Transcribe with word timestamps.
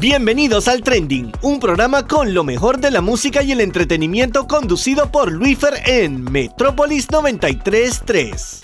Bienvenidos 0.00 0.68
al 0.68 0.84
Trending, 0.84 1.32
un 1.42 1.58
programa 1.58 2.06
con 2.06 2.32
lo 2.32 2.44
mejor 2.44 2.78
de 2.78 2.92
la 2.92 3.00
música 3.00 3.42
y 3.42 3.50
el 3.50 3.60
entretenimiento 3.60 4.46
conducido 4.46 5.10
por 5.10 5.32
Luifer 5.32 5.74
en 5.86 6.22
Metrópolis 6.22 7.10
933. 7.10 8.62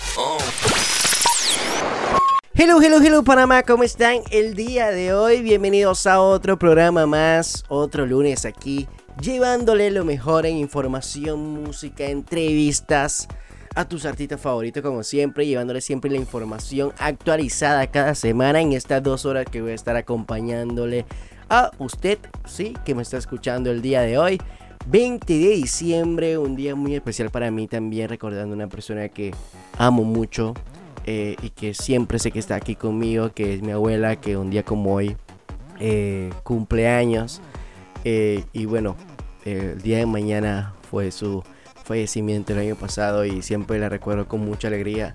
Hello, 2.55 2.80
hello, 2.80 3.00
hello 3.02 3.25
Panamá, 3.25 3.64
¿cómo 3.64 3.82
están 3.82 4.18
el 4.30 4.55
día 4.55 4.93
de 4.93 5.12
hoy? 5.12 5.43
Bienvenidos 5.43 6.07
a 6.07 6.20
otro 6.20 6.57
programa 6.57 7.05
más, 7.05 7.64
otro 7.66 8.07
lunes 8.07 8.45
aquí, 8.45 8.87
llevándole 9.21 9.91
lo 9.91 10.05
mejor 10.05 10.46
en 10.46 10.57
información, 10.57 11.64
música, 11.64 12.05
entrevistas 12.05 13.27
a 13.75 13.89
tus 13.89 14.07
artistas 14.07 14.41
favoritos 14.41 14.82
como 14.82 15.03
siempre, 15.03 15.46
llevándole 15.46 15.80
siempre 15.80 16.11
la 16.11 16.16
información 16.16 16.93
actualizada 16.98 17.87
cada 17.89 18.14
semana 18.14 18.61
en 18.61 18.73
estas 18.73 19.03
dos 19.03 19.27
horas 19.27 19.46
que 19.51 19.62
voy 19.62 19.73
a 19.73 19.75
estar 19.75 19.96
acompañándole 19.96 21.04
usted, 21.79 22.18
sí, 22.46 22.75
que 22.85 22.94
me 22.94 23.03
está 23.03 23.17
escuchando 23.17 23.71
el 23.71 23.82
día 23.82 24.03
de 24.03 24.18
hoy. 24.18 24.40
20 24.86 25.32
de 25.32 25.49
diciembre, 25.50 26.36
un 26.36 26.57
día 26.57 26.75
muy 26.75 26.94
especial 26.94 27.30
para 27.30 27.50
mí 27.50 27.67
también, 27.67 28.08
recordando 28.08 28.54
una 28.54 28.67
persona 28.67 29.08
que 29.08 29.32
amo 29.79 30.04
mucho 30.04 30.53
eh, 31.07 31.36
y 31.43 31.50
que 31.50 31.72
siempre 31.72 32.19
sé 32.19 32.30
que 32.30 32.39
está 32.39 32.56
aquí 32.56 32.75
conmigo, 32.75 33.33
que 33.33 33.55
es 33.55 33.62
mi 33.62 33.72
abuela, 33.72 34.17
que 34.17 34.36
un 34.36 34.50
día 34.50 34.62
como 34.62 34.94
hoy 34.94 35.17
eh, 35.80 36.30
cumpleaños. 36.42 37.41
Eh, 38.05 38.44
y 38.52 38.66
bueno, 38.66 38.97
el 39.44 39.80
día 39.80 39.98
de 39.98 40.06
mañana 40.06 40.75
fue 40.91 41.11
su 41.11 41.42
fallecimiento 41.84 42.52
el 42.52 42.58
año 42.61 42.77
pasado 42.77 43.25
y 43.25 43.42
siempre 43.42 43.78
la 43.78 43.89
recuerdo 43.89 44.27
con 44.27 44.41
mucha 44.41 44.69
alegría 44.69 45.14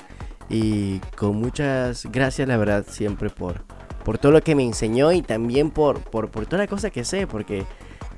y 0.50 1.00
con 1.16 1.36
muchas 1.36 2.06
gracias, 2.08 2.48
la 2.48 2.58
verdad, 2.58 2.86
siempre 2.88 3.30
por, 3.30 3.64
por 4.10 4.18
todo 4.18 4.32
lo 4.32 4.42
que 4.42 4.56
me 4.56 4.64
enseñó 4.64 5.12
y 5.12 5.22
también 5.22 5.70
por, 5.70 6.00
por, 6.02 6.32
por 6.32 6.48
toda 6.48 6.64
la 6.64 6.68
cosa 6.68 6.90
que 6.90 7.06
sé, 7.06 7.28
porque 7.28 7.64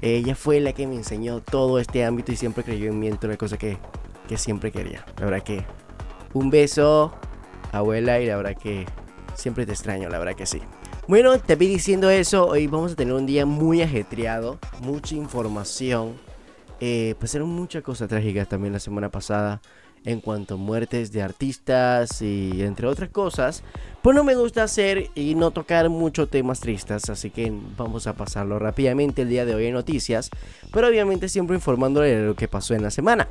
ella 0.02 0.36
fue 0.36 0.62
la 0.62 0.72
que 0.72 0.88
me 0.88 0.96
enseñó 0.96 1.42
todo 1.42 1.80
este 1.80 2.06
ámbito 2.06 2.32
y 2.32 2.38
siempre 2.38 2.64
creyó 2.64 2.90
en 2.90 2.98
mí 2.98 3.10
en 3.10 3.18
toda 3.18 3.34
la 3.34 3.38
cosa 3.38 3.58
que, 3.58 3.78
que 4.26 4.38
siempre 4.38 4.72
quería. 4.72 5.04
La 5.18 5.26
verdad 5.26 5.44
que 5.44 5.66
un 6.32 6.50
beso, 6.50 7.12
abuela, 7.74 8.22
y 8.22 8.26
la 8.26 8.38
verdad 8.38 8.56
que 8.56 8.86
siempre 9.36 9.66
te 9.66 9.74
extraño, 9.74 10.08
la 10.08 10.18
verdad 10.18 10.34
que 10.34 10.46
sí. 10.46 10.62
Bueno, 11.10 11.38
te 11.40 11.58
vi 11.58 11.68
diciendo 11.68 12.10
eso, 12.10 12.48
hoy 12.48 12.68
vamos 12.68 12.94
a 12.94 12.96
tener 12.96 13.14
un 13.14 13.26
día 13.26 13.46
muy 13.46 13.82
ajetreado, 13.82 14.60
mucha 14.80 15.16
información. 15.16 16.14
Eh, 16.80 17.16
pasaron 17.20 17.50
muchas 17.50 17.84
cosas 17.84 18.08
trágicas 18.08 18.48
también 18.48 18.72
la 18.72 18.80
semana 18.80 19.10
pasada 19.10 19.62
en 20.06 20.20
cuanto 20.20 20.56
a 20.56 20.58
muertes 20.58 21.12
de 21.12 21.22
artistas 21.22 22.22
y 22.22 22.62
entre 22.64 22.88
otras 22.88 23.10
cosas. 23.10 23.64
Pues 24.02 24.16
no 24.16 24.24
me 24.24 24.36
gusta 24.36 24.64
hacer 24.64 25.10
y 25.16 25.36
no 25.36 25.52
tocar 25.52 25.90
mucho 25.90 26.28
temas 26.28 26.60
tristes, 26.60 27.10
así 27.10 27.30
que 27.30 27.52
vamos 27.78 28.08
a 28.08 28.14
pasarlo 28.14 28.58
rápidamente 28.60 29.22
el 29.22 29.30
día 29.30 29.46
de 29.46 29.54
hoy 29.54 29.68
en 29.68 29.74
noticias, 29.74 30.30
pero 30.72 30.88
obviamente 30.88 31.30
siempre 31.30 31.56
informándole 31.56 32.16
de 32.16 32.26
lo 32.26 32.36
que 32.36 32.48
pasó 32.48 32.74
en 32.74 32.84
la 32.84 32.92
semana. 32.92 33.28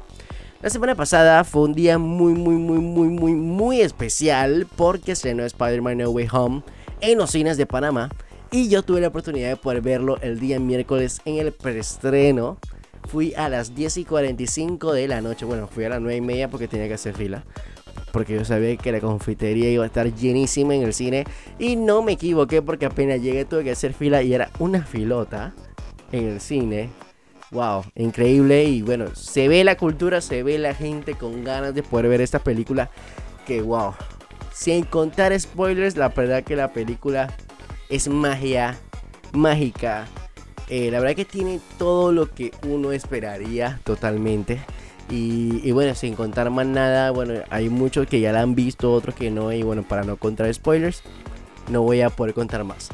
La 0.63 0.69
semana 0.69 0.95
pasada 0.95 1.43
fue 1.45 1.63
un 1.63 1.73
día 1.73 1.97
muy, 1.99 2.35
muy, 2.35 2.55
muy, 2.55 2.79
muy, 2.79 3.09
muy, 3.09 3.33
muy 3.33 3.81
especial 3.81 4.67
porque 4.77 5.13
estrenó 5.13 5.43
Spider-Man 5.45 5.99
No 5.99 6.11
Way 6.11 6.29
Home 6.33 6.63
en 7.01 7.17
los 7.17 7.31
cines 7.31 7.57
de 7.57 7.65
Panamá 7.65 8.11
y 8.51 8.69
yo 8.69 8.83
tuve 8.83 9.01
la 9.01 9.09
oportunidad 9.09 9.49
de 9.49 9.57
poder 9.57 9.81
verlo 9.81 10.19
el 10.21 10.39
día 10.39 10.61
miércoles 10.61 11.23
en 11.25 11.39
el 11.39 11.53
preestreno 11.53 12.59
fui 13.09 13.35
a 13.35 13.49
las 13.49 13.75
10 13.75 13.99
y 13.99 14.05
45 14.05 14.93
de 14.93 15.09
la 15.09 15.21
noche. 15.21 15.45
Bueno, 15.45 15.67
fui 15.67 15.85
a 15.85 15.89
las 15.89 16.01
9 16.01 16.17
y 16.17 16.21
media 16.21 16.49
porque 16.49 16.69
tenía 16.69 16.89
que 16.89 16.95
hacer 16.95 17.15
fila. 17.15 17.45
Porque 18.13 18.35
yo 18.35 18.45
sabía 18.45 18.77
que 18.77 18.93
la 18.93 19.01
confitería 19.01 19.71
iba 19.71 19.85
a 19.85 19.87
estar 19.87 20.13
llenísima 20.15 20.75
en 20.75 20.83
el 20.83 20.95
cine. 20.95 21.25
Y 21.59 21.77
no 21.77 22.03
me 22.03 22.13
equivoqué 22.13 22.63
porque 22.63 22.87
apenas 22.87 23.21
llegué 23.21 23.45
tuve 23.45 23.65
que 23.65 23.73
hacer 23.73 23.93
fila 23.93 24.23
y 24.23 24.35
era 24.35 24.51
una 24.59 24.85
filota 24.85 25.55
en 26.13 26.27
el 26.27 26.41
cine. 26.41 26.91
Wow, 27.51 27.85
increíble. 27.97 28.65
Y 28.65 28.83
bueno, 28.83 29.15
se 29.15 29.49
ve 29.49 29.65
la 29.65 29.77
cultura, 29.77 30.21
se 30.21 30.43
ve 30.43 30.59
la 30.59 30.75
gente 30.75 31.15
con 31.15 31.45
ganas 31.45 31.75
de 31.75 31.83
poder 31.83 32.09
ver 32.09 32.21
esta 32.21 32.39
película. 32.39 32.91
Que 33.47 33.63
wow. 33.63 33.95
Sin 34.53 34.85
contar 34.85 35.39
spoilers, 35.39 35.97
la 35.97 36.09
verdad 36.09 36.45
que 36.45 36.55
la 36.55 36.73
película 36.73 37.35
es 37.89 38.09
magia, 38.09 38.79
mágica 39.33 40.07
eh, 40.71 40.91
la 40.91 41.01
verdad 41.01 41.17
que 41.17 41.25
tiene 41.25 41.61
todo 41.79 42.13
lo 42.13 42.31
que 42.33 42.53
uno 42.67 42.93
esperaría 42.93 43.81
totalmente. 43.85 44.61
Y, 45.11 45.73
bueno, 45.73 45.97
sin 45.97 46.15
contar 46.15 46.51
más 46.51 46.67
nada, 46.67 47.11
bueno, 47.11 47.35
hay 47.51 47.69
muchos 47.69 48.07
que 48.07 48.21
ya 48.21 48.31
la 48.31 48.43
han 48.43 48.55
visto, 48.55 48.93
otros 48.93 49.17
que 49.17 49.29
no. 49.29 49.53
Y 49.53 49.65
bueno, 49.65 49.83
para 49.83 50.05
no 50.05 50.17
contar 50.17 50.53
spoilers, 50.55 51.03
no 51.69 51.83
voy 51.83 52.01
a 52.01 52.11
poder 52.11 52.33
contar 52.33 52.63
más. 52.63 52.91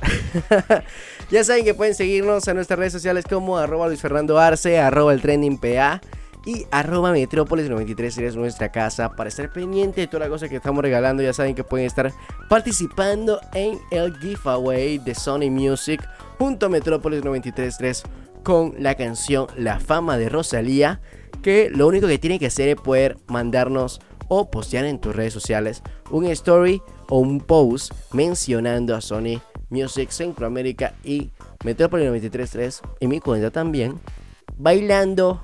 ya 1.31 1.45
saben 1.45 1.67
que 1.67 1.75
pueden 1.75 1.95
seguirnos 1.95 2.49
en 2.49 2.57
nuestras 2.57 2.79
redes 2.79 2.95
sociales 2.95 3.27
como 3.29 3.65
Luis 3.67 4.01
Fernando 4.01 4.39
Arce, 4.39 4.79
arroba 4.79 5.13
el 5.13 5.21
trending 5.21 5.59
PA 5.59 6.01
y 6.47 6.65
arroba 6.71 7.11
Metrópolis 7.11 7.69
93 7.69 8.19
es 8.19 8.37
nuestra 8.37 8.71
casa 8.71 9.11
para 9.11 9.29
estar 9.29 9.53
pendiente 9.53 10.03
de 10.03 10.07
toda 10.07 10.25
la 10.25 10.31
cosa 10.31 10.49
que 10.49 10.57
estamos 10.57 10.81
regalando. 10.81 11.23
Ya 11.23 11.35
saben 11.35 11.55
que 11.55 11.65
pueden 11.65 11.87
estar 11.87 12.13
participando 12.49 13.41
en 13.53 13.79
el 13.91 14.17
giveaway 14.17 14.99
de 14.99 15.15
Sony 15.15 15.51
Music 15.51 16.01
junto 16.39 16.67
a 16.67 16.69
Metrópolis 16.69 17.23
93.3 17.23 18.03
con 18.43 18.75
la 18.79 18.95
canción 18.95 19.47
La 19.57 19.81
fama 19.81 20.17
de 20.19 20.29
Rosalía, 20.29 21.01
que 21.43 21.69
lo 21.71 21.87
único 21.87 22.07
que 22.07 22.19
tienen 22.19 22.39
que 22.39 22.47
hacer 22.47 22.69
es 22.69 22.77
poder 22.77 23.17
mandarnos 23.27 24.01
o 24.29 24.51
postear 24.51 24.85
en 24.85 25.01
tus 25.01 25.15
redes 25.15 25.33
sociales 25.33 25.83
un 26.11 26.27
story 26.27 26.83
o 27.09 27.19
un 27.19 27.41
post 27.41 27.93
mencionando 28.13 28.95
a 28.95 29.01
Sony 29.01 29.41
Music 29.71 30.11
Centroamérica 30.11 30.95
y 31.05 31.31
Metrópolis 31.65 32.09
93.3 32.09 32.81
y 33.01 33.07
mi 33.07 33.21
cuenta 33.21 33.51
también, 33.51 33.99
bailando 34.57 35.43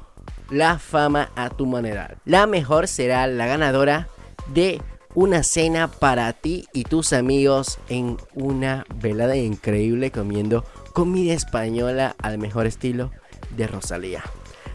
la 0.50 0.78
fama 0.78 1.30
a 1.34 1.50
tu 1.50 1.66
manera. 1.66 2.16
La 2.24 2.46
mejor 2.46 2.86
será 2.86 3.26
la 3.26 3.46
ganadora 3.46 4.08
de 4.52 4.80
una 5.14 5.42
cena 5.42 5.88
para 5.88 6.32
ti 6.32 6.66
y 6.72 6.84
tus 6.84 7.12
amigos 7.12 7.78
en 7.88 8.16
una 8.34 8.86
velada 8.96 9.36
increíble 9.36 10.10
comiendo 10.10 10.64
comida 10.92 11.32
española 11.32 12.14
al 12.18 12.38
mejor 12.38 12.66
estilo 12.66 13.10
de 13.56 13.66
Rosalía. 13.66 14.22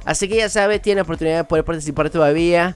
Así 0.05 0.27
que 0.27 0.37
ya 0.37 0.49
sabes, 0.49 0.81
tiene 0.81 1.01
oportunidad 1.01 1.37
de 1.37 1.43
poder 1.43 1.65
participar 1.65 2.09
todavía. 2.09 2.75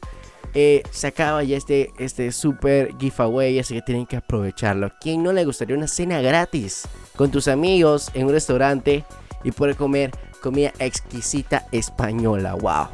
Eh, 0.54 0.84
se 0.92 1.08
acaba 1.08 1.44
ya 1.44 1.56
este, 1.56 1.92
este 1.98 2.32
super 2.34 2.94
giveaway, 2.98 3.58
así 3.60 3.74
que 3.74 3.82
tienen 3.82 4.06
que 4.06 4.18
aprovecharlo. 4.18 4.92
¿Quién 5.00 5.24
no 5.24 5.32
le 5.32 5.46
gustaría 5.46 5.78
una 5.78 5.88
cena 5.88 6.22
gratis 6.22 6.84
con 7.16 7.32
tus 7.32 7.48
amigos 7.48 8.12
en 8.14 8.26
un 8.26 8.34
restaurante 8.34 9.06
y 9.46 9.52
poder 9.52 9.78
comer 9.78 10.12
comida 10.42 10.74
exquisita 10.80 11.68
española? 11.72 12.56
¡Wow! 12.56 12.88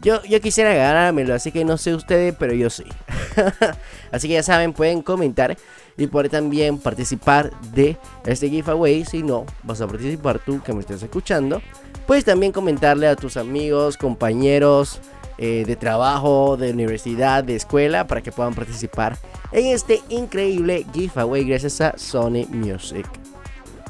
Yo, 0.00 0.22
yo 0.24 0.40
quisiera 0.40 0.74
ganármelo, 0.74 1.34
así 1.34 1.52
que 1.52 1.64
no 1.64 1.76
sé 1.76 1.94
ustedes, 1.94 2.34
pero 2.38 2.54
yo 2.54 2.70
sí. 2.70 2.84
así 4.10 4.26
que 4.26 4.34
ya 4.34 4.42
saben, 4.42 4.72
pueden 4.72 5.02
comentar 5.02 5.56
y 5.96 6.06
poder 6.06 6.30
también 6.30 6.78
participar 6.78 7.50
de 7.72 7.96
este 8.24 8.48
giveaway. 8.48 9.04
Si 9.04 9.22
no, 9.22 9.44
vas 9.62 9.80
a 9.80 9.86
participar 9.86 10.38
tú 10.38 10.60
que 10.62 10.72
me 10.72 10.80
estés 10.80 11.02
escuchando. 11.02 11.60
Puedes 12.06 12.24
también 12.24 12.52
comentarle 12.52 13.06
a 13.06 13.16
tus 13.16 13.36
amigos, 13.36 13.96
compañeros 13.96 15.00
eh, 15.38 15.64
de 15.66 15.76
trabajo, 15.76 16.56
de 16.56 16.72
universidad, 16.72 17.44
de 17.44 17.56
escuela, 17.56 18.06
para 18.06 18.22
que 18.22 18.32
puedan 18.32 18.54
participar 18.54 19.18
en 19.52 19.66
este 19.66 20.00
increíble 20.08 20.86
giveaway 20.92 21.44
gracias 21.44 21.80
a 21.80 21.96
Sony 21.96 22.46
Music. 22.48 23.06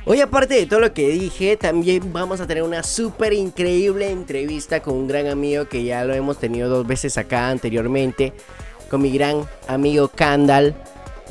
Hoy 0.05 0.21
aparte 0.21 0.55
de 0.55 0.67
todo 0.67 0.81
lo 0.81 0.93
que 0.93 1.09
dije, 1.11 1.57
también 1.57 2.13
vamos 2.13 2.41
a 2.41 2.47
tener 2.47 2.65
una 2.65 2.83
súper 2.83 3.33
increíble 3.33 4.11
entrevista 4.11 4.81
con 4.81 4.95
un 4.95 5.07
gran 5.07 5.29
amigo 5.29 5.69
que 5.69 5.85
ya 5.85 6.05
lo 6.05 6.13
hemos 6.13 6.39
tenido 6.39 6.69
dos 6.69 6.87
veces 6.87 7.17
acá 7.19 7.51
anteriormente, 7.51 8.33
con 8.91 9.01
mi 9.01 9.13
gran 9.13 9.47
amigo 9.69 10.09
Kandal 10.09 10.75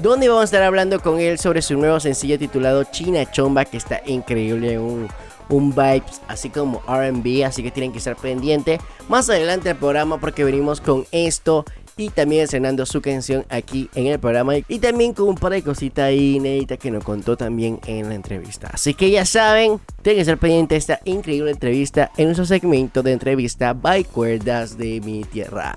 donde 0.01 0.27
vamos 0.27 0.41
a 0.41 0.45
estar 0.45 0.63
hablando 0.63 0.99
con 0.99 1.19
él 1.19 1.37
sobre 1.37 1.61
su 1.61 1.77
nuevo 1.77 1.99
sencillo 1.99 2.39
titulado 2.39 2.83
China 2.85 3.29
Chomba, 3.29 3.65
que 3.65 3.77
está 3.77 4.01
increíble, 4.05 4.79
un, 4.79 5.07
un 5.49 5.69
vibes 5.71 6.21
así 6.27 6.49
como 6.49 6.81
RB, 6.87 7.45
así 7.45 7.61
que 7.61 7.69
tienen 7.69 7.91
que 7.91 7.99
estar 7.99 8.15
pendientes 8.15 8.79
más 9.09 9.29
adelante 9.29 9.69
del 9.69 9.77
programa 9.77 10.19
porque 10.19 10.43
venimos 10.43 10.81
con 10.81 11.05
esto 11.11 11.65
y 11.97 12.09
también 12.09 12.43
estrenando 12.43 12.85
su 12.87 12.99
canción 12.99 13.45
aquí 13.49 13.89
en 13.93 14.07
el 14.07 14.17
programa 14.19 14.53
y 14.67 14.79
también 14.79 15.13
con 15.13 15.27
un 15.27 15.35
par 15.35 15.51
de 15.51 15.61
cositas 15.61 16.11
inéditas 16.11 16.79
que 16.79 16.89
nos 16.89 17.03
contó 17.03 17.37
también 17.37 17.79
en 17.85 18.09
la 18.09 18.15
entrevista. 18.15 18.69
Así 18.73 18.95
que 18.95 19.11
ya 19.11 19.25
saben, 19.25 19.79
tienen 20.01 20.17
que 20.17 20.21
estar 20.21 20.37
pendientes 20.39 20.87
de 20.87 20.93
esta 20.93 21.01
increíble 21.05 21.51
entrevista 21.51 22.11
en 22.17 22.25
nuestro 22.25 22.45
segmento 22.45 23.03
de 23.03 23.11
entrevista 23.11 23.73
by 23.73 24.05
Cuerdas 24.05 24.79
de 24.79 24.99
mi 25.01 25.23
Tierra. 25.25 25.75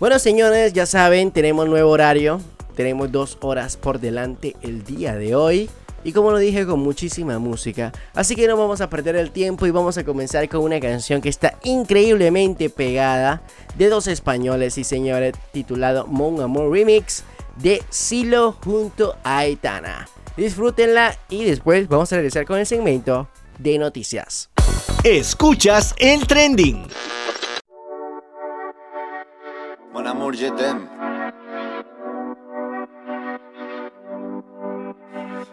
Bueno 0.00 0.18
señores, 0.18 0.72
ya 0.72 0.86
saben, 0.86 1.32
tenemos 1.32 1.68
nuevo 1.68 1.90
horario. 1.90 2.40
Tenemos 2.78 3.10
dos 3.10 3.38
horas 3.40 3.76
por 3.76 3.98
delante 3.98 4.54
el 4.62 4.84
día 4.84 5.16
de 5.16 5.34
hoy. 5.34 5.68
Y 6.04 6.12
como 6.12 6.30
lo 6.30 6.38
dije, 6.38 6.64
con 6.64 6.78
muchísima 6.78 7.40
música. 7.40 7.90
Así 8.14 8.36
que 8.36 8.46
no 8.46 8.56
vamos 8.56 8.80
a 8.80 8.88
perder 8.88 9.16
el 9.16 9.32
tiempo 9.32 9.66
y 9.66 9.72
vamos 9.72 9.98
a 9.98 10.04
comenzar 10.04 10.48
con 10.48 10.60
una 10.60 10.78
canción 10.78 11.20
que 11.20 11.28
está 11.28 11.58
increíblemente 11.64 12.70
pegada 12.70 13.42
de 13.76 13.88
dos 13.88 14.06
españoles 14.06 14.78
y 14.78 14.84
señores, 14.84 15.34
titulado 15.50 16.06
Mon 16.06 16.40
Amor 16.40 16.70
Remix 16.70 17.24
de 17.56 17.82
Silo 17.90 18.52
junto 18.62 19.16
a 19.24 19.38
Aitana. 19.38 20.08
Disfrútenla 20.36 21.18
y 21.28 21.46
después 21.46 21.88
vamos 21.88 22.12
a 22.12 22.14
regresar 22.14 22.46
con 22.46 22.60
el 22.60 22.66
segmento 22.66 23.28
de 23.58 23.76
noticias. 23.76 24.50
Escuchas 25.02 25.96
el 25.98 26.28
trending. 26.28 26.86
Mon 29.92 30.06
amour, 30.06 30.36
je 30.36 30.48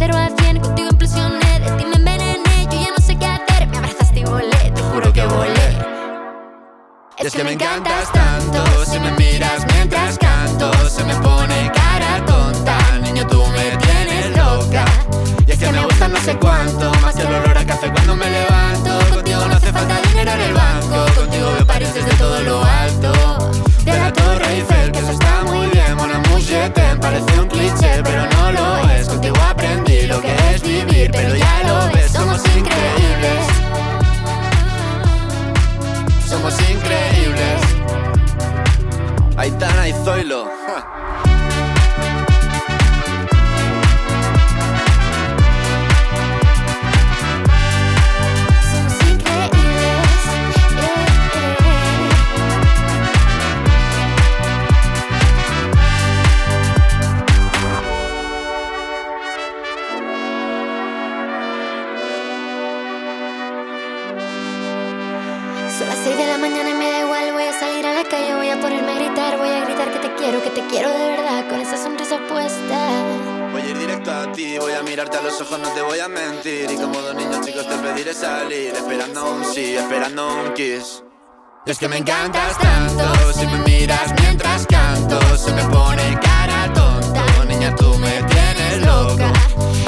De 0.00 0.06
a 0.06 0.30
cien, 0.38 0.58
contigo 0.60 0.88
implosioné. 0.92 1.60
De 1.60 1.70
ti 1.72 1.84
me 1.84 1.96
envenené, 1.96 2.66
yo 2.70 2.80
ya 2.80 2.88
no 2.96 3.04
sé 3.04 3.16
qué 3.16 3.26
hacer. 3.26 3.66
Me 3.66 3.76
abrazaste 3.76 4.20
y 4.20 4.24
volé, 4.24 4.72
te 4.74 4.80
juro 4.80 5.12
que 5.12 5.26
volé. 5.26 5.76
Y 7.18 7.26
es 7.26 7.34
que 7.34 7.44
me 7.44 7.52
encantas 7.52 8.10
tanto, 8.10 8.64
si 8.86 8.98
me 8.98 9.12
miras 9.12 9.66
mientras 9.74 10.16
canto, 10.16 10.72
se 10.88 11.04
me 11.04 11.14
pone 11.16 11.70
cara 11.74 12.24
tonta. 12.24 12.78
Niño, 13.02 13.26
tú 13.26 13.44
me 13.48 13.76
tienes 13.76 14.34
loca. 14.38 14.86
Y 15.46 15.50
es 15.50 15.58
que 15.58 15.70
me 15.70 15.84
gusta 15.84 16.08
no 16.08 16.18
sé 16.20 16.34
cuánto, 16.38 16.90
más 17.02 17.14
que 17.14 17.20
el 17.20 17.34
olor 17.34 17.58
a 17.58 17.66
café 17.66 17.92
cuando 17.92 18.16
me 18.16 18.30
levanto. 18.30 18.98
Contigo 19.14 19.44
no 19.48 19.54
hace 19.54 19.70
falta 19.70 20.00
dinero 20.08 20.30
en 20.30 20.40
el 20.40 20.54
banco, 20.54 21.12
contigo 21.14 21.52
me 21.58 21.64
París 21.66 21.92
desde 21.92 22.14
todo 22.14 22.40
lo 22.40 22.64
alto. 22.64 23.12
De 23.84 23.98
la 23.98 24.10
Torre 24.10 24.50
Eiffel, 24.54 24.92
que 24.92 24.98
eso 25.00 25.10
está 25.10 25.44
muy 25.44 25.66
bien, 25.66 25.94
mon 25.94 26.10
amour, 26.10 26.40
je 26.40 26.70
t'aime. 26.70 26.98
Parece 27.00 27.38
un 27.38 27.48
cliché, 27.48 28.02
pero 28.02 28.24
no 28.26 28.52
lo 28.52 28.90
es. 28.92 29.08
Contigo 29.08 29.36
lo 30.06 30.20
que 30.20 30.34
es 30.54 30.62
vivir, 30.62 31.10
pero 31.12 31.34
ya 31.34 31.62
lo 31.66 31.92
ves, 31.92 32.10
somos 32.12 32.40
increíbles. 32.56 33.46
Somos 36.28 36.54
increíbles. 36.70 37.60
Aitana 39.36 39.88
y 39.88 39.92
Zoilo. 40.04 40.48
Es 81.70 81.78
que 81.78 81.88
me 81.88 81.98
encantas 81.98 82.58
tanto, 82.58 83.32
si 83.32 83.46
me 83.46 83.58
miras 83.58 84.12
mientras 84.20 84.66
canto, 84.66 85.20
se 85.36 85.52
me 85.52 85.62
pone 85.66 86.18
cara 86.20 86.72
tonta. 86.72 87.24
Niña, 87.46 87.72
tú 87.76 87.96
me 87.98 88.22
tienes 88.24 88.84
loca. 88.84 89.32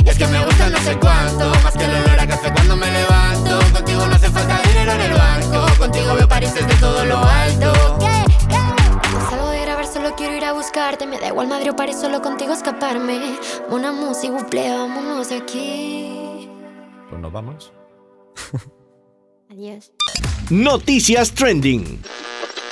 Y 0.04 0.08
es 0.08 0.16
que 0.16 0.26
me 0.28 0.44
gusta 0.44 0.68
no 0.68 0.78
sé 0.78 0.96
cuánto, 1.00 1.50
más 1.64 1.74
que 1.76 1.84
el 1.84 1.90
olor 1.90 2.20
a 2.20 2.26
café 2.28 2.52
cuando 2.52 2.76
me 2.76 2.88
levanto. 2.88 3.58
Contigo 3.72 4.06
no 4.06 4.14
hace 4.14 4.30
falta 4.30 4.60
dinero 4.68 4.92
en 4.92 5.00
el 5.00 5.12
banco, 5.12 5.66
contigo 5.78 6.14
veo 6.14 6.28
París 6.28 6.54
desde 6.54 6.74
todo 6.76 7.04
lo 7.04 7.18
alto. 7.18 7.72
Salgo 9.28 9.48
de 9.48 9.62
grabar 9.62 9.86
solo 9.86 10.14
quiero 10.14 10.36
ir 10.36 10.44
a 10.44 10.52
buscarte 10.52 11.06
Me 11.06 11.18
da 11.18 11.28
igual 11.28 11.48
Madrid 11.48 11.70
o 11.72 11.76
París, 11.76 11.98
solo 12.00 12.22
contigo 12.22 12.52
escaparme 12.52 13.38
Una 13.70 13.92
música, 13.92 14.32
buple, 14.32 14.70
vámonos 14.70 15.30
de 15.30 15.36
aquí 15.36 16.48
Pues 17.08 17.20
nos 17.20 17.32
vamos. 17.32 17.72
Adiós 19.52 19.92
Noticias 20.48 21.30
trending. 21.32 22.00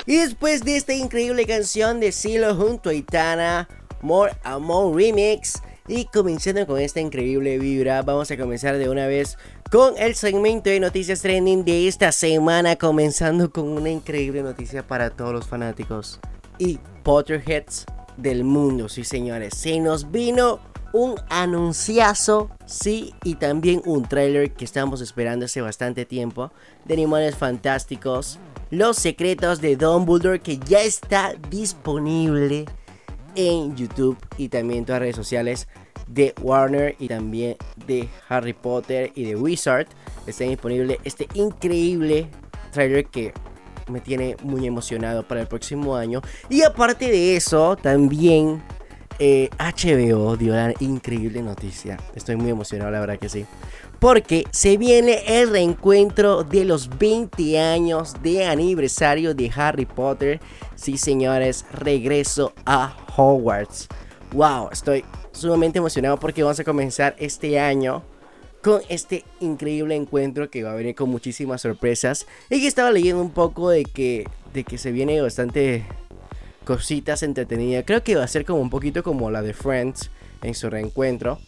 Y 0.07 0.17
después 0.17 0.65
de 0.65 0.79
esta 0.79 0.95
increíble 0.95 1.45
canción 1.45 2.01
de 2.01 2.11
Silo 2.11 2.55
junto 2.57 2.89
a 2.89 2.95
Itana, 2.95 3.69
More 4.01 4.33
Amor 4.45 4.97
Remix, 4.97 5.63
y 5.87 6.07
comenzando 6.07 6.67
con 6.67 6.81
esta 6.81 7.01
increíble 7.01 7.59
vibra, 7.59 8.01
vamos 8.01 8.31
a 8.31 8.39
comenzar 8.39 8.79
de 8.79 8.89
una 8.89 9.07
vez 9.07 9.37
con 9.71 9.93
el 9.99 10.15
segmento 10.15 10.71
de 10.71 10.81
noticias 10.81 11.21
trending 11.21 11.67
de 11.67 11.87
esta 11.87 12.13
semana, 12.13 12.77
comenzando 12.77 13.51
con 13.51 13.69
una 13.69 13.91
increíble 13.91 14.43
noticia 14.43 14.87
para 14.87 15.11
todos 15.11 15.35
los 15.35 15.47
fanáticos 15.47 16.19
y 16.59 16.79
Potterheads 17.03 17.85
del 18.17 18.45
mundo, 18.45 18.89
sí 18.89 19.05
señores, 19.05 19.55
se 19.57 19.81
nos 19.81 20.11
vino 20.11 20.61
un 20.93 21.15
anunciazo, 21.29 22.51
sí, 22.67 23.15
y 23.25 23.37
también 23.37 23.83
un 23.85 24.09
trailer 24.09 24.53
que 24.53 24.65
estamos 24.65 25.01
esperando 25.01 25.47
hace 25.47 25.61
bastante 25.61 26.05
tiempo 26.05 26.51
de 26.85 26.95
Animales 26.95 27.37
Fantásticos, 27.37 28.39
Los 28.71 28.97
Secretos 28.97 29.61
de 29.61 29.77
Dumbledore, 29.77 30.41
que 30.41 30.59
ya 30.59 30.81
está 30.83 31.35
disponible 31.49 32.65
en 33.37 33.77
YouTube 33.77 34.19
y 34.37 34.49
también 34.49 34.81
en 34.81 34.85
todas 34.87 35.01
las 35.01 35.03
redes 35.03 35.17
sociales 35.17 35.69
de 36.09 36.35
Warner 36.43 36.97
y 36.99 37.07
también 37.07 37.57
de 37.87 38.09
Harry 38.29 38.53
Potter 38.53 39.13
y 39.15 39.25
de 39.25 39.37
Wizard. 39.37 39.87
Está 40.27 40.45
disponible 40.45 40.99
este 41.05 41.29
increíble 41.35 42.29
trailer 42.73 43.07
que 43.07 43.33
me 43.91 44.01
tiene 44.01 44.37
muy 44.43 44.67
emocionado 44.67 45.23
para 45.23 45.41
el 45.41 45.47
próximo 45.47 45.97
año. 45.97 46.23
Y 46.49 46.63
aparte 46.63 47.11
de 47.11 47.37
eso, 47.37 47.77
también 47.77 48.63
eh, 49.19 49.51
HBO 49.59 50.37
dio 50.37 50.55
la 50.55 50.73
increíble 50.81 51.43
noticia. 51.43 51.99
Estoy 52.15 52.37
muy 52.37 52.51
emocionado, 52.51 52.91
la 52.91 53.01
verdad 53.01 53.19
que 53.19 53.29
sí. 53.29 53.45
Porque 53.99 54.45
se 54.51 54.79
viene 54.79 55.23
el 55.27 55.51
reencuentro 55.51 56.43
de 56.43 56.65
los 56.65 56.89
20 56.99 57.61
años 57.61 58.15
de 58.23 58.47
aniversario 58.47 59.35
de 59.35 59.53
Harry 59.55 59.85
Potter. 59.85 60.41
Sí, 60.75 60.97
señores, 60.97 61.67
regreso 61.71 62.55
a 62.65 62.97
Hogwarts. 63.15 63.89
Wow, 64.33 64.71
estoy 64.73 65.05
sumamente 65.33 65.79
emocionado 65.79 66.19
porque 66.19 66.43
vamos 66.43 66.59
a 66.61 66.65
comenzar 66.65 67.15
este 67.19 67.61
año 67.61 68.03
con 68.63 68.83
este 68.89 69.25
increíble 69.41 69.95
encuentro 69.95 70.51
que 70.51 70.63
va 70.63 70.73
a 70.73 70.75
venir 70.75 70.95
con 70.95 71.11
muchísimas 71.11 71.63
sorpresas. 71.63 72.27
Y 72.51 72.61
que 72.61 72.67
estaba 72.67 72.91
leyendo 72.91 73.23
un 73.23 73.31
poco 73.31 73.71
de 73.71 73.85
que, 73.85 74.27
de 74.53 74.65
que 74.65 74.79
se 74.79 74.93
viene 74.93 75.21
bastante 75.21 75.85
cositas 76.65 77.23
entretenidas. 77.23 77.85
Creo 77.87 78.03
que 78.03 78.17
va 78.17 78.25
a 78.25 78.29
ser 78.29 78.45
como 78.45 78.61
un 78.61 78.71
poquito 78.71 79.03
como 79.03 79.31
la 79.31 79.43
de 79.43 79.55
Friends 79.55 80.11
en 80.43 80.55
su 80.55 80.69
reencuentro. 80.69 81.39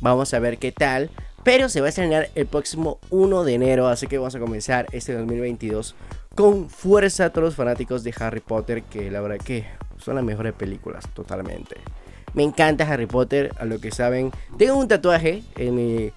Vamos 0.00 0.32
a 0.34 0.38
ver 0.38 0.58
qué 0.58 0.72
tal. 0.72 1.10
Pero 1.44 1.68
se 1.68 1.80
va 1.80 1.86
a 1.86 1.88
estrenar 1.90 2.30
el 2.34 2.46
próximo 2.46 2.98
1 3.10 3.44
de 3.44 3.54
enero. 3.54 3.88
Así 3.88 4.06
que 4.06 4.18
vamos 4.18 4.34
a 4.34 4.40
comenzar 4.40 4.86
este 4.92 5.14
2022 5.14 5.94
con 6.34 6.68
fuerza 6.68 7.26
a 7.26 7.30
todos 7.30 7.44
los 7.46 7.54
fanáticos 7.54 8.04
de 8.04 8.14
Harry 8.18 8.40
Potter. 8.40 8.82
Que 8.82 9.10
la 9.10 9.20
verdad 9.20 9.38
que 9.38 9.66
son 9.98 10.16
las 10.16 10.24
mejores 10.24 10.54
películas, 10.54 11.04
totalmente. 11.14 11.76
Me 12.34 12.42
encanta 12.42 12.90
Harry 12.90 13.06
Potter, 13.06 13.52
a 13.58 13.64
lo 13.64 13.80
que 13.80 13.90
saben. 13.90 14.30
Tengo 14.58 14.76
un 14.76 14.88
tatuaje 14.88 15.42
en 15.56 15.74
mi 15.74 16.12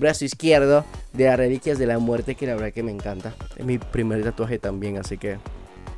brazo 0.00 0.24
izquierdo 0.24 0.84
de 1.12 1.26
las 1.26 1.36
reliquias 1.36 1.78
de 1.78 1.86
la 1.86 1.98
muerte 1.98 2.34
que 2.34 2.46
la 2.46 2.54
verdad 2.54 2.72
que 2.72 2.82
me 2.82 2.90
encanta. 2.90 3.34
Es 3.56 3.64
mi 3.64 3.78
primer 3.78 4.24
tatuaje 4.24 4.58
también, 4.58 4.98
así 4.98 5.16
que 5.16 5.38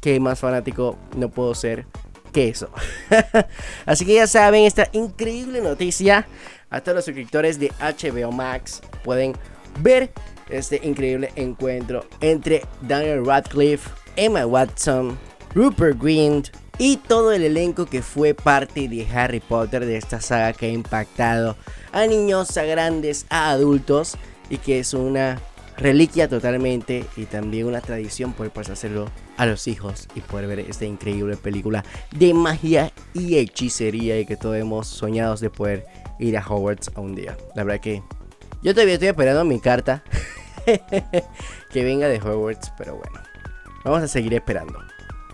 qué 0.00 0.20
más 0.20 0.40
fanático 0.40 0.98
no 1.16 1.30
puedo 1.30 1.54
ser 1.54 1.86
que 2.32 2.48
eso. 2.48 2.68
así 3.86 4.04
que 4.04 4.14
ya 4.14 4.26
saben 4.26 4.64
esta 4.64 4.88
increíble 4.92 5.60
noticia. 5.60 6.26
A 6.68 6.80
todos 6.80 6.96
los 6.96 7.04
suscriptores 7.04 7.58
de 7.58 7.70
HBO 7.80 8.32
Max 8.32 8.82
pueden 9.04 9.34
ver 9.80 10.10
este 10.48 10.80
increíble 10.82 11.30
encuentro 11.36 12.04
entre 12.20 12.62
Daniel 12.82 13.24
Radcliffe, 13.24 13.90
Emma 14.16 14.46
Watson, 14.46 15.18
Rupert 15.54 16.00
Grint 16.00 16.48
y 16.78 16.96
todo 16.96 17.32
el 17.32 17.42
elenco 17.42 17.86
que 17.86 18.02
fue 18.02 18.34
parte 18.34 18.88
de 18.88 19.06
Harry 19.08 19.40
Potter 19.40 19.84
de 19.84 19.96
esta 19.96 20.20
saga 20.20 20.52
que 20.52 20.66
ha 20.66 20.70
impactado 20.70 21.56
a 21.92 22.06
niños, 22.06 22.56
a 22.56 22.64
grandes, 22.64 23.26
a 23.28 23.50
adultos 23.50 24.16
y 24.50 24.58
que 24.58 24.78
es 24.78 24.94
una 24.94 25.40
reliquia 25.76 26.28
totalmente 26.28 27.04
y 27.16 27.24
también 27.24 27.66
una 27.66 27.80
tradición 27.80 28.32
poder 28.32 28.52
pasárselo 28.52 29.10
a 29.36 29.46
los 29.46 29.66
hijos 29.68 30.08
y 30.14 30.20
poder 30.20 30.46
ver 30.46 30.60
esta 30.60 30.84
increíble 30.84 31.36
película 31.36 31.84
de 32.10 32.34
magia 32.34 32.92
y 33.14 33.36
hechicería 33.36 34.18
y 34.20 34.26
que 34.26 34.36
todos 34.36 34.56
hemos 34.56 34.86
soñado 34.86 35.36
de 35.36 35.50
poder 35.50 35.86
ir 36.18 36.36
a 36.36 36.46
Hogwarts 36.46 36.90
a 36.94 37.00
un 37.00 37.14
día. 37.14 37.36
La 37.54 37.64
verdad 37.64 37.80
que 37.80 38.02
yo 38.62 38.74
todavía 38.74 38.94
estoy 38.94 39.08
esperando 39.08 39.44
mi 39.44 39.60
carta 39.60 40.02
que 41.72 41.84
venga 41.84 42.08
de 42.08 42.18
Hogwarts, 42.20 42.72
pero 42.78 42.96
bueno, 42.96 43.20
vamos 43.84 44.02
a 44.02 44.08
seguir 44.08 44.34
esperando. 44.34 44.91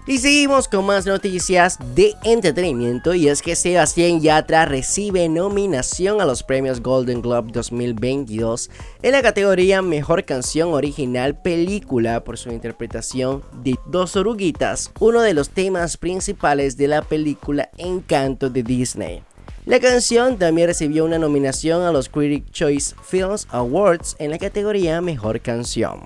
Y 0.08 0.16
seguimos 0.16 0.68
con 0.68 0.86
más 0.86 1.04
noticias 1.04 1.76
de 1.94 2.14
entretenimiento 2.24 3.12
y 3.12 3.28
es 3.28 3.42
que 3.42 3.54
Sebastián 3.54 4.22
Yatra 4.22 4.64
recibe 4.64 5.28
nominación 5.28 6.22
a 6.22 6.24
los 6.24 6.42
premios 6.42 6.80
Golden 6.80 7.20
Globe 7.20 7.50
2022 7.52 8.70
en 9.02 9.12
la 9.12 9.20
categoría 9.20 9.82
Mejor 9.82 10.24
Canción 10.24 10.72
Original 10.72 11.38
Película 11.38 12.24
por 12.24 12.38
su 12.38 12.50
interpretación 12.50 13.42
de 13.62 13.76
Dos 13.84 14.16
Oruguitas, 14.16 14.90
uno 14.98 15.20
de 15.20 15.34
los 15.34 15.50
temas 15.50 15.98
principales 15.98 16.78
de 16.78 16.88
la 16.88 17.02
película 17.02 17.68
Encanto 17.76 18.48
de 18.48 18.62
Disney. 18.62 19.22
La 19.66 19.78
canción 19.78 20.38
también 20.38 20.68
recibió 20.68 21.04
una 21.04 21.18
nominación 21.18 21.82
a 21.82 21.92
los 21.92 22.08
Critic 22.08 22.50
Choice 22.50 22.96
Films 23.04 23.46
Awards 23.50 24.16
en 24.18 24.30
la 24.30 24.38
categoría 24.38 25.02
Mejor 25.02 25.42
Canción. 25.42 26.00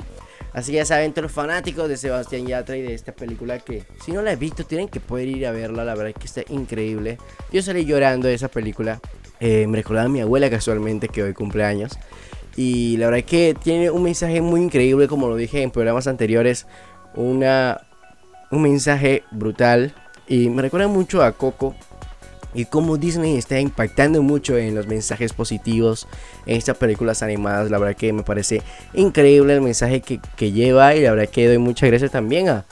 Así 0.55 0.73
que 0.73 0.79
ya 0.79 0.85
saben, 0.85 1.13
todos 1.13 1.25
los 1.25 1.33
fanáticos 1.33 1.89
de 1.89 1.97
Sebastián 1.97 2.47
Yatra 2.47 2.77
y 2.77 2.83
de 2.83 2.95
esta 2.95 3.13
película 3.13 3.59
que 3.59 3.85
si 4.05 4.13
no 4.13 4.21
la 4.21 4.33
he 4.33 4.37
visto 4.37 4.65
tienen 4.65 4.89
que 4.89 5.01
poder 5.01 5.29
ir 5.29 5.47
a 5.47 5.53
verla, 5.53 5.85
la 5.85 5.95
verdad 5.95 6.11
es 6.11 6.17
que 6.17 6.27
está 6.27 6.53
increíble. 6.53 7.19
Yo 7.51 7.63
salí 7.63 7.85
llorando 7.85 8.29
de 8.29 8.35
esa 8.35 8.49
película, 8.49 9.01
eh, 9.41 9.67
me 9.67 9.79
recordaba 9.79 10.07
a 10.07 10.11
mi 10.11 10.21
abuela 10.21 10.51
casualmente 10.51 11.09
que 11.09 11.23
hoy 11.23 11.33
cumpleaños. 11.33 11.99
Y 12.55 12.99
la 12.99 13.07
verdad 13.07 13.21
es 13.21 13.25
que 13.27 13.57
tiene 13.63 13.91
un 13.91 14.03
mensaje 14.03 14.43
muy 14.43 14.61
increíble, 14.61 15.09
como 15.09 15.29
lo 15.29 15.37
dije 15.37 15.63
en 15.63 15.71
programas 15.71 16.07
anteriores, 16.07 16.67
una, 17.15 17.81
un 18.51 18.63
mensaje 18.63 19.25
brutal. 19.31 19.95
Y 20.29 20.51
me 20.51 20.61
recuerda 20.61 20.87
mucho 20.87 21.23
a 21.23 21.33
Coco, 21.33 21.75
y 22.55 22.67
cómo 22.67 22.97
Disney 22.97 23.37
está 23.37 23.59
impactando 23.61 24.23
mucho 24.23 24.57
en 24.57 24.75
los 24.75 24.87
mensajes 24.87 25.33
positivos 25.33 26.07
en 26.47 26.57
estas 26.57 26.77
películas 26.77 27.23
animadas. 27.23 27.71
La 27.71 27.79
verdad 27.79 27.97
que 27.97 28.13
me 28.13 28.23
parece 28.23 28.63
increíble 28.95 29.55
el 29.55 29.61
mensaje 29.61 30.01
que, 30.01 30.53
lleva 30.53 30.95
y 30.95 31.03
la 31.03 31.13
verdad 31.13 31.29
que 31.29 31.47
doy 31.47 31.59
muchas 31.59 31.89
gracias 31.89 32.11
también 32.11 32.49
a, 32.49 32.65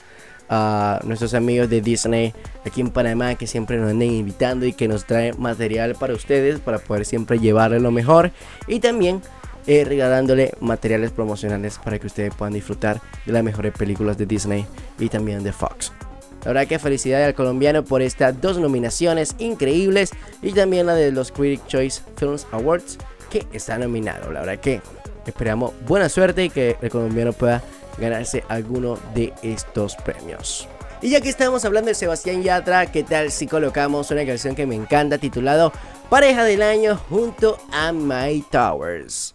nuestros 1.04 1.34
amigos 1.34 1.70
de 1.70 1.80
Disney 1.80 2.34
aquí 2.66 2.80
en 2.80 2.90
Panamá 2.90 3.36
que 3.36 3.46
siempre 3.46 3.76
nos 3.76 3.88
andan 3.88 4.08
invitando 4.08 4.66
y 4.66 4.72
que 4.72 4.88
nos 4.88 5.06
traen 5.06 5.40
material 5.40 5.94
para 5.94 6.12
ustedes 6.12 6.58
para 6.58 6.80
poder 6.80 7.06
siempre 7.06 7.38
llevarle 7.38 7.78
lo 7.78 7.92
mejor 7.92 8.32
y 8.66 8.80
también 8.80 9.22
eh, 9.68 9.84
regalándole 9.84 10.52
materiales 10.58 11.12
promocionales 11.12 11.78
para 11.78 12.00
que 12.00 12.08
ustedes 12.08 12.34
puedan 12.34 12.54
disfrutar 12.54 13.00
de 13.24 13.32
las 13.32 13.44
mejores 13.44 13.72
películas 13.72 14.18
de 14.18 14.26
Disney 14.26 14.66
y 14.98 15.08
también 15.08 15.44
de 15.44 15.52
Fox. 15.52 15.92
La 16.40 16.52
verdad 16.52 16.66
que 16.66 16.78
felicidades 16.78 17.26
al 17.26 17.34
colombiano 17.34 17.84
por 17.84 18.02
estas 18.02 18.40
dos 18.40 18.58
nominaciones 18.58 19.34
increíbles 19.38 20.10
y 20.42 20.52
también 20.52 20.86
la 20.86 20.94
de 20.94 21.12
los 21.12 21.32
Critic 21.32 21.66
Choice 21.66 22.02
Films 22.16 22.46
Awards 22.52 22.98
que 23.30 23.46
está 23.52 23.78
nominado. 23.78 24.32
La 24.32 24.40
verdad 24.40 24.58
que 24.58 24.80
esperamos 25.26 25.72
buena 25.86 26.08
suerte 26.08 26.44
y 26.44 26.50
que 26.50 26.76
el 26.80 26.90
colombiano 26.90 27.32
pueda 27.32 27.62
ganarse 27.98 28.44
alguno 28.48 28.98
de 29.14 29.32
estos 29.42 29.96
premios. 29.96 30.66
Y 31.02 31.10
ya 31.10 31.20
que 31.20 31.30
estamos 31.30 31.64
hablando 31.64 31.88
de 31.88 31.94
Sebastián 31.94 32.42
Yatra, 32.42 32.86
¿qué 32.92 33.02
tal 33.02 33.30
si 33.30 33.46
colocamos 33.46 34.10
una 34.10 34.26
canción 34.26 34.54
que 34.54 34.66
me 34.66 34.74
encanta 34.74 35.16
titulado 35.18 35.72
Pareja 36.10 36.44
del 36.44 36.62
Año 36.62 36.96
junto 37.08 37.58
a 37.72 37.92
My 37.92 38.44
Towers? 38.50 39.34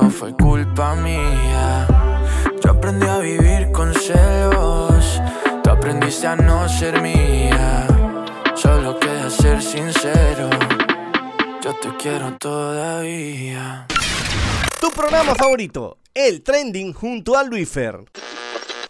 o 0.00 0.10
fue 0.10 0.34
culpa 0.34 0.94
mía. 0.96 1.86
Yo 2.64 2.70
aprendí 2.70 3.06
a 3.06 3.18
vivir 3.18 3.70
con 3.72 3.92
celos, 3.94 5.20
tú 5.62 5.70
aprendiste 5.70 6.26
a 6.26 6.36
no 6.36 6.68
ser 6.68 7.00
mía. 7.02 7.86
Solo 8.54 8.98
queda 8.98 9.28
ser 9.30 9.62
sincero, 9.62 10.48
yo 11.62 11.74
te 11.80 11.96
quiero 11.98 12.36
todavía. 12.38 13.86
Tu 14.80 14.90
programa 14.90 15.34
favorito, 15.34 15.98
el 16.14 16.42
trending 16.42 16.92
junto 16.92 17.36
a 17.36 17.44
Luifer. 17.44 18.04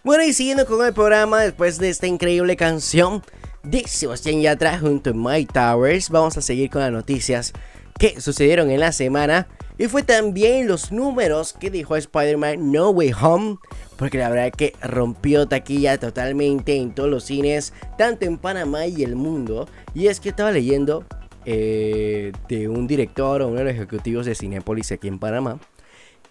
Bueno, 0.05 0.25
y 0.25 0.33
siguiendo 0.33 0.67
con 0.67 0.85
el 0.85 0.93
programa, 0.93 1.41
después 1.41 1.79
de 1.79 1.89
esta 1.89 2.07
increíble 2.07 2.57
canción 2.57 3.23
de 3.63 3.87
Sebastián 3.87 4.41
Yatra 4.41 4.79
junto 4.79 5.11
a 5.11 5.13
My 5.15 5.47
Towers, 5.47 6.11
vamos 6.11 6.37
a 6.37 6.43
seguir 6.43 6.71
con 6.71 6.83
las 6.83 6.91
noticias 6.91 7.53
que 7.99 8.21
sucedieron 8.21 8.71
en 8.71 8.81
la 8.81 8.93
semana. 8.93 9.47
Y 9.79 9.87
fue 9.87 10.03
también 10.03 10.69
los 10.69 10.93
números 10.93 11.53
que 11.53 11.71
dijo 11.71 11.97
Spider-Man 11.97 12.71
No 12.73 12.91
Way 12.91 13.13
Home. 13.21 13.57
Porque 13.97 14.19
la 14.19 14.29
verdad 14.29 14.53
que 14.57 14.75
rompió 14.83 15.47
taquilla 15.47 15.99
totalmente 15.99 16.77
en 16.77 16.93
todos 16.93 17.09
los 17.09 17.25
cines, 17.25 17.73
tanto 17.97 18.25
en 18.25 18.39
Panamá 18.39 18.87
y 18.87 19.03
el 19.03 19.17
mundo. 19.17 19.69
Y 19.95 20.09
es 20.09 20.21
que 20.21 20.31
estaba 20.31 20.51
leyendo 20.51 21.05
eh, 21.45 22.33
de 22.49 22.69
un 22.69 22.87
director 22.87 23.43
o 23.43 23.49
uno 23.49 23.59
de 23.59 23.65
los 23.65 23.75
ejecutivos 23.75 24.27
de 24.27 24.35
Cinepolis 24.35 24.93
aquí 24.93 25.09
en 25.09 25.19
Panamá. 25.19 25.59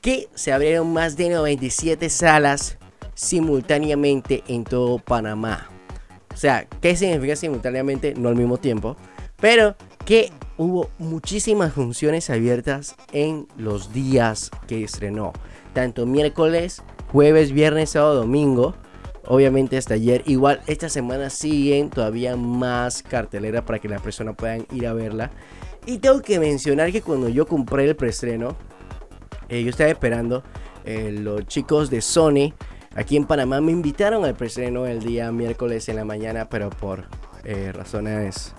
Que 0.01 0.27
se 0.33 0.51
abrieron 0.51 0.91
más 0.91 1.15
de 1.15 1.29
97 1.29 2.09
salas 2.09 2.77
simultáneamente 3.13 4.43
en 4.47 4.63
todo 4.63 4.99
Panamá. 4.99 5.69
O 6.33 6.37
sea, 6.37 6.65
¿qué 6.81 6.95
significa 6.95 7.35
simultáneamente? 7.35 8.13
No 8.15 8.29
al 8.29 8.35
mismo 8.35 8.57
tiempo. 8.57 8.95
Pero 9.39 9.75
que 10.05 10.31
hubo 10.61 10.91
muchísimas 10.99 11.73
funciones 11.73 12.29
abiertas 12.29 12.95
en 13.11 13.47
los 13.57 13.93
días 13.93 14.51
que 14.67 14.83
estrenó. 14.83 15.33
Tanto 15.73 16.05
miércoles, 16.05 16.83
jueves, 17.11 17.51
viernes, 17.51 17.89
sábado, 17.89 18.13
domingo. 18.21 18.75
Obviamente 19.25 19.75
hasta 19.77 19.95
ayer. 19.95 20.21
Igual 20.27 20.61
esta 20.67 20.87
semana 20.87 21.31
siguen 21.31 21.89
todavía 21.89 22.35
más 22.35 23.01
cartelera 23.01 23.65
para 23.65 23.79
que 23.79 23.89
las 23.89 24.03
personas 24.03 24.35
puedan 24.35 24.67
ir 24.71 24.85
a 24.85 24.93
verla. 24.93 25.31
Y 25.87 25.97
tengo 25.97 26.21
que 26.21 26.39
mencionar 26.39 26.91
que 26.91 27.01
cuando 27.01 27.27
yo 27.27 27.47
compré 27.47 27.85
el 27.85 27.95
preestreno, 27.95 28.55
eh, 29.49 29.63
yo 29.63 29.69
estaba 29.71 29.89
esperando 29.89 30.43
eh, 30.85 31.11
los 31.11 31.47
chicos 31.47 31.89
de 31.89 32.01
Sony 32.01 32.53
aquí 32.93 33.17
en 33.17 33.25
Panamá 33.25 33.61
me 33.61 33.71
invitaron 33.71 34.25
al 34.25 34.35
preestreno 34.35 34.85
el 34.85 34.99
día 34.99 35.31
miércoles 35.31 35.89
en 35.89 35.95
la 35.95 36.05
mañana, 36.05 36.49
pero 36.49 36.69
por 36.69 37.05
eh, 37.45 37.71
razones 37.73 38.53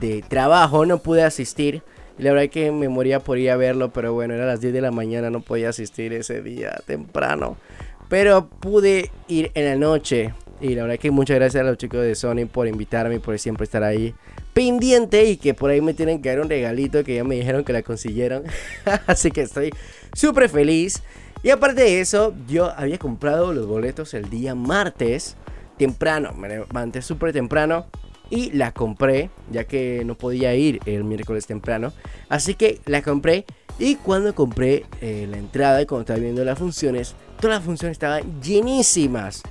de 0.00 0.22
trabajo 0.28 0.86
no 0.86 0.98
pude 0.98 1.22
asistir. 1.22 1.82
Y 2.18 2.22
la 2.22 2.32
verdad 2.32 2.50
que 2.50 2.70
me 2.70 2.88
moría 2.88 3.20
por 3.20 3.38
ir 3.38 3.50
a 3.50 3.56
verlo, 3.56 3.92
pero 3.92 4.12
bueno, 4.12 4.34
era 4.34 4.46
las 4.46 4.60
10 4.60 4.72
de 4.72 4.80
la 4.80 4.90
mañana, 4.90 5.30
no 5.30 5.40
podía 5.40 5.70
asistir 5.70 6.12
ese 6.12 6.42
día 6.42 6.80
temprano. 6.86 7.56
Pero 8.08 8.48
pude 8.48 9.10
ir 9.28 9.50
en 9.54 9.64
la 9.64 9.76
noche. 9.76 10.32
Y 10.60 10.74
la 10.74 10.82
verdad 10.82 10.98
que 10.98 11.10
muchas 11.10 11.36
gracias 11.36 11.62
a 11.62 11.66
los 11.66 11.76
chicos 11.76 12.02
de 12.02 12.14
Sony 12.14 12.46
por 12.50 12.68
invitarme 12.68 13.16
y 13.16 13.18
por 13.18 13.38
siempre 13.38 13.64
estar 13.64 13.82
ahí 13.82 14.14
pendiente. 14.52 15.24
Y 15.24 15.36
que 15.36 15.54
por 15.54 15.70
ahí 15.70 15.80
me 15.80 15.94
tienen 15.94 16.22
que 16.22 16.28
dar 16.28 16.40
un 16.40 16.48
regalito 16.48 17.02
que 17.02 17.16
ya 17.16 17.24
me 17.24 17.34
dijeron 17.34 17.64
que 17.64 17.72
la 17.72 17.82
consiguieron. 17.82 18.44
Así 19.06 19.30
que 19.30 19.42
estoy 19.42 19.70
súper 20.12 20.48
feliz. 20.48 21.02
Y 21.42 21.50
aparte 21.50 21.82
de 21.82 22.00
eso, 22.00 22.34
yo 22.48 22.72
había 22.76 22.98
comprado 22.98 23.52
los 23.52 23.66
boletos 23.66 24.14
el 24.14 24.30
día 24.30 24.54
martes 24.54 25.36
temprano. 25.76 26.32
Me 26.32 26.48
levanté 26.48 27.02
súper 27.02 27.32
temprano 27.32 27.86
y 28.30 28.50
la 28.52 28.72
compré, 28.72 29.30
ya 29.50 29.64
que 29.64 30.02
no 30.04 30.14
podía 30.14 30.54
ir 30.54 30.80
el 30.86 31.04
miércoles 31.04 31.46
temprano. 31.46 31.92
Así 32.28 32.54
que 32.54 32.80
la 32.86 33.02
compré 33.02 33.44
y 33.78 33.96
cuando 33.96 34.34
compré 34.34 34.86
eh, 35.00 35.26
la 35.28 35.38
entrada 35.38 35.82
y 35.82 35.86
cuando 35.86 36.02
estaba 36.02 36.20
viendo 36.20 36.44
las 36.44 36.58
funciones, 36.58 37.14
todas 37.40 37.56
las 37.56 37.64
funciones 37.64 37.96
estaban 37.96 38.40
llenísimas. 38.40 39.42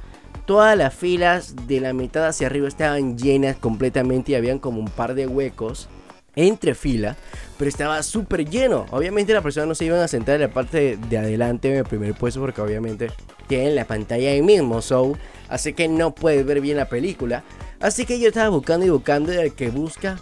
Todas 0.46 0.78
las 0.78 0.94
filas 0.94 1.56
de 1.68 1.80
la 1.80 1.94
mitad 1.94 2.28
hacia 2.28 2.48
arriba 2.48 2.68
estaban 2.68 3.18
llenas 3.18 3.56
completamente 3.56 4.34
y 4.34 4.36
habían 4.36 4.60
como 4.60 4.80
un 4.80 4.90
par 4.90 5.14
de 5.14 5.26
huecos 5.26 5.88
entre 6.36 6.76
fila, 6.76 7.16
pero 7.58 7.70
estaba 7.70 8.02
súper 8.04 8.50
lleno. 8.50 8.86
Obviamente 8.92 9.34
las 9.34 9.44
personas 9.44 9.68
no 9.68 9.76
se 9.76 9.86
iban 9.86 10.00
a 10.00 10.08
sentar 10.08 10.36
en 10.36 10.42
la 10.42 10.50
parte 10.50 10.98
de 10.98 11.18
adelante 11.18 11.70
en 11.70 11.78
el 11.78 11.84
primer 11.84 12.14
puesto 12.16 12.40
porque 12.40 12.62
obviamente 12.62 13.12
tienen 13.48 13.76
la 13.76 13.86
pantalla 13.86 14.32
ahí 14.32 14.42
mismo, 14.42 14.82
so, 14.82 15.18
así 15.50 15.74
que 15.74 15.88
no 15.88 16.16
puedes 16.16 16.46
ver 16.46 16.62
bien 16.62 16.78
la 16.78 16.90
película. 16.90 17.44
Así 17.80 18.06
que 18.06 18.20
yo 18.20 18.30
estaba 18.30 18.50
buscando 18.50 18.86
y 18.86 18.90
buscando 18.90 19.34
y 19.34 19.38
el 19.38 19.54
que 19.54 19.70
busca, 19.70 20.20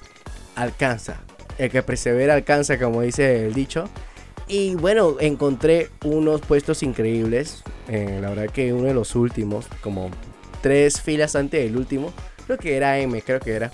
alcanza. 0.55 1.21
El 1.57 1.69
que 1.69 1.83
persevera 1.83 2.33
alcanza, 2.33 2.79
como 2.79 3.01
dice 3.01 3.45
el 3.45 3.53
dicho. 3.53 3.87
Y 4.47 4.75
bueno, 4.75 5.17
encontré 5.19 5.89
unos 6.03 6.41
puestos 6.41 6.81
increíbles. 6.83 7.63
Eh, 7.87 8.19
la 8.21 8.29
verdad 8.29 8.49
que 8.49 8.73
uno 8.73 8.85
de 8.85 8.93
los 8.93 9.15
últimos, 9.15 9.67
como 9.81 10.09
tres 10.61 11.01
filas 11.01 11.35
antes 11.35 11.63
del 11.63 11.77
último. 11.77 12.11
Creo 12.45 12.57
que 12.57 12.75
era 12.75 12.97
M, 12.99 13.21
creo 13.21 13.39
que 13.39 13.51
era. 13.51 13.71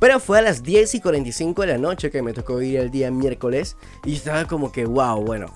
Pero 0.00 0.18
fue 0.18 0.38
a 0.38 0.42
las 0.42 0.62
10 0.62 0.94
y 0.94 1.00
45 1.00 1.62
de 1.62 1.68
la 1.68 1.78
noche 1.78 2.10
que 2.10 2.22
me 2.22 2.32
tocó 2.32 2.60
ir 2.62 2.78
el 2.78 2.90
día 2.90 3.10
miércoles. 3.10 3.76
Y 4.04 4.14
estaba 4.14 4.46
como 4.46 4.72
que, 4.72 4.86
wow, 4.86 5.22
bueno. 5.22 5.54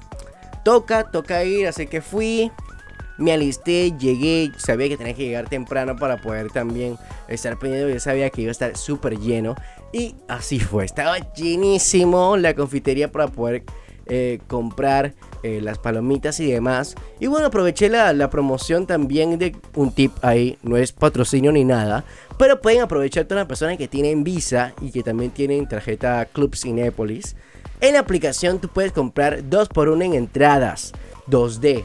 Toca, 0.64 1.10
toca 1.10 1.42
ir, 1.44 1.66
así 1.66 1.86
que 1.86 2.02
fui. 2.02 2.52
Me 3.16 3.32
alisté, 3.32 3.92
llegué, 3.96 4.50
sabía 4.58 4.88
que 4.88 4.96
tenía 4.96 5.14
que 5.14 5.24
llegar 5.24 5.48
temprano 5.48 5.96
para 5.96 6.20
poder 6.20 6.50
también 6.50 6.98
estar 7.28 7.58
pendiente. 7.58 7.92
Yo 7.92 8.00
sabía 8.00 8.28
que 8.28 8.42
iba 8.42 8.50
a 8.50 8.52
estar 8.52 8.76
súper 8.76 9.18
lleno. 9.18 9.54
Y 9.92 10.14
así 10.28 10.60
fue, 10.60 10.84
estaba 10.84 11.18
llenísimo 11.32 12.36
la 12.36 12.54
confitería 12.54 13.10
para 13.10 13.28
poder 13.28 13.64
eh, 14.06 14.40
comprar 14.46 15.14
eh, 15.42 15.60
las 15.62 15.78
palomitas 15.78 16.40
y 16.40 16.50
demás. 16.50 16.94
Y 17.20 17.26
bueno, 17.26 17.46
aproveché 17.46 17.88
la, 17.88 18.12
la, 18.12 18.30
promoción 18.30 18.86
también 18.86 19.38
de 19.38 19.56
un 19.74 19.92
tip 19.92 20.12
ahí, 20.22 20.58
no 20.62 20.76
es 20.76 20.92
patrocinio 20.92 21.52
ni 21.52 21.64
nada, 21.64 22.04
pero 22.38 22.60
pueden 22.60 22.82
aprovechar 22.82 23.24
todas 23.24 23.42
las 23.42 23.48
personas 23.48 23.78
que 23.78 23.88
tienen 23.88 24.24
Visa 24.24 24.74
y 24.80 24.90
que 24.90 25.02
también 25.02 25.30
tienen 25.30 25.68
tarjeta 25.68 26.24
Club 26.26 26.56
Cinepolis. 26.56 27.36
En 27.80 27.94
la 27.94 28.00
aplicación 28.00 28.60
tú 28.60 28.68
puedes 28.68 28.92
comprar 28.92 29.42
2x1 29.42 30.04
en 30.04 30.14
entradas 30.14 30.92
2D. 31.28 31.84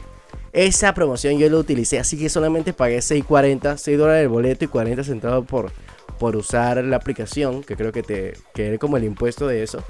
Esa 0.52 0.94
promoción 0.94 1.38
yo 1.38 1.48
la 1.48 1.58
utilicé, 1.58 1.98
así 1.98 2.18
que 2.18 2.28
solamente 2.28 2.72
pagué 2.72 2.98
6.40, 2.98 3.76
6 3.76 3.98
dólares 3.98 4.22
el 4.22 4.28
boleto 4.28 4.64
y 4.64 4.68
40 4.68 5.04
centavos 5.04 5.46
por, 5.46 5.70
por 6.18 6.36
usar 6.36 6.82
la 6.84 6.96
aplicación, 6.96 7.62
que 7.62 7.76
creo 7.76 7.92
que 7.92 8.02
te 8.02 8.34
que 8.52 8.78
como 8.78 8.96
el 8.96 9.04
impuesto 9.04 9.46
de 9.46 9.62
eso. 9.62 9.84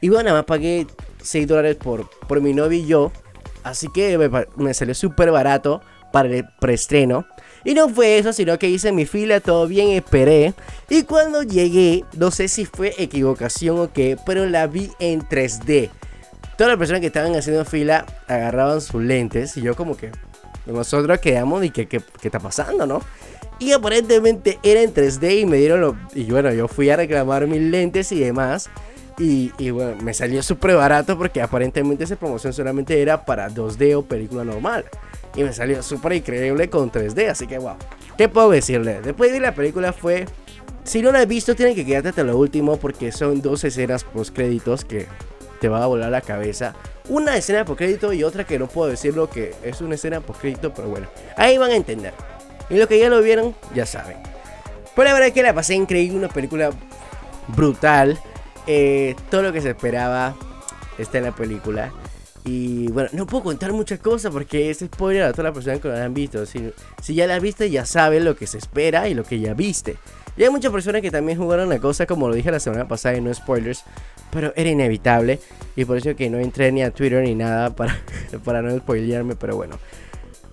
Y 0.00 0.08
bueno, 0.08 0.32
más 0.32 0.44
pagué 0.44 0.86
6 1.22 1.46
dólares 1.46 1.76
por, 1.76 2.08
por 2.26 2.40
mi 2.40 2.52
novio 2.52 2.78
y 2.78 2.86
yo. 2.86 3.12
Así 3.62 3.88
que 3.88 4.16
me, 4.56 4.74
salió 4.74 4.94
súper 4.94 5.30
barato 5.30 5.82
para 6.12 6.28
el 6.28 6.46
preestreno. 6.60 7.26
Y 7.64 7.74
no 7.74 7.88
fue 7.88 8.18
eso, 8.18 8.32
sino 8.32 8.58
que 8.58 8.68
hice 8.68 8.92
mi 8.92 9.06
fila, 9.06 9.40
todo 9.40 9.66
bien, 9.66 9.90
esperé. 9.90 10.54
Y 10.88 11.02
cuando 11.02 11.42
llegué, 11.42 12.04
no 12.16 12.30
sé 12.30 12.46
si 12.46 12.64
fue 12.64 12.94
equivocación 12.96 13.78
o 13.80 13.92
qué, 13.92 14.16
pero 14.24 14.46
la 14.46 14.68
vi 14.68 14.92
en 15.00 15.20
3D. 15.20 15.90
Todas 16.56 16.70
las 16.70 16.78
personas 16.78 17.00
que 17.00 17.08
estaban 17.08 17.34
haciendo 17.34 17.64
fila 17.64 18.06
agarraban 18.28 18.80
sus 18.80 19.02
lentes 19.02 19.56
y 19.56 19.62
yo 19.62 19.74
como 19.74 19.96
que 19.96 20.12
nosotros 20.64 21.18
quedamos 21.18 21.64
y 21.64 21.70
que 21.70 21.86
qué 21.86 22.02
está 22.22 22.38
pasando, 22.38 22.86
¿no? 22.86 23.02
Y 23.58 23.72
aparentemente 23.72 24.58
era 24.62 24.82
en 24.82 24.92
3D 24.92 25.40
y 25.40 25.46
me 25.46 25.56
dieron 25.56 25.80
lo... 25.80 25.96
Y 26.14 26.30
bueno, 26.30 26.52
yo 26.52 26.68
fui 26.68 26.90
a 26.90 26.96
reclamar 26.96 27.46
mis 27.46 27.62
lentes 27.62 28.12
y 28.12 28.20
demás. 28.20 28.68
Y, 29.18 29.70
bueno, 29.70 29.96
me 30.02 30.12
salió 30.12 30.42
súper 30.42 30.76
barato 30.76 31.16
porque 31.16 31.40
aparentemente 31.40 32.04
esa 32.04 32.16
promoción 32.16 32.52
solamente 32.52 33.00
era 33.00 33.24
para 33.24 33.48
2D 33.48 33.96
o 33.96 34.02
película 34.02 34.44
normal. 34.44 34.84
Y 35.34 35.42
me 35.42 35.52
salió 35.52 35.82
súper 35.82 36.12
increíble 36.14 36.68
con 36.68 36.92
3D, 36.92 37.30
así 37.30 37.46
que 37.46 37.58
wow. 37.58 37.76
¿Qué 38.18 38.28
puedo 38.28 38.50
decirle? 38.50 39.00
Después 39.00 39.32
de 39.32 39.40
la 39.40 39.54
película 39.54 39.92
fue... 39.92 40.26
Si 40.84 41.02
no 41.02 41.10
la 41.10 41.20
has 41.20 41.26
visto, 41.26 41.56
tienen 41.56 41.74
que 41.74 41.84
quedarte 41.84 42.10
hasta 42.10 42.22
lo 42.22 42.36
último 42.36 42.76
porque 42.76 43.10
son 43.10 43.42
dos 43.42 43.64
escenas 43.64 44.04
post 44.04 44.34
créditos 44.34 44.84
que 44.84 45.06
te 45.60 45.68
va 45.68 45.82
a 45.82 45.86
volar 45.86 46.10
la 46.10 46.20
cabeza. 46.20 46.74
Una 47.08 47.36
escena 47.36 47.64
post 47.64 47.78
crédito 47.78 48.12
y 48.12 48.22
otra 48.22 48.44
que 48.44 48.58
no 48.58 48.68
puedo 48.68 48.90
decir 48.90 49.16
lo 49.16 49.28
que 49.28 49.54
es 49.64 49.80
una 49.80 49.96
escena 49.96 50.20
post 50.20 50.40
crédito, 50.40 50.72
pero 50.72 50.88
bueno, 50.88 51.08
ahí 51.36 51.58
van 51.58 51.72
a 51.72 51.76
entender. 51.76 52.12
Y 52.70 52.76
lo 52.76 52.86
que 52.86 52.98
ya 52.98 53.08
lo 53.08 53.20
vieron, 53.22 53.54
ya 53.74 53.84
saben. 53.86 54.18
Pero 54.94 55.04
la 55.08 55.12
verdad 55.12 55.28
es 55.28 55.34
que 55.34 55.42
la 55.42 55.54
pasé 55.54 55.74
increíble, 55.74 56.18
una 56.18 56.28
película 56.28 56.70
brutal. 57.48 58.18
Eh, 58.66 59.14
todo 59.30 59.42
lo 59.42 59.52
que 59.52 59.60
se 59.60 59.70
esperaba 59.70 60.34
está 60.98 61.18
en 61.18 61.24
la 61.24 61.32
película. 61.34 61.92
Y 62.44 62.88
bueno, 62.92 63.08
no 63.12 63.26
puedo 63.26 63.42
contar 63.42 63.72
muchas 63.72 63.98
cosas 63.98 64.32
porque 64.32 64.70
es 64.70 64.78
spoiler 64.78 65.24
a 65.24 65.32
todas 65.32 65.46
las 65.46 65.54
personas 65.54 65.80
que 65.80 65.88
lo 65.88 65.96
han 65.96 66.14
visto. 66.14 66.46
Si, 66.46 66.72
si 67.02 67.14
ya 67.14 67.26
la 67.26 67.40
viste, 67.40 67.70
ya 67.70 67.84
saben 67.84 68.24
lo 68.24 68.36
que 68.36 68.46
se 68.46 68.58
espera 68.58 69.08
y 69.08 69.14
lo 69.14 69.24
que 69.24 69.40
ya 69.40 69.52
viste. 69.52 69.96
Y 70.36 70.44
hay 70.44 70.50
muchas 70.50 70.70
personas 70.70 71.02
que 71.02 71.10
también 71.10 71.38
jugaron 71.38 71.68
la 71.68 71.78
cosa, 71.78 72.06
como 72.06 72.28
lo 72.28 72.34
dije 72.34 72.50
la 72.50 72.60
semana 72.60 72.86
pasada, 72.86 73.16
y 73.16 73.20
no 73.20 73.32
spoilers, 73.34 73.84
pero 74.30 74.52
era 74.54 74.70
inevitable. 74.70 75.40
Y 75.74 75.84
por 75.86 75.96
eso 75.96 76.14
que 76.14 76.30
no 76.30 76.38
entré 76.38 76.70
ni 76.70 76.82
a 76.82 76.90
Twitter 76.90 77.22
ni 77.24 77.34
nada 77.34 77.74
para, 77.74 77.98
para 78.44 78.62
no 78.62 78.76
spoilearme, 78.78 79.34
pero 79.34 79.56
bueno. 79.56 79.78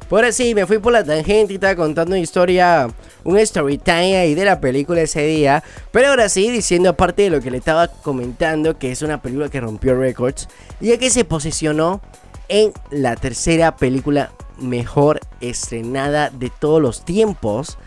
Ahora 0.09 0.31
sí, 0.31 0.53
me 0.53 0.67
fui 0.67 0.77
por 0.77 0.93
la 0.93 1.03
tangente 1.03 1.53
y 1.53 1.55
estaba 1.55 1.75
contando 1.75 2.11
una 2.11 2.19
historia, 2.19 2.87
un 3.23 3.39
story 3.39 3.79
time 3.79 4.17
ahí 4.17 4.35
de 4.35 4.45
la 4.45 4.59
película 4.59 5.01
ese 5.01 5.25
día. 5.25 5.63
Pero 5.91 6.09
ahora 6.09 6.29
sí, 6.29 6.51
diciendo 6.51 6.89
aparte 6.89 7.23
de 7.23 7.29
lo 7.31 7.41
que 7.41 7.49
le 7.49 7.57
estaba 7.57 7.87
comentando, 7.87 8.77
que 8.77 8.91
es 8.91 9.01
una 9.01 9.21
película 9.21 9.49
que 9.49 9.59
rompió 9.59 9.95
récords, 9.97 10.47
ya 10.79 10.97
que 10.97 11.09
se 11.09 11.25
posicionó 11.25 11.99
en 12.47 12.73
la 12.91 13.15
tercera 13.15 13.75
película 13.75 14.31
mejor 14.59 15.19
estrenada 15.41 16.29
de 16.29 16.51
todos 16.51 16.81
los 16.81 17.05
tiempos 17.05 17.77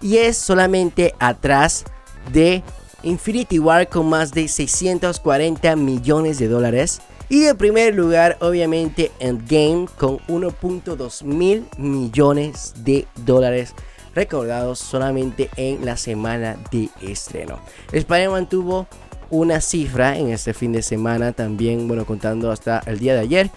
y 0.00 0.18
es 0.18 0.36
solamente 0.36 1.14
atrás 1.18 1.84
de 2.32 2.62
Infinity 3.02 3.58
War 3.58 3.88
con 3.88 4.08
más 4.08 4.32
de 4.32 4.48
640 4.48 5.76
millones 5.76 6.38
de 6.38 6.48
dólares. 6.48 7.00
Y 7.28 7.46
en 7.46 7.56
primer 7.56 7.94
lugar, 7.94 8.36
obviamente, 8.40 9.10
Endgame 9.18 9.86
con 9.98 10.18
1.2 10.28 11.24
mil 11.24 11.64
millones 11.78 12.74
de 12.78 13.06
dólares 13.24 13.74
recordados 14.14 14.78
solamente 14.78 15.50
en 15.56 15.84
la 15.84 15.96
semana 15.96 16.56
de 16.70 16.90
estreno. 17.02 17.60
Spider-Man 17.92 18.48
tuvo 18.48 18.86
una 19.30 19.60
cifra 19.60 20.16
en 20.18 20.28
este 20.28 20.54
fin 20.54 20.72
de 20.72 20.82
semana 20.82 21.32
también, 21.32 21.88
bueno, 21.88 22.04
contando 22.04 22.50
hasta 22.52 22.82
el 22.86 22.98
día 22.98 23.14
de 23.14 23.20
ayer, 23.20 23.50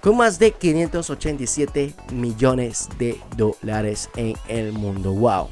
con 0.00 0.16
más 0.16 0.38
de 0.38 0.50
587 0.50 1.94
millones 2.12 2.88
de 2.98 3.20
dólares 3.36 4.10
en 4.16 4.34
el 4.48 4.72
mundo. 4.72 5.12
¡Wow! 5.12 5.48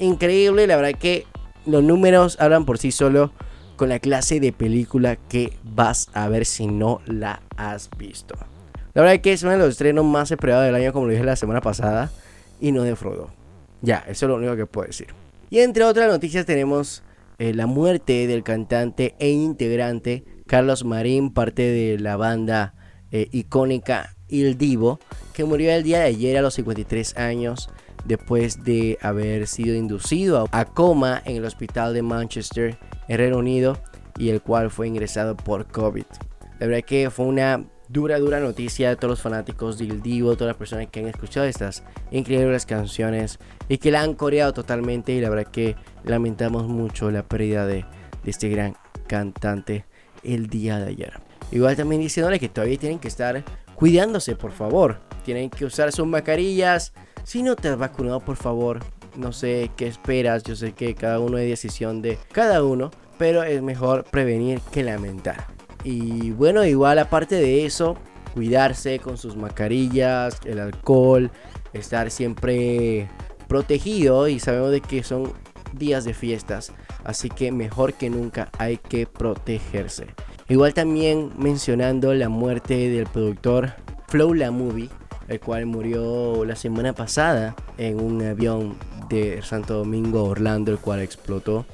Increíble, 0.00 0.66
la 0.66 0.76
verdad 0.76 0.98
que 0.98 1.26
los 1.64 1.82
números 1.82 2.36
hablan 2.40 2.66
por 2.66 2.78
sí 2.78 2.90
solo 2.90 3.32
con 3.76 3.88
la 3.88 3.98
clase 3.98 4.40
de 4.40 4.52
película 4.52 5.16
que 5.16 5.52
vas 5.62 6.08
a 6.12 6.28
ver 6.28 6.46
si 6.46 6.66
no 6.66 7.00
la 7.06 7.42
has 7.56 7.90
visto. 7.98 8.34
La 8.94 9.02
verdad 9.02 9.20
que 9.20 9.32
es 9.32 9.42
uno 9.42 9.52
de 9.52 9.58
los 9.58 9.70
estrenos 9.70 10.04
más 10.04 10.30
esperados 10.30 10.64
del 10.64 10.74
año, 10.74 10.92
como 10.92 11.06
lo 11.06 11.12
dije 11.12 11.24
la 11.24 11.36
semana 11.36 11.60
pasada, 11.60 12.10
y 12.60 12.72
no 12.72 12.82
defraudó. 12.82 13.30
Ya, 13.82 14.04
eso 14.08 14.26
es 14.26 14.28
lo 14.30 14.36
único 14.36 14.56
que 14.56 14.66
puedo 14.66 14.86
decir. 14.86 15.08
Y 15.50 15.58
entre 15.58 15.84
otras 15.84 16.08
noticias 16.08 16.46
tenemos 16.46 17.02
eh, 17.38 17.52
la 17.52 17.66
muerte 17.66 18.26
del 18.26 18.42
cantante 18.42 19.14
e 19.18 19.30
integrante 19.30 20.24
Carlos 20.46 20.84
Marín, 20.84 21.32
parte 21.32 21.62
de 21.62 21.98
la 21.98 22.16
banda 22.16 22.74
eh, 23.10 23.28
icónica 23.32 24.14
Il 24.28 24.56
Divo, 24.56 25.00
que 25.32 25.44
murió 25.44 25.72
el 25.72 25.82
día 25.82 25.98
de 25.98 26.04
ayer 26.04 26.36
a 26.36 26.42
los 26.42 26.54
53 26.54 27.16
años 27.16 27.70
después 28.04 28.64
de 28.64 28.98
haber 29.02 29.46
sido 29.46 29.74
inducido 29.74 30.48
a 30.52 30.64
coma 30.64 31.22
en 31.24 31.36
el 31.36 31.44
hospital 31.44 31.94
de 31.94 32.02
Manchester, 32.02 32.78
en 33.08 33.18
Reino 33.18 33.38
Unido, 33.38 33.78
y 34.18 34.30
el 34.30 34.42
cual 34.42 34.70
fue 34.70 34.88
ingresado 34.88 35.36
por 35.36 35.66
COVID. 35.66 36.04
La 36.58 36.66
verdad 36.66 36.84
que 36.84 37.10
fue 37.10 37.26
una 37.26 37.64
dura, 37.88 38.18
dura 38.18 38.40
noticia 38.40 38.88
de 38.88 38.96
todos 38.96 39.10
los 39.10 39.20
fanáticos 39.20 39.78
del 39.78 40.02
Divo, 40.02 40.34
todas 40.34 40.48
las 40.48 40.56
personas 40.56 40.86
que 40.88 41.00
han 41.00 41.08
escuchado 41.08 41.46
estas 41.46 41.82
increíbles 42.10 42.64
canciones 42.64 43.38
y 43.68 43.78
que 43.78 43.90
la 43.90 44.02
han 44.02 44.14
coreado 44.14 44.52
totalmente. 44.52 45.12
Y 45.12 45.20
la 45.20 45.30
verdad 45.30 45.50
que 45.50 45.76
lamentamos 46.04 46.68
mucho 46.68 47.10
la 47.10 47.22
pérdida 47.24 47.66
de, 47.66 47.84
de 48.22 48.30
este 48.30 48.48
gran 48.48 48.76
cantante 49.06 49.84
el 50.22 50.48
día 50.48 50.78
de 50.78 50.90
ayer. 50.90 51.20
Igual 51.50 51.76
también 51.76 52.00
diciéndole 52.00 52.38
que 52.38 52.48
todavía 52.48 52.78
tienen 52.78 52.98
que 52.98 53.08
estar 53.08 53.44
cuidándose, 53.74 54.36
por 54.36 54.52
favor. 54.52 55.00
Tienen 55.24 55.50
que 55.50 55.64
usar 55.64 55.92
sus 55.92 56.06
mascarillas, 56.06 56.92
si 57.24 57.42
no 57.42 57.56
te 57.56 57.68
has 57.68 57.78
vacunado, 57.78 58.20
por 58.20 58.36
favor, 58.36 58.80
no 59.16 59.32
sé 59.32 59.70
qué 59.76 59.86
esperas. 59.86 60.42
Yo 60.42 60.56
sé 60.56 60.72
que 60.72 60.94
cada 60.94 61.18
uno 61.20 61.38
es 61.38 61.48
decisión 61.48 62.02
de 62.02 62.18
cada 62.32 62.62
uno, 62.62 62.90
pero 63.18 63.42
es 63.42 63.62
mejor 63.62 64.04
prevenir 64.04 64.60
que 64.72 64.82
lamentar. 64.82 65.46
Y 65.84 66.30
bueno, 66.32 66.64
igual 66.64 66.98
aparte 66.98 67.36
de 67.36 67.66
eso, 67.66 67.96
cuidarse 68.32 68.98
con 68.98 69.18
sus 69.18 69.36
mascarillas, 69.36 70.40
el 70.44 70.58
alcohol, 70.58 71.30
estar 71.72 72.10
siempre 72.10 73.08
protegido 73.48 74.28
y 74.28 74.40
sabemos 74.40 74.70
de 74.70 74.80
que 74.80 75.02
son 75.02 75.32
días 75.72 76.04
de 76.04 76.14
fiestas, 76.14 76.72
así 77.04 77.28
que 77.28 77.52
mejor 77.52 77.94
que 77.94 78.10
nunca 78.10 78.48
hay 78.58 78.78
que 78.78 79.06
protegerse. 79.06 80.06
Igual 80.48 80.74
también 80.74 81.30
mencionando 81.36 82.14
la 82.14 82.28
muerte 82.28 82.90
del 82.90 83.06
productor 83.06 83.72
Flow 84.08 84.34
La 84.34 84.50
Movie, 84.50 84.90
el 85.28 85.40
cual 85.40 85.66
murió 85.66 86.44
la 86.44 86.54
semana 86.54 86.92
pasada 86.92 87.56
en 87.78 88.00
un 88.00 88.22
avión 88.22 88.76
de 89.14 89.42
Santo 89.42 89.74
Domingo 89.74 90.24
Orlando, 90.24 90.72
el 90.72 90.78
cual 90.78 91.00
explotó 91.00 91.66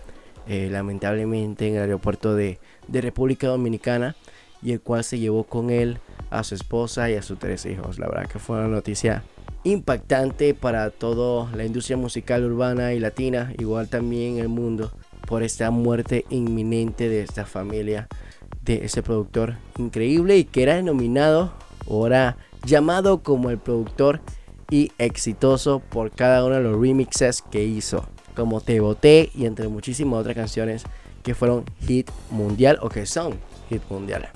eh, 0.47 0.69
lamentablemente 0.71 1.69
en 1.69 1.77
el 1.77 1.83
aeropuerto 1.83 2.35
de, 2.35 2.59
de, 2.89 3.01
República 3.01 3.47
Dominicana 3.47 4.17
y 4.63 4.73
el 4.73 4.81
cual 4.81 5.05
se 5.05 5.19
llevó 5.19 5.45
con 5.45 5.71
él 5.71 5.99
a 6.31 6.45
su 6.45 6.55
esposa 6.55 7.11
y 7.11 7.15
a 7.15 7.23
sus 7.23 7.39
tres 7.39 7.67
hijos. 7.67 7.99
La 7.99 8.09
verdad 8.09 8.29
que 8.29 8.39
fue 8.39 8.59
una 8.59 8.69
noticia 8.69 9.23
impactante 9.65 10.55
para 10.55 10.91
toda 10.91 11.55
la 11.55 11.65
industria 11.65 11.97
musical 11.97 12.45
urbana 12.45 12.93
y 12.95 12.99
latina, 12.99 13.53
igual 13.59 13.89
también 13.89 14.39
el 14.39 14.49
mundo, 14.49 14.91
por 15.27 15.43
esta 15.43 15.71
muerte 15.71 16.25
inminente 16.31 17.09
de 17.09 17.23
esta 17.23 17.45
familia, 17.45 18.09
de 18.63 18.85
ese 18.85 19.03
productor 19.03 19.57
increíble 19.79 20.37
y 20.37 20.45
que 20.45 20.63
era 20.63 20.77
denominado, 20.77 21.53
ahora 21.89 22.37
llamado 22.65 23.23
como 23.23 23.51
el 23.51 23.59
productor 23.59 24.21
y 24.71 24.93
exitoso 24.99 25.81
por 25.81 26.11
cada 26.11 26.45
uno 26.45 26.57
de 26.57 26.63
los 26.63 26.81
remixes 26.81 27.43
que 27.43 27.65
hizo, 27.65 28.09
como 28.35 28.61
Te 28.61 28.81
Boté 28.81 29.31
y 29.35 29.47
entre 29.47 29.69
muchísimas 29.69 30.21
otras 30.21 30.37
canciones 30.37 30.85
que 31.23 31.35
fueron 31.35 31.65
hit 31.87 32.11
mundial 32.31 32.79
o 32.81 32.89
que 32.89 33.07
son 33.07 33.35
hit 33.69 33.83
mundial. 33.91 34.29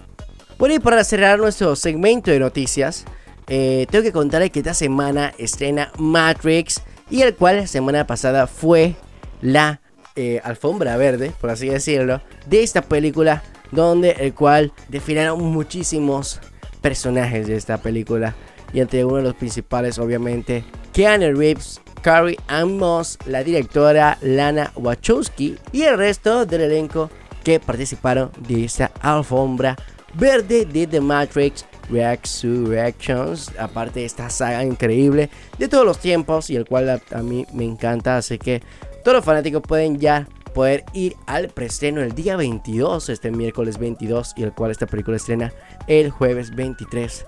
Bueno, 0.58 0.74
y 0.74 0.78
para 0.78 1.02
cerrar 1.04 1.38
nuestro 1.38 1.74
segmento 1.76 2.30
de 2.30 2.38
noticias, 2.38 3.04
eh, 3.48 3.86
tengo 3.90 4.02
que 4.02 4.12
contarles 4.12 4.50
que 4.50 4.60
esta 4.60 4.74
semana 4.74 5.32
estrena 5.38 5.92
Matrix 5.98 6.82
y 7.10 7.22
el 7.22 7.34
cual 7.34 7.56
la 7.56 7.66
semana 7.66 8.06
pasada 8.06 8.46
fue 8.46 8.94
la 9.42 9.80
eh, 10.16 10.40
alfombra 10.44 10.96
verde, 10.96 11.32
por 11.40 11.50
así 11.50 11.68
decirlo, 11.68 12.22
de 12.46 12.62
esta 12.62 12.82
película 12.82 13.42
donde 13.72 14.12
el 14.12 14.32
cual 14.34 14.72
desfilaron 14.88 15.42
muchísimos 15.42 16.40
personajes 16.80 17.46
de 17.46 17.56
esta 17.56 17.78
película. 17.78 18.34
Y 18.74 18.80
entre 18.80 19.04
uno 19.04 19.16
de 19.16 19.22
los 19.22 19.34
principales, 19.34 19.98
obviamente, 19.98 20.64
Keanu 20.92 21.32
Reeves, 21.34 21.80
Carrie 22.02 22.38
Ann 22.48 22.76
Moss, 22.76 23.18
la 23.24 23.42
directora 23.42 24.18
Lana 24.20 24.72
Wachowski 24.76 25.56
y 25.72 25.82
el 25.82 25.96
resto 25.96 26.44
del 26.44 26.60
elenco 26.62 27.08
que 27.42 27.60
participaron 27.60 28.30
de 28.46 28.64
esta 28.64 28.90
alfombra 29.00 29.76
verde 30.14 30.66
de 30.66 30.86
The 30.86 31.00
Matrix 31.00 31.64
Reactions. 31.88 33.52
Aparte 33.58 34.00
de 34.00 34.06
esta 34.06 34.28
saga 34.28 34.64
increíble 34.64 35.30
de 35.58 35.68
todos 35.68 35.86
los 35.86 35.98
tiempos 35.98 36.50
y 36.50 36.56
el 36.56 36.66
cual 36.66 36.90
a, 36.90 37.22
mí 37.22 37.46
me 37.52 37.64
encanta. 37.64 38.16
Así 38.16 38.38
que 38.38 38.62
todos 39.04 39.16
los 39.16 39.24
fanáticos 39.24 39.62
pueden 39.62 39.98
ya 39.98 40.28
poder 40.52 40.84
ir 40.92 41.14
al 41.26 41.48
preestreno 41.48 42.00
el 42.00 42.14
día 42.14 42.36
22, 42.36 43.08
este 43.08 43.30
miércoles 43.30 43.78
22, 43.78 44.34
y 44.36 44.42
el 44.42 44.52
cual 44.52 44.70
esta 44.70 44.86
película 44.86 45.16
estrena 45.16 45.52
el 45.86 46.10
jueves 46.10 46.54
23 46.54 47.24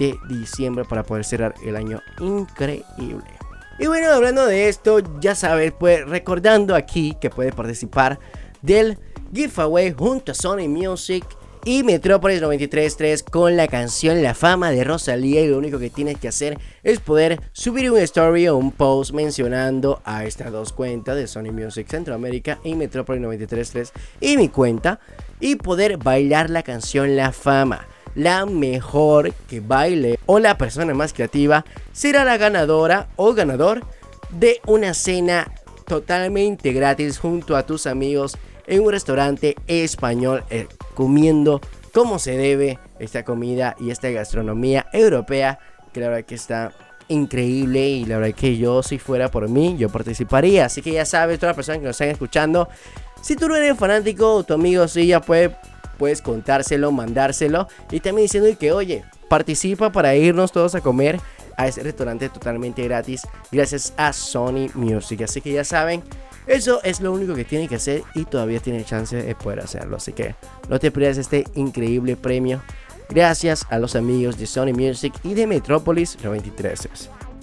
de 0.00 0.18
diciembre 0.28 0.84
para 0.84 1.02
poder 1.04 1.24
cerrar 1.24 1.54
el 1.62 1.76
año 1.76 2.00
increíble. 2.20 3.30
Y 3.78 3.86
bueno, 3.86 4.10
hablando 4.10 4.46
de 4.46 4.68
esto, 4.68 5.00
ya 5.20 5.34
sabes, 5.34 5.72
pues 5.78 6.06
recordando 6.08 6.74
aquí 6.74 7.16
que 7.20 7.30
puede 7.30 7.52
participar 7.52 8.18
del 8.62 8.98
giveaway 9.32 9.92
junto 9.92 10.32
a 10.32 10.34
Sony 10.34 10.68
Music 10.68 11.24
y 11.64 11.82
Metrópolis 11.82 12.40
93.3 12.40 13.24
con 13.24 13.56
la 13.56 13.68
canción 13.68 14.22
La 14.22 14.34
Fama 14.34 14.70
de 14.70 14.84
Rosalía 14.84 15.42
y 15.42 15.48
lo 15.48 15.58
único 15.58 15.78
que 15.78 15.90
tienes 15.90 16.18
que 16.18 16.28
hacer 16.28 16.58
es 16.82 17.00
poder 17.00 17.40
subir 17.52 17.90
un 17.90 17.98
story 17.98 18.48
o 18.48 18.56
un 18.56 18.72
post 18.72 19.12
mencionando 19.12 20.00
a 20.04 20.24
estas 20.24 20.50
dos 20.50 20.72
cuentas 20.72 21.16
de 21.16 21.26
Sony 21.26 21.52
Music 21.52 21.86
Centroamérica 21.88 22.58
y 22.64 22.74
Metrópolis 22.74 23.22
93.3 23.22 23.92
y 24.20 24.38
mi 24.38 24.48
cuenta 24.48 25.00
y 25.38 25.56
poder 25.56 25.98
bailar 25.98 26.48
la 26.48 26.62
canción 26.62 27.16
La 27.16 27.32
Fama. 27.32 27.86
La 28.14 28.46
mejor 28.46 29.32
que 29.48 29.60
baile 29.60 30.18
o 30.26 30.38
la 30.38 30.58
persona 30.58 30.94
más 30.94 31.12
creativa 31.12 31.64
será 31.92 32.24
la 32.24 32.36
ganadora 32.36 33.08
o 33.16 33.34
ganador 33.34 33.84
de 34.30 34.60
una 34.66 34.94
cena 34.94 35.52
totalmente 35.86 36.72
gratis 36.72 37.18
junto 37.18 37.56
a 37.56 37.64
tus 37.66 37.86
amigos 37.86 38.36
en 38.66 38.82
un 38.82 38.92
restaurante 38.92 39.56
español 39.66 40.44
eh, 40.50 40.68
comiendo 40.94 41.60
como 41.92 42.18
se 42.18 42.36
debe 42.36 42.78
esta 42.98 43.24
comida 43.24 43.74
y 43.80 43.90
esta 43.90 44.10
gastronomía 44.10 44.86
europea 44.92 45.58
que 45.92 46.00
la 46.00 46.08
verdad 46.08 46.24
que 46.24 46.36
está 46.36 46.72
increíble 47.08 47.88
y 47.88 48.04
la 48.04 48.18
verdad 48.18 48.36
que 48.36 48.56
yo 48.56 48.82
si 48.84 48.98
fuera 48.98 49.30
por 49.30 49.48
mí 49.48 49.76
yo 49.76 49.88
participaría. 49.88 50.66
Así 50.66 50.82
que 50.82 50.92
ya 50.92 51.04
sabes 51.04 51.38
todas 51.38 51.50
las 51.50 51.56
personas 51.56 51.80
que 51.80 51.86
nos 51.86 51.94
están 51.94 52.08
escuchando 52.10 52.68
si 53.20 53.36
tú 53.36 53.48
no 53.48 53.56
eres 53.56 53.76
fanático 53.76 54.44
tu 54.44 54.54
amigo 54.54 54.86
sí 54.88 55.08
ya 55.08 55.20
puede 55.20 55.56
puedes 56.00 56.22
contárselo 56.22 56.90
mandárselo 56.92 57.68
y 57.90 58.00
también 58.00 58.24
diciendo 58.24 58.48
que 58.58 58.72
oye 58.72 59.04
participa 59.28 59.92
para 59.92 60.16
irnos 60.16 60.50
todos 60.50 60.74
a 60.74 60.80
comer 60.80 61.20
a 61.58 61.68
ese 61.68 61.82
restaurante 61.82 62.30
totalmente 62.30 62.82
gratis 62.82 63.28
gracias 63.52 63.92
a 63.98 64.14
Sony 64.14 64.70
Music 64.72 65.20
así 65.20 65.42
que 65.42 65.52
ya 65.52 65.62
saben 65.62 66.02
eso 66.46 66.80
es 66.82 67.02
lo 67.02 67.12
único 67.12 67.34
que 67.34 67.44
tiene 67.44 67.68
que 67.68 67.74
hacer 67.76 68.02
y 68.14 68.24
todavía 68.24 68.60
tiene 68.60 68.82
chance 68.84 69.14
de 69.14 69.34
poder 69.34 69.60
hacerlo. 69.60 69.98
Así 69.98 70.12
que 70.12 70.34
no 70.68 70.80
te 70.80 70.90
pierdas 70.90 71.18
este 71.18 71.44
increíble 71.54 72.16
premio. 72.16 72.62
Gracias 73.10 73.66
a 73.70 73.78
los 73.78 73.94
amigos 73.94 74.38
de 74.38 74.46
Sony 74.46 74.72
Music 74.72 75.12
y 75.22 75.34
de 75.34 75.46
Metropolis 75.46 76.16
93. 76.24 76.88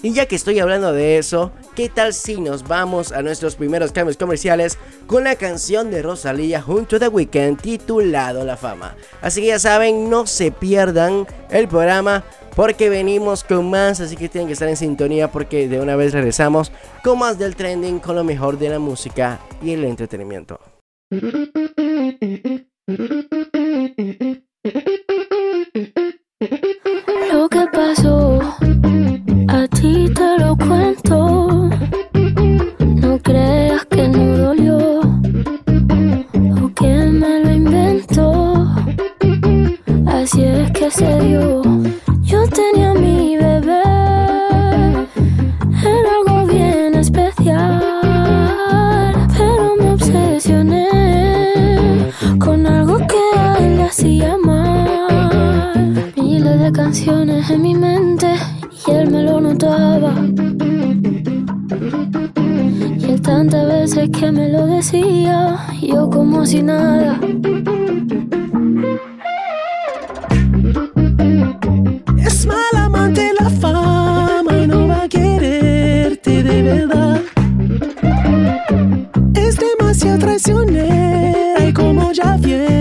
Y 0.04 0.14
ya 0.14 0.28
que 0.28 0.36
estoy 0.36 0.60
hablando 0.60 0.94
de 0.94 1.18
eso, 1.18 1.52
¿qué 1.76 1.90
tal 1.90 2.14
si 2.14 2.40
nos 2.40 2.68
vamos 2.68 3.12
a 3.12 3.22
nuestros 3.22 3.56
primeros 3.56 3.92
cambios 3.92 4.18
comerciales 4.18 4.78
con 5.08 5.24
la 5.24 5.36
canción 5.36 5.90
de 5.90 6.02
Rosalía 6.02 6.62
junto 6.62 6.98
a 6.98 7.00
The 7.00 7.08
Weeknd 7.08 7.60
titulado 7.60 8.46
La 8.46 8.58
Fama? 8.58 8.96
Así 9.22 9.42
que 9.42 9.48
ya 9.48 9.60
saben, 9.60 10.10
no 10.10 10.28
se 10.28 10.52
pierdan 10.52 11.26
el 11.50 11.68
programa 11.68 12.24
porque 12.56 12.90
venimos 12.90 13.44
con 13.44 13.70
más, 13.70 14.00
así 14.00 14.16
que 14.16 14.30
tienen 14.30 14.48
que 14.48 14.54
estar 14.54 14.68
en 14.68 14.78
sintonía 14.78 15.32
porque 15.32 15.68
de 15.68 15.80
una 15.80 15.96
vez 15.96 16.14
regresamos 16.14 16.72
con 17.04 17.20
más 17.20 17.38
del 17.38 17.56
trending, 17.56 18.00
con 18.00 18.16
lo 18.16 18.24
mejor 18.24 18.58
de 18.58 18.70
la 18.70 18.80
música 18.80 19.40
y 19.62 19.74
el 19.74 19.84
entretenimiento. 19.84 20.60
Lo 27.32 27.50
que 27.50 27.66
pasó, 27.72 28.40
a 29.88 29.94
ti 29.94 30.10
te 30.14 30.38
lo 30.40 30.56
cuento. 30.58 31.70
No 32.80 33.20
creas 33.20 33.86
que 33.86 34.08
no 34.08 34.38
dolió 34.38 35.00
o 36.62 36.74
que 36.76 36.94
me 37.22 37.44
lo 37.44 37.52
inventó. 37.52 38.66
Así 40.06 40.44
es 40.44 40.72
que 40.72 40.92
se 40.92 41.20
dio. 41.22 41.62
Yo 42.22 42.48
tenía 42.50 42.94
mi 42.94 43.38
bebé, 43.38 43.82
era 45.82 46.12
algo 46.20 46.46
bien 46.48 46.96
especial, 46.96 47.82
pero 49.38 49.76
me 49.80 49.92
obsesioné 49.94 50.90
con 52.40 52.66
algo 52.66 52.98
que 52.98 53.40
a 53.40 53.58
él 53.60 53.78
le 53.78 53.84
hacía 53.84 54.38
mal. 54.44 56.14
Miles 56.18 56.60
de 56.60 56.72
canciones 56.72 57.50
en 57.50 57.62
mi 57.62 57.74
mente 57.74 58.28
y 58.86 58.92
él 58.92 59.10
me 59.10 59.24
lo 59.24 59.42
notaba. 59.42 60.14
Y 62.98 63.06
él 63.06 63.22
tantas 63.22 63.68
veces 63.68 64.10
que 64.10 64.32
me 64.32 64.50
lo 64.50 64.68
decía, 64.68 65.58
yo 65.82 66.10
como 66.10 66.46
si 66.46 66.62
nada. 66.62 67.20
Es 72.18 72.46
mal 72.46 72.76
amante 72.76 73.32
la 73.40 73.50
fama 73.50 74.58
y 74.64 74.68
no 74.68 74.88
va 74.88 75.04
a 75.04 75.10
quererte 75.10 76.44
de 76.44 76.62
verdad. 76.62 77.22
Es 79.34 79.58
demasiado 79.58 80.20
traicionera 80.20 81.68
y 81.68 81.74
como 81.74 82.12
ya 82.12 82.38
viene 82.38 82.77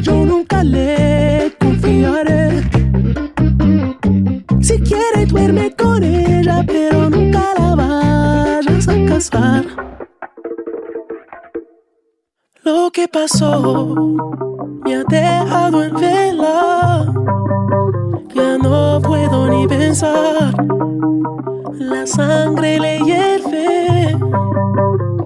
yo 0.00 0.24
nunca 0.24 0.64
le 0.64 1.54
confiaré. 1.60 2.62
Si 4.60 4.78
quiere 4.80 5.26
duerme 5.26 5.74
con 5.76 6.02
ella, 6.02 6.64
pero 6.66 7.10
nunca 7.10 7.42
la 7.58 7.74
vayas 7.74 8.88
a 8.88 9.04
casar. 9.06 9.64
Lo 12.62 12.90
que 12.90 13.08
pasó 13.08 13.94
me 14.84 14.94
ha 14.96 15.04
dejado 15.04 15.82
en 15.82 15.94
vela. 15.94 17.12
Ya 18.34 18.58
no 18.58 19.00
puedo 19.02 19.48
ni 19.48 19.66
pensar. 19.66 20.54
La 21.78 22.06
sangre 22.06 22.78
le 22.78 22.98
hierve. 23.00 24.16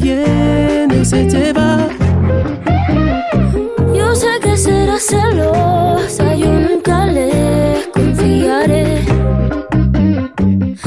Viene 0.00 1.04
se 1.04 1.24
te 1.24 1.52
va. 1.52 1.88
Yo 3.94 4.14
sé 4.14 4.28
que 4.42 4.56
será 4.56 4.98
celosa, 4.98 6.34
yo 6.34 6.52
nunca 6.52 7.06
le 7.06 7.90
confiaré. 7.92 9.04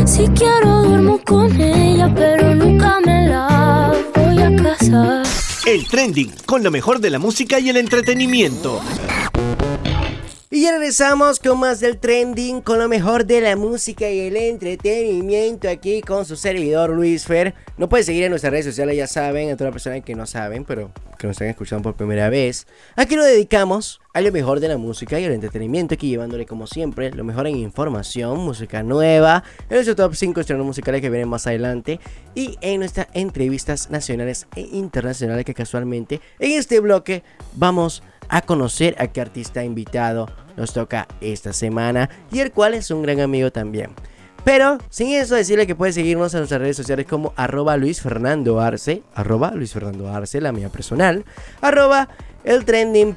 Si 0.06 0.28
quiero 0.30 0.84
duermo 0.84 1.20
con 1.24 1.60
ella, 1.60 2.12
pero 2.14 2.56
nunca 2.56 3.00
me 3.06 3.28
la 3.28 3.94
voy 4.16 4.42
a 4.42 4.56
casar. 4.56 5.24
El 5.66 5.88
trending 5.88 6.32
con 6.46 6.64
lo 6.64 6.72
mejor 6.72 7.00
de 7.00 7.10
la 7.10 7.20
música 7.20 7.60
y 7.60 7.70
el 7.70 7.78
entretenimiento. 7.78 8.82
Y 10.64 10.72
regresamos 10.72 11.40
con 11.40 11.60
más 11.60 11.82
del 11.82 11.98
trending, 11.98 12.62
con 12.62 12.80
lo 12.80 12.88
mejor 12.88 13.26
de 13.26 13.42
la 13.42 13.58
música 13.58 14.10
y 14.10 14.22
el 14.22 14.38
entretenimiento 14.38 15.68
aquí 15.68 16.00
con 16.00 16.24
su 16.24 16.38
servidor 16.38 16.92
Luis 16.92 17.26
Fer. 17.26 17.54
No 17.78 17.90
puedes 17.90 18.06
seguir 18.06 18.24
en 18.24 18.30
nuestras 18.30 18.52
redes 18.52 18.68
sociales, 18.68 18.96
ya 18.96 19.06
saben, 19.06 19.50
a 19.50 19.58
todas 19.58 19.66
las 19.66 19.74
personas 19.74 20.06
que 20.06 20.16
no 20.16 20.26
saben, 20.26 20.64
pero 20.64 20.90
que 21.20 21.28
nos 21.28 21.36
están 21.36 21.50
escuchando 21.50 21.84
por 21.84 21.96
primera 21.96 22.30
vez. 22.30 22.66
Aquí 22.96 23.18
lo 23.18 23.26
dedicamos 23.26 24.00
a 24.14 24.22
lo 24.22 24.32
mejor 24.32 24.62
de 24.62 24.70
la 24.70 24.78
música 24.78 25.20
y 25.20 25.26
el 25.26 25.34
entretenimiento, 25.34 25.96
aquí 25.96 26.08
llevándole 26.08 26.46
como 26.46 26.66
siempre 26.66 27.12
lo 27.12 27.26
mejor 27.26 27.46
en 27.48 27.58
información, 27.58 28.40
música 28.40 28.84
nueva, 28.84 29.44
en 29.70 29.76
nuestro 29.76 29.98
top 29.98 30.16
5 30.16 30.40
estrenos 30.40 30.66
musicales 30.66 31.02
que 31.02 31.10
vienen 31.10 31.28
más 31.28 31.46
adelante 31.46 32.00
y 32.36 32.58
en 32.62 32.80
nuestras 32.80 33.08
entrevistas 33.14 33.90
nacionales 33.90 34.48
e 34.56 34.62
internacionales 34.62 35.44
que 35.44 35.54
casualmente 35.54 36.22
en 36.40 36.52
este 36.54 36.80
bloque 36.80 37.22
vamos 37.54 38.02
a 38.30 38.42
conocer 38.42 38.96
a 38.98 39.08
qué 39.08 39.20
artista 39.20 39.64
invitado 39.66 40.28
nos 40.58 40.74
toca 40.74 41.08
esta 41.22 41.54
semana 41.54 42.10
y 42.32 42.40
el 42.40 42.52
cual 42.52 42.74
es 42.74 42.92
un 42.92 43.02
gran 43.02 43.20
amigo 43.20 43.52
también. 43.52 43.92
Pero 44.44 44.78
sin 44.90 45.14
eso 45.14 45.36
decirle 45.36 45.66
que 45.66 45.76
puede 45.76 45.94
seguirnos 45.94 46.34
en 46.34 46.42
nuestras 46.42 46.62
redes 46.62 46.76
sociales 46.76 47.06
como 47.08 47.34
arroba 47.38 47.78
Luis 47.78 48.02
Fernando 48.02 48.60
Arce, 48.60 49.04
arroba 49.16 49.52
Luis 49.52 49.72
Fernando 49.72 50.10
Arce, 50.10 50.42
la 50.42 50.52
mía 50.52 50.70
personal, 50.70 51.24
arroba 51.62 52.10
el 52.44 52.66
trending 52.66 53.16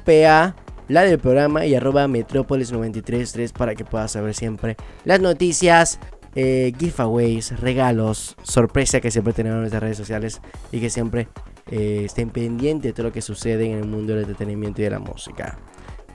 la 0.87 1.01
del 1.01 1.19
programa 1.19 1.65
y 1.65 1.75
arroba 1.75 2.07
Metrópolis 2.07 2.71
933 2.71 3.51
para 3.51 3.75
que 3.75 3.83
puedas 3.83 4.13
saber 4.13 4.33
siempre 4.33 4.77
las 5.03 5.19
noticias, 5.19 5.99
eh, 6.35 6.71
giveaways, 6.79 7.59
regalos, 7.59 8.37
sorpresa 8.43 9.01
que 9.01 9.11
siempre 9.11 9.33
tenemos 9.33 9.55
en 9.55 9.61
nuestras 9.61 9.83
redes 9.83 9.97
sociales 9.97 10.41
y 10.71 10.79
que 10.79 10.89
siempre 10.89 11.27
eh, 11.69 12.03
estén 12.05 12.29
pendientes 12.29 12.89
de 12.89 12.93
todo 12.93 13.07
lo 13.07 13.11
que 13.11 13.21
sucede 13.21 13.65
en 13.65 13.77
el 13.77 13.85
mundo 13.85 14.13
del 14.13 14.21
entretenimiento 14.21 14.79
y 14.79 14.85
de 14.85 14.91
la 14.91 14.99
música. 14.99 15.57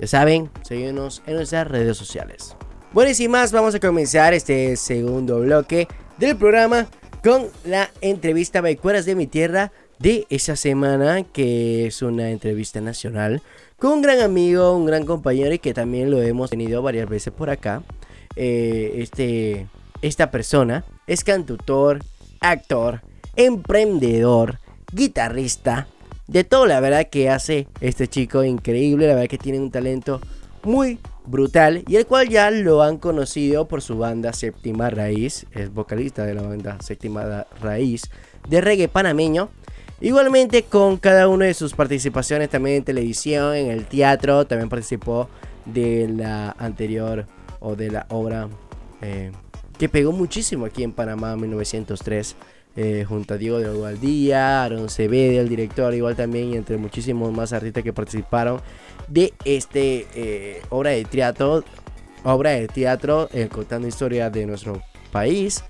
Ya 0.01 0.07
saben, 0.07 0.51
seguimos 0.63 1.23
en 1.27 1.37
nuestras 1.37 1.69
redes 1.69 1.97
sociales. 1.97 2.57
Bueno, 2.93 3.11
y 3.11 3.15
sin 3.15 3.31
más, 3.31 3.53
vamos 3.53 3.75
a 3.75 3.81
comenzar 3.81 4.35
este 4.35 4.77
segundo 4.77 5.41
bloque 5.41 5.89
del 6.19 6.37
programa 6.37 6.87
con 7.23 7.47
la 7.65 7.91
entrevista 8.01 8.61
Baicueras 8.61 9.05
de 9.07 9.15
mi 9.15 9.27
tierra 9.27 9.73
de 9.99 10.27
esa 10.29 10.57
semana, 10.57 11.23
que 11.23 11.87
es 11.87 12.03
una 12.03 12.31
entrevista 12.31 12.81
nacional 12.81 13.43
con 13.79 13.93
un 13.93 14.03
gran 14.03 14.21
amigo, 14.21 14.77
un 14.77 14.87
gran 14.87 15.05
compañero 15.05 15.55
y 15.55 15.59
que 15.59 15.75
también 15.75 16.11
lo 16.11 16.23
hemos 16.23 16.51
tenido 16.51 16.83
varias 16.83 17.09
veces 17.09 17.33
por 17.33 17.51
acá. 17.51 17.83
Eh, 18.37 18.95
este, 18.99 19.67
esta 20.03 20.31
persona 20.31 20.85
es 21.07 21.25
cantautor, 21.25 22.01
actor, 22.41 23.01
emprendedor, 23.37 24.59
guitarrista, 24.93 25.87
de 26.27 26.45
todo 26.45 26.67
la 26.67 26.81
verdad 26.81 27.09
que 27.09 27.31
hace 27.31 27.67
este 27.81 28.09
chico 28.09 28.45
increíble, 28.45 29.07
la 29.07 29.15
verdad 29.15 29.29
que 29.29 29.39
tiene 29.39 29.59
un 29.59 29.71
talento 29.71 30.21
muy 30.63 30.99
brutal 31.27 31.85
y 31.89 31.97
el 31.97 32.07
cual 32.07 32.29
ya 32.29 32.51
lo 32.51 32.83
han 32.83 32.99
conocido 32.99 33.67
por 33.69 33.83
su 33.83 33.99
banda 33.99 34.33
Séptima 34.33 34.91
Raíz, 34.91 35.47
es 35.53 35.73
vocalista 35.73 36.25
de 36.25 36.35
la 36.35 36.43
banda 36.43 36.79
Séptima 36.81 37.47
Raíz 37.61 38.11
de 38.49 38.61
reggae 38.61 38.89
panameño. 38.89 39.51
Igualmente 40.01 40.65
con 40.65 40.97
cada 40.97 41.29
una 41.29 41.45
de 41.45 41.55
sus 41.55 41.75
participaciones 41.75 42.51
también 42.51 42.79
en 42.79 42.85
televisión, 42.85 43.55
en 43.55 43.71
el 43.71 43.87
teatro, 43.87 44.45
también 44.47 44.69
participó 44.69 45.29
de 45.65 46.09
la 46.09 46.57
anterior 46.59 47.27
o 47.61 47.77
de 47.77 47.91
la 47.91 48.07
obra 48.09 48.49
eh, 49.01 49.31
que 49.79 49.89
pegó 49.89 50.11
muchísimo 50.11 50.67
aquí 50.67 50.83
en 50.83 50.93
Panamá 50.93 51.35
en 51.35 51.41
1903. 51.43 52.35
Eh, 52.75 53.05
junto 53.07 53.35
a 53.35 53.37
Diego 53.37 53.59
de 53.59 53.69
Gualdía, 53.69 54.65
Aaron 54.65 54.89
Cebede, 54.89 55.39
el 55.39 55.49
director, 55.49 55.93
igual 55.93 56.17
también, 56.17 56.55
y 56.55 56.57
entre 56.57 56.79
muchísimos 56.79 57.31
más 57.31 57.53
artistas 57.53 57.83
que 57.85 57.93
participaron 57.93 58.63
de 59.09 59.35
este 59.45 60.07
eh, 60.15 60.63
obra 60.71 60.91
de 60.91 61.05
teatro, 61.05 61.65
obra 62.25 62.53
de 62.53 62.69
teatro 62.69 63.29
contando 63.51 63.87
historias 63.87 64.33
de 64.33 64.47
nuestro 64.47 64.83
país. 65.11 65.63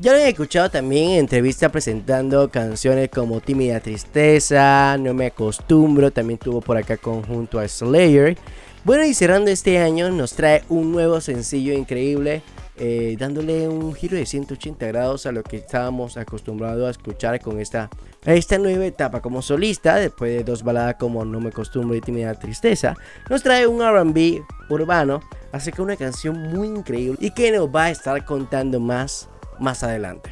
Ya 0.00 0.12
lo 0.12 0.18
he 0.18 0.28
escuchado 0.28 0.70
también 0.70 1.10
en 1.10 1.18
entrevistas 1.18 1.72
presentando 1.72 2.48
canciones 2.50 3.08
como 3.08 3.40
Tímida 3.40 3.80
Tristeza, 3.80 4.96
No 4.96 5.12
Me 5.12 5.26
Acostumbro, 5.26 6.12
también 6.12 6.38
tuvo 6.38 6.60
por 6.60 6.76
acá 6.76 6.96
conjunto 6.96 7.58
a 7.58 7.66
Slayer. 7.66 8.36
Bueno, 8.84 9.04
y 9.04 9.12
cerrando 9.12 9.50
este 9.50 9.78
año 9.78 10.08
nos 10.10 10.34
trae 10.34 10.62
un 10.68 10.92
nuevo 10.92 11.20
sencillo 11.20 11.72
increíble, 11.72 12.42
eh, 12.78 13.16
dándole 13.18 13.68
un 13.68 13.94
giro 13.94 14.16
de 14.16 14.26
180 14.26 14.86
grados 14.86 15.26
a 15.26 15.32
lo 15.32 15.42
que 15.42 15.56
estábamos 15.56 16.16
acostumbrados 16.16 16.86
a 16.86 16.90
escuchar 16.90 17.40
con 17.40 17.60
esta, 17.60 17.90
esta 18.24 18.58
nueva 18.58 18.86
etapa 18.86 19.20
como 19.20 19.42
solista, 19.42 19.96
después 19.96 20.36
de 20.36 20.44
dos 20.44 20.62
baladas 20.62 20.96
como 20.96 21.24
No 21.24 21.40
Me 21.40 21.48
Acostumbro 21.48 21.96
y 21.96 22.00
Tímida 22.00 22.34
Tristeza, 22.34 22.96
nos 23.28 23.42
trae 23.42 23.66
un 23.66 23.80
RB 23.80 24.42
urbano, 24.70 25.20
así 25.52 25.72
que 25.72 25.82
una 25.82 25.96
canción 25.96 26.40
muy 26.54 26.68
increíble 26.68 27.18
y 27.20 27.30
que 27.32 27.50
nos 27.52 27.68
va 27.68 27.84
a 27.84 27.90
estar 27.90 28.24
contando 28.24 28.80
más 28.80 29.28
más 29.58 29.82
adelante. 29.82 30.30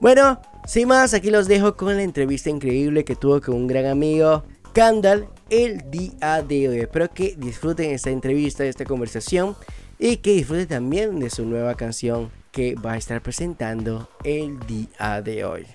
Bueno, 0.00 0.40
sin 0.66 0.88
más, 0.88 1.14
aquí 1.14 1.30
los 1.30 1.48
dejo 1.48 1.76
con 1.76 1.96
la 1.96 2.02
entrevista 2.02 2.50
increíble 2.50 3.04
que 3.04 3.16
tuvo 3.16 3.40
con 3.40 3.54
un 3.54 3.66
gran 3.66 3.86
amigo, 3.86 4.44
Candal, 4.72 5.28
el 5.50 5.88
día 5.90 6.42
de 6.42 6.68
hoy. 6.68 6.80
Espero 6.80 7.08
que 7.08 7.36
disfruten 7.38 7.92
esta 7.92 8.10
entrevista, 8.10 8.64
esta 8.64 8.84
conversación 8.84 9.54
y 9.98 10.18
que 10.18 10.32
disfruten 10.32 10.68
también 10.68 11.18
de 11.20 11.30
su 11.30 11.44
nueva 11.44 11.74
canción 11.74 12.30
que 12.52 12.74
va 12.74 12.92
a 12.92 12.96
estar 12.96 13.20
presentando 13.20 14.08
el 14.22 14.58
día 14.60 15.20
de 15.22 15.44
hoy. 15.44 15.66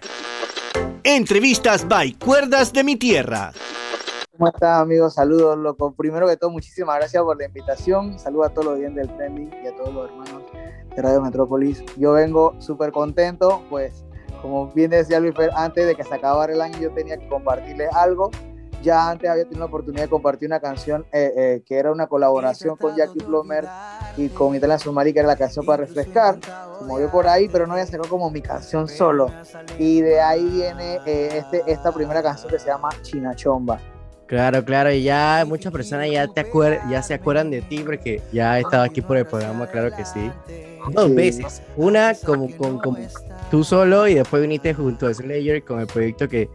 Entrevistas 1.03 1.88
by 1.88 2.13
Cuerdas 2.13 2.71
de 2.71 2.84
mi 2.84 2.95
Tierra. 2.95 3.51
¿Cómo 4.32 4.47
estás, 4.47 4.82
amigos? 4.82 5.15
Saludos, 5.15 5.58
loco. 5.58 5.91
Primero 5.91 6.25
que 6.25 6.38
todo, 6.38 6.49
muchísimas 6.49 6.95
gracias 6.97 7.21
por 7.21 7.38
la 7.38 7.45
invitación. 7.45 8.17
Saludos 8.17 8.47
a 8.47 8.53
todos 8.53 8.67
los 8.67 8.79
bien 8.79 8.95
del 8.95 9.13
trending 9.17 9.51
y 9.63 9.67
a 9.67 9.75
todos 9.75 9.93
los 9.93 10.10
hermanos 10.10 10.43
de 10.95 11.01
Radio 11.01 11.21
Metrópolis. 11.21 11.84
Yo 11.97 12.13
vengo 12.13 12.55
súper 12.60 12.93
contento, 12.93 13.62
pues, 13.69 14.05
como 14.41 14.71
bien 14.71 14.91
decía 14.91 15.19
Luis 15.19 15.36
Fer, 15.36 15.51
antes 15.55 15.86
de 15.86 15.95
que 15.95 16.05
se 16.05 16.15
acabara 16.15 16.53
el 16.53 16.62
año, 16.62 16.79
yo 16.79 16.89
tenía 16.91 17.17
que 17.17 17.27
compartirles 17.27 17.93
algo. 17.93 18.32
Ya 18.81 19.09
antes 19.09 19.29
había 19.29 19.43
tenido 19.43 19.59
la 19.59 19.65
oportunidad 19.65 20.03
de 20.03 20.09
compartir 20.09 20.47
una 20.47 20.59
canción 20.59 21.05
eh, 21.11 21.33
eh, 21.35 21.63
que 21.65 21.75
era 21.75 21.91
una 21.91 22.07
colaboración 22.07 22.77
con 22.77 22.95
Jackie 22.95 23.19
Plomer 23.19 23.65
y 24.15 24.29
con 24.29 24.55
Italia 24.55 24.79
Sumari, 24.79 25.13
que 25.13 25.19
era 25.19 25.27
la 25.27 25.35
canción 25.35 25.65
para 25.65 25.85
refrescar. 25.85 26.39
Se 26.79 26.85
movió 26.85 27.09
por 27.09 27.27
ahí, 27.27 27.49
pero 27.49 27.67
no 27.67 27.73
había 27.73 27.85
sacado 27.85 28.09
como 28.09 28.29
mi 28.29 28.41
canción 28.41 28.87
solo. 28.87 29.31
Y 29.77 30.01
de 30.01 30.21
ahí 30.21 30.45
viene 30.45 30.99
eh, 31.05 31.29
este, 31.37 31.63
esta 31.67 31.91
primera 31.91 32.23
canción 32.23 32.49
que 32.49 32.59
se 32.59 32.67
llama 32.67 32.89
China 33.01 33.35
Chomba. 33.35 33.79
Claro, 34.29 34.63
claro, 34.63 34.91
y 34.91 35.01
ya 35.01 35.43
muchas 35.47 35.73
personas 35.73 36.07
ya 36.11 36.27
te 36.27 36.45
ya 36.87 37.01
se 37.01 37.15
acuerdan 37.15 37.49
de 37.49 37.63
ti 37.63 37.79
porque 37.79 38.21
ya 38.31 38.59
he 38.59 38.61
estado 38.61 38.83
aquí 38.83 39.01
por 39.01 39.17
el 39.17 39.25
programa, 39.25 39.65
claro 39.65 39.89
que 39.95 40.05
sí. 40.05 40.31
Dos 40.91 41.15
veces. 41.15 41.63
Una 41.75 42.13
como, 42.13 42.47
con, 42.55 42.79
tú 43.49 43.63
solo 43.63 44.07
y 44.07 44.13
después 44.13 44.39
viniste 44.43 44.75
junto 44.75 45.07
a 45.07 45.13
Slayer 45.15 45.63
con 45.63 45.79
el 45.79 45.87
proyecto 45.87 46.29
que, 46.29 46.47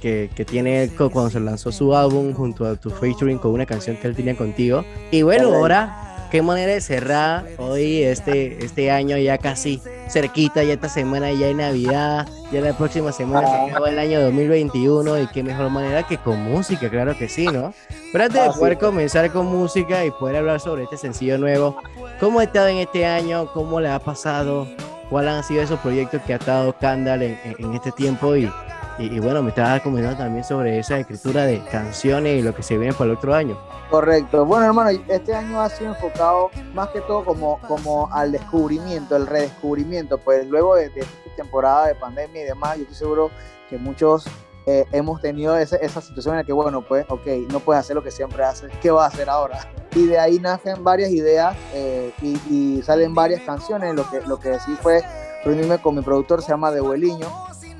que, 0.00 0.30
que 0.34 0.44
tiene 0.44 0.90
cuando 0.96 1.30
se 1.30 1.40
lanzó 1.40 1.72
su 1.72 1.94
álbum 1.94 2.32
junto 2.32 2.66
a 2.66 2.76
tu 2.76 2.90
featuring 2.90 3.38
con 3.38 3.52
una 3.52 3.66
canción 3.66 3.96
que 3.96 4.08
él 4.08 4.16
tenía 4.16 4.36
contigo. 4.36 4.84
Y 5.10 5.22
bueno, 5.22 5.54
ahora 5.54 6.06
qué 6.30 6.42
manera 6.42 6.72
de 6.72 6.80
cerrar 6.80 7.46
hoy 7.58 8.02
este, 8.02 8.64
este 8.64 8.90
año 8.90 9.16
ya 9.16 9.38
casi 9.38 9.80
cerquita, 10.08 10.62
ya 10.62 10.74
esta 10.74 10.88
semana 10.88 11.32
ya 11.32 11.46
hay 11.46 11.54
Navidad, 11.54 12.28
ya 12.52 12.60
la 12.60 12.76
próxima 12.76 13.12
semana 13.12 13.46
se 13.48 13.70
acaba 13.70 13.88
el 13.88 13.98
año 13.98 14.20
2021 14.20 15.20
y 15.20 15.26
qué 15.28 15.42
mejor 15.42 15.70
manera 15.70 16.02
que 16.02 16.18
con 16.18 16.42
música, 16.42 16.88
claro 16.90 17.16
que 17.16 17.28
sí, 17.28 17.46
¿no? 17.46 17.72
Pero 18.12 18.24
antes 18.24 18.42
de 18.42 18.50
poder 18.50 18.78
comenzar 18.78 19.30
con 19.30 19.46
música 19.46 20.04
y 20.04 20.10
poder 20.10 20.36
hablar 20.36 20.60
sobre 20.60 20.84
este 20.84 20.96
sencillo 20.96 21.38
nuevo, 21.38 21.76
¿cómo 22.20 22.40
ha 22.40 22.44
estado 22.44 22.68
en 22.68 22.78
este 22.78 23.06
año? 23.06 23.52
¿Cómo 23.52 23.80
le 23.80 23.88
ha 23.88 23.98
pasado? 23.98 24.66
¿Cuáles 25.10 25.32
han 25.32 25.44
sido 25.44 25.62
esos 25.62 25.78
proyectos 25.80 26.20
que 26.22 26.32
ha 26.32 26.36
estado 26.36 26.72
Candal 26.78 27.22
en, 27.22 27.38
en 27.58 27.74
este 27.74 27.92
tiempo? 27.92 28.36
Y, 28.36 28.50
y, 28.98 29.18
bueno, 29.20 29.42
me 29.42 29.50
estaba 29.50 29.78
comentando 29.80 30.16
también 30.16 30.42
sobre 30.42 30.78
esa 30.78 30.98
escritura 30.98 31.44
de 31.44 31.62
canciones 31.64 32.38
y 32.38 32.42
lo 32.42 32.54
que 32.54 32.62
se 32.62 32.78
viene 32.78 32.94
para 32.94 33.10
el 33.10 33.16
otro 33.16 33.34
año. 33.34 33.58
Correcto. 33.90 34.44
Bueno, 34.46 34.66
hermano, 34.66 34.90
este 35.08 35.34
año 35.34 35.60
ha 35.60 35.68
sido 35.68 35.90
enfocado 35.90 36.50
más 36.72 36.88
que 36.88 37.00
todo 37.02 37.24
como, 37.24 37.60
como 37.68 38.08
al 38.12 38.32
descubrimiento, 38.32 39.16
el 39.16 39.26
redescubrimiento. 39.26 40.18
Pues 40.18 40.46
luego 40.46 40.76
de, 40.76 40.86
esta 40.86 41.36
temporada 41.36 41.88
de 41.88 41.94
pandemia 41.94 42.42
y 42.42 42.44
demás, 42.46 42.76
yo 42.76 42.82
estoy 42.82 42.96
seguro 42.96 43.30
que 43.68 43.76
muchos 43.76 44.26
eh, 44.64 44.84
hemos 44.92 45.20
tenido 45.20 45.56
esa, 45.56 45.76
esa, 45.76 46.00
situación 46.00 46.34
en 46.34 46.38
la 46.40 46.44
que, 46.44 46.52
bueno, 46.52 46.82
pues, 46.82 47.04
ok, 47.08 47.26
no 47.50 47.60
puedes 47.60 47.80
hacer 47.80 47.94
lo 47.94 48.02
que 48.02 48.10
siempre 48.10 48.42
haces, 48.42 48.72
¿qué 48.80 48.90
vas 48.90 49.04
a 49.04 49.14
hacer 49.14 49.28
ahora? 49.28 49.60
Y 49.94 50.06
de 50.06 50.18
ahí 50.18 50.40
nacen 50.40 50.82
varias 50.82 51.10
ideas 51.10 51.56
eh, 51.72 52.12
y, 52.20 52.82
salen 52.82 53.14
varias 53.14 53.42
canciones. 53.42 53.94
Lo 53.94 54.08
que, 54.10 54.20
lo 54.26 54.38
que 54.38 54.50
decidí 54.50 54.76
fue 54.76 55.02
reunirme 55.44 55.78
con 55.78 55.94
mi 55.94 56.02
productor, 56.02 56.42
se 56.42 56.48
llama 56.48 56.72
De 56.72 56.80
Bueliño, 56.80 57.28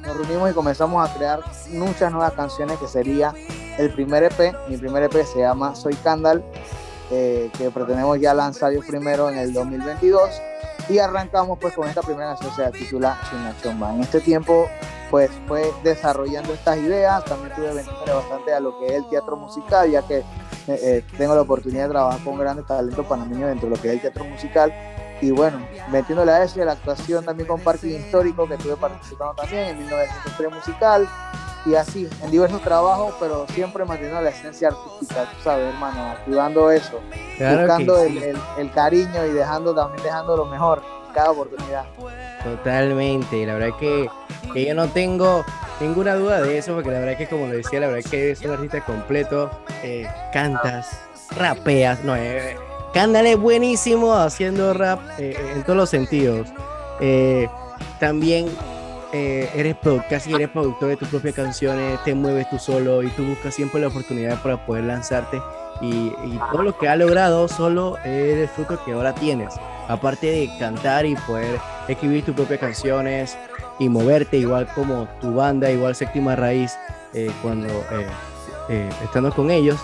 nos 0.07 0.16
reunimos 0.16 0.51
y 0.51 0.55
comenzamos 0.55 1.09
a 1.09 1.12
crear 1.12 1.40
muchas 1.71 2.12
nuevas 2.12 2.33
canciones 2.33 2.79
que 2.79 2.87
sería 2.87 3.35
el 3.77 3.92
primer 3.92 4.23
EP. 4.23 4.55
Mi 4.69 4.77
primer 4.77 5.03
EP 5.03 5.25
se 5.25 5.40
llama 5.40 5.75
Soy 5.75 5.95
Candal, 5.95 6.45
eh, 7.11 7.51
que 7.59 7.71
pretendemos 7.71 8.19
ya 8.21 8.33
lanzar 8.33 8.73
yo 8.73 8.81
primero 8.81 9.29
en 9.29 9.38
el 9.38 9.53
2022. 9.53 10.31
Y 10.88 10.99
arrancamos 10.99 11.59
pues 11.59 11.75
con 11.75 11.88
esta 11.88 12.03
primera 12.03 12.37
canción, 12.37 12.55
se 12.55 12.79
titula 12.79 13.19
China 13.29 13.55
Chomba. 13.62 13.92
En 13.92 14.03
este 14.03 14.21
tiempo 14.21 14.69
pues 15.11 15.31
fue 15.47 15.73
desarrollando 15.83 16.53
estas 16.53 16.79
ideas, 16.79 17.25
también 17.25 17.55
tuve 17.55 17.73
vendiéndole 17.73 18.12
bastante 18.12 18.53
a 18.53 18.61
lo 18.61 18.79
que 18.79 18.87
es 18.87 18.92
el 18.95 19.09
teatro 19.09 19.37
musical, 19.37 19.90
ya 19.90 20.03
que 20.03 20.19
eh, 20.19 20.25
eh, 20.69 21.05
tengo 21.16 21.35
la 21.35 21.42
oportunidad 21.42 21.85
de 21.85 21.90
trabajar 21.90 22.25
con 22.25 22.38
grandes 22.38 22.66
talentos 22.66 23.07
panameños 23.07 23.49
dentro 23.49 23.69
de 23.69 23.77
lo 23.77 23.83
que 23.83 23.88
es 23.88 23.95
el 23.95 24.01
teatro 24.01 24.25
musical 24.25 24.73
y 25.20 25.31
bueno, 25.31 25.59
metiéndole 25.90 26.33
a 26.33 26.42
eso 26.42 26.59
y 26.59 26.62
a 26.62 26.66
la 26.66 26.72
actuación 26.72 27.24
también 27.24 27.48
con 27.48 27.61
Parking 27.61 27.96
Histórico, 27.96 28.46
que 28.46 28.55
estuve 28.55 28.76
participando 28.76 29.35
también 29.35 29.68
en 29.68 29.79
1903 29.79 30.52
musical, 30.52 31.09
y 31.66 31.74
así, 31.74 32.09
en 32.22 32.31
diversos 32.31 32.62
trabajos, 32.62 33.14
pero 33.18 33.44
siempre 33.48 33.85
manteniendo 33.85 34.20
la 34.20 34.31
esencia 34.31 34.68
artística, 34.68 35.24
tú 35.24 35.42
sabes, 35.42 35.74
hermano, 35.74 36.12
activando 36.12 36.70
eso, 36.70 37.00
buscando 37.38 37.98
el, 38.02 38.38
el, 38.57 38.70
cariño 38.70 39.26
y 39.26 39.33
dejando 39.33 39.74
también 39.74 40.02
dejando 40.05 40.37
lo 40.37 40.44
mejor 40.44 40.81
en 41.09 41.12
cada 41.12 41.33
oportunidad. 41.33 41.85
Totalmente, 42.44 43.44
la 43.44 43.55
verdad 43.55 43.76
que, 43.81 44.09
que 44.52 44.64
yo 44.64 44.74
no 44.76 44.87
tengo 44.88 45.44
ninguna 45.81 46.14
duda 46.14 46.40
de 46.40 46.57
eso, 46.57 46.74
porque 46.74 46.90
la 46.90 47.00
verdad 47.00 47.18
que 47.18 47.26
como 47.26 47.48
lo 47.48 47.55
decía, 47.55 47.81
la 47.81 47.88
verdad 47.88 48.09
que 48.09 48.31
es 48.31 48.42
un 48.42 48.52
artista 48.52 48.85
completo, 48.85 49.50
eh, 49.83 50.07
cantas, 50.33 51.00
rapeas, 51.37 52.05
no, 52.05 52.14
eh, 52.14 52.57
Candale 52.96 53.32
es 53.32 53.38
buenísimo 53.38 54.14
haciendo 54.14 54.72
rap 54.72 54.98
eh, 55.18 55.37
en 55.54 55.62
todos 55.64 55.76
los 55.76 55.90
sentidos. 55.90 56.48
Eh, 56.98 57.46
también 58.00 58.49
eh, 59.12 59.51
eres 59.55 59.76
casi 60.09 60.32
eres 60.32 60.49
productor 60.49 60.88
de 60.88 60.97
tus 60.97 61.09
propias 61.09 61.34
canciones, 61.34 62.03
te 62.05 62.14
mueves 62.14 62.49
tú 62.49 62.59
solo 62.59 63.03
y 63.03 63.09
tú 63.09 63.22
buscas 63.26 63.55
siempre 63.55 63.82
la 63.82 63.88
oportunidad 63.88 64.40
para 64.42 64.64
poder 64.64 64.84
lanzarte. 64.84 65.42
Y, 65.82 66.11
todo 66.51 66.62
lo 66.62 66.78
que 66.78 66.88
has 66.88 66.97
logrado 66.97 67.49
solo 67.49 67.99
es 67.99 68.38
el 68.38 68.49
fruto 68.49 68.82
que 68.82 68.94
ahora 68.94 69.14
tienes. 69.14 69.53
Aparte 69.88 70.28
de 70.28 70.51
cantar 70.59 71.05
y 71.05 71.16
poder 71.16 71.61
escribir 71.88 72.24
tus 72.24 72.34
propias 72.34 72.61
canciones 72.61 73.36
y 73.78 73.90
moverte 73.90 74.38
igual 74.38 74.66
como 74.74 75.07
tu 75.20 75.34
banda, 75.34 75.70
igual 75.70 75.94
Séptima 75.94 76.34
Raíz, 76.34 76.72
cuando 77.42 77.68
estando 79.05 79.30
con 79.34 79.51
ellos, 79.51 79.78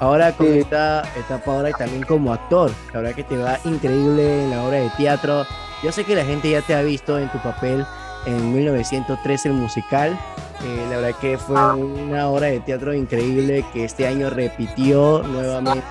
Ahora 0.00 0.32
con 0.32 0.46
esta 0.46 1.02
etapa 1.16 1.52
ahora 1.52 1.70
y 1.70 1.72
también 1.72 2.04
como 2.04 2.32
actor, 2.32 2.70
la 2.92 3.00
verdad 3.00 3.16
que 3.16 3.24
te 3.24 3.36
va 3.36 3.58
increíble 3.64 4.44
en 4.44 4.50
la 4.50 4.62
obra 4.62 4.78
de 4.78 4.90
teatro. 4.90 5.44
Yo 5.82 5.90
sé 5.90 6.04
que 6.04 6.14
la 6.14 6.24
gente 6.24 6.50
ya 6.50 6.62
te 6.62 6.74
ha 6.74 6.82
visto 6.82 7.18
en 7.18 7.28
tu 7.30 7.38
papel 7.38 7.84
en 8.26 8.54
1913 8.54 9.48
el 9.48 9.54
musical. 9.54 10.18
Eh, 10.64 10.86
la 10.90 10.96
verdad 10.98 11.18
que 11.20 11.36
fue 11.36 11.56
una 11.74 12.28
obra 12.28 12.46
de 12.46 12.60
teatro 12.60 12.94
increíble 12.94 13.64
que 13.72 13.84
este 13.84 14.06
año 14.06 14.30
repitió 14.30 15.22
nuevamente 15.22 15.84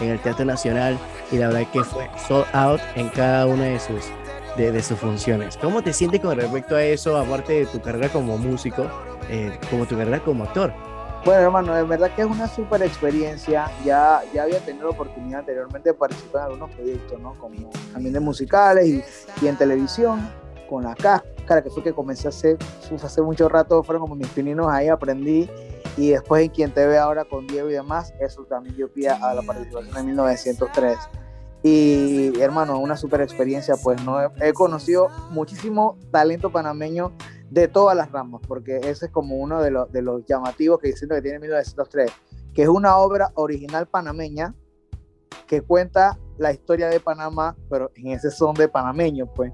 en 0.00 0.08
el 0.08 0.20
Teatro 0.20 0.44
Nacional 0.44 0.98
y 1.30 1.36
la 1.36 1.48
verdad 1.48 1.66
que 1.70 1.84
fue 1.84 2.08
sold 2.26 2.46
out 2.52 2.80
en 2.96 3.08
cada 3.10 3.46
una 3.46 3.64
de 3.64 3.80
sus, 3.80 4.04
de, 4.56 4.82
sus 4.82 4.98
funciones. 4.98 5.56
¿Cómo 5.56 5.82
te 5.82 5.92
sientes 5.92 6.20
con 6.20 6.36
respecto 6.36 6.76
a 6.76 6.82
eso, 6.82 7.16
aparte 7.16 7.52
de 7.52 7.66
tu 7.66 7.80
carrera 7.80 8.08
como 8.08 8.36
músico, 8.38 8.86
eh, 9.28 9.58
como 9.70 9.86
tu 9.86 9.96
carrera 9.96 10.20
como 10.20 10.44
actor? 10.44 10.72
Bueno, 11.24 11.40
hermano, 11.40 11.74
de 11.74 11.84
verdad 11.84 12.10
que 12.14 12.20
es 12.20 12.28
una 12.28 12.46
súper 12.46 12.82
experiencia. 12.82 13.70
Ya, 13.82 14.22
ya 14.34 14.42
había 14.42 14.60
tenido 14.60 14.88
la 14.88 14.90
oportunidad 14.90 15.40
anteriormente 15.40 15.88
de 15.88 15.94
participar 15.94 16.42
en 16.42 16.52
algunos 16.52 16.76
proyectos, 16.76 17.18
¿no? 17.18 17.34
Como 17.38 17.70
también 17.94 18.12
de 18.12 18.20
musicales 18.20 18.86
y, 18.86 19.02
y 19.42 19.48
en 19.48 19.56
televisión, 19.56 20.28
con 20.68 20.84
la 20.84 20.94
cáscara, 20.94 21.62
que 21.62 21.70
fue 21.70 21.82
que 21.82 21.94
comencé 21.94 22.28
hace, 22.28 22.58
uf, 22.90 23.02
hace 23.02 23.22
mucho 23.22 23.48
rato, 23.48 23.82
fueron 23.82 24.02
como 24.02 24.16
mis 24.16 24.28
pininos 24.28 24.66
ahí, 24.68 24.88
aprendí. 24.88 25.48
Y 25.96 26.10
después 26.10 26.44
en 26.44 26.50
Quien 26.50 26.72
Te 26.72 26.86
Ve 26.86 26.98
ahora 26.98 27.24
con 27.24 27.46
Diego 27.46 27.70
y 27.70 27.72
demás, 27.72 28.12
eso 28.20 28.44
también 28.44 28.76
dio 28.76 28.92
pie 28.92 29.08
a 29.08 29.32
la 29.32 29.40
participación 29.40 29.96
en 29.96 30.06
1903. 30.06 30.98
Y 31.66 32.38
hermano, 32.42 32.78
una 32.78 32.94
súper 32.94 33.22
experiencia, 33.22 33.76
pues 33.82 34.04
no 34.04 34.20
he, 34.20 34.52
conocido 34.52 35.08
muchísimo 35.30 35.98
talento 36.12 36.52
panameño 36.52 37.12
de 37.48 37.68
todas 37.68 37.96
las 37.96 38.12
ramas, 38.12 38.42
porque 38.46 38.80
ese 38.84 39.06
es 39.06 39.10
como 39.10 39.36
uno 39.36 39.62
de 39.62 39.70
los, 39.70 39.90
de 39.90 40.02
los 40.02 40.26
llamativos 40.26 40.78
que 40.78 40.88
diciendo 40.88 41.14
que 41.14 41.22
tiene 41.22 41.38
1903, 41.38 42.12
que 42.52 42.62
es 42.64 42.68
una 42.68 42.98
obra 42.98 43.30
original 43.36 43.86
panameña 43.86 44.54
que 45.46 45.62
cuenta 45.62 46.18
la 46.36 46.52
historia 46.52 46.88
de 46.88 47.00
Panamá, 47.00 47.56
pero 47.70 47.90
en 47.94 48.08
ese 48.08 48.30
son 48.30 48.54
de 48.54 48.68
panameño, 48.68 49.32
pues. 49.32 49.50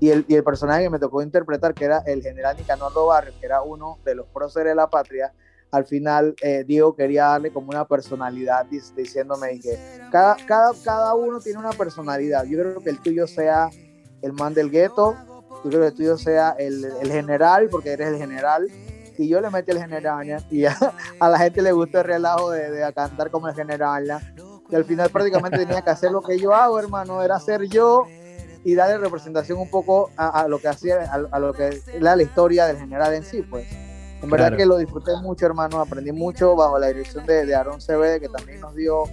Y 0.00 0.08
el, 0.08 0.24
y 0.28 0.36
el 0.36 0.42
personaje 0.42 0.84
que 0.84 0.90
me 0.90 0.98
tocó 0.98 1.20
interpretar, 1.20 1.74
que 1.74 1.84
era 1.84 1.98
el 2.06 2.22
general 2.22 2.56
Nicanor 2.56 2.92
Barrios, 3.06 3.36
que 3.38 3.44
era 3.44 3.60
uno 3.60 3.98
de 4.02 4.14
los 4.14 4.26
próceres 4.28 4.70
de 4.70 4.76
la 4.76 4.88
patria, 4.88 5.34
al 5.70 5.84
final 5.84 6.34
eh, 6.42 6.64
Diego 6.66 6.94
quería 6.96 7.26
darle 7.26 7.52
como 7.52 7.68
una 7.70 7.84
personalidad, 7.86 8.66
dic- 8.66 8.94
diciéndome 8.94 9.60
que 9.60 9.78
cada, 10.10 10.36
cada, 10.46 10.72
cada 10.84 11.14
uno 11.14 11.40
tiene 11.40 11.58
una 11.58 11.70
personalidad. 11.70 12.44
Yo 12.44 12.58
creo 12.58 12.80
que 12.80 12.90
el 12.90 12.98
tuyo 13.00 13.26
sea 13.26 13.70
el 14.22 14.32
man 14.32 14.52
del 14.52 14.70
gueto, 14.70 15.16
yo 15.62 15.70
creo 15.70 15.80
que 15.82 15.86
el 15.88 15.94
tuyo 15.94 16.18
sea 16.18 16.56
el, 16.58 16.84
el 16.84 17.12
general, 17.12 17.68
porque 17.70 17.92
eres 17.92 18.08
el 18.08 18.18
general, 18.18 18.68
y 19.16 19.28
yo 19.28 19.40
le 19.40 19.50
metí 19.50 19.70
el 19.70 19.78
general, 19.78 20.44
y 20.50 20.64
a, 20.64 20.76
a 21.18 21.28
la 21.28 21.38
gente 21.38 21.62
le 21.62 21.72
gustó 21.72 21.98
el 21.98 22.04
relajo 22.04 22.50
de, 22.50 22.70
de 22.70 22.92
cantar 22.92 23.30
como 23.30 23.48
el 23.48 23.54
general, 23.54 24.20
y 24.68 24.74
al 24.74 24.84
final 24.84 25.10
prácticamente 25.10 25.58
tenía 25.58 25.82
que 25.82 25.90
hacer 25.90 26.10
lo 26.10 26.22
que 26.22 26.38
yo 26.38 26.54
hago, 26.54 26.78
hermano, 26.78 27.22
era 27.22 27.38
ser 27.38 27.64
yo 27.68 28.06
y 28.64 28.74
darle 28.74 28.98
representación 28.98 29.58
un 29.58 29.70
poco 29.70 30.10
a, 30.16 30.40
a 30.42 30.48
lo 30.48 30.58
que 30.58 30.68
hacía, 30.68 31.10
a, 31.10 31.14
a 31.30 31.38
lo 31.38 31.52
que 31.52 31.80
era 31.92 32.16
la 32.16 32.22
historia 32.22 32.66
del 32.66 32.78
general 32.78 33.14
en 33.14 33.24
sí, 33.24 33.42
pues. 33.42 33.66
En 34.22 34.28
verdad 34.28 34.56
que 34.56 34.66
lo 34.66 34.76
disfruté 34.76 35.12
mucho, 35.22 35.46
hermano, 35.46 35.80
aprendí 35.80 36.12
mucho 36.12 36.54
bajo 36.54 36.78
la 36.78 36.88
dirección 36.88 37.24
de, 37.26 37.46
de 37.46 37.54
Aaron 37.54 37.80
CB, 37.80 38.20
que 38.20 38.28
también 38.28 38.60
nos 38.60 38.74
dio 38.74 39.04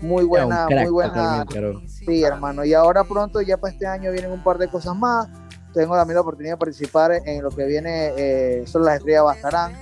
muy 0.00 0.24
buena, 0.24 0.68
muy 0.68 0.88
buena. 0.88 1.46
Sí, 1.86 2.22
hermano. 2.22 2.64
Y 2.64 2.74
ahora 2.74 3.04
pronto, 3.04 3.40
ya 3.40 3.56
para 3.56 3.72
este 3.72 3.86
año, 3.86 4.12
vienen 4.12 4.30
un 4.30 4.42
par 4.42 4.58
de 4.58 4.68
cosas 4.68 4.96
más. 4.96 5.28
Tengo 5.72 5.94
también 5.94 6.14
la 6.16 6.22
oportunidad 6.22 6.54
de 6.54 6.58
participar 6.58 7.12
en 7.12 7.42
lo 7.42 7.50
que 7.50 7.64
viene, 7.64 8.12
eh, 8.16 8.64
son 8.66 8.84
las 8.84 8.98
estrellas 8.98 9.24
bastarán. 9.24 9.74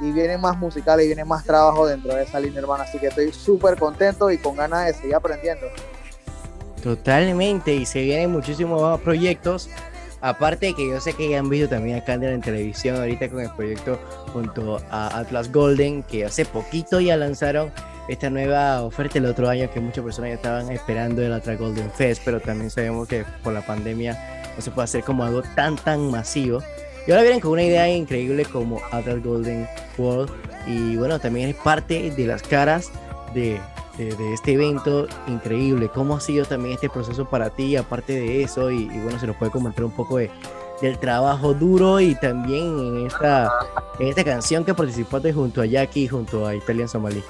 Y 0.00 0.12
vienen 0.12 0.40
más 0.40 0.58
musicales 0.58 1.04
y 1.04 1.08
viene 1.08 1.24
más 1.24 1.44
trabajo 1.44 1.86
dentro 1.86 2.14
de 2.14 2.22
esa 2.22 2.38
línea, 2.38 2.58
hermano. 2.60 2.82
Así 2.82 2.98
que 2.98 3.06
estoy 3.06 3.32
súper 3.32 3.78
contento 3.78 4.30
y 4.30 4.38
con 4.38 4.56
ganas 4.56 4.86
de 4.86 4.94
seguir 4.94 5.14
aprendiendo. 5.14 5.66
Totalmente, 6.82 7.74
y 7.74 7.86
se 7.86 8.02
vienen 8.02 8.30
muchísimos 8.30 9.00
proyectos. 9.00 9.70
Aparte 10.20 10.66
de 10.66 10.74
que 10.74 10.88
yo 10.88 11.00
sé 11.00 11.12
que 11.12 11.28
ya 11.28 11.38
han 11.38 11.48
visto 11.48 11.68
también 11.68 11.98
acá 11.98 12.14
en 12.14 12.40
televisión 12.40 12.96
ahorita 12.96 13.28
con 13.28 13.40
el 13.40 13.50
proyecto 13.50 13.98
junto 14.32 14.80
a 14.90 15.18
Atlas 15.18 15.52
Golden, 15.52 16.02
que 16.02 16.24
hace 16.24 16.44
poquito 16.44 17.00
ya 17.00 17.16
lanzaron 17.16 17.70
esta 18.08 18.30
nueva 18.30 18.82
oferta 18.82 19.18
el 19.18 19.26
otro 19.26 19.48
año 19.48 19.70
que 19.70 19.80
muchas 19.80 20.04
personas 20.04 20.30
ya 20.30 20.34
estaban 20.36 20.70
esperando 20.70 21.22
el 21.22 21.32
Atlas 21.32 21.58
Golden 21.58 21.90
Fest, 21.90 22.22
pero 22.24 22.40
también 22.40 22.70
sabemos 22.70 23.08
que 23.08 23.24
por 23.42 23.52
la 23.52 23.62
pandemia 23.62 24.46
no 24.56 24.62
se 24.62 24.70
puede 24.70 24.84
hacer 24.84 25.04
como 25.04 25.24
algo 25.24 25.42
tan 25.54 25.76
tan 25.76 26.10
masivo. 26.10 26.62
Y 27.06 27.10
ahora 27.10 27.22
vienen 27.22 27.40
con 27.40 27.52
una 27.52 27.62
idea 27.62 27.88
increíble 27.88 28.44
como 28.44 28.80
Atlas 28.90 29.22
Golden 29.22 29.68
World 29.98 30.30
y 30.66 30.96
bueno, 30.96 31.20
también 31.20 31.50
es 31.50 31.56
parte 31.56 32.10
de 32.10 32.26
las 32.26 32.42
caras 32.42 32.90
de, 33.32 33.60
de, 33.98 34.14
de 34.14 34.34
este 34.34 34.52
evento 34.52 35.06
increíble. 35.26 35.90
¿Cómo 35.92 36.16
ha 36.16 36.20
sido 36.20 36.44
también 36.44 36.74
este 36.74 36.88
proceso 36.88 37.24
para 37.24 37.50
ti, 37.50 37.76
aparte 37.76 38.12
de 38.12 38.42
eso? 38.42 38.70
Y, 38.70 38.86
bueno, 38.86 39.18
se 39.18 39.26
nos 39.26 39.36
puede 39.36 39.50
comentar 39.50 39.84
un 39.84 39.92
poco 39.92 40.18
de, 40.18 40.30
del 40.80 40.98
trabajo 40.98 41.54
duro 41.54 42.00
y 42.00 42.14
también 42.14 42.78
en 42.78 43.06
esta, 43.06 43.50
en 43.98 44.08
esta 44.08 44.24
canción 44.24 44.64
que 44.64 44.74
participaste 44.74 45.32
junto 45.32 45.62
a 45.62 45.66
Jackie 45.66 46.08
junto 46.08 46.46
a 46.46 46.54
Italian 46.54 46.88
Somalí. 46.88 47.22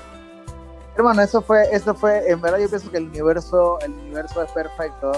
Hermano, 0.96 1.22
eso 1.22 1.42
fue, 1.42 1.64
eso 1.72 1.94
fue, 1.94 2.30
en 2.30 2.40
verdad 2.40 2.58
yo 2.58 2.68
pienso 2.68 2.90
que 2.90 2.96
el 2.96 3.08
universo, 3.08 3.78
el 3.80 3.92
universo 3.92 4.42
es 4.42 4.50
perfecto. 4.52 5.12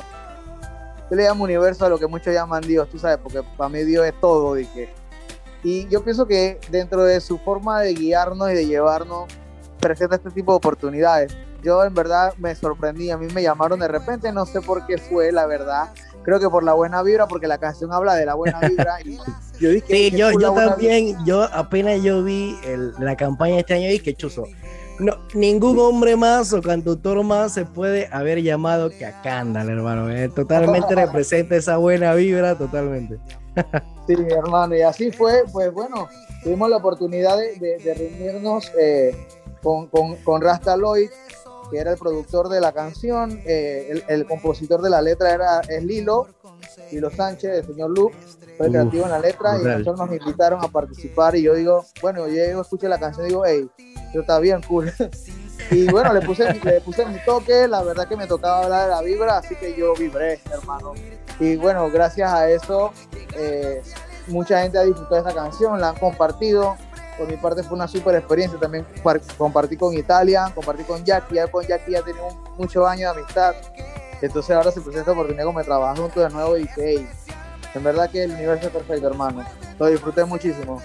Yo 1.09 1.17
le 1.17 1.23
llamo 1.23 1.45
universo 1.45 1.87
a 1.87 1.89
lo 1.89 1.99
que 1.99 2.07
muchos 2.07 2.35
llaman 2.35 2.63
Dios, 2.63 2.89
tú 2.91 2.99
sabes, 2.99 3.19
porque 3.23 3.43
para 3.57 3.71
mí 3.71 3.83
Dios 3.85 4.05
es 4.05 4.15
todo, 4.21 4.55
dije. 4.55 4.93
Y 5.63 5.89
yo 5.89 6.03
pienso 6.03 6.27
que 6.27 6.61
dentro 6.71 7.05
de 7.05 7.21
su 7.21 7.39
forma 7.39 7.81
de 7.81 7.95
guiarnos 7.95 8.51
y 8.51 8.55
de 8.55 8.67
llevarnos, 8.67 9.27
presenta 9.79 10.17
este 10.17 10.31
tipo 10.31 10.53
de 10.53 10.57
oportunidades. 10.57 11.37
Yo 11.63 11.85
en 11.85 11.93
verdad 11.95 12.35
me 12.39 12.55
sorprendí, 12.55 13.11
a 13.11 13.17
mí 13.19 13.27
me 13.35 13.43
llamaron 13.43 13.81
de 13.81 13.89
repente, 13.89 14.31
no 14.33 14.47
sé 14.47 14.61
por 14.61 14.87
qué 14.87 14.99
fue, 14.99 15.33
la 15.33 15.47
verdad. 15.47 15.89
Creo 16.23 16.39
que 16.39 16.49
por 16.49 16.63
la 16.63 16.73
buena 16.75 17.03
vibra, 17.03 17.27
porque 17.27 17.47
la 17.47 17.59
canción 17.59 17.93
habla 17.93 18.15
de 18.15 18.27
la 18.27 18.35
buena 18.35 18.61
vibra. 18.61 19.01
Y 19.05 19.17
yo 19.61 19.71
dije, 19.71 19.87
Sí, 19.89 20.11
"Qué 20.11 20.17
yo, 20.17 20.31
yo 20.39 20.53
también, 20.53 21.17
yo 21.25 21.43
apenas 21.43 22.03
yo 22.03 22.23
vi 22.23 22.57
el- 22.65 22.93
la 22.99 23.17
campaña 23.17 23.55
de 23.55 23.61
este 23.61 23.75
año 23.75 23.91
y 23.91 23.99
que 23.99 24.15
chuzo. 24.15 24.45
No, 25.01 25.17
ningún 25.33 25.79
hombre 25.79 26.17
más 26.17 26.53
o 26.53 26.61
cantautor 26.61 27.23
más 27.23 27.55
se 27.55 27.65
puede 27.65 28.09
haber 28.13 28.43
llamado 28.43 28.91
que 28.91 29.07
a 29.07 29.23
Cándal, 29.23 29.69
hermano. 29.71 30.11
eh, 30.11 30.29
Totalmente 30.29 30.95
representa 30.95 31.55
esa 31.57 31.77
buena 31.77 32.15
vibra, 32.15 32.57
totalmente. 32.57 33.19
Sí, 34.07 34.15
hermano, 34.31 34.75
y 34.75 34.81
así 34.81 35.11
fue, 35.13 35.43
pues 35.53 35.71
bueno, 35.71 36.09
tuvimos 36.43 36.71
la 36.71 36.79
oportunidad 36.79 37.37
de, 37.37 37.57
de- 37.59 37.77
de 37.79 37.93
reunirnos 37.95 38.73
eh, 38.81 39.15
con, 39.63 39.89
con, 39.89 40.17
con 40.17 40.41
Rasta 40.41 40.77
Lloyd, 40.77 41.11
que 41.71 41.79
era 41.79 41.93
el 41.93 41.99
productor 41.99 42.49
de 42.49 42.61
la 42.61 42.73
canción, 42.73 43.41
eh, 43.45 43.89
el, 43.91 44.05
el 44.09 44.27
compositor 44.27 44.81
de 44.83 44.91
la 44.91 45.03
letra 45.03 45.33
era, 45.33 45.61
es 45.61 45.85
Lilo, 45.85 46.29
Lilo 46.91 47.11
Sánchez, 47.11 47.59
el 47.59 47.67
señor 47.67 47.91
Luke, 47.91 48.17
fue 48.57 48.67
Uf, 48.67 48.73
creativo 48.73 49.05
en 49.05 49.11
la 49.11 49.19
letra, 49.19 49.59
y 49.59 49.65
nosotros 49.65 49.99
nos 49.99 50.17
invitaron 50.17 50.65
a 50.65 50.69
participar, 50.69 51.37
y 51.37 51.43
yo 51.43 51.55
digo, 51.55 51.85
bueno, 52.01 52.27
yo 52.27 52.35
llego, 52.35 52.63
escucho 52.63 52.89
la 52.89 52.99
canción 52.99 53.27
y 53.27 53.29
digo, 53.31 53.45
hey, 53.45 53.69
eso 54.11 54.21
está 54.21 54.39
bien 54.39 54.63
cool. 54.67 54.93
Y 55.71 55.87
bueno, 55.91 56.15
le 56.15 56.23
puse, 56.23 56.55
le 56.65 56.81
puse 56.81 57.05
mi 57.05 57.19
toque, 57.27 57.69
la 57.69 57.83
verdad 57.83 58.09
que 58.09 58.17
me 58.17 58.27
tocaba 58.27 58.65
hablar 58.65 58.85
de 58.85 58.91
la 58.91 59.03
vibra, 59.03 59.39
así 59.39 59.55
que 59.55 59.77
yo 59.77 59.93
vibré, 59.95 60.41
hermano. 60.51 60.95
Y 61.39 61.57
bueno, 61.57 61.91
gracias 61.91 62.33
a 62.33 62.49
eso, 62.49 62.93
eh, 63.37 63.83
mucha 64.29 64.63
gente 64.63 64.79
ha 64.79 64.83
disfrutado 64.85 65.23
de 65.23 65.29
esta 65.29 65.35
canción, 65.35 65.79
la 65.79 65.91
han 65.91 65.97
compartido. 65.97 66.77
Por 67.19 67.29
mi 67.29 67.37
parte 67.37 67.63
fue 67.63 67.77
una 67.77 67.89
súper 67.89 68.15
experiencia. 68.15 68.59
También 68.59 68.87
par- 69.03 69.21
compartí 69.37 69.77
con 69.77 69.93
Italia, 69.95 70.51
compartí 70.55 70.85
con 70.85 71.05
Jackie. 71.05 71.35
Ya 71.35 71.47
con 71.49 71.67
Jackie 71.67 71.93
ya 71.93 72.01
un- 72.01 72.57
muchos 72.57 72.87
años 72.87 73.15
de 73.15 73.21
amistad. 73.21 73.55
Entonces 74.23 74.57
ahora 74.57 74.71
se 74.71 74.81
presenta 74.81 75.13
oportunidad 75.13 75.45
como 75.45 75.59
de 75.59 75.65
trabajar 75.65 75.97
juntos 75.99 76.23
de 76.25 76.31
nuevo 76.31 76.57
y 76.57 76.63
dije, 76.63 76.83
hey, 76.85 77.09
en 77.75 77.85
verdad 77.85 78.11
que 78.11 78.25
el 78.25 78.33
universo 78.33 78.67
es 78.67 78.73
perfecto, 78.73 79.07
hermano. 79.09 79.45
Lo 79.79 79.87
disfruté 79.87 80.25
muchísimo. 80.25 80.81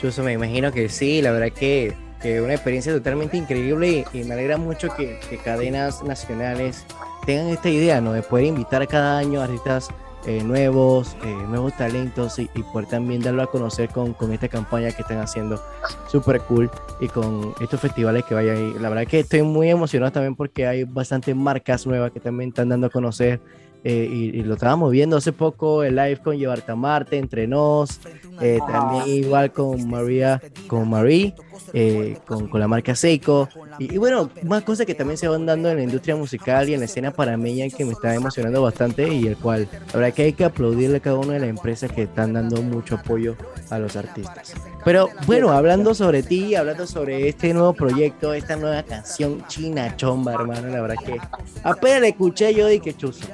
Chuzo, 0.00 0.22
me 0.22 0.32
imagino 0.34 0.70
que 0.70 0.88
sí, 0.88 1.20
la 1.22 1.32
verdad 1.32 1.48
que, 1.52 1.96
que 2.22 2.40
una 2.40 2.54
experiencia 2.54 2.92
totalmente 2.92 3.36
increíble 3.36 4.04
y, 4.12 4.18
y 4.20 4.24
me 4.24 4.34
alegra 4.34 4.56
mucho 4.56 4.88
que, 4.94 5.18
que 5.28 5.38
cadenas 5.38 6.04
nacionales 6.04 6.84
tengan 7.26 7.48
esta 7.48 7.68
idea, 7.68 8.00
¿no? 8.00 8.12
De 8.12 8.22
poder 8.22 8.44
invitar 8.44 8.86
cada 8.86 9.18
año 9.18 9.42
artistas 9.42 9.88
eh, 10.26 10.42
nuevos, 10.42 11.16
eh, 11.24 11.34
nuevos 11.48 11.76
talentos 11.76 12.38
y, 12.38 12.50
y 12.54 12.62
poder 12.62 12.88
también 12.88 13.22
darlo 13.22 13.42
a 13.42 13.50
conocer 13.50 13.88
con, 13.88 14.12
con 14.14 14.32
esta 14.32 14.48
campaña 14.48 14.90
que 14.90 15.02
están 15.02 15.18
haciendo. 15.18 15.62
Súper 16.08 16.40
cool. 16.42 16.70
Y 17.00 17.08
con 17.08 17.54
estos 17.60 17.80
festivales 17.80 18.24
que 18.24 18.34
vayan 18.34 18.56
ahí. 18.56 18.74
La 18.80 18.88
verdad 18.88 19.06
que 19.06 19.20
estoy 19.20 19.42
muy 19.42 19.70
emocionado 19.70 20.12
también 20.12 20.34
porque 20.34 20.66
hay 20.66 20.84
bastantes 20.84 21.34
marcas 21.34 21.86
nuevas 21.86 22.10
que 22.10 22.20
también 22.20 22.48
están 22.48 22.68
dando 22.68 22.88
a 22.88 22.90
conocer 22.90 23.40
eh, 23.84 24.08
y, 24.10 24.38
y 24.38 24.42
lo 24.42 24.54
estábamos 24.54 24.90
viendo 24.90 25.16
hace 25.16 25.32
poco 25.32 25.82
el 25.82 25.96
live 25.96 26.18
con 26.18 26.36
Llevarta 26.36 26.74
Marte, 26.74 27.18
entre 27.18 27.46
nos, 27.46 28.00
eh, 28.40 28.58
también 28.66 29.24
igual 29.24 29.52
con 29.52 29.88
María, 29.88 30.40
con 30.66 30.88
Marie, 30.88 31.34
eh, 31.72 32.16
con, 32.26 32.48
con 32.48 32.60
la 32.60 32.68
marca 32.68 32.94
Seiko 32.94 33.48
y, 33.78 33.94
y 33.94 33.98
bueno, 33.98 34.30
más 34.44 34.62
cosas 34.62 34.86
que 34.86 34.94
también 34.94 35.18
se 35.18 35.28
van 35.28 35.46
dando 35.46 35.70
en 35.70 35.76
la 35.76 35.82
industria 35.82 36.16
musical 36.16 36.68
y 36.68 36.74
en 36.74 36.80
la 36.80 36.86
escena 36.86 37.10
panameña 37.12 37.68
que 37.68 37.84
me 37.84 37.92
está 37.92 38.14
emocionando 38.14 38.62
bastante 38.62 39.12
y 39.12 39.26
el 39.26 39.36
cual 39.36 39.68
la 39.72 39.98
verdad 39.98 40.14
que 40.14 40.22
hay 40.22 40.32
que 40.32 40.44
aplaudirle 40.44 40.98
a 40.98 41.00
cada 41.00 41.18
una 41.18 41.34
de 41.34 41.40
las 41.40 41.48
empresas 41.48 41.92
que 41.92 42.02
están 42.02 42.32
dando 42.32 42.62
mucho 42.62 42.96
apoyo 42.96 43.36
a 43.70 43.78
los 43.78 43.96
artistas. 43.96 44.54
Pero 44.84 45.10
bueno, 45.26 45.50
hablando 45.50 45.94
sobre 45.94 46.22
ti, 46.22 46.54
hablando 46.54 46.86
sobre 46.86 47.28
este 47.28 47.52
nuevo 47.52 47.74
proyecto, 47.74 48.32
esta 48.32 48.56
nueva 48.56 48.82
canción 48.82 49.44
China 49.48 49.94
Chomba, 49.96 50.34
hermano, 50.34 50.68
la 50.68 50.80
verdad 50.80 50.96
que 51.04 51.18
apenas 51.62 52.00
la 52.00 52.08
escuché 52.08 52.54
yo 52.54 52.70
y 52.70 52.80
que 52.80 52.96
chuzo. 52.96 53.26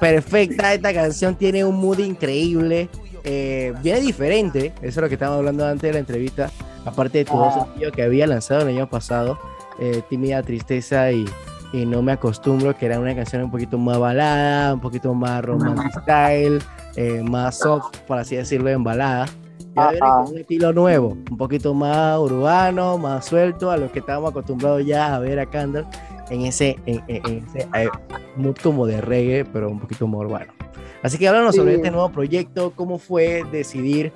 Perfecta, 0.00 0.74
esta 0.74 0.92
canción 0.92 1.36
tiene 1.36 1.64
un 1.64 1.76
mood 1.76 1.98
increíble, 1.98 2.88
eh, 3.24 3.72
viene 3.82 4.00
diferente, 4.00 4.72
eso 4.78 4.86
es 4.88 4.96
lo 4.96 5.08
que 5.08 5.14
estábamos 5.14 5.38
hablando 5.38 5.66
antes 5.66 5.82
de 5.82 5.92
la 5.92 5.98
entrevista, 6.00 6.50
aparte 6.84 7.18
de 7.18 7.24
todo 7.24 7.52
sencillo 7.52 7.92
que 7.92 8.02
había 8.02 8.26
lanzado 8.26 8.62
el 8.62 8.68
año 8.68 8.88
pasado, 8.88 9.38
eh, 9.78 10.02
Tímida 10.08 10.42
Tristeza 10.42 11.12
y, 11.12 11.24
y 11.72 11.86
No 11.86 12.02
Me 12.02 12.12
Acostumbro, 12.12 12.76
que 12.76 12.86
era 12.86 12.98
una 12.98 13.14
canción 13.14 13.44
un 13.44 13.50
poquito 13.50 13.78
más 13.78 13.98
balada, 13.98 14.74
un 14.74 14.80
poquito 14.80 15.14
más 15.14 15.44
romantic 15.44 15.92
style, 16.02 16.58
eh, 16.96 17.22
más 17.22 17.58
soft, 17.58 17.96
por 18.06 18.18
así 18.18 18.36
decirlo, 18.36 18.70
en 18.70 18.82
balada. 18.82 19.26
Y 19.74 19.78
ahora 19.78 19.90
viene 19.92 20.00
con 20.00 20.32
un 20.32 20.38
estilo 20.38 20.72
nuevo, 20.72 21.08
un 21.30 21.38
poquito 21.38 21.72
más 21.72 22.18
urbano, 22.18 22.98
más 22.98 23.24
suelto 23.24 23.70
a 23.70 23.76
lo 23.76 23.90
que 23.90 24.00
estábamos 24.00 24.30
acostumbrados 24.30 24.84
ya 24.84 25.14
a 25.14 25.18
ver 25.18 25.38
a 25.38 25.46
Candle 25.46 25.86
en 26.30 26.42
ese, 26.42 26.76
en, 26.86 27.02
en- 27.08 27.46
ese 27.48 27.68
eh, 27.74 27.88
mood 28.36 28.56
como 28.62 28.86
de 28.86 29.00
reggae, 29.00 29.44
pero 29.44 29.68
un 29.70 29.80
poquito 29.80 30.06
más 30.06 30.20
urbano. 30.20 30.52
Así 31.02 31.18
que 31.18 31.26
háblanos 31.28 31.56
sobre 31.56 31.72
Sí. 31.72 31.76
este 31.76 31.90
nuevo 31.90 32.10
proyecto, 32.10 32.72
cómo 32.76 32.98
fue 32.98 33.44
decidir 33.50 34.12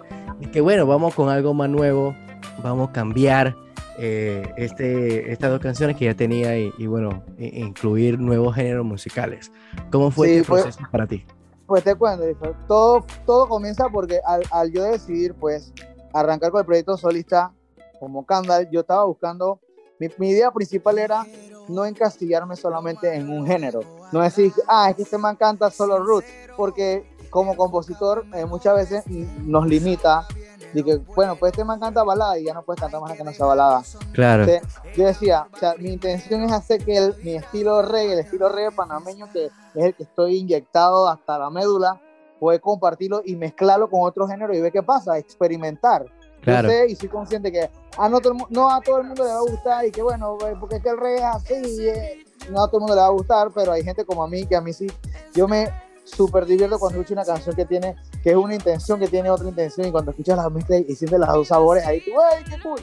que 0.53 0.61
bueno, 0.61 0.87
vamos 0.87 1.15
con 1.15 1.29
algo 1.29 1.53
más 1.55 1.69
nuevo, 1.69 2.15
vamos 2.63 2.91
a 2.91 2.93
cambiar 2.93 3.57
eh, 3.99 4.47
este, 4.57 5.33
estas 5.33 5.51
dos 5.51 5.59
canciones 5.61 5.97
que 5.97 6.05
ya 6.05 6.15
tenía 6.15 6.59
y, 6.59 6.71
y, 6.79 6.87
bueno, 6.87 7.25
i- 7.39 7.61
incluir 7.61 8.19
nuevos 8.21 8.55
géneros 8.55 8.85
musicales. 8.85 9.51
¿Cómo 9.91 10.11
fue 10.11 10.29
Sí, 10.29 10.35
este 10.37 10.47
proceso 10.53 10.81
para 10.93 11.07
ti? 11.07 11.25
Pues 11.67 11.83
te 11.83 11.95
cuento, 11.97 12.23
todo, 12.69 13.05
todo 13.25 13.49
comienza 13.49 13.89
porque 13.89 14.21
al, 14.25 14.43
al 14.53 14.71
yo 14.71 14.85
decidir, 14.85 15.35
pues, 15.35 15.73
arrancar 16.13 16.51
con 16.51 16.61
el 16.61 16.67
proyecto 16.67 16.97
solista 16.97 17.51
como 17.99 18.25
Candal, 18.27 18.69
yo 18.71 18.81
estaba 18.81 19.05
buscando, 19.05 19.59
mi, 19.99 20.09
mi 20.19 20.31
idea 20.31 20.51
principal 20.51 20.99
era 20.99 21.25
no 21.69 21.85
encastillarme 21.85 22.55
solamente 22.57 23.13
en 23.15 23.29
un 23.29 23.47
género, 23.47 23.81
no 24.13 24.21
decir, 24.21 24.53
ah, 24.69 24.91
es 24.91 24.97
que 24.97 25.03
este 25.03 25.19
man 25.19 25.37
canta 25.37 25.71
solo 25.71 25.99
roots, 25.99 26.29
porque 26.57 27.05
como 27.31 27.57
compositor 27.57 28.25
eh, 28.35 28.45
muchas 28.47 28.77
veces 28.77 29.05
nos 29.45 29.67
limita, 29.67 30.27
de 30.73 30.85
que, 30.85 30.97
bueno, 31.15 31.37
pues 31.37 31.53
este 31.53 31.65
man 31.65 31.81
canta 31.81 32.03
balada 32.05 32.39
y 32.39 32.45
ya 32.45 32.55
no 32.55 32.63
puedes 32.63 32.81
cantar 32.81 33.01
más 33.01 33.13
que 33.17 33.25
no 33.25 33.33
sea 33.33 33.47
balada. 33.47 33.83
Claro, 34.13 34.45
Entonces, 34.45 34.75
yo 34.97 35.07
decía, 35.07 35.49
o 35.53 35.57
sea, 35.59 35.75
mi 35.79 35.93
intención 35.93 36.43
es 36.45 36.53
hacer 36.53 36.85
que 36.85 36.97
el- 36.99 37.15
mi 37.25 37.35
estilo 37.35 37.83
reggae, 37.83 38.13
el 38.13 38.19
estilo 38.21 38.49
reggae 38.49 38.73
panameño, 38.73 39.27
que 39.33 39.47
es 39.47 39.85
el 39.85 39.95
que 39.95 40.03
estoy 40.05 40.37
inyectado 40.39 41.09
hasta 41.09 41.39
la 41.39 41.51
médula, 41.51 42.01
poder 42.39 42.61
compartirlo 42.61 43.23
y 43.25 43.37
mezclarlo 43.37 43.89
con 43.89 44.03
otro 44.03 44.29
género 44.29 44.55
y 44.55 44.61
ver 44.61 44.71
qué 44.73 44.83
pasa, 44.83 45.17
experimentar. 45.19 46.05
Claro. 46.43 46.69
Yo 46.69 46.75
sé 46.75 46.87
y 46.89 46.97
soy 46.97 47.09
consciente 47.09 47.51
que 47.53 47.71
a 47.99 48.09
no, 48.09 48.21
todo 48.21 48.33
el 48.33 48.39
mu- 48.39 48.47
no 48.51 48.71
a 48.71 48.81
todo 48.81 48.99
el 48.99 49.05
mundo 49.07 49.25
le 49.25 49.31
va 49.31 49.39
a 49.39 49.43
gustar 49.43 49.85
y 49.87 49.91
que 49.91 50.03
bueno, 50.03 50.37
eh, 50.47 50.55
porque 50.59 50.77
es 50.77 50.83
que 50.83 50.89
el 50.91 50.99
reggae 50.99 51.17
es 51.19 51.25
así, 51.25 51.89
eh, 51.89 52.25
no 52.51 52.63
a 52.63 52.67
todo 52.69 52.79
el 52.79 52.81
mundo 52.83 52.95
le 52.95 53.01
va 53.01 53.07
a 53.09 53.11
gustar, 53.11 53.49
pero 53.55 53.73
hay 53.73 53.83
gente 53.83 54.05
como 54.05 54.23
a 54.23 54.29
mí 54.29 54.47
que 54.47 54.57
a 54.57 54.61
mí 54.61 54.73
sí, 54.73 54.87
yo 55.35 55.49
me 55.49 55.69
súper 56.05 56.47
divierto 56.47 56.79
cuando 56.79 57.01
escucho 57.01 57.15
una 57.15 57.25
canción 57.25 57.57
que 57.57 57.65
tiene, 57.65 57.97
que 58.23 58.31
es 58.31 58.37
una 58.37 58.55
intención, 58.55 58.99
que 59.01 59.09
tiene 59.09 59.29
otra 59.29 59.49
intención 59.49 59.89
y 59.89 59.91
cuando 59.91 60.13
escuchas 60.13 60.37
las 60.37 60.51
mezclas 60.53 60.83
y 60.87 60.95
sientes 60.95 61.19
los 61.19 61.29
dos 61.29 61.49
sabores, 61.49 61.85
ahí 61.85 62.01
tú, 62.05 62.13
¡ay, 62.21 62.45
qué 62.45 62.61
cool! 62.63 62.81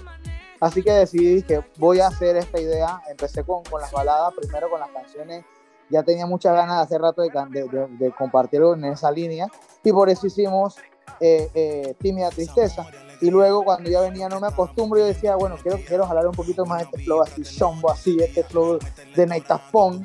Así 0.59 0.81
que 0.83 0.91
decidí 0.91 1.41
que 1.43 1.61
voy 1.77 1.99
a 1.99 2.07
hacer 2.07 2.37
esta 2.37 2.57
idea. 2.59 3.01
Empecé 3.09 3.43
con, 3.43 3.63
con 3.63 3.81
las 3.81 3.91
baladas, 3.91 4.33
primero 4.33 4.69
con 4.69 4.79
las 4.79 4.89
canciones. 4.91 5.43
Ya 5.89 6.03
tenía 6.03 6.25
muchas 6.25 6.53
ganas 6.55 6.77
de 6.77 6.83
hace 6.83 6.97
rato 6.97 7.21
de, 7.21 7.29
de, 7.49 7.67
de- 7.67 7.87
de 7.97 8.11
compartirlo 8.11 8.73
en 8.73 8.85
esa 8.85 9.11
línea. 9.11 9.47
Y 9.83 9.91
por 9.91 10.09
eso 10.09 10.25
hicimos 10.27 10.75
eh, 11.19 11.49
eh, 11.53 11.95
Tímida 11.99 12.29
Tristeza. 12.29 12.83
Y 13.21 13.29
luego 13.29 13.63
cuando 13.63 13.89
ya 13.89 14.01
venía 14.01 14.27
No 14.29 14.39
Me 14.39 14.47
Acostumbro, 14.47 14.99
yo 14.99 15.05
decía, 15.05 15.35
bueno, 15.35 15.55
quiero, 15.61 15.77
quiero 15.87 16.05
jalar 16.05 16.27
un 16.27 16.33
poquito 16.33 16.65
más 16.65 16.83
este 16.83 17.03
flow 17.03 17.21
así, 17.21 17.43
chombo 17.43 17.91
así, 17.91 18.17
este 18.19 18.43
flow 18.43 18.79
de 19.15 19.25
Naitafón. 19.25 20.03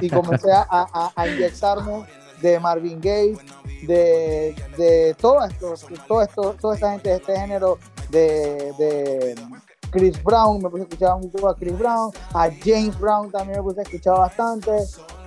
Y 0.00 0.10
comencé 0.10 0.52
a, 0.52 0.66
a, 0.68 1.12
a 1.14 1.28
inyectarme 1.28 2.04
de 2.42 2.58
Marvin 2.58 3.00
Gaye, 3.00 3.36
de, 3.86 4.54
de 4.76 5.14
todo 5.20 5.44
esto, 5.44 5.74
todo 6.08 6.22
esto, 6.22 6.56
toda 6.60 6.74
esta 6.74 6.92
gente 6.92 7.10
de 7.10 7.16
este 7.16 7.36
género 7.36 7.78
de, 8.10 8.72
de 8.78 9.34
Chris 9.90 10.22
Brown, 10.22 10.62
me 10.62 10.68
puse 10.70 10.82
a 10.82 10.84
escuchar 10.84 11.18
mucho 11.18 11.48
a 11.48 11.54
Chris 11.54 11.78
Brown, 11.78 12.10
a 12.32 12.48
James 12.64 12.98
Brown 12.98 13.30
también 13.30 13.58
me 13.58 13.62
puse 13.62 13.80
a 13.80 13.82
escuchar 13.82 14.18
bastante, 14.18 14.70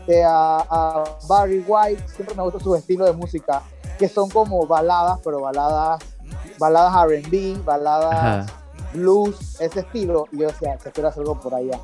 eh, 0.07 0.24
a, 0.24 0.66
a 0.70 1.03
Barry 1.28 1.64
White, 1.68 2.03
siempre 2.07 2.36
me 2.36 2.43
gusta 2.43 2.59
su 2.59 2.76
estilo 2.76 3.05
de 3.05 3.14
música, 3.14 3.61
que 3.97 4.09
son 4.09 4.30
como 4.30 4.66
baladas, 4.66 5.20
pero 5.24 5.39
baladas, 5.41 6.01
baladas 6.64 6.93
RB, 7.07 7.61
baladas 7.66 8.14
Ajá. 8.14 8.45
blues, 8.93 9.59
ese 9.59 9.82
estilo, 9.82 10.28
y 10.32 10.39
yo 10.39 10.47
decía, 10.47 10.78
que 10.82 10.91
quiero 10.91 11.09
hacer 11.09 11.22
algo 11.22 11.38
por 11.38 11.53
allá. 11.53 11.78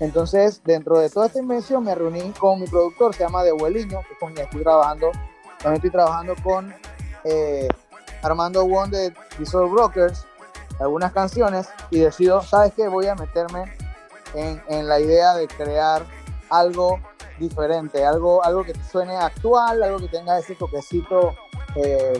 Entonces, 0.00 0.62
dentro 0.64 0.98
de 0.98 1.10
toda 1.10 1.26
esta 1.26 1.38
invención, 1.38 1.84
me 1.84 1.94
reuní 1.94 2.32
con 2.32 2.58
mi 2.58 2.66
productor, 2.66 3.14
se 3.14 3.24
llama 3.24 3.44
De 3.44 3.52
que 3.52 3.74
es 3.74 4.18
con 4.18 4.32
quien 4.32 4.46
estoy 4.46 4.62
trabajando. 4.62 5.10
También 5.58 5.74
estoy 5.74 5.90
trabajando 5.90 6.34
con 6.42 6.74
eh, 7.24 7.68
Armando 8.22 8.64
Won 8.64 8.90
de 8.90 9.12
Dissolve 9.38 9.70
Rockers, 9.76 10.24
algunas 10.80 11.12
canciones, 11.12 11.68
y 11.90 11.98
decido, 12.00 12.40
¿sabes 12.40 12.72
qué? 12.74 12.88
Voy 12.88 13.06
a 13.08 13.14
meterme 13.14 13.70
en, 14.34 14.62
en 14.68 14.88
la 14.88 14.98
idea 14.98 15.34
de 15.34 15.46
crear 15.46 16.06
algo 16.48 16.98
diferente, 17.38 18.02
algo, 18.02 18.42
algo 18.42 18.64
que 18.64 18.72
suene 18.90 19.14
actual, 19.14 19.82
algo 19.82 19.98
que 19.98 20.08
tenga 20.08 20.38
ese 20.38 20.54
toquecito, 20.54 21.34
eh, 21.76 22.18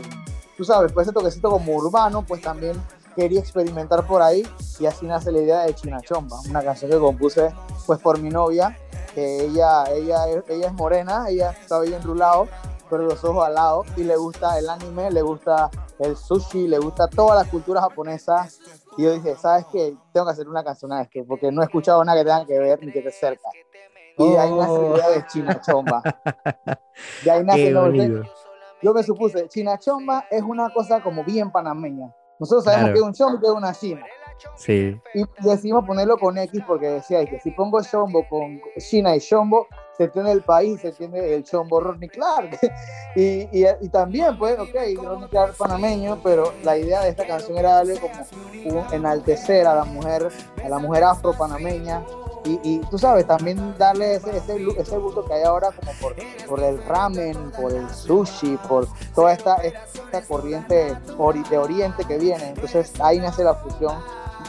tú 0.57 0.63
sabes, 0.63 0.91
pues 0.91 1.07
ese 1.07 1.13
toquecito 1.13 1.49
como 1.49 1.73
urbano, 1.73 2.23
pues 2.23 2.41
también 2.41 2.81
quería 3.15 3.39
experimentar 3.39 4.05
por 4.05 4.21
ahí 4.21 4.47
y 4.79 4.85
así 4.85 5.05
nace 5.05 5.31
la 5.31 5.39
idea 5.39 5.59
de 5.61 5.75
China 5.75 6.01
Chomba, 6.01 6.37
una 6.49 6.63
canción 6.63 6.89
que 6.89 6.97
compuse 6.97 7.53
pues 7.85 7.99
por 7.99 8.19
mi 8.19 8.29
novia, 8.29 8.77
que 9.13 9.45
ella, 9.45 9.85
ella, 9.91 10.25
ella 10.47 10.67
es 10.67 10.73
morena, 10.73 11.25
ella 11.29 11.51
está 11.51 11.79
bien 11.81 11.95
enrulado, 11.95 12.47
pero 12.89 13.03
los 13.03 13.23
ojos 13.23 13.45
al 13.45 13.55
lado 13.55 13.85
y 13.95 14.03
le 14.03 14.15
gusta 14.15 14.57
el 14.57 14.69
anime, 14.69 15.11
le 15.11 15.21
gusta 15.21 15.69
el 15.99 16.17
sushi, 16.17 16.67
le 16.67 16.79
gusta 16.79 17.07
toda 17.07 17.35
la 17.35 17.49
cultura 17.49 17.81
japonesa 17.81 18.47
y 18.97 19.03
yo 19.03 19.13
dije, 19.13 19.35
¿sabes 19.35 19.65
qué? 19.71 19.95
Tengo 20.11 20.25
que 20.25 20.31
hacer 20.31 20.47
una 20.47 20.63
canción 20.63 20.91
a 20.93 21.05
que 21.05 21.23
porque 21.23 21.51
no 21.51 21.61
he 21.61 21.65
escuchado 21.65 22.03
nada 22.03 22.19
que 22.19 22.25
tenga 22.25 22.45
que 22.45 22.59
ver 22.59 22.83
ni 22.83 22.91
que 22.91 22.99
esté 22.99 23.11
cerca. 23.11 23.49
Y 24.17 24.29
de 24.29 24.37
ahí 24.37 24.51
nace 24.51 24.79
la 24.79 24.95
idea 24.95 25.09
de 25.09 25.25
China 25.27 25.61
Chomba. 25.65 26.03
De 27.23 27.31
ahí 27.31 27.43
nace 27.43 27.71
Yo 28.83 28.93
me 28.93 29.01
supuse, 29.03 29.47
China 29.47 29.77
Chomba 29.79 30.25
es 30.29 30.41
una 30.43 30.69
cosa 30.73 31.01
como 31.01 31.23
bien 31.23 31.51
panameña. 31.51 32.13
Nosotros 32.39 32.65
sabemos 32.65 32.91
Claro. 32.91 32.93
que 32.93 32.99
es 32.99 33.05
un 33.05 33.13
chombo 33.13 33.37
y 33.37 33.39
que 33.41 33.47
es 33.47 33.53
una 33.53 33.73
china. 33.73 34.05
Sí, 34.55 34.99
Y 35.13 35.23
decidimos 35.41 35.85
ponerlo 35.85 36.17
con 36.17 36.37
X 36.37 36.61
porque 36.67 36.87
decía 36.87 37.23
que 37.25 37.39
si 37.39 37.51
pongo 37.51 37.81
chombo 37.81 38.27
con 38.27 38.59
China 38.77 39.15
y 39.15 39.19
chombo, 39.21 39.67
se 39.97 40.05
entiende 40.05 40.31
el 40.31 40.41
país, 40.41 40.81
se 40.81 40.89
entiende 40.89 41.35
el 41.35 41.43
chombo 41.43 41.79
Rodney 41.79 42.09
Clark. 42.09 42.59
y, 43.15 43.47
y, 43.51 43.65
y 43.81 43.89
también, 43.89 44.37
pues, 44.37 44.57
ok, 44.59 44.75
Rodney 45.01 45.29
Clark 45.29 45.55
panameño, 45.55 46.19
pero 46.23 46.53
la 46.63 46.77
idea 46.77 47.01
de 47.01 47.09
esta 47.09 47.25
canción 47.25 47.57
era 47.57 47.75
darle 47.75 47.99
como 47.99 48.13
un 48.65 48.93
enaltecer 48.93 49.67
a 49.67 49.75
la 49.75 49.85
mujer, 49.85 50.29
a 50.63 50.69
la 50.69 50.79
mujer 50.79 51.03
afro 51.03 51.33
panameña. 51.33 52.03
Y, 52.45 52.59
y 52.63 52.79
tú 52.89 52.97
sabes, 52.97 53.25
también 53.25 53.73
darle 53.77 54.15
ese, 54.15 54.35
ese, 54.35 54.57
ese 54.77 54.97
gusto 54.97 55.23
que 55.23 55.33
hay 55.33 55.43
ahora 55.43 55.69
como 55.71 55.91
por, 56.01 56.15
por 56.45 56.61
el 56.61 56.83
ramen, 56.83 57.51
por 57.51 57.71
el 57.71 57.89
sushi, 57.89 58.57
por 58.67 58.85
toda 59.15 59.31
esta, 59.31 59.55
esta 59.57 60.21
corriente 60.27 60.97
de 61.49 61.57
oriente 61.57 62.03
que 62.03 62.17
viene. 62.17 62.49
Entonces 62.49 62.91
ahí 62.99 63.19
nace 63.19 63.45
la 63.45 63.53
fusión 63.53 63.95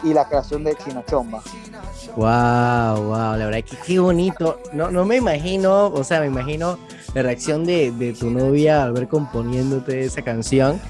y 0.03 0.12
la 0.12 0.26
creación 0.28 0.64
de 0.64 0.76
China 0.76 1.03
Chomba. 1.09 1.42
Wow, 2.16 3.03
wow, 3.05 3.36
la 3.36 3.47
verdad 3.47 3.64
que 3.64 3.76
qué 3.86 3.99
bonito. 3.99 4.61
No, 4.72 4.90
no 4.90 5.05
me 5.05 5.16
imagino, 5.16 5.86
o 5.86 6.05
sea, 6.05 6.20
me 6.20 6.26
imagino 6.26 6.78
la 7.14 7.22
reacción 7.22 7.64
de, 7.64 7.92
de 7.92 8.12
tu 8.12 8.30
novia 8.30 8.84
al 8.84 8.92
ver 8.92 9.09
componiéndote 9.09 10.05
esa 10.05 10.22
canción. 10.22 10.80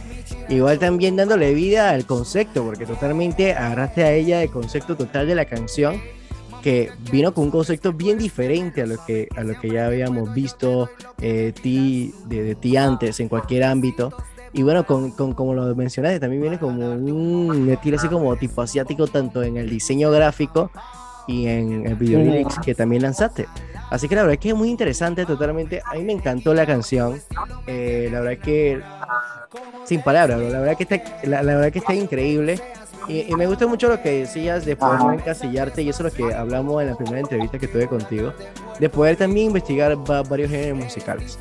Igual 0.48 0.78
también 0.78 1.16
dándole 1.16 1.55
vida 1.55 1.90
al 1.90 2.05
concepto, 2.07 2.64
porque 2.64 2.86
totalmente 2.86 3.55
agarraste 3.55 4.05
a 4.05 4.12
ella 4.12 4.42
el 4.42 4.50
concepto 4.50 4.96
total 4.96 5.26
de 5.26 5.34
la 5.34 5.46
canción, 5.46 6.00
que 6.62 6.90
vino 7.11 7.32
con 7.32 7.44
un 7.44 7.50
concepto 7.50 7.92
bien 7.92 8.18
diferente 8.18 8.82
a 8.82 8.86
lo 8.86 8.96
que, 9.05 9.28
a 9.36 9.42
lo 9.42 9.59
que 9.61 9.70
ya 9.70 9.86
habíamos 9.86 10.32
visto 10.34 10.88
eh, 11.20 11.52
de, 11.62 12.42
de 12.42 12.55
ti 12.55 12.76
antes 12.76 13.20
en 13.20 13.28
cualquier 13.28 13.64
ámbito. 13.64 14.14
Y 14.55 14.62
bueno, 14.62 14.86
con, 14.86 15.11
con- 15.11 15.34
como 15.34 15.52
lo 15.52 15.74
mencionaste, 15.74 16.20
también 16.20 16.40
viene 16.40 16.59
como 16.59 16.86
un 16.88 17.68
estilo 17.70 17.96
así 17.98 18.09
como 18.09 18.34
tipo 18.36 18.62
asiático, 18.62 19.07
tanto 19.09 19.42
en 19.42 19.57
el 19.57 19.68
diseño 19.68 20.11
gráfico 20.12 20.70
y 21.26 21.46
en 21.48 21.86
el 21.86 21.94
video 21.96 22.20
lyrics 22.20 22.59
que 22.64 22.74
también 22.74 23.02
lanzaste. 23.02 23.46
Así 23.90 24.09
que 24.09 24.14
la 24.14 24.22
verdad 24.22 24.34
es 24.34 24.40
que 24.40 24.48
es 24.50 24.55
muy 24.55 24.70
interesante, 24.70 25.26
totalmente. 25.26 25.82
A 25.84 25.94
mí 25.94 26.05
me 26.05 26.12
encantó 26.12 26.55
la 26.55 26.64
canción. 26.66 27.20
Eh, 27.66 28.09
la 28.12 28.20
verdad 28.20 28.42
que, 28.42 28.80
sin 29.84 30.02
palabras, 30.02 30.38
la 30.40 30.61
verdad 30.61 30.76
que 30.76 30.82
está, 30.84 31.02
la, 31.24 31.42
la 31.42 31.55
verdad 31.57 31.72
que 31.72 31.80
está 31.80 31.94
increíble. 31.94 32.61
Y, 33.09 33.30
y 33.30 33.34
me 33.36 33.46
gusta 33.46 33.66
mucho 33.66 33.88
lo 33.88 34.00
que 34.00 34.20
decías 34.20 34.64
de 34.64 34.76
poder 34.76 34.98
no 35.00 35.12
encasillarte, 35.12 35.82
y 35.82 35.90
eso 35.90 36.07
es 36.07 36.12
lo 36.18 36.28
que 36.28 36.32
hablamos 36.34 36.80
en 36.80 36.88
la 36.88 36.96
primera 36.96 37.18
entrevista 37.20 37.59
que 37.59 37.68
tuve 37.68 37.86
contigo, 37.86 38.32
de 38.78 38.88
poder 38.88 39.16
también 39.16 39.48
investigar 39.48 39.94
va- 40.11 40.22
varios 40.22 40.50
géneros 40.50 40.78
musicales. 40.78 41.38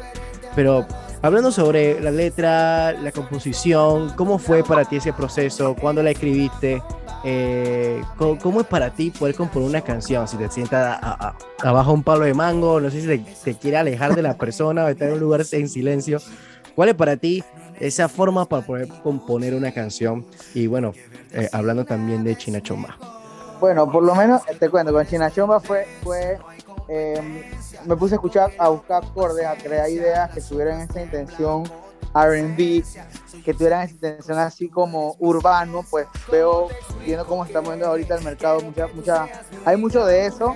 Pero 0.56 0.86
hablando 1.24 1.52
sobre 1.52 2.00
la 2.00 2.12
letra, 2.12 2.92
la 2.92 3.12
composición, 3.12 4.12
¿cómo 4.16 4.38
fue 4.38 4.64
para 4.64 4.86
ti 4.86 4.98
ese 4.98 5.14
proceso? 5.14 5.76
¿Cuándo 5.80 6.04
la 6.04 6.12
escribiste? 6.12 6.84
Eh, 7.26 8.02
¿cómo, 8.18 8.38
cómo 8.38 8.62
es 8.62 8.68
para 8.68 8.90
ti 8.92 9.10
poder 9.10 9.34
componer 9.34 9.70
una 9.70 9.82
canción? 9.82 10.28
Si 10.28 10.38
te 10.38 10.50
sientas 10.52 11.00
a- 11.02 11.14
a- 11.30 11.36
abajo 11.68 11.94
un 11.94 12.04
palo 12.04 12.26
de 12.26 12.34
mango, 12.34 12.80
no 12.80 12.90
sé 12.92 13.02
si 13.02 13.08
te, 13.08 13.18
te 13.44 13.56
quiere 13.58 13.78
alejar 13.78 14.14
de 14.14 14.22
la 14.22 14.34
persona 14.38 14.86
o 14.86 14.90
estar 14.90 15.08
en 15.08 15.16
un 15.16 15.20
lugar 15.22 15.42
en 15.52 15.68
silencio. 15.70 16.20
¿Cuál 16.76 16.90
es 16.90 16.96
para 16.96 17.18
ti 17.18 17.44
esa 17.80 18.10
forma 18.10 18.46
para 18.46 18.66
poder 18.66 18.88
componer 19.02 19.54
una 19.56 19.72
canción? 19.72 20.26
Y 20.54 20.68
bueno, 20.68 20.92
eh, 21.32 21.48
hablando 21.52 21.86
también 21.86 22.24
de 22.24 22.36
China 22.36 22.62
Chomba. 22.62 22.98
Bueno, 23.62 23.90
por 23.90 24.04
lo 24.04 24.14
menos 24.16 24.42
te 24.60 24.70
cuento, 24.70 24.92
con 24.92 25.06
China 25.08 25.32
Chomba 25.32 25.60
fue, 25.62 25.88
fue 26.04 26.38
eh, 26.88 27.52
me 27.86 27.96
puse 27.96 28.16
a 28.16 28.18
escuchar, 28.18 28.52
a 28.58 28.70
buscar 28.70 29.04
acordes, 29.04 29.46
a 29.46 29.56
crear 29.56 29.90
ideas 29.90 30.32
que 30.32 30.42
tuvieran 30.42 30.82
esa 30.82 31.02
intención 31.02 31.64
RB, 32.14 32.84
que 33.44 33.54
tuvieran 33.54 33.82
esa 33.84 33.94
intención 33.94 34.38
así 34.38 34.70
como 34.70 35.16
urbano, 35.20 35.84
pues 35.90 36.08
veo, 36.32 36.68
viendo 37.04 37.26
cómo 37.26 37.46
estamos 37.46 37.70
viendo 37.70 37.88
ahorita 37.88 38.16
el 38.16 38.24
mercado, 38.24 38.62
mucha, 38.62 38.88
mucha, 38.88 39.28
hay 39.66 39.78
mucho 39.78 40.06
de 40.06 40.26
eso, 40.26 40.56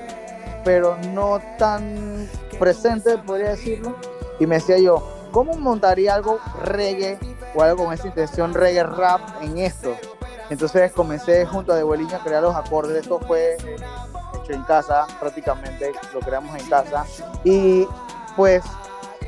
pero 0.63 0.97
no 1.13 1.39
tan 1.57 2.30
presente, 2.59 3.17
podría 3.17 3.49
decirlo. 3.51 3.95
Y 4.39 4.45
me 4.45 4.55
decía 4.55 4.78
yo, 4.78 5.30
¿cómo 5.32 5.53
montaría 5.53 6.13
algo 6.13 6.39
reggae 6.63 7.17
o 7.55 7.63
algo 7.63 7.86
con 7.86 7.93
esa 7.93 8.07
intención 8.07 8.53
reggae 8.53 8.84
rap 8.84 9.21
en 9.41 9.57
esto? 9.57 9.95
Entonces 10.49 10.91
comencé 10.93 11.45
junto 11.45 11.73
a 11.73 11.75
De 11.75 11.84
a 11.84 12.19
crear 12.19 12.41
los 12.41 12.55
acordes. 12.55 12.97
Esto 12.97 13.19
fue 13.19 13.57
hecho 14.47 14.53
en 14.53 14.63
casa, 14.63 15.05
prácticamente 15.19 15.91
lo 16.13 16.19
creamos 16.19 16.55
en 16.59 16.69
casa. 16.69 17.05
Y 17.43 17.87
pues 18.35 18.63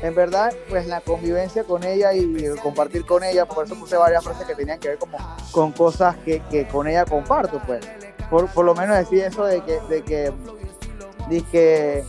en 0.02 0.14
verdad, 0.14 0.52
pues 0.68 0.86
la 0.86 1.00
convivencia 1.00 1.64
con 1.64 1.84
ella 1.84 2.14
y 2.14 2.48
compartir 2.62 3.04
con 3.04 3.22
ella, 3.22 3.44
por 3.44 3.66
eso 3.66 3.74
puse 3.74 3.96
varias 3.96 4.24
frases 4.24 4.46
que 4.46 4.54
tenían 4.54 4.78
que 4.78 4.88
ver 4.88 4.98
como 4.98 5.18
con 5.52 5.72
cosas 5.72 6.16
que, 6.24 6.40
que 6.50 6.66
con 6.66 6.86
ella 6.86 7.04
comparto, 7.04 7.60
pues. 7.66 7.86
Por, 8.30 8.48
por, 8.48 8.64
lo 8.64 8.74
menos 8.74 8.96
decir 8.96 9.24
eso 9.24 9.44
de 9.44 9.60
que, 9.62 9.80
de 9.88 10.02
que, 10.02 10.32
de 11.28 11.42
que 11.42 12.04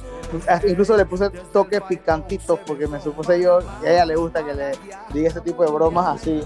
incluso 0.67 0.95
le 0.95 1.05
puse 1.05 1.29
toques 1.51 1.81
picantitos 1.81 2.59
porque 2.65 2.87
me 2.87 3.01
supuse 3.01 3.41
yo, 3.41 3.57
a 3.57 3.89
ella 3.89 4.05
le 4.05 4.15
gusta 4.15 4.45
que 4.45 4.53
le 4.53 4.71
diga 5.13 5.29
ese 5.29 5.41
tipo 5.41 5.65
de 5.65 5.71
bromas 5.71 6.21
así. 6.21 6.43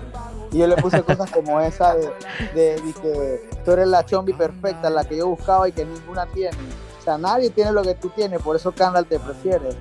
Y 0.55 0.59
yo 0.59 0.67
le 0.67 0.77
puse 0.77 1.03
cosas 1.03 1.29
como 1.31 1.59
esa 1.59 1.95
de, 1.95 2.07
de, 2.53 2.93
que 3.01 3.49
tú 3.65 3.71
eres 3.71 3.89
la 3.89 4.05
chombi 4.05 4.31
perfecta, 4.31 4.89
la 4.89 5.03
que 5.03 5.17
yo 5.17 5.27
buscaba 5.27 5.67
y 5.67 5.73
que 5.73 5.83
ninguna 5.83 6.25
tiene. 6.27 6.55
O 6.97 7.03
sea, 7.03 7.17
nadie 7.17 7.49
tiene 7.49 7.73
lo 7.73 7.81
que 7.83 7.93
tú 7.95 8.07
tienes, 8.15 8.41
por 8.41 8.55
eso 8.55 8.71
Candal 8.71 9.05
te 9.05 9.19
prefiere. 9.19 9.71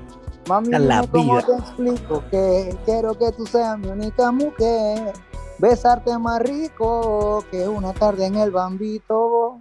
Mami, 0.49 0.73
¿cómo 1.13 1.41
te 1.41 1.53
explico 1.53 2.25
que 2.29 2.77
quiero 2.85 3.17
que 3.17 3.31
tú 3.31 3.47
seas 3.47 3.79
mi 3.79 3.87
única 3.87 4.33
mujer? 4.33 5.13
Besarte 5.59 6.19
más 6.19 6.41
rico 6.41 7.45
que 7.53 7.69
una 7.69 7.93
tarde 7.93 8.27
en 8.27 8.35
el 8.35 8.51
bambito. 8.51 9.61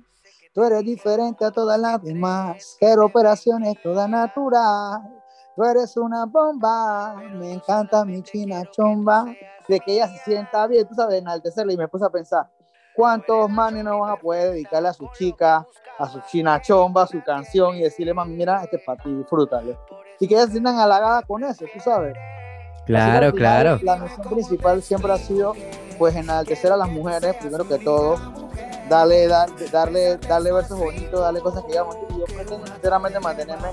Tú 0.51 0.64
eres 0.64 0.84
diferente 0.84 1.45
a 1.45 1.51
todas 1.51 1.80
las 1.80 2.01
demás. 2.01 2.78
Quiero 2.80 3.05
operaciones 3.05 3.80
toda 3.84 4.07
natural. 4.07 5.22
Tú 5.56 5.64
eres 5.64 5.95
una 5.97 6.26
bomba. 6.26 7.16
Me 7.34 7.54
encanta 7.54 8.04
mi 8.06 8.22
china 8.24 8.64
chomba. 8.72 9.26
De 9.68 9.80
que 9.80 9.93
ella 9.93 10.08
se 10.08 10.18
sienta 10.20 10.68
bien, 10.68 10.88
tú 10.88 10.95
sabes, 10.95 11.20
enaltecerla. 11.22 11.74
Y 11.74 11.78
me 11.78 11.88
puse 11.88 12.06
a 12.06 12.10
pensar, 12.10 12.49
¿cuántos 12.95 13.49
manes 13.49 13.84
no 13.84 13.99
van 13.99 14.12
a 14.12 14.16
poder 14.18 14.51
dedicarle 14.51 14.89
a 14.89 14.93
su 14.93 15.08
chica, 15.18 15.66
a 15.97 16.10
su 16.10 16.20
china 16.22 16.62
chomba, 16.62 17.04
a 17.04 17.08
su 17.08 17.24
canción 17.24 17.76
y 17.76 17.84
decirle, 17.84 18.14
mami, 18.14 18.36
mira, 18.36 18.64
este 18.64 18.78
es 18.78 18.84
para 18.84 19.01
ti, 19.01 19.14
disfrútale? 19.16 19.78
Y 20.20 20.28
que 20.28 20.34
ellas 20.36 20.47
se 20.47 20.54
sientan 20.54 20.80
halagadas 20.80 21.26
con 21.26 21.43
eso, 21.43 21.66
tú 21.74 21.80
sabes. 21.80 22.16
Claro, 22.86 23.32
claro. 23.32 23.80
La 23.84 23.95
misión 23.95 24.28
principal 24.28 24.82
siempre 24.82 25.14
ha 25.14 25.18
sido, 25.18 25.54
pues, 25.97 26.16
enaltecer 26.16 26.72
a 26.72 26.78
las 26.78 26.89
mujeres, 26.89 27.36
primero 27.38 27.66
que 27.66 27.80
todo, 27.80 28.18
darle, 28.89 29.28
darle, 29.28 30.18
darle 30.18 30.51
versos 30.51 30.78
bonitos, 30.78 31.22
darle 31.22 31.39
cosas 31.39 31.64
que. 31.64 31.72
Y 31.72 31.76
yo 31.76 32.26
pretendo 32.26 32.68
sinceramente 32.68 33.20
mantenerme 33.22 33.70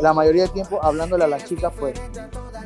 la 0.00 0.12
mayoría 0.12 0.42
del 0.42 0.52
tiempo 0.52 0.82
hablándole 0.82 1.24
a 1.24 1.28
las 1.28 1.44
chicas, 1.44 1.72
pues 1.78 2.00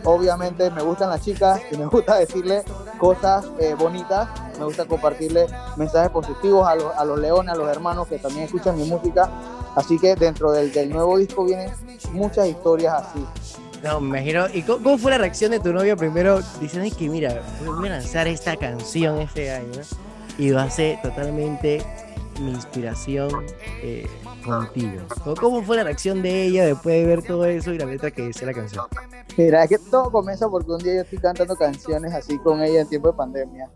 obviamente 0.05 0.70
me 0.70 0.83
gustan 0.83 1.11
las 1.11 1.22
chicas 1.22 1.61
y 1.70 1.76
me 1.76 1.87
gusta 1.87 2.16
decirle 2.16 2.62
cosas 2.99 3.47
eh, 3.59 3.74
bonitas, 3.78 4.28
me 4.59 4.64
gusta 4.64 4.85
compartirle 4.85 5.47
mensajes 5.76 6.11
positivos 6.11 6.66
a 6.66 6.74
los, 6.74 6.95
a 6.95 7.05
los 7.05 7.18
leones, 7.18 7.55
a 7.55 7.57
los 7.57 7.68
hermanos 7.68 8.09
que 8.09 8.18
también 8.18 8.45
escuchan 8.45 8.76
mi 8.76 8.85
música. 8.85 9.31
Así 9.76 9.99
que 9.99 10.16
dentro 10.16 10.51
del, 10.51 10.72
del 10.72 10.91
nuevo 10.91 11.16
disco 11.16 11.45
vienen 11.45 11.70
muchas 12.12 12.49
historias 12.49 12.95
así. 12.95 13.24
No, 13.85 14.01
me 14.01 14.18
imagino. 14.18 14.47
¿Y 14.53 14.62
cómo, 14.62 14.99
fue 14.99 15.12
la 15.12 15.18
reacción 15.18 15.53
de 15.53 15.61
tu 15.61 15.72
novio 15.72 15.97
primero 15.97 16.41
diciendo 16.61 16.95
que, 16.99 17.09
mira, 17.09 17.41
voy 17.64 17.89
a 17.89 17.93
lanzar 17.93 18.26
esta 18.26 18.57
canción 18.57 19.20
este 19.20 19.53
año? 19.53 19.81
y 20.41 20.53
va 20.53 20.62
a 20.62 20.70
ser 20.70 21.01
totalmente 21.03 21.83
mi 22.41 22.53
inspiración 22.53 23.31
eh, 23.83 24.07
contigo. 24.41 25.03
¿Cómo 25.41 25.62
fue 25.62 25.76
la 25.76 25.84
reacción 25.84 26.22
de 26.22 26.45
ella 26.45 26.64
después 26.64 26.95
de 26.95 27.07
ver 27.07 27.22
todo 27.22 27.45
eso 27.45 27.72
y 27.72 27.78
la 27.78 27.86
letra 27.86 28.11
que 28.11 28.22
dice 28.22 28.47
la 28.47 28.53
canción? 28.53 28.86
Mira, 29.36 29.64
es 29.64 29.70
que 29.70 29.78
todo 29.78 30.11
comienza 30.11 30.49
porque 30.49 30.70
un 30.70 30.78
día 30.78 30.95
yo 30.95 31.01
estoy 31.03 31.18
cantando 31.18 31.55
canciones 31.57 32.12
así 32.12 32.38
con 32.38 32.62
ella 32.62 32.80
en 32.80 32.88
tiempo 32.88 33.09
de 33.09 33.14
pandemia. 33.14 33.70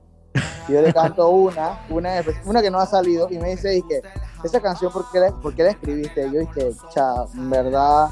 Yo 0.68 0.82
le 0.82 0.92
canto 0.92 1.28
una, 1.28 1.80
una, 1.90 2.22
una 2.44 2.62
que 2.62 2.70
no 2.70 2.78
ha 2.78 2.86
salido 2.86 3.28
y 3.30 3.38
me 3.38 3.50
dice, 3.50 3.82
que 3.88 4.02
esa 4.42 4.60
canción, 4.60 4.90
¿por 4.92 5.10
qué, 5.12 5.20
la, 5.20 5.30
¿por 5.30 5.54
qué 5.54 5.62
la 5.62 5.70
escribiste? 5.70 6.26
Y 6.26 6.32
yo 6.32 6.40
dije, 6.40 6.70
cha, 6.92 7.24
en 7.34 7.50
verdad 7.50 8.08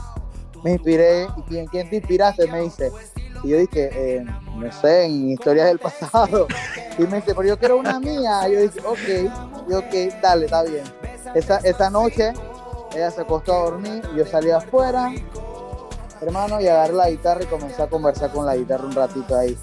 me 0.62 0.72
inspiré. 0.72 1.26
¿Y 1.36 1.42
quién, 1.42 1.66
quién 1.66 1.90
te 1.90 1.96
inspiraste? 1.96 2.46
Me 2.50 2.60
dice, 2.62 2.92
y 3.42 3.48
yo 3.48 3.58
dije, 3.58 3.90
eh, 3.92 4.24
no 4.56 4.72
sé, 4.72 5.04
en 5.04 5.30
historias 5.30 5.66
del 5.66 5.78
pasado. 5.78 6.46
Y 6.98 7.02
me 7.02 7.16
dice, 7.16 7.34
pero 7.34 7.44
yo 7.44 7.58
quiero 7.58 7.78
una 7.78 7.98
mía. 7.98 8.48
Y 8.48 8.52
yo 8.52 8.60
dije, 8.60 8.80
ok, 8.80 9.68
y 9.68 9.72
ok, 9.72 10.20
dale, 10.22 10.44
está 10.44 10.62
bien. 10.62 10.84
Esa, 11.34 11.58
esa 11.58 11.90
noche 11.90 12.32
ella 12.94 13.10
se 13.10 13.22
acostó 13.22 13.54
a 13.54 13.64
dormir, 13.64 14.02
yo 14.14 14.26
salí 14.26 14.50
afuera, 14.50 15.10
hermano, 16.20 16.60
y 16.60 16.68
agarré 16.68 16.92
la 16.92 17.10
guitarra 17.10 17.42
y 17.42 17.46
comencé 17.46 17.82
a 17.82 17.88
conversar 17.88 18.30
con 18.30 18.44
la 18.44 18.56
guitarra 18.56 18.84
un 18.84 18.92
ratito 18.92 19.36
ahí. 19.36 19.58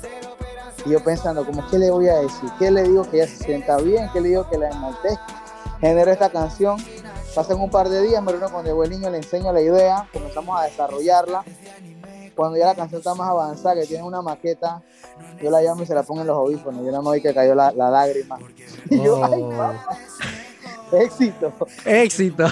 Y 0.86 0.92
yo 0.92 1.04
pensando, 1.04 1.46
como, 1.46 1.68
¿qué 1.70 1.78
le 1.78 1.92
voy 1.92 2.08
a 2.08 2.18
decir? 2.18 2.50
¿Qué 2.58 2.72
le 2.72 2.84
digo 2.84 3.04
que 3.04 3.18
ella 3.18 3.28
se 3.28 3.44
sienta 3.44 3.78
bien? 3.78 4.10
¿Qué 4.14 4.22
le 4.22 4.30
digo 4.30 4.50
que 4.50 4.58
la 4.58 4.70
enaltezca? 4.70 5.26
Genero 5.80 6.12
esta 6.12 6.30
canción. 6.30 6.78
Pasan 7.36 7.60
un 7.60 7.70
par 7.70 7.88
de 7.90 8.02
días, 8.02 8.24
me 8.24 8.32
reúno 8.32 8.50
con 8.50 8.66
el 8.66 8.90
niño, 8.90 9.10
le 9.10 9.18
enseño 9.18 9.54
la 9.54 9.62
idea, 9.62 10.08
comenzamos 10.12 10.60
a 10.60 10.64
desarrollarla 10.64 11.44
cuando 12.40 12.58
ya 12.58 12.68
la 12.68 12.76
canción 12.76 13.00
está 13.00 13.14
más 13.16 13.30
avanzada, 13.30 13.76
que 13.76 13.86
tiene 13.86 14.02
una 14.02 14.22
maqueta, 14.22 14.82
yo 15.42 15.52
la 15.52 15.62
llamo 15.62 15.84
y 15.84 15.86
se 15.86 15.94
la 15.94 16.04
pongo 16.04 16.22
en 16.22 16.28
los 16.28 16.38
audífonos. 16.38 16.86
Yo 16.86 16.92
no 16.94 17.12
vi 17.12 17.22
que 17.22 17.34
cayó 17.34 17.54
la, 17.54 17.74
lágrima. 17.74 18.40
Y 18.90 19.04
yo, 19.04 19.22
ay, 19.26 19.42
oh. 19.44 19.74
Éxito. 20.92 21.54
Éxito. 21.86 22.46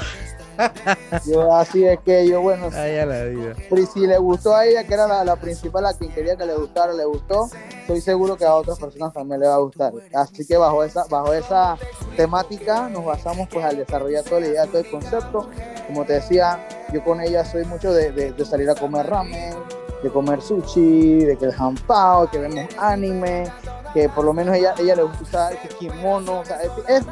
Yo 1.25 1.53
así 1.53 1.85
es 1.85 1.99
que 1.99 2.27
yo, 2.27 2.41
bueno, 2.41 2.69
Ay, 2.73 2.95
la 3.05 3.23
vida. 3.23 3.55
si 3.93 4.07
le 4.07 4.17
gustó 4.17 4.55
a 4.55 4.65
ella, 4.65 4.83
que 4.83 4.93
era 4.93 5.07
la, 5.07 5.23
la, 5.23 5.35
principal, 5.35 5.85
a 5.85 5.93
quien 5.93 6.11
quería 6.11 6.35
que 6.35 6.45
le 6.45 6.55
gustara, 6.55 6.93
le 6.93 7.05
gustó, 7.05 7.49
estoy 7.81 8.01
seguro 8.01 8.37
que 8.37 8.45
a 8.45 8.55
otras 8.55 8.79
personas 8.79 9.13
también 9.13 9.41
le 9.41 9.47
va 9.47 9.55
a 9.55 9.59
gustar. 9.59 9.93
Así 10.13 10.45
que 10.45 10.57
bajo 10.57 10.83
esa, 10.83 11.05
bajo 11.05 11.33
esa 11.33 11.77
temática 12.15 12.89
nos 12.89 13.05
basamos 13.05 13.47
pues 13.49 13.63
al 13.63 13.77
desarrollar 13.77 14.23
toda 14.23 14.41
la 14.41 14.47
idea, 14.47 14.65
todo 14.65 14.79
el 14.79 14.89
concepto. 14.89 15.49
Como 15.87 16.05
te 16.05 16.13
decía, 16.13 16.67
yo 16.91 17.03
con 17.03 17.21
ella 17.21 17.45
soy 17.45 17.63
mucho 17.65 17.93
de, 17.93 18.11
de, 18.11 18.45
salir 18.45 18.69
a 18.69 18.75
comer 18.75 19.07
ramen, 19.07 19.55
de 20.03 20.09
comer 20.09 20.41
sushi, 20.41 21.23
de 21.23 21.37
que 21.37 21.45
el 21.45 21.53
jampao, 21.53 22.29
que 22.29 22.39
vemos 22.39 22.65
anime, 22.77 23.45
que 23.93 24.09
por 24.09 24.25
lo 24.25 24.33
menos 24.33 24.55
ella, 24.55 24.73
ella 24.77 24.95
le 24.95 25.03
gusta 25.03 25.23
usar 25.23 25.53
este 25.53 25.69
kimono, 25.69 26.39
o 26.39 26.45
sea, 26.45 26.59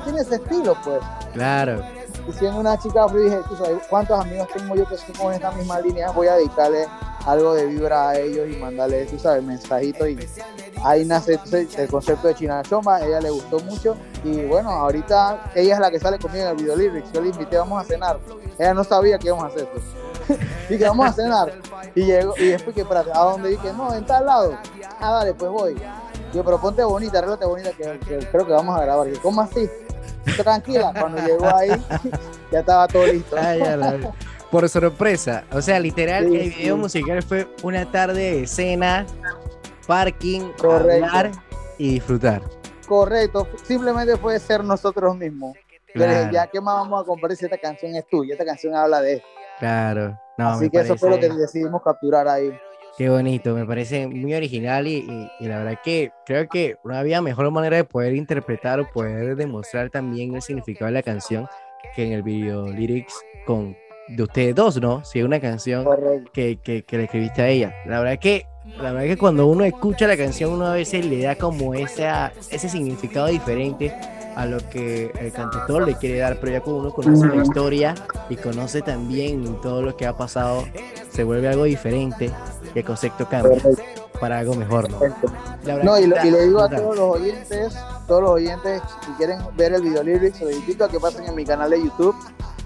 tiene 0.03 0.21
ese 0.21 0.35
estilo 0.35 0.75
pues. 0.83 0.99
Claro 1.33 1.83
y 2.27 2.33
siendo 2.33 2.59
una 2.59 2.77
chica 2.77 3.05
dije, 3.07 3.39
tú 3.47 3.55
sabes, 3.55 3.77
¿cuántos 3.89 4.19
amigos 4.19 4.47
tengo 4.55 4.75
yo 4.75 4.87
que 4.87 4.97
son 4.97 5.15
con 5.15 5.33
esta 5.33 5.51
misma 5.51 5.79
línea? 5.79 6.11
Voy 6.11 6.27
a 6.27 6.35
dedicarle 6.35 6.87
algo 7.25 7.53
de 7.53 7.65
vibra 7.67 8.09
a 8.09 8.19
ellos 8.19 8.47
y 8.49 8.57
mandarle, 8.57 9.05
tú 9.05 9.19
sabes, 9.19 9.43
mensajitos 9.43 10.09
y 10.09 10.17
ahí 10.83 11.05
nace 11.05 11.39
el 11.77 11.87
concepto 11.87 12.27
de 12.27 12.35
China 12.35 12.61
Choma, 12.63 13.01
ella 13.01 13.19
le 13.19 13.29
gustó 13.29 13.59
mucho 13.59 13.95
y 14.23 14.45
bueno, 14.45 14.69
ahorita 14.69 15.51
ella 15.55 15.75
es 15.75 15.79
la 15.79 15.91
que 15.91 15.99
sale 15.99 16.19
conmigo 16.19 16.45
en 16.45 16.51
el 16.51 16.57
video 16.57 16.75
lyrics, 16.75 17.11
yo 17.11 17.21
le 17.21 17.29
invité, 17.29 17.57
vamos 17.57 17.81
a 17.81 17.85
cenar, 17.85 18.19
ella 18.57 18.73
no 18.73 18.83
sabía 18.83 19.17
que 19.17 19.27
íbamos 19.27 19.45
a 19.45 19.47
hacer 19.47 19.67
esto. 19.73 19.81
dije, 20.69 20.83
vamos 20.85 21.07
a 21.07 21.13
cenar. 21.13 21.53
Y 21.93 22.05
llegó, 22.05 22.33
y 22.37 22.47
después 22.47 22.73
que, 22.73 22.81
espérate, 22.81 23.11
¿a 23.13 23.19
dónde? 23.19 23.49
Dije, 23.49 23.71
no, 23.73 23.93
en 23.93 24.05
tal 24.07 24.25
lado. 24.25 24.57
Ah, 24.99 25.11
dale, 25.11 25.35
pues 25.35 25.51
voy. 25.51 25.75
Yo, 26.35 26.43
pero 26.43 26.59
ponte 26.59 26.83
bonita, 26.83 27.19
arréglate 27.19 27.45
bonita, 27.45 27.71
que, 27.71 27.97
creo 28.29 28.45
que 28.45 28.51
vamos 28.51 28.77
a 28.77 28.83
grabar. 28.83 29.07
Y, 29.07 29.13
¿cómo 29.19 29.39
así? 29.39 29.69
tranquila. 30.37 30.91
Cuando 30.99 31.25
llegó 31.25 31.47
ahí, 31.55 31.69
ya 32.51 32.59
estaba 32.59 32.87
todo 32.89 33.07
listo. 33.07 33.37
Por 34.51 34.67
sorpresa. 34.67 35.45
O 35.53 35.61
sea, 35.61 35.79
literal, 35.79 36.25
el 36.25 36.49
video 36.49 36.75
musical 36.75 37.23
fue 37.23 37.47
una 37.63 37.89
tarde 37.89 38.39
de 38.39 38.47
cena, 38.47 39.05
parking, 39.87 40.51
hablar 40.61 41.31
y 41.77 41.93
disfrutar. 41.93 42.41
Correcto. 42.85 43.47
Simplemente 43.63 44.17
puede 44.17 44.39
ser 44.39 44.61
nosotros 44.61 45.15
mismos. 45.15 45.55
ya 45.95 46.47
que 46.47 46.59
más 46.59 46.75
vamos 46.75 47.01
a 47.01 47.05
compartir 47.05 47.37
si 47.37 47.45
esta 47.45 47.57
canción 47.57 47.95
es 47.95 48.05
tuya, 48.09 48.33
esta 48.33 48.45
canción 48.45 48.75
habla 48.75 48.99
de 48.99 49.13
esto. 49.13 49.27
Claro. 49.59 50.19
Así 50.37 50.69
que 50.69 50.79
eso 50.79 50.97
fue 50.97 51.11
lo 51.11 51.19
que 51.19 51.29
decidimos 51.29 51.81
capturar 51.81 52.27
ahí. 52.27 52.51
Qué 52.97 53.09
bonito, 53.09 53.53
me 53.53 53.65
parece 53.65 54.07
muy 54.07 54.33
original 54.33 54.87
y, 54.87 55.05
la 55.41 55.57
verdad 55.57 55.79
que 55.83 56.11
creo 56.25 56.47
que 56.47 56.77
no 56.85 56.95
había 56.95 57.21
mejor 57.21 57.51
manera 57.51 57.75
de 57.75 57.83
poder 57.83 58.15
interpretar 58.15 58.79
o 58.79 58.89
poder 58.89 59.35
demostrar 59.35 59.89
también 59.89 60.33
el 60.33 60.41
significado 60.41 60.85
de 60.85 60.93
la 60.93 61.03
canción 61.03 61.45
que 61.93 62.05
en 62.05 62.13
el 62.13 62.23
video 62.23 62.67
lyrics 62.67 63.13
con 63.45 63.75
de 64.07 64.23
ustedes 64.23 64.55
dos, 64.55 64.79
¿no? 64.79 65.03
Si 65.03 65.19
es 65.19 65.25
una 65.25 65.41
canción 65.41 65.85
que, 66.31 66.57
que, 66.63 66.83
que, 66.83 66.97
le 66.97 67.03
escribiste 67.05 67.41
a 67.41 67.49
ella. 67.49 67.75
La 67.85 67.99
verdad 67.99 68.19
que 68.19 68.45
la 68.77 68.91
verdad 68.91 69.07
que 69.07 69.17
cuando 69.17 69.47
uno 69.47 69.63
escucha 69.63 70.07
la 70.07 70.15
canción 70.17 70.53
uno 70.53 70.67
a 70.67 70.73
veces 70.73 71.05
le 71.05 71.21
da 71.21 71.35
como 71.35 71.73
esa, 71.73 72.31
ese 72.49 72.69
significado 72.69 73.27
diferente 73.27 73.93
a 74.35 74.45
lo 74.45 74.57
que 74.69 75.11
el 75.19 75.31
cantautor 75.31 75.83
le 75.87 75.95
quiere 75.95 76.19
dar, 76.19 76.37
pero 76.39 76.51
ya 76.53 76.61
cuando 76.61 76.81
uno 76.81 76.91
conoce 76.93 77.25
la 77.27 77.43
historia 77.43 77.95
y 78.29 78.35
conoce 78.35 78.81
también 78.81 79.59
todo 79.61 79.81
lo 79.81 79.95
que 79.95 80.05
ha 80.05 80.15
pasado, 80.15 80.63
se 81.11 81.23
vuelve 81.23 81.47
algo 81.47 81.63
diferente 81.63 82.31
y 82.73 82.79
el 82.79 82.85
concepto 82.85 83.27
cambia. 83.27 83.61
para 84.19 84.39
algo 84.39 84.55
mejor, 84.55 84.89
¿no? 84.89 84.99
No, 85.83 85.99
y, 85.99 86.07
lo- 86.07 86.15
y 86.25 86.31
le 86.31 86.43
digo 86.45 86.61
a 86.61 86.69
todos 86.69 86.95
los 86.95 87.15
oyentes, 87.17 87.75
todos 88.07 88.21
los 88.21 88.31
oyentes, 88.31 88.81
si 89.05 89.11
quieren 89.13 89.39
ver 89.57 89.73
el 89.73 89.81
video 89.81 90.03
lyrics, 90.03 90.39
los 90.41 90.53
invito 90.53 90.85
a 90.85 90.87
que 90.89 90.99
pasen 91.01 91.25
en 91.25 91.35
mi 91.35 91.43
canal 91.43 91.69
de 91.69 91.83
YouTube, 91.83 92.15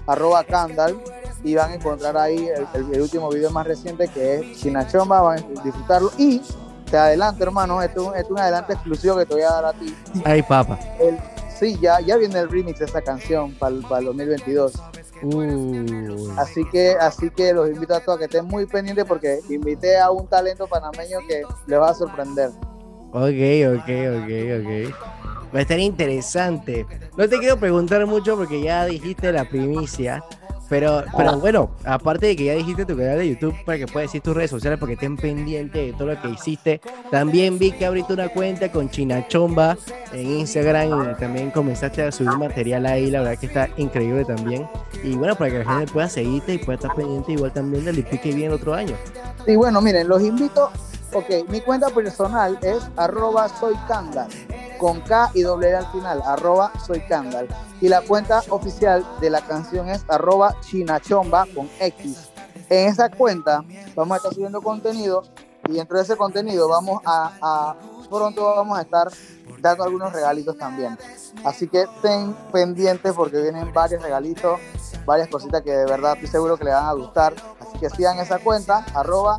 arroba 0.06 0.44
Candal, 0.44 0.96
y 1.42 1.56
van 1.56 1.72
a 1.72 1.74
encontrar 1.74 2.16
ahí 2.16 2.46
el, 2.48 2.66
el- 2.74 2.94
el 2.94 3.00
último 3.02 3.28
video 3.30 3.50
más 3.50 3.66
reciente 3.66 4.06
que 4.08 4.36
es 4.52 4.60
Chinachomba, 4.60 5.22
van 5.22 5.38
a 5.40 5.62
disfrutarlo. 5.64 6.12
Y 6.18 6.40
te 6.88 6.96
adelanto, 6.96 7.42
hermano, 7.42 7.82
esto, 7.82 8.00
es 8.02 8.06
un- 8.08 8.14
esto 8.14 8.26
es 8.26 8.30
un 8.30 8.38
adelanto 8.38 8.72
exclusivo 8.72 9.16
que 9.16 9.26
te 9.26 9.34
voy 9.34 9.42
a 9.42 9.50
dar 9.50 9.64
a 9.66 9.72
ti. 9.72 9.92
Ay, 10.24 10.42
papa. 10.42 10.78
El- 11.00 11.18
sí, 11.60 11.78
ya, 11.80 12.00
ya 12.00 12.16
viene 12.16 12.38
el 12.38 12.50
remix 12.50 12.78
de 12.78 12.86
esta 12.86 13.02
canción 13.02 13.52
para 13.52 13.74
el, 13.74 13.82
2022. 13.82 14.72
Uy. 15.22 16.32
Así 16.38 16.64
que, 16.72 16.92
así 16.98 17.30
que 17.30 17.52
los 17.52 17.68
invito 17.68 17.94
a 17.94 18.00
todos 18.00 18.16
a 18.16 18.18
que 18.18 18.24
estén 18.24 18.46
muy 18.46 18.64
pendientes 18.64 19.04
porque 19.04 19.40
invité 19.50 19.98
a 19.98 20.10
un 20.10 20.26
talento 20.26 20.66
panameño 20.66 21.18
que 21.28 21.42
les 21.66 21.78
va 21.78 21.90
a 21.90 21.94
sorprender. 21.94 22.48
Ok, 23.12 23.76
ok, 23.76 23.88
ok, 24.16 24.30
ok. 24.58 25.54
Va 25.54 25.58
a 25.58 25.62
estar 25.62 25.78
interesante. 25.78 26.86
No 27.16 27.28
te 27.28 27.38
quiero 27.38 27.58
preguntar 27.58 28.06
mucho 28.06 28.36
porque 28.36 28.62
ya 28.62 28.86
dijiste 28.86 29.30
la 29.30 29.44
primicia. 29.44 30.24
Pero, 30.70 31.02
pero 31.16 31.38
bueno, 31.40 31.72
aparte 31.84 32.26
de 32.28 32.36
que 32.36 32.44
ya 32.44 32.54
dijiste 32.54 32.86
tu 32.86 32.96
canal 32.96 33.18
de 33.18 33.30
YouTube 33.30 33.56
para 33.64 33.76
que 33.76 33.86
puedas 33.88 34.08
decir 34.08 34.22
tus 34.22 34.36
redes 34.36 34.50
sociales 34.50 34.78
porque 34.78 34.94
estén 34.94 35.16
pendientes 35.16 35.86
de 35.86 35.92
todo 35.92 36.06
lo 36.06 36.22
que 36.22 36.28
hiciste. 36.28 36.80
También 37.10 37.58
vi 37.58 37.72
que 37.72 37.84
abriste 37.84 38.12
una 38.12 38.28
cuenta 38.28 38.70
con 38.70 38.88
Chinachomba 38.88 39.76
en 40.12 40.30
Instagram 40.38 41.10
y 41.10 41.14
también 41.18 41.50
comenzaste 41.50 42.04
a 42.04 42.12
subir 42.12 42.38
material 42.38 42.86
ahí. 42.86 43.10
La 43.10 43.20
verdad 43.20 43.38
que 43.38 43.46
está 43.46 43.68
increíble 43.78 44.24
también. 44.24 44.68
Y 45.02 45.16
bueno, 45.16 45.34
para 45.34 45.50
que 45.50 45.58
la 45.58 45.64
gente 45.64 45.92
pueda 45.92 46.08
seguirte 46.08 46.54
y 46.54 46.58
pueda 46.58 46.76
estar 46.76 46.94
pendiente 46.94 47.32
igual 47.32 47.52
también 47.52 47.84
del 47.84 47.98
IP 47.98 48.20
que 48.20 48.28
viene 48.28 48.46
el 48.46 48.52
otro 48.52 48.72
año. 48.72 48.94
Y 49.48 49.56
bueno, 49.56 49.80
miren, 49.82 50.06
los 50.06 50.22
invito. 50.22 50.70
Ok, 51.12 51.48
mi 51.48 51.60
cuenta 51.60 51.88
personal 51.90 52.58
es 52.62 52.88
arroba 52.96 53.48
soy 53.48 53.74
con 54.78 55.00
K 55.00 55.30
y 55.34 55.42
doble 55.42 55.74
al 55.74 55.86
final, 55.90 56.22
arroba 56.24 56.72
soy 56.86 57.00
Candal. 57.00 57.48
Y 57.80 57.88
la 57.88 58.00
cuenta 58.02 58.42
oficial 58.50 59.04
de 59.20 59.28
la 59.30 59.40
canción 59.40 59.88
es 59.88 60.04
arroba 60.08 60.54
chinachomba 60.60 61.46
con 61.54 61.68
X. 61.80 62.30
En 62.68 62.88
esa 62.88 63.08
cuenta 63.10 63.64
vamos 63.96 64.12
a 64.14 64.16
estar 64.18 64.32
subiendo 64.34 64.62
contenido 64.62 65.24
y 65.68 65.72
dentro 65.74 65.96
de 65.96 66.04
ese 66.04 66.16
contenido 66.16 66.68
vamos 66.68 67.02
a, 67.04 67.32
a- 67.42 67.74
pronto 68.08 68.44
vamos 68.56 68.78
a 68.78 68.82
estar 68.82 69.08
dando 69.60 69.84
algunos 69.84 70.12
regalitos 70.12 70.56
también. 70.56 70.96
Así 71.44 71.68
que 71.68 71.82
estén 71.82 72.34
pendientes 72.52 73.12
porque 73.14 73.40
vienen 73.42 73.72
varios 73.72 74.02
regalitos, 74.02 74.58
varias 75.04 75.28
cositas 75.28 75.62
que 75.62 75.70
de 75.72 75.86
verdad 75.86 76.14
estoy 76.14 76.28
seguro 76.28 76.56
que 76.56 76.64
le 76.64 76.72
van 76.72 76.86
a 76.86 76.92
gustar. 76.92 77.34
Así 77.60 77.78
que 77.78 77.90
sigan 77.90 78.18
esa 78.18 78.38
cuenta, 78.38 78.84
arroba 78.94 79.38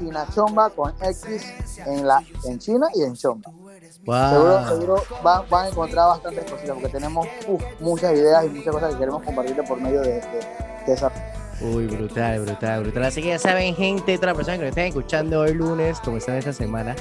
chinachomba 0.00 0.70
con 0.70 0.92
X 1.00 1.44
en, 1.86 2.06
la, 2.06 2.20
en 2.46 2.58
China 2.58 2.88
y 2.94 3.02
en 3.04 3.14
Chomba. 3.14 3.50
Seguro, 3.50 4.58
Wow. 4.60 4.68
seguro 4.68 5.02
van, 5.22 5.42
van 5.50 5.66
a 5.66 5.68
encontrar 5.68 6.08
bastantes 6.08 6.50
cositas 6.50 6.72
porque 6.72 6.88
tenemos 6.88 7.26
uf, 7.46 7.62
muchas 7.80 8.12
ideas 8.14 8.44
y 8.46 8.48
muchas 8.48 8.72
cosas 8.74 8.92
que 8.94 8.98
queremos 8.98 9.22
compartir 9.22 9.56
por 9.68 9.78
medio 9.80 10.00
de, 10.00 10.14
de- 10.14 10.46
de 10.86 10.92
esa. 10.94 11.12
Uy, 11.60 11.86
brutal, 11.86 12.40
brutal, 12.40 12.82
brutal. 12.82 13.04
Así 13.04 13.20
que 13.20 13.28
ya 13.28 13.38
saben, 13.38 13.74
gente, 13.76 14.16
todas 14.16 14.28
las 14.28 14.36
personas 14.36 14.58
que 14.58 14.64
nos 14.64 14.70
están 14.70 14.84
escuchando 14.86 15.40
hoy 15.40 15.52
lunes, 15.52 16.00
comenzando 16.00 16.38
esta 16.38 16.54
semana, 16.54 16.96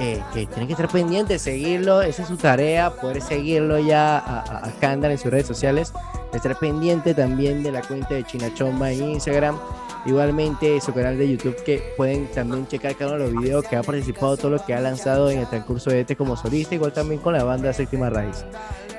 eh, 0.00 0.20
que 0.34 0.46
tienen 0.46 0.66
que 0.66 0.72
estar 0.72 0.88
pendientes, 0.88 1.40
seguirlo, 1.42 2.02
esa 2.02 2.22
es 2.22 2.28
su 2.28 2.36
tarea, 2.36 2.90
poder 2.90 3.22
seguirlo 3.22 3.78
ya 3.78 4.18
a, 4.18 4.66
a, 4.66 4.72
Kandal 4.80 5.12
en 5.12 5.18
sus 5.18 5.30
redes 5.30 5.46
sociales, 5.46 5.92
estar 6.34 6.58
pendiente 6.58 7.14
también 7.14 7.62
de 7.62 7.70
la 7.70 7.82
cuenta 7.82 8.14
de 8.14 8.24
Chinachomba 8.24 8.90
en 8.90 9.10
Instagram, 9.10 9.56
igualmente 10.06 10.80
su 10.80 10.92
canal 10.92 11.18
de 11.18 11.30
YouTube 11.30 11.56
que 11.64 11.82
pueden 11.96 12.26
también 12.28 12.66
checar 12.66 12.94
cada 12.96 13.14
uno 13.14 13.24
de 13.24 13.32
los 13.32 13.42
videos 13.42 13.64
que 13.66 13.76
ha 13.76 13.82
participado, 13.82 14.36
todo 14.36 14.50
lo 14.52 14.64
que 14.64 14.74
ha 14.74 14.80
lanzado 14.80 15.30
en 15.30 15.40
el 15.40 15.46
transcurso 15.48 15.90
de 15.90 16.00
este 16.00 16.16
como 16.16 16.36
solista, 16.36 16.74
igual 16.74 16.92
también 16.92 17.20
con 17.20 17.32
la 17.32 17.44
banda 17.44 17.72
Séptima 17.72 18.10
Raíz. 18.10 18.44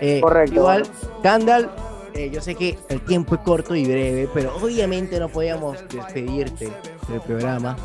Eh, 0.01 0.21
Correcto. 0.21 0.55
Igual, 0.55 0.83
Kandal, 1.21 1.69
eh, 2.13 2.29
yo 2.31 2.41
sé 2.41 2.55
que 2.55 2.77
el 2.89 3.01
tiempo 3.01 3.35
es 3.35 3.41
corto 3.41 3.75
y 3.75 3.85
breve, 3.85 4.29
pero 4.33 4.55
obviamente 4.55 5.19
no 5.19 5.29
podíamos 5.29 5.77
despedirte 5.89 6.71
del 7.07 7.21
programa 7.21 7.75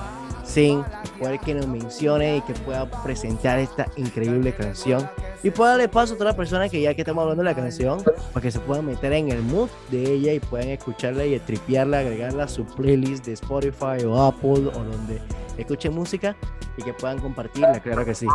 sin 0.48 0.82
poder 1.18 1.38
que 1.40 1.54
nos 1.54 1.66
mencione 1.66 2.38
y 2.38 2.40
que 2.40 2.54
pueda 2.54 2.90
presentar 3.02 3.58
esta 3.58 3.86
increíble 3.96 4.54
canción. 4.54 5.08
Y 5.42 5.50
pueda 5.50 5.72
darle 5.72 5.88
paso 5.88 6.14
a 6.14 6.16
todas 6.16 6.30
las 6.30 6.36
personas 6.36 6.70
que 6.70 6.80
ya 6.80 6.94
que 6.94 7.02
estamos 7.02 7.22
hablando 7.22 7.42
de 7.42 7.50
la 7.50 7.54
canción, 7.54 8.02
para 8.32 8.42
que 8.42 8.50
se 8.50 8.58
puedan 8.58 8.86
meter 8.86 9.12
en 9.12 9.30
el 9.30 9.42
mood 9.42 9.68
de 9.90 10.02
ella 10.02 10.32
y 10.32 10.40
puedan 10.40 10.70
escucharla 10.70 11.26
y 11.26 11.38
tripearla, 11.38 11.98
agregarla 11.98 12.44
a 12.44 12.48
su 12.48 12.64
playlist 12.64 13.26
de 13.26 13.34
Spotify 13.34 14.04
o 14.06 14.20
Apple 14.22 14.68
o 14.68 14.84
donde 14.84 15.20
escuchen 15.58 15.94
música 15.94 16.34
y 16.78 16.82
que 16.82 16.94
puedan 16.94 17.18
compartirla, 17.18 17.78
claro 17.80 18.04
que 18.06 18.14
sí. 18.14 18.26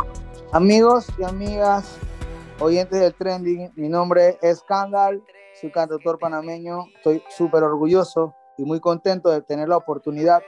Amigos 0.52 1.08
y 1.18 1.24
amigas, 1.24 1.96
oyentes 2.60 3.00
del 3.00 3.12
trending, 3.14 3.72
mi 3.74 3.88
nombre 3.88 4.38
es 4.40 4.62
Candal, 4.62 5.20
soy 5.60 5.72
cantautor 5.72 6.18
panameño, 6.20 6.86
estoy 6.96 7.22
súper 7.28 7.64
orgulloso 7.64 8.34
y 8.56 8.64
muy 8.64 8.78
contento 8.78 9.30
de 9.30 9.42
tener 9.42 9.68
la 9.68 9.76
oportunidad 9.76 10.42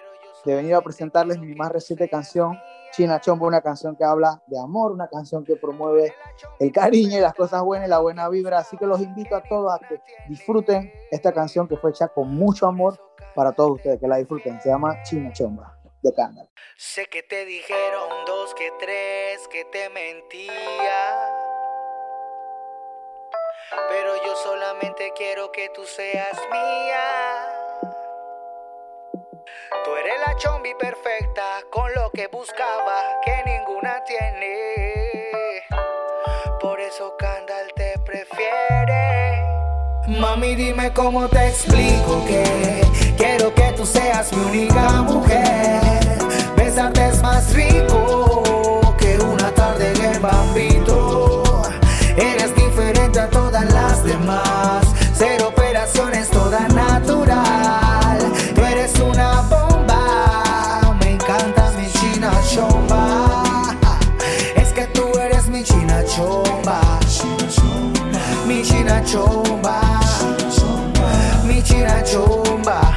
de 0.46 0.54
venir 0.54 0.74
a 0.76 0.80
presentarles 0.80 1.38
mi 1.40 1.54
más 1.56 1.72
reciente 1.72 2.08
canción, 2.08 2.58
China 2.92 3.20
Chomba, 3.20 3.48
una 3.48 3.60
canción 3.60 3.96
que 3.96 4.04
habla 4.04 4.40
de 4.46 4.58
amor, 4.58 4.92
una 4.92 5.08
canción 5.08 5.44
que 5.44 5.56
promueve 5.56 6.14
el 6.60 6.70
cariño 6.70 7.18
y 7.18 7.20
las 7.20 7.34
cosas 7.34 7.62
buenas 7.62 7.88
y 7.88 7.90
la 7.90 7.98
buena 7.98 8.28
vibra, 8.28 8.58
así 8.58 8.76
que 8.76 8.86
los 8.86 9.00
invito 9.00 9.34
a 9.34 9.42
todos 9.42 9.74
a 9.74 9.78
que 9.86 10.00
disfruten 10.28 10.90
esta 11.10 11.32
canción 11.32 11.66
que 11.66 11.76
fue 11.76 11.90
hecha 11.90 12.06
con 12.08 12.28
mucho 12.32 12.66
amor 12.66 12.98
para 13.34 13.52
todos 13.52 13.72
ustedes, 13.72 14.00
que 14.00 14.06
la 14.06 14.18
disfruten, 14.18 14.60
se 14.60 14.68
llama 14.68 15.02
China 15.02 15.32
Chomba, 15.32 15.76
de 16.00 16.14
Candal. 16.14 16.48
Sé 16.78 17.06
que 17.06 17.24
te 17.24 17.44
dijeron 17.44 18.08
dos 18.24 18.54
que 18.54 18.70
tres 18.78 19.48
que 19.48 19.64
te 19.64 19.90
mentía. 19.90 20.52
Pero 23.90 24.14
yo 24.24 24.36
solamente 24.36 25.12
quiero 25.16 25.50
que 25.50 25.68
tú 25.70 25.82
seas 25.84 26.38
mía. 26.52 27.55
Tú 29.84 29.96
eres 29.96 30.14
la 30.26 30.36
chombi 30.36 30.74
perfecta 30.74 31.42
con 31.70 31.92
lo 31.94 32.10
que 32.10 32.26
buscaba 32.28 33.20
que 33.24 33.42
ninguna 33.44 34.02
tiene. 34.04 35.62
Por 36.60 36.80
eso 36.80 37.16
Candal 37.18 37.72
te 37.74 37.98
prefiere. 38.00 39.42
Mami, 40.08 40.54
dime 40.54 40.92
cómo 40.92 41.28
te 41.28 41.48
explico 41.48 42.24
que 42.26 42.82
quiero 43.16 43.54
que 43.54 43.72
tú 43.76 43.84
seas 43.84 44.32
mi 44.32 44.44
única 44.44 45.02
mujer. 45.02 46.18
Besarte 46.56 47.08
es 47.08 47.22
más 47.22 47.52
rico 47.54 48.94
que 48.98 49.18
una 49.18 49.52
tarde 49.52 49.92
en 49.92 50.04
el. 50.04 50.16
Eres 52.16 52.54
diferente 52.54 53.20
a 53.20 53.28
todas 53.28 53.64
las 53.72 54.02
demás. 54.04 54.86
Cero 55.14 55.48
operaciones, 55.48 56.30
toda 56.30 56.66
natural. 56.68 57.85
Eres 58.86 59.00
una 59.00 59.40
bomba. 59.42 60.94
Me 61.00 61.10
encanta 61.14 61.72
mi 61.76 61.90
china 61.90 62.30
chomba. 62.48 63.74
Es 64.54 64.72
que 64.72 64.86
tú 64.86 65.02
eres 65.18 65.48
mi 65.48 65.64
china 65.64 66.04
chomba. 66.04 66.80
Mi 68.46 68.62
china 68.62 69.02
chomba. 69.04 69.80
Mi 71.44 71.60
china 71.64 72.00
chomba. 72.04 72.96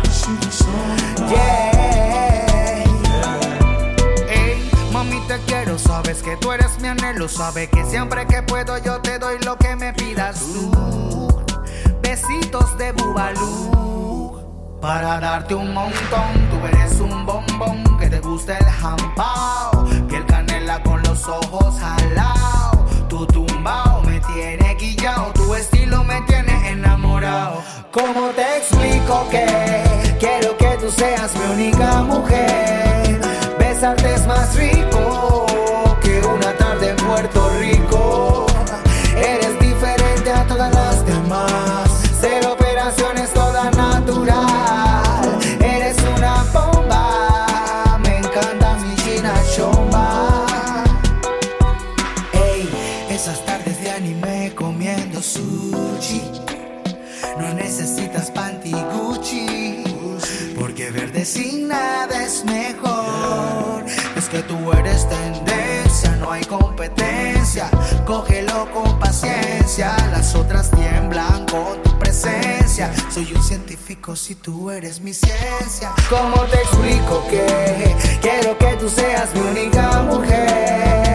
Yeah. 1.28 2.84
Mami, 4.94 5.20
te 5.28 5.40
quiero, 5.48 5.80
sabes 5.80 6.22
que 6.22 6.38
tú 6.38 6.52
eres 6.52 6.80
mi 6.80 6.90
anhelo. 6.90 7.28
Sabes 7.28 7.68
que 7.70 7.84
siempre 7.86 8.28
que 8.28 8.44
puedo 8.44 8.78
yo 8.78 9.02
te 9.02 9.18
doy 9.18 9.40
lo 9.40 9.58
que 9.58 9.76
me 9.76 9.92
pidas 9.94 10.40
tú. 10.54 11.42
Besitos 12.04 12.78
de 12.78 12.92
bubalú. 12.92 14.39
Para 14.82 15.20
darte 15.20 15.56
un 15.56 15.74
montón, 15.74 16.50
tú 16.50 16.68
eres 16.68 17.02
un 17.02 17.26
bombón 17.26 17.84
que 18.00 18.10
te 18.10 18.20
gusta 18.22 18.58
el 18.58 18.66
jampao. 18.66 19.86
Piel 20.08 20.26
canela 20.26 20.82
con 20.84 21.04
los 21.04 21.28
ojos 21.28 21.76
jalados. 21.80 23.08
Tu 23.10 23.26
tumbao 23.28 24.02
me 24.04 24.22
tiene 24.22 24.76
guillao. 24.76 25.34
Tu 25.34 25.54
estilo 25.56 26.02
me 26.06 26.22
tiene 26.22 26.70
enamorado. 26.70 27.62
¿Cómo 27.92 28.30
te 28.30 28.58
explico 28.58 29.28
que 29.30 29.46
quiero 30.18 30.56
que 30.56 30.78
tú 30.80 30.90
seas 30.92 31.36
mi 31.36 31.54
única 31.54 32.02
mujer? 32.04 33.20
Besarte 33.60 34.14
es 34.14 34.26
más 34.28 34.56
rico 34.56 35.46
que 36.02 36.22
una 36.26 36.54
tarde 36.54 36.92
en 36.92 36.96
Puerto 36.96 37.50
Rico. 37.60 37.79
Sin 61.30 61.68
nada 61.68 62.24
es 62.24 62.44
mejor. 62.44 63.86
Es 64.18 64.28
que 64.30 64.42
tú 64.44 64.72
eres 64.74 65.08
tendencia, 65.08 66.16
no 66.20 66.32
hay 66.32 66.44
competencia. 66.46 67.70
Cógelo 68.06 68.68
con 68.74 68.98
paciencia, 69.00 69.96
las 70.12 70.34
otras 70.34 70.72
tiemblan 70.72 71.46
con 71.46 71.82
tu 71.84 71.98
presencia. 72.00 72.92
Soy 73.14 73.32
un 73.36 73.44
científico 73.44 74.16
si 74.16 74.36
tú 74.36 74.72
eres 74.72 75.02
mi 75.02 75.14
ciencia. 75.14 75.92
¿Cómo 76.10 76.42
te 76.46 76.58
explico 76.58 77.24
que 77.30 77.96
quiero 78.22 78.58
que 78.58 78.76
tú 78.78 78.90
seas 78.90 79.30
mi 79.36 79.42
única 79.42 80.02
mujer? 80.02 81.09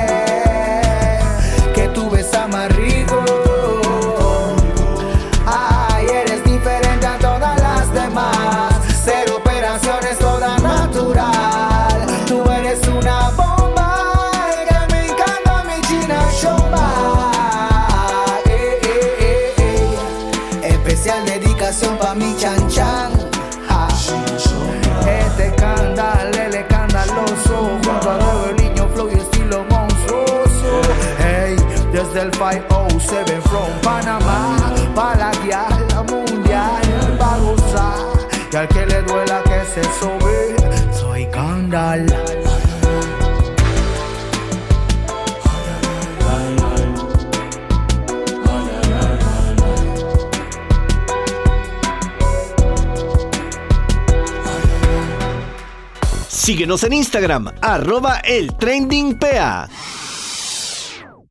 Síguenos 56.29 56.85
en 56.85 56.93
Instagram, 56.93 57.51
arroba 57.61 58.19
el 58.19 58.55
trending 58.55 59.19
PA. 59.19 59.69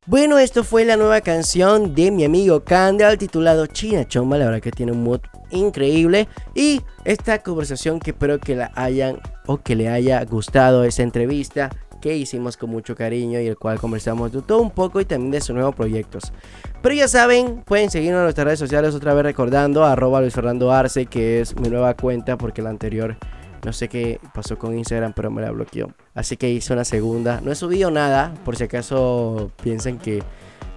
Bueno, 0.06 0.38
esto 0.38 0.64
fue 0.64 0.84
la 0.84 0.98
nueva 0.98 1.22
canción 1.22 1.94
de 1.94 2.10
mi 2.10 2.26
amigo 2.26 2.62
Candal 2.62 3.16
titulado 3.16 3.66
China 3.66 4.06
Chomba. 4.06 4.36
La 4.36 4.44
verdad 4.44 4.60
que 4.60 4.70
tiene 4.70 4.92
un 4.92 5.02
mood 5.02 5.20
increíble. 5.50 6.28
Y 6.54 6.82
esta 7.06 7.38
conversación 7.38 8.00
que 8.00 8.10
espero 8.10 8.38
que 8.38 8.54
la 8.54 8.70
hayan 8.74 9.18
o 9.46 9.56
que 9.56 9.74
le 9.74 9.88
haya 9.88 10.22
gustado 10.26 10.84
esa 10.84 11.02
entrevista 11.02 11.70
que 12.02 12.14
hicimos 12.18 12.58
con 12.58 12.68
mucho 12.68 12.94
cariño 12.94 13.40
y 13.40 13.46
el 13.46 13.56
cual 13.56 13.80
conversamos 13.80 14.30
de 14.30 14.42
todo 14.42 14.60
un 14.60 14.70
poco 14.70 15.00
y 15.00 15.06
también 15.06 15.30
de 15.30 15.40
sus 15.40 15.54
nuevos 15.54 15.74
proyectos. 15.74 16.34
Pero 16.82 16.94
ya 16.94 17.08
saben, 17.08 17.62
pueden 17.64 17.90
seguirnos 17.90 18.18
en 18.18 18.24
nuestras 18.24 18.44
redes 18.44 18.58
sociales 18.58 18.94
otra 18.94 19.14
vez 19.14 19.22
recordando 19.22 19.86
arroba 19.86 20.20
Luis 20.20 20.34
Fernando 20.34 20.70
Arce, 20.70 21.06
que 21.06 21.40
es 21.40 21.58
mi 21.58 21.70
nueva 21.70 21.94
cuenta 21.94 22.36
porque 22.36 22.60
la 22.60 22.68
anterior 22.68 23.16
no 23.64 23.72
sé 23.72 23.88
qué 23.88 24.20
pasó 24.34 24.58
con 24.58 24.76
Instagram, 24.76 25.14
pero 25.14 25.30
me 25.30 25.40
la 25.40 25.50
bloqueó. 25.50 25.88
Así 26.14 26.36
que 26.36 26.50
hice 26.50 26.72
una 26.72 26.84
segunda. 26.84 27.40
No 27.40 27.50
he 27.50 27.54
subido 27.54 27.90
nada, 27.90 28.34
por 28.44 28.56
si 28.56 28.64
acaso 28.64 29.50
piensan 29.62 29.98
que 29.98 30.22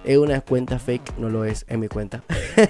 es 0.04 0.16
una 0.16 0.40
cuenta 0.40 0.78
fake, 0.78 1.18
no 1.18 1.28
lo 1.28 1.44
es, 1.44 1.64
es 1.68 1.78
mi 1.78 1.88
cuenta. 1.88 2.22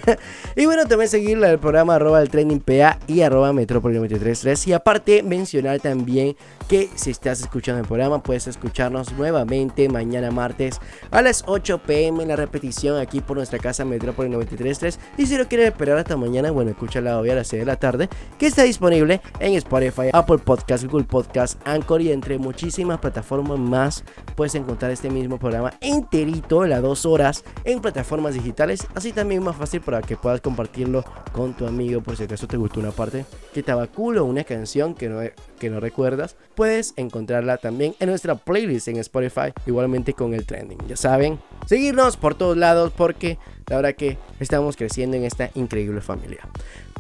y 0.57 0.67
bueno, 0.67 0.87
también 0.87 1.09
seguirla 1.09 1.49
del 1.49 1.59
programa 1.59 1.95
arroba 1.95 2.21
el 2.21 2.31
trending 2.31 2.61
PA 2.61 2.99
y 3.07 3.21
arroba 3.21 3.53
metrópoli 3.53 3.97
933. 3.97 4.67
Y 4.69 4.73
aparte 4.73 5.23
mencionar 5.23 5.81
también 5.81 6.37
que 6.69 6.89
si 6.95 7.11
estás 7.11 7.41
escuchando 7.41 7.81
el 7.81 7.87
programa, 7.87 8.23
puedes 8.23 8.47
escucharnos 8.47 9.13
nuevamente 9.13 9.89
mañana 9.89 10.31
martes 10.31 10.81
a 11.11 11.23
las 11.23 11.45
8 11.47 11.79
pm 11.87 12.23
en 12.23 12.29
la 12.29 12.37
repetición 12.37 12.99
aquí 12.99 13.21
por 13.21 13.37
nuestra 13.37 13.59
casa 13.59 13.85
Metrópoli 13.85 14.29
933. 14.31 14.99
Y 15.17 15.27
si 15.27 15.37
lo 15.37 15.47
quieres 15.47 15.69
esperar 15.69 15.99
hasta 15.99 16.17
mañana, 16.17 16.51
bueno, 16.51 16.71
escúchala 16.71 17.19
hoy 17.19 17.31
a 17.31 17.35
las 17.35 17.49
6 17.49 17.61
de 17.61 17.67
la 17.67 17.77
tarde, 17.77 18.09
que 18.39 18.47
está 18.47 18.63
disponible 18.63 19.21
en 19.41 19.55
Spotify, 19.55 20.11
Apple 20.13 20.39
Podcast, 20.39 20.85
Google 20.85 21.05
Podcast, 21.05 21.61
Anchor 21.67 22.03
y 22.03 22.13
entre 22.13 22.39
muchísimas 22.39 22.99
plataformas 22.99 23.59
más. 23.59 24.05
Puedes 24.35 24.55
encontrar 24.55 24.91
este 24.91 25.11
mismo 25.11 25.39
programa 25.39 25.75
enterito 25.81 26.65
en 26.65 26.71
las 26.71 26.83
2 26.83 27.07
horas 27.07 27.28
en 27.65 27.81
plataformas 27.81 28.35
digitales. 28.35 28.87
Así 28.95 29.13
también 29.13 29.43
más 29.43 29.57
fácil 29.57 29.81
para 29.81 30.03
que 30.03 30.17
puedas 30.17 30.41
compartirlo 30.41 31.05
con 31.33 31.55
tu 31.55 31.67
amigo 31.67 32.01
por 32.01 32.17
si 32.17 32.25
acaso 32.25 32.47
te 32.47 32.57
gustó 32.57 32.81
una 32.81 32.91
parte 32.91 33.25
que 33.53 33.61
estaba 33.61 33.87
cool 33.87 34.19
una 34.19 34.45
canción 34.45 34.95
que 34.95 35.09
no, 35.09 35.21
que 35.59 35.71
no 35.71 35.81
recuerdas. 35.81 36.37
Puedes 36.55 36.95
encontrarla 36.97 37.59
también 37.59 37.95
en 38.01 38.09
nuestra 38.09 38.35
playlist 38.35 38.89
en 38.89 38.97
Spotify, 38.99 39.53
igualmente 39.67 40.15
con 40.15 40.35
el 40.35 40.47
trending. 40.47 40.79
Ya 40.89 40.97
saben, 40.97 41.39
seguirnos 41.67 42.17
por 42.17 42.35
todos 42.35 42.57
lados 42.57 42.93
porque 42.97 43.39
la 43.69 43.77
verdad 43.77 43.95
que 43.95 44.19
estamos 44.41 44.77
creciendo 44.77 45.17
en 45.17 45.25
esta 45.25 45.51
increíble 45.55 46.01
familia. 46.01 46.49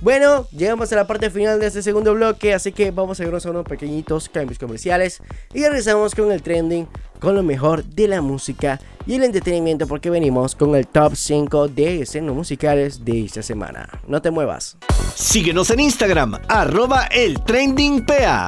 Bueno, 0.00 0.46
llegamos 0.52 0.92
a 0.92 0.96
la 0.96 1.06
parte 1.09 1.28
final 1.28 1.59
de 1.59 1.66
este 1.66 1.82
segundo 1.82 2.14
bloque, 2.14 2.54
así 2.54 2.70
que 2.70 2.92
vamos 2.92 3.18
a 3.18 3.24
irnos 3.24 3.44
a 3.46 3.50
unos 3.50 3.64
pequeñitos 3.64 4.28
cambios 4.28 4.59
comerciales 4.59 5.20
y 5.52 5.62
regresamos 5.62 6.14
con 6.14 6.30
el 6.30 6.40
trending, 6.40 6.86
con 7.18 7.34
lo 7.34 7.42
mejor 7.42 7.82
de 7.84 8.06
la 8.06 8.22
música 8.22 8.78
y 9.09 9.14
el 9.14 9.24
entretenimiento 9.24 9.88
porque 9.88 10.09
venimos 10.09 10.54
con 10.54 10.76
el 10.76 10.86
top 10.86 11.16
5 11.16 11.68
de 11.68 12.02
escenas 12.02 12.32
musicales 12.32 13.04
de 13.04 13.24
esta 13.24 13.42
semana. 13.42 13.88
No 14.06 14.22
te 14.22 14.30
muevas. 14.30 14.76
Síguenos 15.16 15.70
en 15.70 15.80
Instagram, 15.80 16.38
arroba 16.46 17.06
el 17.06 17.42
trending 17.42 18.06
PA. 18.06 18.47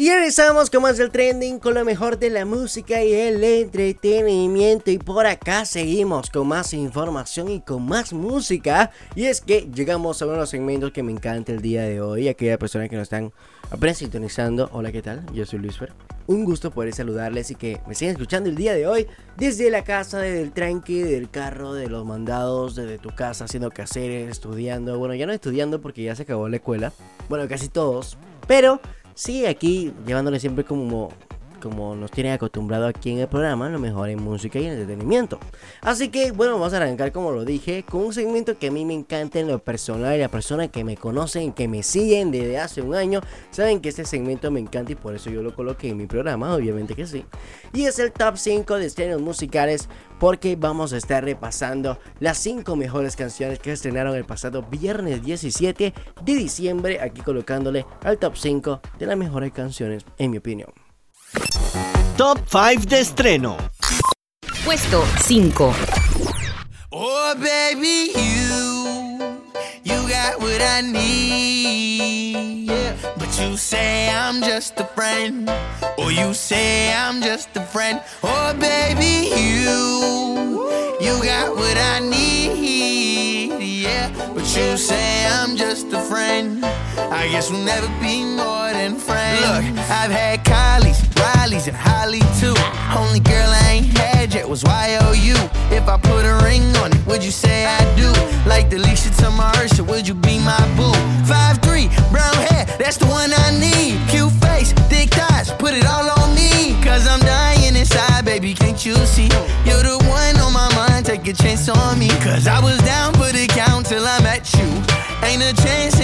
Y 0.00 0.10
regresamos 0.10 0.70
con 0.70 0.82
más 0.82 0.96
del 0.96 1.10
trending, 1.10 1.58
con 1.58 1.74
lo 1.74 1.84
mejor 1.84 2.20
de 2.20 2.30
la 2.30 2.44
música 2.44 3.02
y 3.02 3.12
el 3.12 3.42
entretenimiento. 3.42 4.92
Y 4.92 4.98
por 4.98 5.26
acá 5.26 5.64
seguimos 5.64 6.30
con 6.30 6.46
más 6.46 6.72
información 6.72 7.50
y 7.50 7.60
con 7.60 7.84
más 7.84 8.12
música. 8.12 8.92
Y 9.16 9.24
es 9.24 9.40
que 9.40 9.68
llegamos 9.74 10.22
a 10.22 10.26
uno 10.26 10.34
de 10.34 10.40
los 10.42 10.50
segmentos 10.50 10.92
que 10.92 11.02
me 11.02 11.10
encanta 11.10 11.50
el 11.50 11.60
día 11.60 11.82
de 11.82 12.00
hoy. 12.00 12.28
Aquellas 12.28 12.58
personas 12.58 12.88
que 12.88 12.94
nos 12.94 13.02
están 13.02 13.32
apenas 13.72 13.98
sintonizando. 13.98 14.70
Hola, 14.72 14.92
¿qué 14.92 15.02
tal? 15.02 15.26
Yo 15.32 15.44
soy 15.44 15.58
Luis 15.58 15.76
Fer. 15.76 15.92
Un 16.28 16.44
gusto 16.44 16.70
poder 16.70 16.92
saludarles 16.92 17.50
y 17.50 17.54
que 17.54 17.80
me 17.86 17.94
sigan 17.94 18.12
escuchando 18.12 18.50
el 18.50 18.54
día 18.54 18.74
de 18.74 18.86
hoy 18.86 19.06
desde 19.38 19.70
la 19.70 19.82
casa, 19.82 20.18
desde 20.18 20.42
el 20.42 20.52
tranque, 20.52 21.02
del 21.02 21.30
carro, 21.30 21.72
de 21.72 21.88
los 21.88 22.04
mandados, 22.04 22.74
desde 22.74 22.98
tu 22.98 23.08
casa, 23.14 23.46
haciendo 23.46 23.70
quehaceres, 23.70 24.30
estudiando. 24.30 24.98
Bueno, 24.98 25.14
ya 25.14 25.24
no 25.24 25.32
estudiando 25.32 25.80
porque 25.80 26.02
ya 26.02 26.14
se 26.14 26.24
acabó 26.24 26.46
la 26.50 26.56
escuela. 26.56 26.92
Bueno, 27.30 27.48
casi 27.48 27.70
todos. 27.70 28.18
Pero 28.46 28.78
sí, 29.14 29.46
aquí 29.46 29.94
llevándole 30.06 30.38
siempre 30.38 30.64
como, 30.64 31.08
como 31.60 31.94
nos 31.94 32.10
tienen 32.10 32.32
acostumbrado 32.32 32.86
aquí 32.86 33.10
en 33.10 33.18
el 33.18 33.28
programa, 33.28 33.68
lo 33.68 33.78
mejor 33.78 34.08
en 34.08 34.22
música 34.22 34.58
y 34.58 34.66
en 34.66 34.72
entretenimiento. 34.72 35.38
Así 35.80 36.08
que, 36.08 36.32
bueno, 36.32 36.54
vamos 36.54 36.72
a 36.72 36.78
arrancar, 36.78 37.12
como 37.12 37.32
lo 37.32 37.44
dije, 37.44 37.82
con 37.82 38.02
un 38.02 38.12
segmento 38.12 38.58
que 38.58 38.68
a 38.68 38.70
mí 38.70 38.84
me 38.84 38.94
encanta 38.94 39.38
en 39.38 39.48
lo 39.48 39.58
personal 39.58 40.16
y 40.16 40.18
las 40.18 40.30
personas 40.30 40.68
que 40.68 40.84
me 40.84 40.96
conocen, 40.96 41.52
que 41.52 41.68
me 41.68 41.82
siguen 41.82 42.30
desde 42.30 42.58
hace 42.58 42.82
un 42.82 42.94
año, 42.94 43.20
saben 43.50 43.80
que 43.80 43.88
este 43.88 44.04
segmento 44.04 44.50
me 44.50 44.60
encanta 44.60 44.92
y 44.92 44.94
por 44.94 45.14
eso 45.14 45.30
yo 45.30 45.42
lo 45.42 45.54
coloqué 45.54 45.88
en 45.88 45.96
mi 45.96 46.06
programa, 46.06 46.54
obviamente 46.54 46.94
que 46.94 47.06
sí. 47.06 47.24
Y 47.72 47.84
es 47.84 47.98
el 47.98 48.12
top 48.12 48.36
5 48.36 48.76
de 48.76 48.86
estrenos 48.86 49.20
musicales 49.20 49.88
porque 50.18 50.56
vamos 50.56 50.92
a 50.92 50.96
estar 50.96 51.24
repasando 51.24 51.98
las 52.20 52.38
5 52.38 52.74
mejores 52.76 53.16
canciones 53.16 53.58
que 53.58 53.72
estrenaron 53.72 54.16
el 54.16 54.24
pasado 54.24 54.62
viernes 54.62 55.22
17 55.22 55.94
de 56.22 56.34
diciembre, 56.34 57.00
aquí 57.00 57.20
colocándole 57.20 57.86
al 58.02 58.18
top 58.18 58.36
5 58.36 58.80
de 58.98 59.06
las 59.06 59.16
mejores 59.16 59.52
canciones, 59.52 60.04
en 60.18 60.30
mi 60.30 60.38
opinión. 60.38 60.87
Top 62.16 62.38
5 62.48 62.86
de 62.86 63.00
estreno. 63.00 63.56
Puesto 64.64 65.02
5. 65.02 65.74
Oh, 66.90 67.34
baby, 67.36 68.10
you, 68.14 69.40
you 69.84 70.08
got 70.08 70.40
what 70.40 70.60
I 70.60 70.80
need. 70.80 72.66
Yeah. 72.66 72.96
But 73.16 73.38
you 73.40 73.56
say 73.56 74.10
I'm 74.10 74.42
just 74.42 74.80
a 74.80 74.84
friend. 74.84 75.48
Or 75.98 76.10
you 76.10 76.34
say 76.34 76.92
I'm 76.92 77.20
just 77.22 77.48
a 77.56 77.62
friend. 77.62 78.00
Oh, 78.22 78.54
baby, 78.58 79.30
you, 79.36 80.68
you 81.00 81.22
got 81.22 81.54
what 81.54 81.76
I 81.76 82.00
need. 82.00 83.27
Yeah. 83.78 84.10
But 84.34 84.42
you 84.56 84.76
say 84.76 85.24
I'm 85.26 85.56
just 85.56 85.92
a 85.92 86.00
friend. 86.00 86.64
I 86.64 87.28
guess 87.30 87.48
we'll 87.48 87.62
never 87.64 87.86
be 88.00 88.24
more 88.24 88.72
than 88.72 88.96
friends. 88.96 89.40
Look, 89.40 89.86
I've 89.88 90.10
had 90.10 90.44
Kylie's, 90.44 90.98
Riley's, 91.14 91.68
and 91.68 91.76
Holly 91.76 92.18
too. 92.40 92.56
Only 92.98 93.20
girl 93.20 93.50
I 93.62 93.78
ain't 93.78 93.96
had 93.96 94.34
yet 94.34 94.48
was 94.48 94.64
YOU. 94.64 95.36
If 95.70 95.86
I 95.86 95.96
put 95.96 96.24
a 96.24 96.42
ring 96.42 96.64
on 96.78 96.90
it, 96.90 97.06
would 97.06 97.22
you 97.22 97.30
say 97.30 97.66
I 97.66 97.78
do? 97.94 98.10
Ain't 115.48 115.58
a 115.58 115.62
chance 115.62 115.97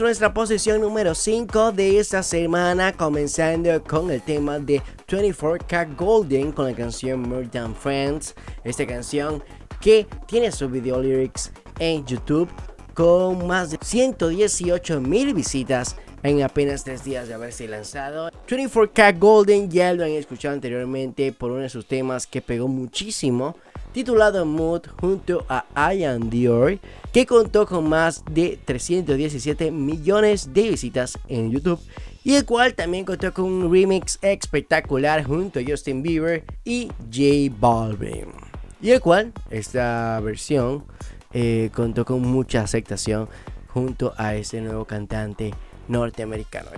nuestra 0.00 0.32
posición 0.32 0.80
número 0.80 1.14
5 1.14 1.72
de 1.72 1.98
esta 1.98 2.22
semana, 2.22 2.92
comenzando 2.92 3.82
con 3.84 4.10
el 4.10 4.22
tema 4.22 4.58
de 4.58 4.80
24K 5.06 5.96
Golden 5.96 6.52
con 6.52 6.66
la 6.66 6.74
canción 6.74 7.28
More 7.28 7.48
Than 7.48 7.74
Friends. 7.74 8.34
Esta 8.64 8.86
canción 8.86 9.42
que 9.80 10.06
tiene 10.26 10.52
su 10.52 10.68
video 10.68 11.02
lyrics 11.02 11.52
en 11.78 12.06
YouTube 12.06 12.48
con 12.94 13.46
más 13.46 13.72
de 13.72 13.78
118 13.82 15.00
mil 15.00 15.34
visitas 15.34 15.96
en 16.22 16.42
apenas 16.42 16.84
3 16.84 17.04
días 17.04 17.28
de 17.28 17.34
haberse 17.34 17.68
lanzado. 17.68 18.30
24K 18.48 19.18
Golden 19.18 19.70
ya 19.70 19.92
lo 19.92 20.04
han 20.04 20.10
escuchado 20.10 20.54
anteriormente 20.54 21.32
por 21.32 21.50
uno 21.50 21.60
de 21.60 21.68
sus 21.68 21.86
temas 21.86 22.26
que 22.26 22.40
pegó 22.40 22.68
muchísimo 22.68 23.56
titulado 23.92 24.44
Mood 24.44 24.82
junto 25.00 25.44
a 25.48 25.94
Ian 25.94 26.30
Dior, 26.30 26.78
que 27.12 27.26
contó 27.26 27.66
con 27.66 27.88
más 27.88 28.24
de 28.30 28.58
317 28.64 29.70
millones 29.70 30.52
de 30.52 30.70
visitas 30.70 31.18
en 31.28 31.50
YouTube. 31.50 31.80
Y 32.22 32.34
el 32.34 32.44
cual 32.44 32.74
también 32.74 33.04
contó 33.04 33.32
con 33.32 33.46
un 33.46 33.72
remix 33.72 34.18
espectacular 34.22 35.24
junto 35.24 35.58
a 35.58 35.62
Justin 35.66 36.02
Bieber 36.02 36.44
y 36.64 36.88
J 37.12 37.54
Balvin. 37.58 38.26
Y 38.82 38.90
el 38.90 39.00
cual, 39.00 39.32
esta 39.50 40.20
versión, 40.20 40.84
eh, 41.32 41.70
contó 41.74 42.04
con 42.04 42.22
mucha 42.22 42.62
aceptación 42.62 43.28
junto 43.68 44.12
a 44.16 44.34
este 44.34 44.60
nuevo 44.60 44.84
cantante 44.84 45.52
norteamericano. 45.88 46.70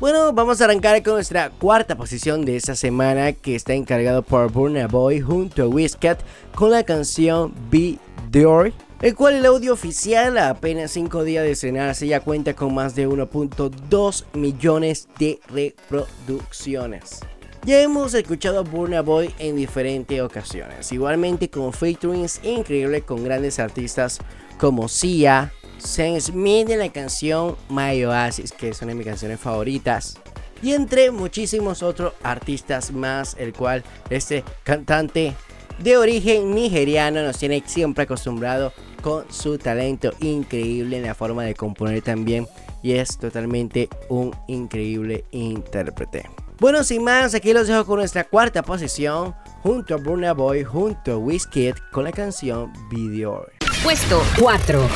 Bueno, 0.00 0.32
vamos 0.32 0.58
a 0.62 0.64
arrancar 0.64 1.02
con 1.02 1.12
nuestra 1.12 1.50
cuarta 1.50 1.94
posición 1.94 2.46
de 2.46 2.56
esta 2.56 2.74
semana 2.74 3.34
que 3.34 3.54
está 3.54 3.74
encargado 3.74 4.22
por 4.22 4.50
Burna 4.50 4.86
Boy 4.86 5.20
junto 5.20 5.62
a 5.62 5.68
Wizkid 5.68 6.16
con 6.54 6.70
la 6.70 6.84
canción 6.84 7.52
Be 7.70 7.98
Dior, 8.30 8.72
el 9.02 9.14
cual 9.14 9.34
el 9.34 9.44
audio 9.44 9.74
oficial 9.74 10.38
a 10.38 10.48
apenas 10.48 10.92
5 10.92 11.22
días 11.22 11.44
de 11.44 11.50
estrenarse 11.50 12.06
ya 12.06 12.20
cuenta 12.20 12.54
con 12.54 12.72
más 12.74 12.94
de 12.94 13.06
1.2 13.06 14.24
millones 14.32 15.06
de 15.18 15.38
reproducciones. 15.50 17.20
Ya 17.66 17.82
hemos 17.82 18.14
escuchado 18.14 18.60
a 18.60 18.62
Burna 18.62 19.02
Boy 19.02 19.34
en 19.38 19.56
diferentes 19.56 20.18
ocasiones, 20.22 20.90
igualmente 20.92 21.50
con 21.50 21.74
featurings 21.74 22.40
increíbles 22.42 23.04
con 23.04 23.22
grandes 23.22 23.58
artistas 23.58 24.18
como 24.58 24.88
Sia, 24.88 25.52
Sam 25.80 26.20
Smith 26.20 26.70
en 26.70 26.78
la 26.78 26.90
canción 26.90 27.56
My 27.68 28.04
Oasis, 28.04 28.52
que 28.52 28.68
es 28.68 28.82
una 28.82 28.90
de 28.90 28.96
mis 28.96 29.06
canciones 29.06 29.40
favoritas. 29.40 30.16
Y 30.62 30.72
entre 30.72 31.10
muchísimos 31.10 31.82
otros 31.82 32.12
artistas 32.22 32.92
más, 32.92 33.36
el 33.38 33.52
cual 33.52 33.82
este 34.10 34.44
cantante 34.62 35.34
de 35.78 35.96
origen 35.96 36.54
nigeriano 36.54 37.22
nos 37.22 37.38
tiene 37.38 37.62
siempre 37.66 38.04
acostumbrado 38.04 38.72
con 39.02 39.24
su 39.32 39.56
talento 39.56 40.12
increíble 40.20 40.98
en 40.98 41.04
la 41.04 41.14
forma 41.14 41.44
de 41.44 41.54
componer 41.54 42.02
también. 42.02 42.46
Y 42.82 42.92
es 42.92 43.18
totalmente 43.18 43.88
un 44.08 44.34
increíble 44.48 45.24
intérprete. 45.30 46.28
Bueno, 46.58 46.84
sin 46.84 47.02
más, 47.02 47.34
aquí 47.34 47.54
los 47.54 47.68
dejo 47.68 47.86
con 47.86 47.98
nuestra 47.98 48.24
cuarta 48.24 48.62
posición, 48.62 49.34
junto 49.62 49.94
a 49.94 49.96
Burna 49.96 50.34
Boy, 50.34 50.62
junto 50.62 51.12
a 51.12 51.16
Wizkid, 51.16 51.74
con 51.90 52.04
la 52.04 52.12
canción 52.12 52.70
Video. 52.90 53.46
Puesto 53.82 54.22
4. 54.38 54.86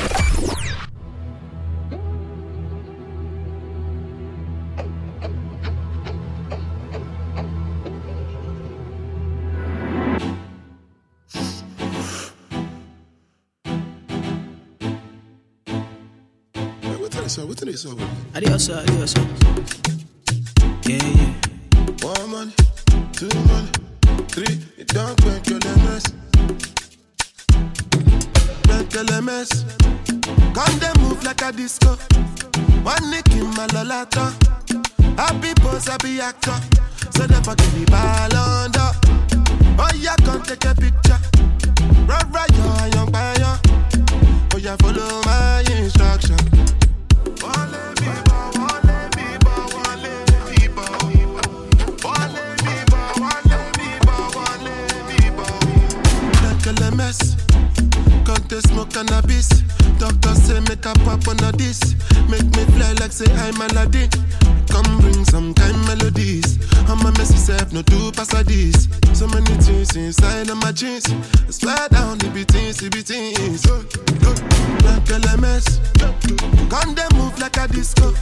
Adiós, 17.36 18.70
adiós. 18.70 19.14
Yeah, 20.86 21.02
yeah. 21.02 21.34
One 22.00 22.30
money, 22.30 22.52
two 23.12 23.28
money, 23.48 23.70
three, 24.28 24.60
it 24.78 24.86
don't 24.94 25.18
make 25.26 25.44
your 25.48 25.58
mess. 25.82 26.04
Make 28.68 28.94
your 28.94 29.22
mess. 29.22 29.64
Come 30.54 30.78
they 30.78 30.92
move 31.00 31.24
like 31.24 31.42
a 31.42 31.50
disco. 31.50 31.96
One 32.84 33.10
nick 33.10 33.26
in 33.32 33.50
my 33.56 33.66
lolata. 33.74 34.30
Happy 35.18 35.54
pose, 35.54 35.86
happy 35.88 36.20
actor. 36.20 36.54
So 37.16 37.26
never 37.26 37.56
give 37.56 37.74
me 37.76 37.84
ball 37.86 38.36
under. 38.36 38.92
Oh 39.80 39.90
yeah, 39.96 40.14
come 40.22 40.42
take 40.42 40.64
a 40.66 40.74
picture. 40.76 41.18
Right, 42.06 42.26
right, 42.30 42.50
yo, 42.52 42.86
young 42.94 43.10
fire. 43.10 43.58
Oh 44.54 44.58
yeah, 44.58 44.76
follow 44.76 45.20
my 45.24 45.64
instruction. 45.72 46.53
Can't 58.54 58.68
smoke 58.68 58.90
cannabis? 58.92 59.48
Doctor 59.98 60.32
say 60.36 60.60
make 60.60 60.86
a 60.86 60.92
pop 61.02 61.26
on 61.26 61.42
a 61.42 61.50
this. 61.50 61.96
Make 62.30 62.46
me 62.54 62.64
fly 62.78 62.94
like 63.00 63.10
say 63.10 63.26
I'm 63.34 63.60
Aladdin. 63.60 64.08
Come 64.70 64.98
bring 65.00 65.24
some 65.24 65.54
kind 65.54 65.76
melodies. 65.86 66.62
I'm 66.88 67.04
a 67.04 67.10
messy 67.18 67.34
self, 67.34 67.72
no 67.72 67.82
two 67.82 68.12
pass 68.12 68.32
a 68.32 68.44
this. 68.44 68.86
So 69.12 69.26
many 69.26 69.58
things 69.58 69.96
inside 69.96 70.48
of 70.50 70.56
my 70.58 70.70
jeans. 70.70 71.04
I 71.66 71.88
down 71.88 72.18
the 72.18 72.30
beatings, 72.30 72.76
the 72.76 72.90
beatings. 72.90 73.66
Like 74.86 75.10
a 75.10 75.36
mess. 75.36 75.80
Come 76.70 76.94
they 76.94 77.08
move 77.18 77.36
like 77.40 77.56
a 77.56 77.66
disco. 77.66 78.14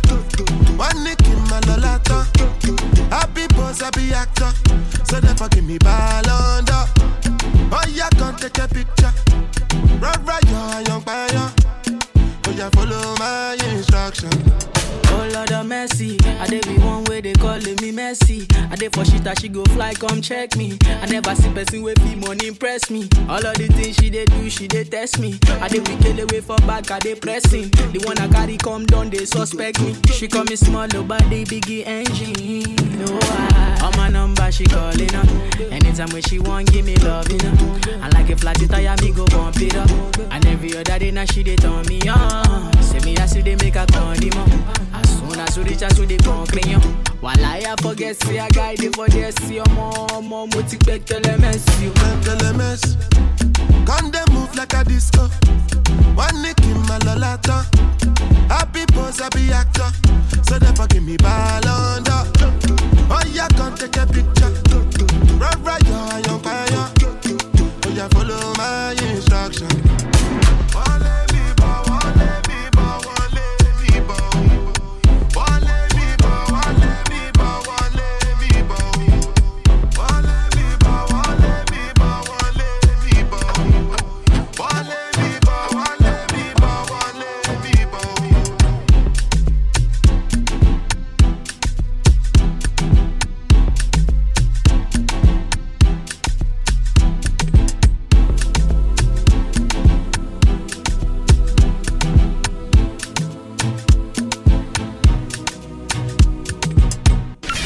One 0.81 1.05
nick 1.05 1.21
in 1.29 1.41
my 1.53 1.61
lolata. 1.69 2.25
be 3.93 4.15
actor, 4.15 4.51
so 5.05 5.21
therefore 5.21 5.49
give 5.49 5.65
me 5.65 5.77
ball 5.77 6.27
under. 6.27 6.89
Oh 7.71 7.85
yeah, 7.91 8.09
come 8.17 8.37
take 8.37 8.57
a 8.57 8.67
picture. 8.67 9.13
Run 10.01 10.25
right, 10.25 10.45
yo, 10.51 10.79
young 10.89 11.03
fire. 11.03 11.53
Oh 12.47 12.51
yeah, 12.57 12.71
follow 12.71 13.15
my 13.19 13.57
instruction. 13.71 14.31
Oh 15.15 15.29
Lord 15.35 15.53
of 15.53 15.67
mercy, 15.67 16.19
I 16.41 16.47
dey 16.47 16.61
be 16.61 16.79
one 16.79 17.05
way 17.05 17.21
they 17.21 17.33
calling 17.35 17.77
me 17.81 17.93
messy. 17.93 18.47
I 18.71 18.77
dey 18.77 18.89
for 18.89 19.05
shit 19.05 19.23
that 19.25 19.41
she 19.41 19.49
go 19.49 19.65
fly, 19.67 19.95
come 19.95 20.21
check 20.23 20.57
me. 20.57 20.79
I 20.87 21.07
never 21.07 21.35
see 21.35 21.53
person 21.53 21.83
with 21.83 22.01
fee 22.03 22.17
money 22.17 22.49
impress 22.49 22.91
me. 22.91 23.09
All 23.29 23.45
of 23.45 23.55
the 23.57 23.69
things 23.69 23.97
she 23.97 24.11
dey 24.11 24.25
do, 24.25 24.49
she 24.51 24.67
dey 24.69 24.85
test 24.85 25.19
me. 25.19 25.39
I 25.61 25.69
dey 25.69 25.81
pick 25.81 25.99
the 26.01 26.27
way 26.33 26.41
for 26.41 26.57
back, 26.67 26.91
I 26.91 26.99
dey 26.99 27.15
pressing. 27.15 27.69
The 27.71 28.03
one 28.07 28.19
I 28.19 28.29
carry 28.29 28.57
come 28.57 28.87
down, 28.87 29.11
they 29.11 29.25
suspect 29.25 29.81
me. 29.81 29.95
She 30.13 30.29
call 30.29 30.45
me 30.45 30.57
small, 30.57 30.87
oh, 30.95 31.03
body 31.03 31.45
biggie 31.45 31.87
engine. 31.87 32.77
No, 32.99 33.19
I, 33.23 33.81
on 33.85 33.97
my 33.97 34.09
number 34.09 34.51
she 34.51 34.65
calling 34.65 35.15
up. 35.15 35.27
Anytime 35.71 36.11
when 36.11 36.23
she 36.23 36.39
want, 36.39 36.71
give 36.73 36.85
me 36.87 36.97
love, 36.97 37.31
you 37.31 37.39
know. 37.39 37.79
Like 38.13 38.31
a 38.31 38.37
flat 38.37 38.57
tire, 38.69 38.95
me 39.03 39.11
go 39.13 39.25
bump 39.27 39.57
it 39.61 39.75
up. 39.75 39.91
And 40.31 40.45
every 40.47 40.77
other 40.77 40.99
day 40.99 41.11
now 41.11 41.25
she 41.25 41.43
dey 41.43 41.57
turn 41.57 41.85
me 41.87 42.01
on. 42.09 42.73
Say 42.83 43.01
me 43.01 43.17
I 43.17 43.27
see 43.27 43.41
they 43.43 43.57
make 43.57 43.75
a 43.77 43.87
turn 43.87 44.21
him. 44.23 44.33
Soon 45.07 45.41
as 45.41 45.57
you 45.57 45.63
reach 45.65 45.83
out 45.83 45.95
to 45.97 46.07
the 46.07 46.17
concrete, 46.19 46.77
while 47.21 47.45
I 47.45 47.75
forget, 47.81 48.17
see 48.23 48.39
a 48.39 48.49
guy 48.49 48.75
dey 48.77 48.89
for 48.89 49.09
there, 49.09 49.33
see 49.33 49.57
your 49.57 49.69
mom, 49.75 50.29
mom, 50.29 50.49
mo 50.51 50.63
ti 50.63 50.77
gbẹ́kẹ̀lé 50.79 51.37
mẹ́sì 51.39 51.89
o. 51.89 51.93
Gbẹ́kẹ̀lé 51.93 52.51
mẹ́sì. 52.59 52.97
Come 53.87 54.11
dey 54.11 54.25
move 54.33 54.55
like 54.57 54.75
a 54.75 54.85
disco. 54.85 55.29
One 56.15 56.43
nick 56.43 56.61
in 56.65 56.79
my 56.89 56.99
lolata. 57.07 57.65
Happy 58.49 58.85
pose, 58.93 59.19
happy 59.21 59.51
actor. 59.53 59.91
So 60.49 60.59
therefore 60.59 60.87
give 60.89 61.03
me 61.03 61.17
ball 61.17 61.67
under. 61.69 62.23
Oh 63.11 63.23
yeah, 63.33 63.49
come 63.57 63.75
take 63.75 63.97
a 63.97 64.07
picture. 64.07 64.53
Run 65.39 65.63
right, 65.65 65.83
yo, 65.89 65.99
young 66.27 66.41
fire. 66.41 66.89
Oh 67.85 67.91
yeah, 67.95 68.09
follow 68.09 68.53
my 68.57 68.93
instruction. 69.11 69.69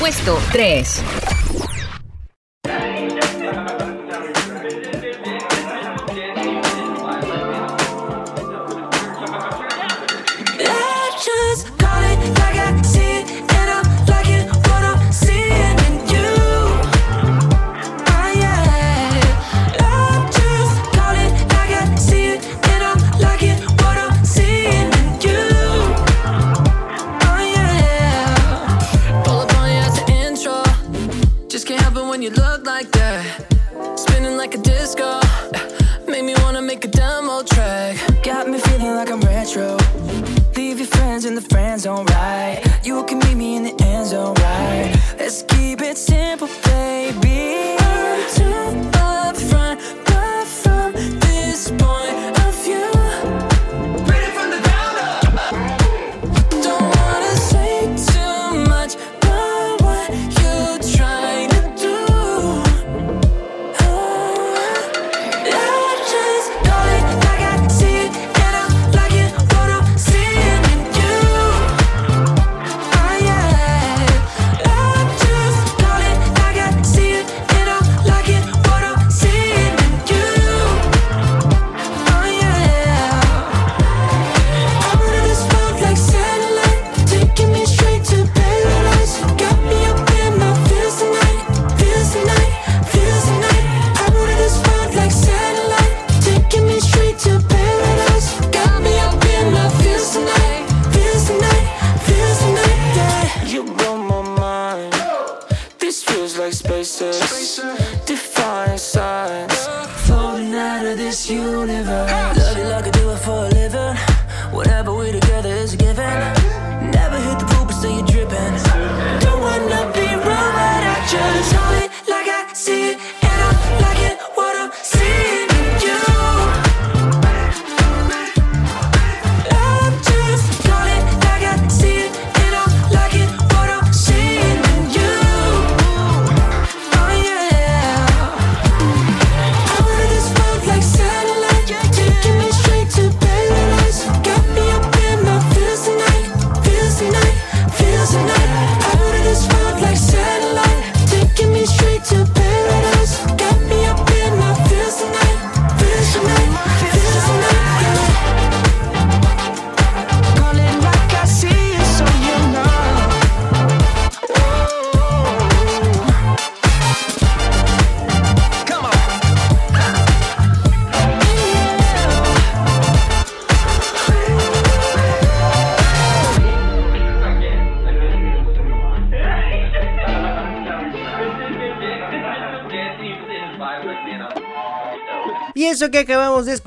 Puesto 0.07 0.38
3. 0.52 1.36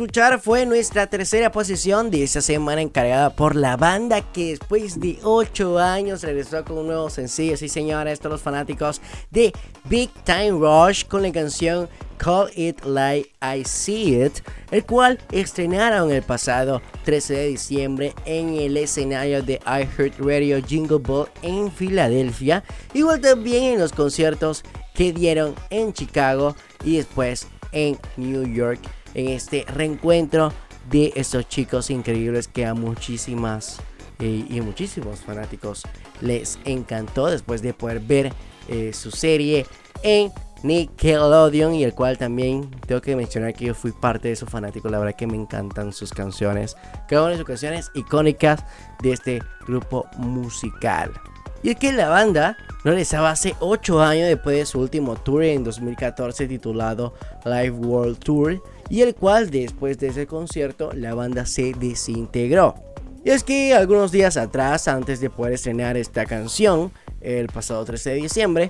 Escuchar 0.09 0.39
fue 0.39 0.65
nuestra 0.65 1.05
tercera 1.05 1.51
posición 1.51 2.09
de 2.09 2.23
esta 2.23 2.41
semana 2.41 2.81
encargada 2.81 3.29
por 3.29 3.55
la 3.55 3.77
banda 3.77 4.21
que 4.21 4.49
después 4.49 4.99
de 4.99 5.19
8 5.21 5.77
años 5.77 6.23
regresó 6.23 6.65
con 6.65 6.79
un 6.79 6.87
nuevo 6.87 7.11
sencillo. 7.11 7.55
Sí, 7.55 7.69
señores, 7.69 8.19
todos 8.19 8.31
los 8.31 8.41
fanáticos 8.41 9.01
de 9.29 9.53
Big 9.83 10.09
Time 10.23 10.49
Rush 10.49 11.05
con 11.05 11.21
la 11.21 11.31
canción 11.31 11.87
Call 12.17 12.49
It 12.55 12.83
Like 12.85 13.29
I 13.39 13.63
See 13.63 14.19
It, 14.25 14.39
el 14.71 14.83
cual 14.83 15.19
estrenaron 15.31 16.11
el 16.11 16.23
pasado 16.23 16.81
13 17.05 17.33
de 17.35 17.47
diciembre 17.49 18.15
en 18.25 18.55
el 18.55 18.77
escenario 18.77 19.43
de 19.43 19.59
iHeartRadio 19.63 20.59
Jingle 20.65 20.97
Ball 20.97 21.27
en 21.43 21.71
Filadelfia, 21.71 22.63
igual 22.95 23.21
también 23.21 23.75
en 23.75 23.79
los 23.79 23.91
conciertos 23.91 24.63
que 24.95 25.13
dieron 25.13 25.53
en 25.69 25.93
Chicago 25.93 26.55
y 26.83 26.97
después 26.97 27.45
en 27.71 27.99
New 28.17 28.51
York 28.51 28.79
en 29.13 29.29
este 29.29 29.65
reencuentro 29.67 30.51
de 30.89 31.13
estos 31.15 31.47
chicos 31.47 31.89
increíbles 31.89 32.47
que 32.47 32.65
a 32.65 32.73
muchísimas 32.73 33.79
eh, 34.19 34.45
y 34.49 34.61
muchísimos 34.61 35.21
fanáticos 35.21 35.83
les 36.21 36.59
encantó 36.65 37.27
después 37.27 37.61
de 37.61 37.73
poder 37.73 37.99
ver 38.01 38.33
eh, 38.67 38.91
su 38.93 39.11
serie 39.11 39.65
en 40.03 40.31
Nickelodeon 40.63 41.73
y 41.73 41.83
el 41.83 41.93
cual 41.93 42.17
también 42.17 42.69
tengo 42.85 43.01
que 43.01 43.15
mencionar 43.15 43.53
que 43.53 43.65
yo 43.65 43.73
fui 43.73 43.91
parte 43.91 44.27
de 44.27 44.33
esos 44.33 44.49
fanáticos, 44.49 44.91
la 44.91 44.99
verdad 44.99 45.15
que 45.15 45.27
me 45.27 45.37
encantan 45.37 45.93
sus 45.93 46.11
canciones, 46.11 46.75
cada 47.07 47.23
una 47.23 47.31
de 47.31 47.37
sus 47.37 47.45
canciones 47.45 47.91
icónicas 47.93 48.63
de 49.01 49.13
este 49.13 49.41
grupo 49.65 50.05
musical. 50.17 51.13
Y 51.61 51.71
es 51.71 51.75
que 51.75 51.91
la 51.91 52.09
banda 52.09 52.57
regresaba 52.83 53.31
hace 53.31 53.55
8 53.59 54.01
años 54.01 54.27
después 54.27 54.57
de 54.57 54.65
su 54.65 54.79
último 54.79 55.15
tour 55.15 55.43
en 55.43 55.63
2014 55.63 56.47
titulado 56.47 57.13
Live 57.45 57.71
World 57.71 58.19
Tour 58.19 58.63
y 58.89 59.01
el 59.01 59.15
cual 59.15 59.49
después 59.49 59.99
de 59.99 60.07
ese 60.07 60.25
concierto 60.25 60.91
la 60.93 61.13
banda 61.13 61.45
se 61.45 61.73
desintegró. 61.73 62.75
Y 63.23 63.31
es 63.31 63.43
que 63.43 63.73
algunos 63.73 64.11
días 64.11 64.37
atrás, 64.37 64.87
antes 64.87 65.19
de 65.19 65.29
poder 65.29 65.53
estrenar 65.53 65.97
esta 65.97 66.25
canción, 66.25 66.91
el 67.19 67.47
pasado 67.47 67.83
13 67.83 68.11
de 68.11 68.15
diciembre, 68.15 68.69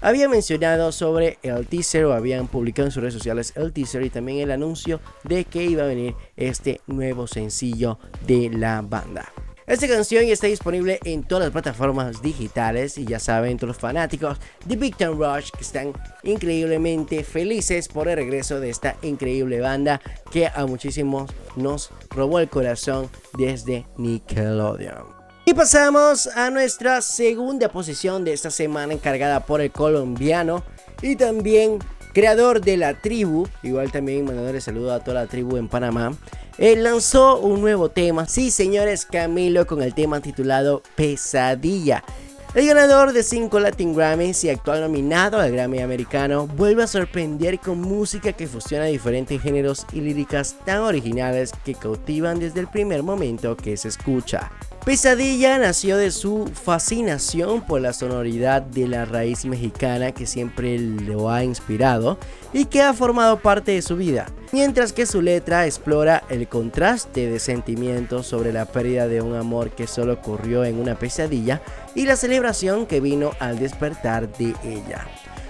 había 0.00 0.28
mencionado 0.28 0.92
sobre 0.92 1.38
el 1.42 1.66
teaser 1.66 2.04
o 2.04 2.12
habían 2.12 2.46
publicado 2.46 2.86
en 2.86 2.92
sus 2.92 3.02
redes 3.02 3.14
sociales 3.14 3.52
el 3.56 3.72
teaser 3.72 4.04
y 4.04 4.10
también 4.10 4.38
el 4.38 4.52
anuncio 4.52 5.00
de 5.24 5.44
que 5.44 5.64
iba 5.64 5.82
a 5.82 5.86
venir 5.86 6.14
este 6.36 6.80
nuevo 6.86 7.26
sencillo 7.26 7.98
de 8.24 8.50
la 8.50 8.82
banda. 8.82 9.32
Esta 9.68 9.86
canción 9.86 10.24
ya 10.24 10.32
está 10.32 10.46
disponible 10.46 10.98
en 11.04 11.24
todas 11.24 11.44
las 11.44 11.52
plataformas 11.52 12.22
digitales 12.22 12.96
y 12.96 13.04
ya 13.04 13.18
saben 13.18 13.58
todos 13.58 13.68
los 13.68 13.76
fanáticos 13.76 14.38
de 14.64 14.76
Big 14.76 14.96
Time 14.96 15.10
Rush 15.10 15.50
que 15.50 15.60
están 15.60 15.92
increíblemente 16.22 17.22
felices 17.22 17.86
por 17.86 18.08
el 18.08 18.16
regreso 18.16 18.60
de 18.60 18.70
esta 18.70 18.96
increíble 19.02 19.60
banda 19.60 20.00
que 20.32 20.46
a 20.46 20.64
muchísimos 20.64 21.30
nos 21.56 21.90
robó 22.08 22.38
el 22.38 22.48
corazón 22.48 23.10
desde 23.36 23.86
Nickelodeon. 23.98 25.04
Y 25.44 25.52
pasamos 25.52 26.28
a 26.28 26.48
nuestra 26.48 27.02
segunda 27.02 27.68
posición 27.68 28.24
de 28.24 28.32
esta 28.32 28.50
semana 28.50 28.94
encargada 28.94 29.44
por 29.44 29.60
el 29.60 29.70
colombiano 29.70 30.64
y 31.02 31.16
también 31.16 31.78
creador 32.14 32.62
de 32.62 32.78
la 32.78 32.94
tribu, 33.02 33.46
igual 33.62 33.92
también 33.92 34.24
mandándole 34.24 34.62
saludo 34.62 34.94
a 34.94 35.04
toda 35.04 35.24
la 35.24 35.26
tribu 35.26 35.58
en 35.58 35.68
Panamá. 35.68 36.16
Él 36.58 36.82
lanzó 36.82 37.38
un 37.38 37.60
nuevo 37.60 37.88
tema, 37.88 38.26
sí 38.26 38.50
señores, 38.50 39.06
Camilo 39.06 39.64
con 39.64 39.80
el 39.80 39.94
tema 39.94 40.20
titulado 40.20 40.82
Pesadilla. 40.96 42.02
El 42.52 42.66
ganador 42.66 43.12
de 43.12 43.22
5 43.22 43.60
Latin 43.60 43.94
Grammys 43.94 44.42
y 44.42 44.50
actual 44.50 44.80
nominado 44.80 45.38
al 45.38 45.52
Grammy 45.52 45.78
americano 45.80 46.48
vuelve 46.48 46.82
a 46.82 46.88
sorprender 46.88 47.60
con 47.60 47.80
música 47.80 48.32
que 48.32 48.48
fusiona 48.48 48.86
diferentes 48.86 49.40
géneros 49.40 49.86
y 49.92 50.00
líricas 50.00 50.56
tan 50.64 50.80
originales 50.80 51.52
que 51.64 51.76
cautivan 51.76 52.40
desde 52.40 52.58
el 52.58 52.66
primer 52.66 53.04
momento 53.04 53.56
que 53.56 53.76
se 53.76 53.86
escucha. 53.86 54.50
Pesadilla 54.84 55.58
nació 55.58 55.96
de 55.98 56.10
su 56.10 56.50
fascinación 56.52 57.60
por 57.60 57.80
la 57.80 57.92
sonoridad 57.92 58.62
de 58.62 58.88
la 58.88 59.04
raíz 59.04 59.44
mexicana 59.44 60.12
que 60.12 60.26
siempre 60.26 60.78
lo 60.78 61.30
ha 61.30 61.44
inspirado 61.44 62.18
y 62.52 62.64
que 62.64 62.80
ha 62.80 62.94
formado 62.94 63.40
parte 63.40 63.72
de 63.72 63.82
su 63.82 63.96
vida, 63.96 64.26
mientras 64.50 64.94
que 64.94 65.04
su 65.04 65.20
letra 65.20 65.66
explora 65.66 66.24
el 66.30 66.48
contraste 66.48 67.30
de 67.30 67.38
sentimientos 67.38 68.26
sobre 68.26 68.52
la 68.52 68.64
pérdida 68.64 69.08
de 69.08 69.20
un 69.20 69.34
amor 69.34 69.70
que 69.70 69.86
solo 69.86 70.14
ocurrió 70.14 70.64
en 70.64 70.78
una 70.78 70.94
pesadilla 70.94 71.60
y 71.94 72.06
la 72.06 72.16
celebración 72.16 72.86
que 72.86 73.00
vino 73.00 73.32
al 73.40 73.58
despertar 73.58 74.32
de 74.38 74.54
ella 74.64 75.06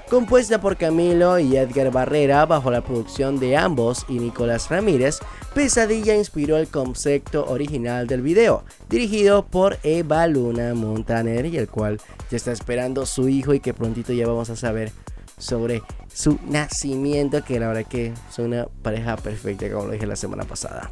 compuesta 0.09 0.61
por 0.61 0.77
Camilo 0.77 1.39
y 1.39 1.57
Edgar 1.57 1.93
Barrera 1.93 2.47
bajo 2.47 2.71
la 2.71 2.81
producción 2.81 3.39
de 3.39 3.57
ambos 3.57 4.07
y 4.09 4.19
Nicolás 4.19 4.69
Ramírez, 4.71 5.19
Pesadilla 5.55 6.17
inspiró 6.17 6.57
el 6.57 6.69
concepto 6.69 7.45
original 7.47 8.07
del 8.07 8.23
video, 8.23 8.65
dirigido 8.89 9.45
por 9.47 9.79
Eva 9.83 10.27
Luna 10.27 10.75
Montaner 10.75 11.47
y 11.47 11.59
el 11.59 11.69
cual 11.69 12.01
ya 12.31 12.37
está 12.37 12.53
esperando 12.53 13.07
su 13.07 13.29
hijo 13.29 13.53
y 13.55 13.61
que 13.61 13.75
prontito 13.75 14.13
ya 14.13 14.27
vamos 14.27 14.51
a 14.51 14.57
saber 14.57 14.93
sobre 15.37 15.83
su 16.13 16.39
nacimiento, 16.49 17.45
que 17.45 17.61
la 17.61 17.69
verdad 17.69 17.87
que 17.87 18.13
son 18.31 18.47
una 18.47 18.67
pareja 18.83 19.17
perfecta, 19.17 19.71
como 19.71 19.87
lo 19.87 19.93
dije 19.93 20.07
la 20.07 20.17
semana 20.17 20.45
pasada. 20.45 20.91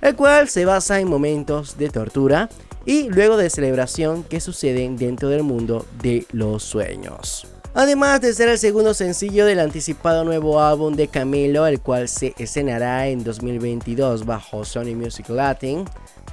El 0.00 0.14
cual 0.14 0.48
se 0.48 0.64
basa 0.64 1.00
en 1.00 1.08
momentos 1.08 1.78
de 1.78 1.88
tortura 1.88 2.48
y 2.84 3.08
luego 3.08 3.36
de 3.36 3.50
celebración 3.50 4.24
que 4.24 4.40
suceden 4.40 4.96
dentro 4.96 5.28
del 5.30 5.42
mundo 5.42 5.86
de 6.00 6.26
los 6.32 6.62
sueños. 6.62 7.46
Además 7.80 8.20
de 8.20 8.34
ser 8.34 8.48
el 8.48 8.58
segundo 8.58 8.92
sencillo 8.92 9.46
del 9.46 9.60
anticipado 9.60 10.24
nuevo 10.24 10.60
álbum 10.60 10.96
de 10.96 11.06
Camilo, 11.06 11.64
el 11.64 11.78
cual 11.78 12.08
se 12.08 12.34
escenará 12.36 13.06
en 13.06 13.22
2022 13.22 14.26
bajo 14.26 14.64
Sony 14.64 14.96
Music 14.96 15.28
Latin, 15.28 15.84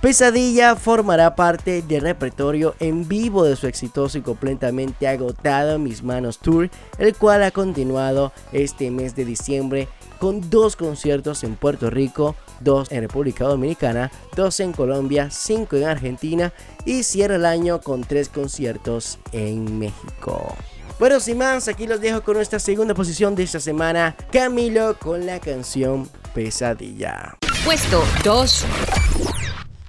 Pesadilla 0.02 0.76
formará 0.76 1.36
parte 1.36 1.84
del 1.84 2.02
repertorio 2.02 2.74
en 2.80 3.08
vivo 3.08 3.44
de 3.44 3.56
su 3.56 3.68
exitoso 3.68 4.18
y 4.18 4.22
completamente 4.22 5.08
agotado 5.08 5.78
Mis 5.78 6.02
Manos 6.02 6.40
Tour, 6.40 6.72
el 6.98 7.16
cual 7.16 7.44
ha 7.44 7.52
continuado 7.52 8.34
este 8.52 8.90
mes 8.90 9.16
de 9.16 9.26
diciembre 9.26 9.88
con 10.18 10.50
dos 10.50 10.76
conciertos 10.76 11.44
en 11.44 11.58
Puerto 11.58 11.92
Rico, 11.92 12.36
dos 12.60 12.92
en 12.92 13.02
República 13.02 13.46
Dominicana, 13.46 14.12
dos 14.36 14.60
en 14.62 14.74
Colombia, 14.74 15.30
cinco 15.30 15.76
en 15.76 15.84
Argentina 15.84 16.52
y 16.86 17.04
cierra 17.04 17.36
el 17.36 17.46
año 17.46 17.82
con 17.82 18.04
tres 18.04 18.30
conciertos 18.30 19.20
en 19.32 19.78
México. 19.78 20.56
Bueno, 20.98 21.20
sin 21.20 21.38
más, 21.38 21.68
aquí 21.68 21.88
los 21.88 22.00
dejo 22.00 22.22
con 22.22 22.36
nuestra 22.36 22.58
segunda 22.58 22.94
posición 22.94 23.36
de 23.36 23.44
esta 23.44 23.60
semana, 23.60 24.16
Camilo 24.32 24.98
con 24.98 25.26
la 25.26 25.42
canción 25.42 26.10
Pesadilla. 26.34 27.36
Puesto 27.66 28.02
2. 28.24 28.66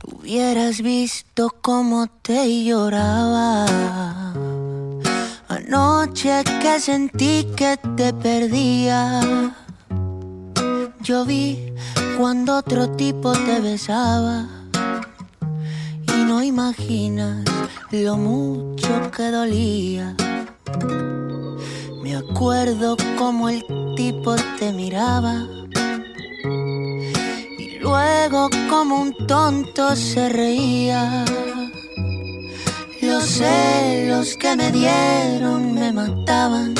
Hubieras 0.03 0.83
visto 0.83 1.55
cómo 1.61 2.09
te 2.23 2.65
lloraba. 2.65 3.67
Anoche 5.47 6.43
que 6.61 6.81
sentí 6.81 7.47
que 7.57 7.79
te 7.97 8.13
perdía. 8.13 9.21
Yo 11.03 11.25
vi 11.25 11.73
cuando 12.19 12.57
otro 12.57 12.91
tipo 12.97 13.33
te 13.33 13.61
besaba. 13.61 14.49
Y 16.09 16.25
no 16.25 16.43
imaginas 16.43 17.45
lo 17.93 18.17
mucho 18.17 19.11
que 19.17 19.31
dolía 19.31 20.17
me 22.03 22.17
acuerdo 22.17 22.97
como 23.19 23.49
el 23.49 23.65
tipo 23.97 24.37
te 24.59 24.73
miraba. 24.73 25.47
Y 27.59 27.79
luego 27.81 28.51
como 28.69 29.03
un 29.03 29.27
tonto 29.27 29.95
se 29.97 30.29
reía. 30.29 31.25
Los 33.03 33.25
celos 33.25 34.37
que 34.37 34.57
me 34.57 34.71
dieron 34.73 35.75
me 35.75 35.93
mataban. 35.93 36.75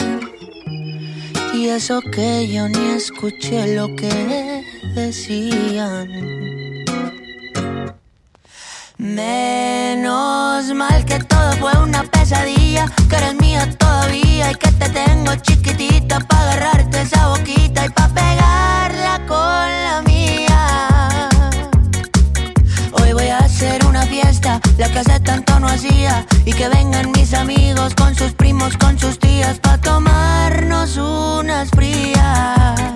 Y 1.55 1.69
eso 1.69 2.01
que 2.01 2.49
yo 2.49 2.69
ni 2.69 2.91
escuché 2.97 3.75
lo 3.75 3.95
que 3.97 4.65
decían. 4.95 6.09
Menos 8.99 10.73
mal 10.75 11.05
que 11.05 11.19
todo 11.21 11.53
fue 11.53 11.73
una 11.83 12.03
pesadilla, 12.05 12.91
que 13.09 13.17
eres 13.17 13.35
mía 13.35 13.66
y 14.17 14.55
que 14.55 14.73
te 14.73 14.89
tengo 14.89 15.35
chiquitita 15.37 16.21
para 16.21 16.53
agarrarte 16.53 17.03
esa 17.03 17.29
boquita 17.29 17.85
y 17.85 17.89
pa' 17.91 18.09
pegarla 18.09 19.21
con 19.27 19.69
la 19.87 20.03
mía. 20.07 21.29
Hoy 22.93 23.13
voy 23.13 23.29
a 23.29 23.39
hacer 23.39 23.85
una 23.85 24.03
fiesta, 24.03 24.61
la 24.79 24.89
que 24.91 25.01
hace 25.01 25.21
tanto 25.21 25.61
no 25.61 25.69
hacía, 25.69 26.25
y 26.45 26.53
que 26.53 26.69
vengan 26.69 27.13
mis 27.13 27.35
amigos 27.35 27.95
con 27.95 28.15
sus 28.15 28.33
primos, 28.33 28.77
con 28.77 28.99
sus 28.99 29.19
tías, 29.19 29.59
pa' 29.59 29.79
tomarnos 29.79 30.97
unas 30.97 31.69
frías. 31.71 32.96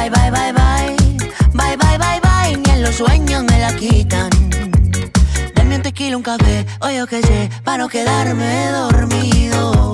Bye, 0.00 0.08
bye, 0.08 0.30
bye, 0.30 0.52
bye. 0.52 0.96
Bye, 1.52 1.76
bye, 1.76 1.98
bye, 1.98 2.20
bye. 2.22 2.56
Ni 2.56 2.70
en 2.70 2.82
los 2.82 2.94
sueños 2.96 3.44
me 3.44 3.58
la 3.58 3.74
quitan. 3.76 4.30
Dame 5.54 5.76
un 5.76 5.82
tequila, 5.82 6.16
un 6.16 6.22
café, 6.22 6.64
o 6.80 6.88
yo 6.90 7.06
qué 7.06 7.20
sé, 7.22 7.50
para 7.64 7.78
no 7.82 7.88
quedarme 7.90 8.70
dormido. 8.70 9.92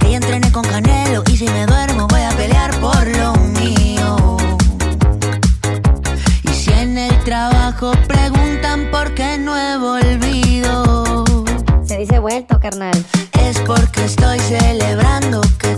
Que 0.00 0.10
ya 0.10 0.16
entrené 0.16 0.50
con 0.50 0.64
Canelo 0.64 1.22
y 1.30 1.36
si 1.36 1.44
me 1.44 1.66
duermo 1.66 2.08
voy 2.08 2.22
a 2.22 2.30
pelear 2.30 2.72
por 2.80 3.06
lo 3.16 3.34
mío. 3.60 4.36
Y 6.42 6.48
si 6.48 6.72
en 6.72 6.98
el 6.98 7.16
trabajo 7.22 7.92
preguntan 8.08 8.88
por 8.90 9.14
qué 9.14 9.38
no 9.38 9.56
he 9.56 9.78
volvido, 9.78 11.24
Se 11.86 11.98
dice 11.98 12.18
vuelto, 12.18 12.58
carnal. 12.58 13.04
es 13.40 13.60
porque 13.60 14.04
estoy 14.04 14.40
celebrando 14.40 15.40
que 15.60 15.77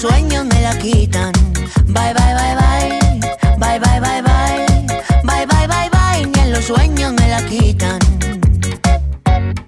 sueños 0.00 0.44
me 0.44 0.60
la 0.62 0.76
quitan. 0.78 1.32
Bye, 1.86 2.12
bye, 2.14 2.34
bye, 2.34 2.54
bye. 2.54 2.98
Bye, 3.58 3.78
bye, 3.78 4.00
bye, 4.00 4.22
bye. 4.22 4.66
Bye, 5.24 5.46
bye, 5.46 5.66
bye, 5.66 5.90
bye. 5.90 6.26
Ni 6.26 6.40
en 6.40 6.52
los 6.52 6.64
sueños 6.64 7.12
me 7.12 7.28
la 7.28 7.44
quitan. 7.46 7.98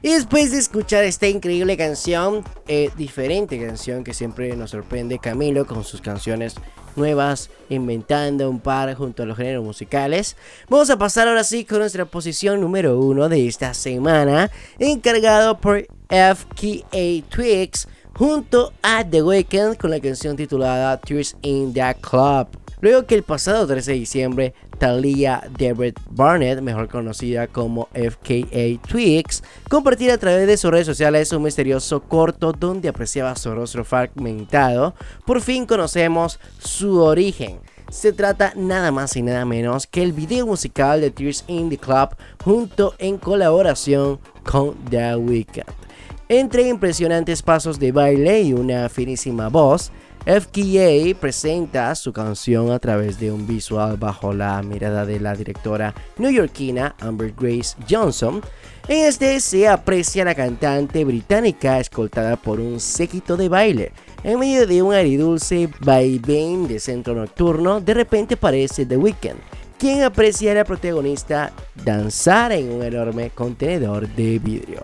Y 0.03 0.11
después 0.11 0.53
de 0.53 0.59
escuchar 0.59 1.05
esta 1.05 1.27
increíble 1.27 1.77
canción, 1.77 2.45
eh, 2.67 2.91
diferente 2.97 3.59
canción 3.65 4.05
que 4.05 4.15
siempre 4.15 4.55
nos 4.57 4.71
sorprende 4.71 5.19
Camilo 5.19 5.67
con 5.67 5.85
sus 5.85 6.01
canciones 6.01 6.55
nuevas, 6.97 7.51
inventando 7.69 8.51
un 8.51 8.61
par 8.61 8.95
junto 8.95 9.23
a 9.23 9.27
los 9.27 9.37
géneros 9.37 9.65
musicales, 9.65 10.37
vamos 10.69 10.91
a 10.91 10.99
pasar 10.99 11.29
ahora 11.29 11.45
sí 11.45 11.65
con 11.65 11.79
nuestra 11.79 12.05
posición 12.05 12.61
número 12.61 12.99
uno 12.99 13.29
de 13.29 13.47
esta 13.47 13.73
semana, 13.75 14.51
encargado 14.79 15.59
por 15.59 15.87
FKA 16.09 17.23
Twigs 17.29 17.89
junto 18.19 18.73
a 18.83 19.05
The 19.09 19.23
Weeknd 19.23 19.77
con 19.77 19.93
la 19.93 20.01
canción 20.01 20.37
titulada 20.37 20.97
Tears 20.97 21.37
in 21.43 21.73
the 21.73 21.95
Club. 22.01 22.49
Luego 22.81 23.07
que 23.07 23.15
el 23.15 23.23
pasado 23.23 23.65
13 23.65 23.93
de 23.93 23.99
diciembre, 23.99 24.55
Talia 24.79 25.49
Debrett 25.57 26.01
Barnett, 26.11 26.61
mejor 26.61 26.89
conocida 26.89 27.47
como 27.47 27.89
FKA 27.95 28.81
Twigs, 28.89 29.45
compartiera 29.69 30.15
a 30.15 30.19
través 30.19 30.49
de 30.49 30.57
sus 30.57 30.73
redes 30.73 30.87
sociales 30.87 31.33
un 31.33 31.45
misterioso 31.45 32.01
corto 32.01 32.53
donde 32.53 32.89
apreciaba 32.89 33.37
su 33.37 33.55
rostro 33.55 33.85
fragmentado, 33.85 34.95
por 35.25 35.41
fin 35.41 35.65
conocemos 35.65 36.41
su 36.59 37.01
origen. 37.01 37.61
Se 37.89 38.13
trata 38.13 38.53
nada 38.57 38.91
más 38.91 39.17
y 39.17 39.23
nada 39.23 39.45
menos 39.45 39.87
que 39.87 40.03
el 40.03 40.13
video 40.13 40.45
musical 40.45 41.01
de 41.01 41.13
Tears 41.13 41.45
in 41.47 41.71
the 41.71 41.79
Club 41.79 42.11
junto 42.43 42.95
en 42.99 43.17
colaboración 43.17 44.19
con 44.43 44.75
The 44.91 45.15
Weeknd. 45.17 45.88
Entre 46.31 46.69
impresionantes 46.69 47.41
pasos 47.41 47.79
de 47.79 47.91
baile 47.91 48.43
y 48.43 48.53
una 48.53 48.91
finísima 48.91 49.49
voz, 49.49 49.91
FKA 50.27 51.19
presenta 51.19 51.95
su 51.95 52.13
canción 52.13 52.71
a 52.71 52.79
través 52.79 53.19
de 53.19 53.33
un 53.33 53.47
visual 53.47 53.97
bajo 53.97 54.35
la 54.35 54.63
mirada 54.63 55.07
de 55.07 55.21
la 55.21 55.35
directora 55.35 55.95
neoyorquina 56.19 56.95
Amber 57.01 57.33
Grace 57.35 57.75
Johnson. 57.89 58.43
En 58.89 59.07
este 59.07 59.41
se 59.41 59.69
aprecia 59.69 60.21
a 60.21 60.27
la 60.27 60.35
cantante 60.35 61.03
británica 61.07 61.81
escoltada 61.81 62.37
por 62.37 62.61
un 62.61 62.79
séquito 62.79 63.39
de 63.39 63.49
baile. 63.49 63.93
En 64.23 64.39
medio 64.39 64.67
de 64.67 64.83
un 64.83 64.93
aridulce 64.93 65.71
vaivén 65.81 66.69
de 66.69 66.79
centro 66.79 67.15
nocturno, 67.15 67.81
de 67.81 67.95
repente 67.95 68.35
aparece 68.35 68.85
The 68.85 68.99
Weeknd, 68.99 69.41
quien 69.79 70.03
aprecia 70.03 70.53
a 70.53 70.57
la 70.57 70.65
protagonista 70.65 71.53
danzar 71.87 72.53
en 72.53 72.71
un 72.71 72.83
enorme 72.83 73.31
contenedor 73.31 74.07
de 74.09 74.39
vidrio. 74.39 74.83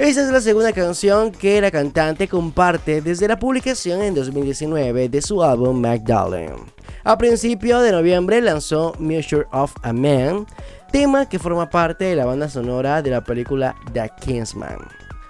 Esta 0.00 0.22
es 0.22 0.30
la 0.30 0.40
segunda 0.40 0.72
canción 0.72 1.30
que 1.30 1.60
la 1.60 1.70
cantante 1.70 2.26
comparte 2.26 3.02
desde 3.02 3.28
la 3.28 3.38
publicación 3.38 4.00
en 4.00 4.14
2019 4.14 5.10
de 5.10 5.20
su 5.20 5.42
álbum 5.42 5.78
Magdalene. 5.78 6.56
A 7.04 7.18
principio 7.18 7.80
de 7.80 7.92
noviembre 7.92 8.40
lanzó 8.40 8.94
Measure 8.98 9.46
of 9.52 9.74
a 9.82 9.92
Man, 9.92 10.46
tema 10.90 11.28
que 11.28 11.38
forma 11.38 11.68
parte 11.68 12.06
de 12.06 12.16
la 12.16 12.24
banda 12.24 12.48
sonora 12.48 13.02
de 13.02 13.10
la 13.10 13.22
película 13.22 13.76
The 13.92 14.10
Kingsman. 14.22 14.78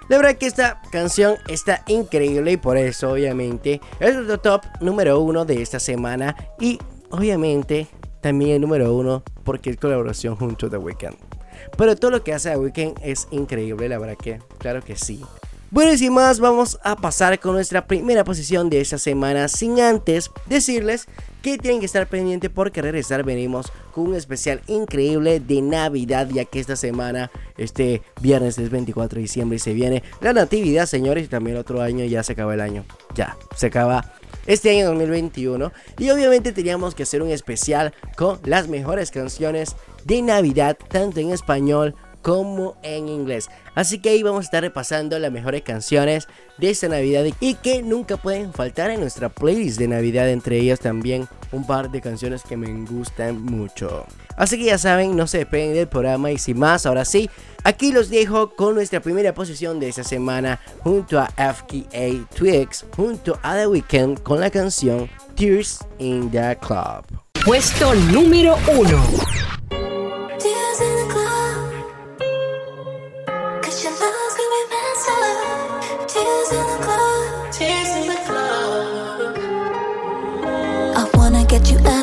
La 0.07 0.15
verdad 0.15 0.37
que 0.37 0.47
esta 0.47 0.81
canción 0.89 1.35
está 1.49 1.83
increíble 1.87 2.53
y 2.53 2.57
por 2.57 2.77
eso 2.77 3.11
obviamente 3.11 3.81
es 3.99 4.15
nuestro 4.15 4.39
top 4.39 4.61
número 4.79 5.19
uno 5.19 5.43
de 5.43 5.61
esta 5.61 5.81
semana 5.81 6.33
y 6.61 6.79
obviamente 7.09 7.89
también 8.21 8.51
el 8.51 8.61
número 8.61 8.95
uno 8.95 9.21
porque 9.43 9.71
es 9.71 9.75
colaboración 9.75 10.37
junto 10.37 10.67
a 10.67 10.69
The 10.69 10.77
Weeknd. 10.77 11.30
Pero 11.77 11.95
todo 11.95 12.11
lo 12.11 12.23
que 12.23 12.33
hace 12.33 12.51
The 12.51 12.57
Weeknd 12.57 12.99
es 13.03 13.27
increíble, 13.31 13.89
la 13.89 13.97
verdad 13.97 14.17
que, 14.17 14.39
claro 14.59 14.81
que 14.81 14.95
sí. 14.95 15.21
Bueno, 15.73 15.93
y 15.93 15.97
sin 15.97 16.13
más, 16.13 16.41
vamos 16.41 16.77
a 16.83 16.97
pasar 16.97 17.39
con 17.39 17.53
nuestra 17.53 17.87
primera 17.87 18.25
posición 18.25 18.69
de 18.69 18.81
esta 18.81 18.97
semana. 18.97 19.47
Sin 19.47 19.79
antes 19.79 20.29
decirles 20.47 21.07
que 21.41 21.57
tienen 21.57 21.79
que 21.79 21.85
estar 21.85 22.07
pendientes 22.07 22.51
porque 22.53 22.81
regresar 22.81 23.23
venimos 23.23 23.71
con 23.93 24.07
un 24.07 24.15
especial 24.15 24.61
increíble 24.67 25.39
de 25.39 25.61
Navidad, 25.61 26.27
ya 26.29 26.43
que 26.43 26.59
esta 26.59 26.75
semana, 26.75 27.31
este 27.57 28.01
viernes 28.19 28.57
es 28.57 28.69
24 28.69 29.15
de 29.15 29.21
diciembre 29.21 29.55
y 29.55 29.59
se 29.59 29.73
viene 29.73 30.03
la 30.19 30.33
Natividad, 30.33 30.87
señores, 30.87 31.23
y 31.23 31.27
también 31.29 31.55
otro 31.55 31.81
año 31.81 32.03
ya 32.03 32.21
se 32.21 32.33
acaba 32.33 32.53
el 32.53 32.59
año. 32.59 32.83
Ya, 33.15 33.37
se 33.55 33.67
acaba 33.67 34.13
este 34.47 34.71
año 34.71 34.87
2021 34.87 35.71
y 35.99 36.09
obviamente 36.09 36.51
teníamos 36.51 36.95
que 36.95 37.03
hacer 37.03 37.21
un 37.21 37.29
especial 37.29 37.93
con 38.17 38.39
las 38.43 38.67
mejores 38.67 39.09
canciones 39.11 39.77
de 40.05 40.21
Navidad 40.21 40.77
tanto 40.89 41.19
en 41.19 41.31
español 41.31 41.95
como 42.21 42.77
en 42.83 43.09
inglés. 43.09 43.49
Así 43.75 43.99
que 43.99 44.09
ahí 44.09 44.23
vamos 44.23 44.41
a 44.41 44.45
estar 44.45 44.61
repasando 44.61 45.17
las 45.19 45.31
mejores 45.31 45.61
canciones 45.63 46.27
de 46.57 46.69
esta 46.69 46.87
Navidad 46.87 47.25
y 47.39 47.55
que 47.55 47.81
nunca 47.81 48.17
pueden 48.17 48.53
faltar 48.53 48.91
en 48.91 48.99
nuestra 48.99 49.29
playlist 49.29 49.79
de 49.79 49.87
Navidad, 49.87 50.29
entre 50.29 50.57
ellas 50.57 50.79
también 50.79 51.27
un 51.51 51.65
par 51.65 51.89
de 51.89 52.01
canciones 52.01 52.43
que 52.43 52.57
me 52.57 52.71
gustan 52.85 53.41
mucho. 53.41 54.05
Así 54.37 54.57
que 54.57 54.65
ya 54.65 54.77
saben, 54.77 55.15
no 55.15 55.27
se 55.27 55.39
despeguen 55.39 55.73
del 55.73 55.87
programa 55.87 56.31
y 56.31 56.37
sin 56.37 56.59
más, 56.59 56.85
ahora 56.85 57.05
sí, 57.05 57.29
aquí 57.63 57.91
los 57.91 58.09
dejo 58.09 58.55
con 58.55 58.75
nuestra 58.75 59.01
primera 59.01 59.33
posición 59.33 59.79
de 59.79 59.89
esta 59.89 60.03
semana 60.03 60.59
junto 60.79 61.19
a 61.19 61.27
FKA 61.27 62.27
Twigs, 62.35 62.85
junto 62.95 63.37
a 63.43 63.55
The 63.55 63.67
Weeknd 63.67 64.21
con 64.21 64.39
la 64.39 64.49
canción 64.49 65.09
Tears 65.35 65.79
in 65.99 66.29
the 66.31 66.57
Club. 66.61 67.05
Puesto 67.43 67.93
número 67.95 68.55
1. 68.77 69.80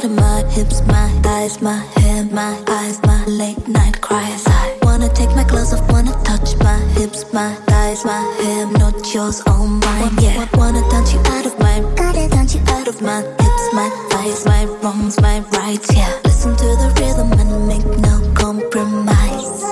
Get 0.09 0.17
you 0.17 0.25
out 0.25 0.43
of 0.43 0.47
my 0.47 0.53
hips, 0.53 0.83
my 0.87 1.09
thighs, 1.23 1.61
my 1.63 1.77
hair, 1.97 2.25
my 2.25 2.63
eyes, 2.69 3.01
my 3.03 3.25
late 3.27 3.69
night 3.69 4.01
cries. 4.01 4.47
I 4.47 4.79
wanna 4.83 5.09
take 5.13 5.35
my 5.35 5.45
clothes 5.45 5.73
off, 5.73 5.91
wanna 5.91 6.13
touch 6.25 6.57
my 6.59 6.79
hips, 6.97 7.33
my 7.33 7.55
thighs, 7.67 8.05
my 8.05 8.21
hair, 8.43 8.67
not 8.73 9.15
yours, 9.15 9.43
all 9.47 9.67
mine. 9.67 10.17
Yeah, 10.21 10.47
wanna 10.55 10.83
dance 10.91 11.13
you 11.13 11.21
out 11.21 11.47
of 11.47 11.59
my, 11.59 11.81
gotta 11.97 12.29
dance 12.29 12.55
you 12.55 12.63
out 12.69 12.89
of 12.89 13.01
my 13.03 13.21
hips, 13.23 13.73
my 13.73 13.89
thighs, 14.11 14.47
my 14.47 14.65
wrongs, 14.83 15.21
my 15.21 15.41
rights. 15.53 15.95
Yeah, 15.95 16.13
listen 16.25 16.57
to 16.57 16.65
the 16.65 16.89
rhythm 17.01 17.33
and 17.33 17.69
make 17.69 17.87
no 17.99 18.15
compromise. 18.35 19.63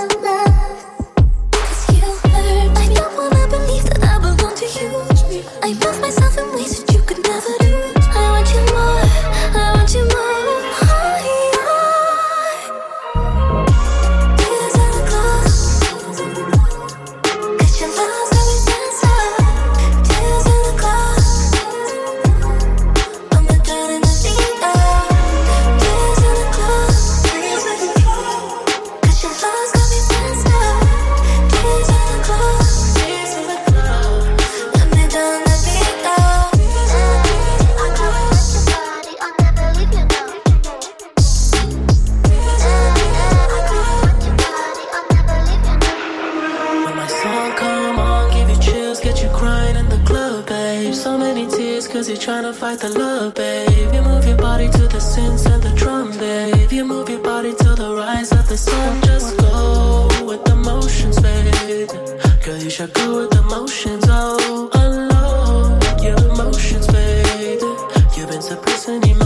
Cause 1.53 1.89
you 1.95 2.11
hurt. 2.31 2.79
I 2.79 2.87
don't 2.95 3.17
wanna 3.17 3.49
believe 3.49 3.85
that 3.85 4.05
I 4.05 4.19
belong 4.19 4.55
to 4.55 4.67
you. 4.67 6.26
Cause 51.89 52.09
you're 52.09 52.17
trying 52.17 52.45
to 52.45 52.53
fight 52.53 52.79
the 52.81 52.89
love, 52.89 53.35
babe. 53.35 53.93
You 53.95 54.03
move 54.03 54.27
your 54.27 54.37
body 54.37 54.69
to 54.69 54.83
the 54.89 54.99
synths 54.99 55.45
and 55.53 55.63
the 55.63 55.73
drum, 55.75 56.11
babe. 56.19 56.73
You 56.73 56.85
move 56.85 57.09
your 57.09 57.21
body 57.21 57.55
to 57.55 57.75
the 57.75 57.95
rise 57.95 58.33
of 58.33 58.49
the 58.49 58.57
sun. 58.57 59.03
Just 59.03 59.37
go 59.39 60.09
with 60.25 60.45
the 60.45 60.57
motions, 60.57 61.21
babe. 61.21 61.89
Girl, 62.45 62.59
you 62.59 62.71
should 62.71 62.93
go 62.95 63.21
with 63.21 63.31
the 63.31 63.43
motions, 63.43 64.05
oh. 64.09 64.71
Unload 64.75 66.03
your 66.03 66.17
emotions, 66.31 66.87
babe. 66.87 67.61
You've 68.17 68.29
been 68.31 68.43
suppressing 68.43 69.03
emotions, 69.03 69.26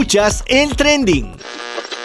Escuchas 0.00 0.42
el 0.46 0.74
trending. 0.76 1.30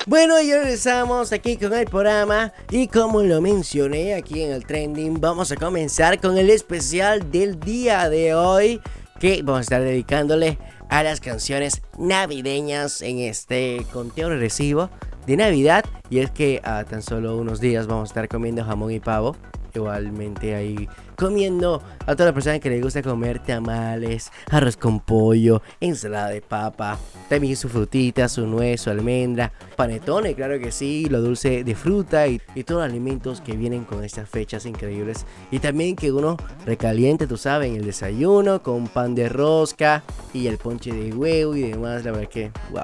Bueno, 0.05 0.41
y 0.41 0.51
regresamos 0.51 1.31
aquí 1.31 1.55
con 1.55 1.73
el 1.73 1.85
programa 1.85 2.51
y 2.69 2.89
como 2.89 3.23
lo 3.23 3.39
mencioné 3.39 4.15
aquí 4.15 4.43
en 4.43 4.51
el 4.51 4.65
trending, 4.65 5.21
vamos 5.21 5.53
a 5.53 5.55
comenzar 5.55 6.19
con 6.19 6.37
el 6.37 6.49
especial 6.49 7.31
del 7.31 7.57
día 7.57 8.09
de 8.09 8.35
hoy 8.35 8.81
que 9.17 9.41
vamos 9.43 9.59
a 9.59 9.61
estar 9.61 9.81
dedicándole 9.81 10.57
a 10.89 11.03
las 11.03 11.21
canciones 11.21 11.83
navideñas 11.97 13.01
en 13.01 13.19
este 13.19 13.85
conteo 13.93 14.27
regresivo 14.27 14.89
de 15.25 15.37
Navidad 15.37 15.85
y 16.09 16.19
es 16.19 16.31
que 16.31 16.59
a 16.65 16.83
tan 16.83 17.01
solo 17.01 17.37
unos 17.37 17.61
días 17.61 17.87
vamos 17.87 18.09
a 18.09 18.11
estar 18.11 18.27
comiendo 18.27 18.65
jamón 18.65 18.91
y 18.91 18.99
pavo. 18.99 19.37
Igualmente 19.75 20.55
ahí 20.55 20.87
comiendo 21.15 21.81
a 22.01 22.13
todas 22.13 22.27
las 22.27 22.33
personas 22.33 22.59
que 22.59 22.69
les 22.69 22.81
gusta 22.81 23.01
comer 23.01 23.39
tamales, 23.39 24.31
arroz 24.49 24.77
con 24.77 24.99
pollo, 24.99 25.61
ensalada 25.79 26.29
de 26.29 26.41
papa, 26.41 26.97
también 27.29 27.55
su 27.55 27.69
frutita, 27.69 28.27
su 28.27 28.45
nuez, 28.45 28.81
su 28.81 28.89
almendra, 28.89 29.51
panetone, 29.75 30.33
claro 30.35 30.59
que 30.59 30.71
sí, 30.71 31.07
lo 31.09 31.21
dulce 31.21 31.63
de 31.63 31.75
fruta 31.75 32.27
y, 32.27 32.41
y 32.53 32.63
todos 32.63 32.81
los 32.81 32.91
alimentos 32.91 33.41
que 33.41 33.55
vienen 33.55 33.85
con 33.85 34.03
estas 34.03 34.29
fechas 34.29 34.65
increíbles. 34.65 35.25
Y 35.51 35.59
también 35.59 35.95
que 35.95 36.11
uno 36.11 36.37
recaliente, 36.65 37.27
tú 37.27 37.37
sabes, 37.37 37.75
el 37.75 37.85
desayuno 37.85 38.61
con 38.61 38.87
pan 38.87 39.15
de 39.15 39.29
rosca 39.29 40.03
y 40.33 40.47
el 40.47 40.57
ponche 40.57 40.91
de 40.91 41.13
huevo 41.13 41.55
y 41.55 41.71
demás, 41.71 42.03
la 42.03 42.11
verdad 42.11 42.29
que, 42.29 42.51
wow. 42.71 42.83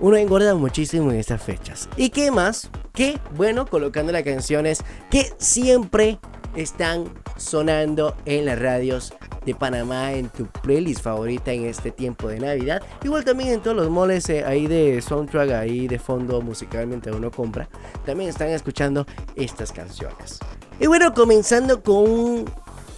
Uno 0.00 0.16
engorda 0.16 0.54
muchísimo 0.54 1.10
en 1.12 1.18
estas 1.18 1.42
fechas. 1.42 1.88
¿Y 1.96 2.10
qué 2.10 2.30
más? 2.30 2.70
Que, 2.92 3.18
bueno, 3.36 3.66
colocando 3.66 4.12
las 4.12 4.22
canciones 4.22 4.82
que 5.10 5.32
siempre 5.38 6.18
están 6.56 7.04
sonando 7.36 8.14
en 8.26 8.44
las 8.46 8.58
radios 8.58 9.12
de 9.44 9.54
Panamá 9.54 10.12
en 10.12 10.28
tu 10.30 10.46
playlist 10.46 11.02
favorita 11.02 11.52
en 11.52 11.66
este 11.66 11.90
tiempo 11.90 12.28
de 12.28 12.38
Navidad. 12.40 12.82
Igual 13.02 13.24
también 13.24 13.50
en 13.50 13.60
todos 13.60 13.76
los 13.76 13.90
moles 13.90 14.28
eh, 14.30 14.44
ahí 14.44 14.66
de 14.66 15.02
soundtrack, 15.02 15.50
ahí 15.50 15.86
de 15.88 15.98
fondo 15.98 16.40
musical 16.40 16.86
mientras 16.86 17.14
uno 17.14 17.30
compra. 17.30 17.68
También 18.06 18.30
están 18.30 18.48
escuchando 18.48 19.06
estas 19.36 19.72
canciones. 19.72 20.38
Y 20.80 20.86
bueno, 20.86 21.12
comenzando 21.12 21.82
con 21.82 22.08
un- 22.10 22.50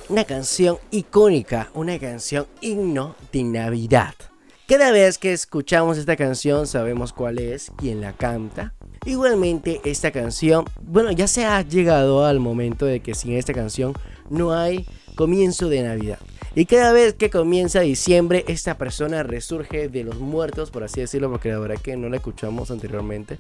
una 0.09 0.25
canción 0.25 0.79
icónica, 0.93 1.69
una 1.75 1.99
canción 1.99 2.47
himno 2.61 3.17
de 3.33 3.43
Navidad. 3.43 4.15
Cada 4.69 4.91
vez 4.91 5.19
que 5.19 5.33
escuchamos 5.33 5.97
esta 5.97 6.17
canción 6.17 6.67
sabemos 6.67 7.13
cuál 7.13 7.39
es, 7.39 7.71
quién 7.77 8.01
la 8.01 8.13
canta. 8.15 8.75
Igualmente 9.05 9.81
esta 9.85 10.11
canción, 10.11 10.65
bueno, 10.83 11.13
ya 11.13 11.29
se 11.29 11.45
ha 11.45 11.63
llegado 11.63 12.27
al 12.27 12.41
momento 12.41 12.85
de 12.85 12.99
que 12.99 13.15
sin 13.15 13.35
esta 13.35 13.55
canción 13.55 13.95
no 14.29 14.53
hay 14.53 14.85
comienzo 15.15 15.69
de 15.69 15.85
Navidad. 15.85 16.19
Y 16.59 16.65
cada 16.65 16.91
vez 16.91 17.13
que 17.13 17.29
comienza 17.29 17.81
diciembre, 17.81 18.43
esta 18.49 18.79
persona 18.79 19.23
resurge 19.23 19.91
de 19.91 20.05
los 20.05 20.17
muertos, 20.21 20.71
por 20.71 20.85
así 20.85 21.03
decirlo, 21.03 21.31
porque 21.31 21.51
la 21.51 21.59
verdad 21.59 21.77
que 21.77 21.99
no 21.99 22.09
la 22.09 22.17
escuchamos 22.17 22.71
anteriormente. 22.71 23.37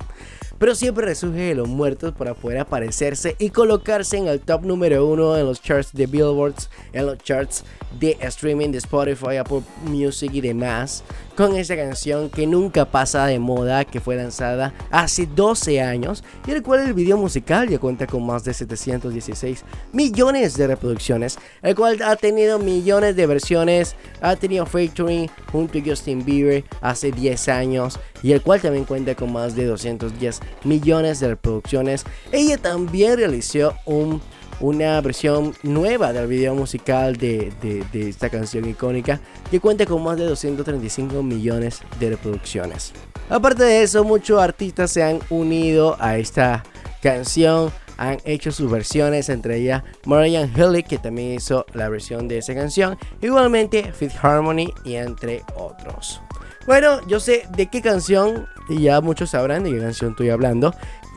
Pero 0.59 0.75
siempre 0.75 1.07
resurge 1.07 1.41
de 1.41 1.55
los 1.55 1.67
muertos 1.67 2.13
para 2.13 2.35
poder 2.35 2.59
aparecerse 2.59 3.35
y 3.39 3.49
colocarse 3.49 4.19
en 4.19 4.29
el 4.29 4.41
top 4.41 4.67
número 4.67 5.07
uno 5.07 5.35
en 5.35 5.47
los 5.47 5.63
charts 5.63 5.95
de 5.95 6.07
Billboards, 6.07 6.69
en 6.93 7.07
los 7.07 7.17
charts 7.17 7.65
de 7.99 8.19
streaming 8.21 8.71
de 8.71 8.79
Spotify, 8.79 9.37
Apple 9.37 9.63
Music 9.85 10.31
y 10.35 10.43
demás. 10.43 11.03
Con 11.37 11.57
esta 11.57 11.77
canción 11.77 12.31
que 12.31 12.47
nunca 12.47 12.87
pasa 12.87 13.27
de 13.27 13.39
moda, 13.39 13.85
que 13.85 14.01
fue 14.01 14.17
lanzada 14.17 14.75
hace 14.91 15.27
12 15.27 15.83
años 15.83 16.25
y 16.47 16.51
el 16.51 16.63
cual 16.63 16.81
el 16.81 16.95
video 16.95 17.17
musical 17.17 17.69
ya 17.69 17.79
cuenta 17.79 18.07
con 18.07 18.27
más 18.27 18.45
de 18.45 18.55
716 18.55 19.65
millones 19.93 20.57
de 20.57 20.67
reproducciones, 20.67 21.39
el 21.63 21.75
cual 21.75 22.01
ha 22.03 22.17
tenido 22.17 22.59
millones 22.59 23.06
de 23.15 23.27
versiones, 23.27 23.95
ha 24.21 24.35
tenido 24.37 24.67
featuring 24.67 25.29
junto 25.53 25.79
a 25.79 25.83
Justin 25.85 26.25
Bieber 26.25 26.65
hace 26.81 27.13
10 27.13 27.49
años 27.49 28.01
y 28.23 28.33
el 28.33 28.43
cual 28.43 28.61
también 28.61 28.85
cuenta 28.87 29.15
con 29.15 29.33
más 29.33 29.55
de 29.55 29.67
210 29.67 30.41
millones 30.65 31.21
de 31.21 31.29
reproducciones. 31.29 32.05
Ella 32.33 32.57
también 32.59 33.17
realizó 33.17 33.75
un 33.85 34.21
una 34.59 34.99
versión 35.03 35.55
nueva 35.63 36.15
del 36.15 36.29
video 36.29 36.55
musical 36.55 37.17
de, 37.19 37.53
de- 37.61 37.85
de 37.93 38.09
esta 38.09 38.31
canción 38.31 38.67
icónica 38.67 39.21
que 39.51 39.61
cuenta 39.61 39.85
con 39.85 40.03
más 40.03 40.17
de 40.17 40.25
235 40.25 41.23
millones 41.23 41.81
de 42.01 42.09
reproducciones. 42.09 42.93
Aparte 43.29 43.65
de 43.65 43.83
eso, 43.83 44.03
muchos 44.03 44.41
artistas 44.41 44.91
se 44.91 45.03
han 45.03 45.19
unido 45.29 45.99
a 46.01 46.17
esta 46.17 46.63
canción, 47.03 47.71
han 47.97 48.19
hecho 48.25 48.53
sus 48.53 48.71
versiones, 48.71 49.29
entre 49.29 49.59
ellas 49.59 49.83
Mariah 50.05 50.49
Hilly, 50.55 50.83
que 50.83 50.99
también 50.99 51.35
hizo 51.35 51.67
la 51.75 51.89
versión 51.89 52.29
de 52.29 52.39
esa 52.39 52.55
canción, 52.55 52.99
igualmente 53.21 53.93
Fifth 53.93 54.23
Harmony 54.23 54.73
y 54.85 54.95
entre 54.95 55.43
otros. 55.57 56.21
Bueno, 56.67 57.07
yo 57.07 57.21
sé 57.21 57.47
de 57.57 57.67
qué 57.69 57.81
canción, 57.81 58.47
y 58.69 58.83
ya 58.83 59.01
muchos 59.01 59.31
sabrán 59.31 59.63
de 59.63 59.71
qué 59.71 59.79
canción 59.79 60.11
estoy 60.11 60.31
hablando. 60.31 60.75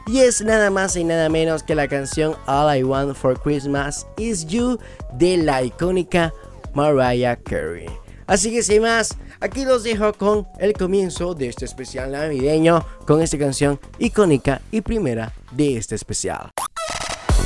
Y 0.08 0.20
es 0.20 0.42
nada 0.42 0.72
más 0.72 0.96
y 0.96 1.04
nada 1.04 1.30
menos 1.30 1.64
que 1.64 1.76
la 1.76 1.88
canción 1.88 2.36
All 2.48 2.78
I 2.78 2.84
Want 2.84 3.16
for 3.16 3.40
Christmas 3.40 4.08
Is 4.18 4.46
You 4.46 4.80
de 5.14 5.38
la 5.38 5.62
icónica 5.64 6.34
Mariah 6.74 7.36
Carey. 7.36 7.88
Así 8.26 8.52
que 8.52 8.64
sin 8.64 8.84
más, 8.84 9.18
aquí 9.40 9.66
los 9.66 9.84
dejo 9.84 10.14
con 10.14 10.48
el 10.60 10.74
comienzo 10.74 11.34
de 11.34 11.50
este 11.50 11.66
especial 11.66 12.12
navideño 12.12 12.86
con 13.06 13.22
esta 13.22 13.38
canción 13.38 13.80
icónica 13.98 14.62
y 14.72 14.82
primera 14.82 15.34
de 15.52 15.78
este 15.78 15.96
especial. 15.96 16.52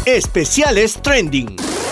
Especiales 0.05 1.01
Trending. 1.01 1.82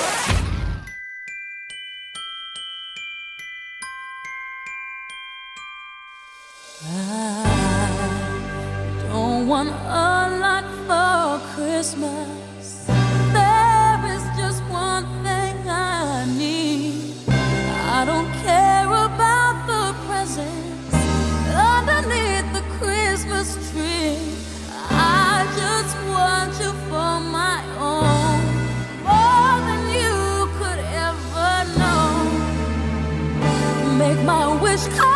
Oh. 34.83 35.10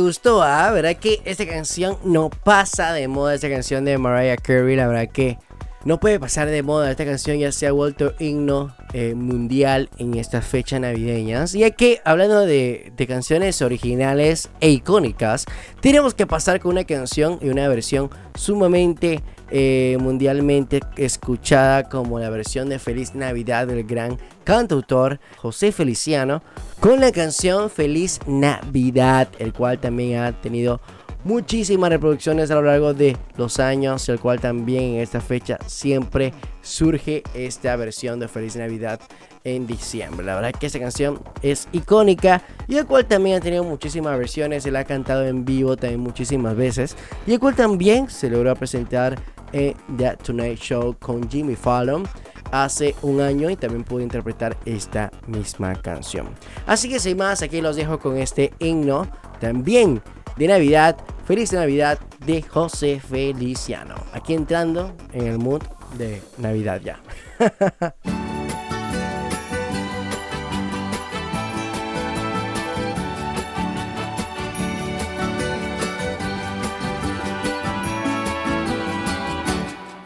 Gustó, 0.00 0.42
¿ah? 0.42 0.70
¿Verdad 0.72 0.96
que 0.96 1.20
esta 1.24 1.46
canción 1.46 1.98
no 2.04 2.30
pasa 2.30 2.92
de 2.92 3.08
moda? 3.08 3.34
Esta 3.34 3.48
canción 3.48 3.84
de 3.84 3.98
Mariah 3.98 4.36
Carey, 4.36 4.76
la 4.76 4.86
verdad 4.86 5.08
que 5.12 5.38
no 5.84 6.00
puede 6.00 6.20
pasar 6.20 6.48
de 6.48 6.62
moda. 6.62 6.90
Esta 6.90 7.04
canción 7.04 7.38
ya 7.38 7.52
se 7.52 7.66
ha 7.66 7.72
vuelto 7.72 8.14
himno 8.18 8.74
eh, 8.92 9.14
mundial 9.14 9.90
en 9.98 10.14
estas 10.14 10.46
fechas 10.46 10.80
navideñas. 10.80 11.54
Y 11.54 11.70
que, 11.72 12.00
hablando 12.04 12.46
de, 12.46 12.92
de 12.96 13.06
canciones 13.06 13.60
originales 13.62 14.50
e 14.60 14.70
icónicas, 14.70 15.44
tenemos 15.80 16.14
que 16.14 16.26
pasar 16.26 16.60
con 16.60 16.72
una 16.72 16.84
canción 16.84 17.38
y 17.42 17.48
una 17.48 17.68
versión 17.68 18.10
sumamente 18.34 19.22
eh, 19.50 19.96
mundialmente 19.98 20.80
escuchada 20.98 21.88
como 21.88 22.18
la 22.18 22.28
versión 22.28 22.68
de 22.68 22.78
Feliz 22.78 23.14
Navidad 23.14 23.66
del 23.66 23.84
gran 23.84 24.18
cantautor 24.44 25.20
José 25.38 25.72
Feliciano 25.72 26.42
con 26.80 27.00
la 27.00 27.12
canción 27.12 27.70
Feliz 27.70 28.20
Navidad, 28.26 29.28
el 29.38 29.54
cual 29.54 29.78
también 29.78 30.20
ha 30.20 30.32
tenido 30.32 30.82
muchísimas 31.28 31.90
reproducciones 31.90 32.50
a 32.50 32.54
lo 32.54 32.62
largo 32.62 32.94
de 32.94 33.14
los 33.36 33.60
años, 33.60 34.08
el 34.08 34.18
cual 34.18 34.40
también 34.40 34.94
en 34.94 35.00
esta 35.00 35.20
fecha 35.20 35.58
siempre 35.66 36.32
surge 36.62 37.22
esta 37.34 37.76
versión 37.76 38.18
de 38.18 38.28
Feliz 38.28 38.56
Navidad 38.56 38.98
en 39.44 39.66
diciembre. 39.66 40.24
La 40.24 40.36
verdad 40.36 40.58
que 40.58 40.64
esta 40.64 40.80
canción 40.80 41.20
es 41.42 41.68
icónica 41.72 42.42
y 42.66 42.76
el 42.76 42.86
cual 42.86 43.04
también 43.04 43.36
ha 43.36 43.40
tenido 43.40 43.62
muchísimas 43.62 44.18
versiones, 44.18 44.62
se 44.62 44.70
la 44.70 44.80
ha 44.80 44.84
cantado 44.84 45.26
en 45.26 45.44
vivo 45.44 45.76
también 45.76 46.00
muchísimas 46.00 46.56
veces 46.56 46.96
y 47.26 47.34
el 47.34 47.40
cual 47.40 47.54
también 47.54 48.08
se 48.08 48.30
logró 48.30 48.56
presentar 48.56 49.20
en 49.52 49.74
The 49.98 50.16
Tonight 50.16 50.58
Show 50.58 50.96
con 50.98 51.28
Jimmy 51.28 51.56
Fallon 51.56 52.08
hace 52.52 52.94
un 53.02 53.20
año 53.20 53.50
y 53.50 53.56
también 53.56 53.84
pudo 53.84 54.00
interpretar 54.00 54.56
esta 54.64 55.10
misma 55.26 55.74
canción. 55.74 56.28
Así 56.66 56.88
que 56.88 56.98
sin 56.98 57.18
más, 57.18 57.42
aquí 57.42 57.60
los 57.60 57.76
dejo 57.76 57.98
con 57.98 58.16
este 58.16 58.50
himno 58.60 59.06
también 59.40 60.02
de 60.38 60.46
Navidad. 60.46 60.96
Feliz 61.26 61.52
Navidad 61.52 61.98
de 62.24 62.42
José 62.42 63.00
Feliciano. 63.00 63.96
Aquí 64.12 64.34
entrando 64.34 64.94
en 65.12 65.26
el 65.26 65.38
mood 65.38 65.62
de 65.98 66.22
Navidad 66.38 66.80
ya. 66.82 67.00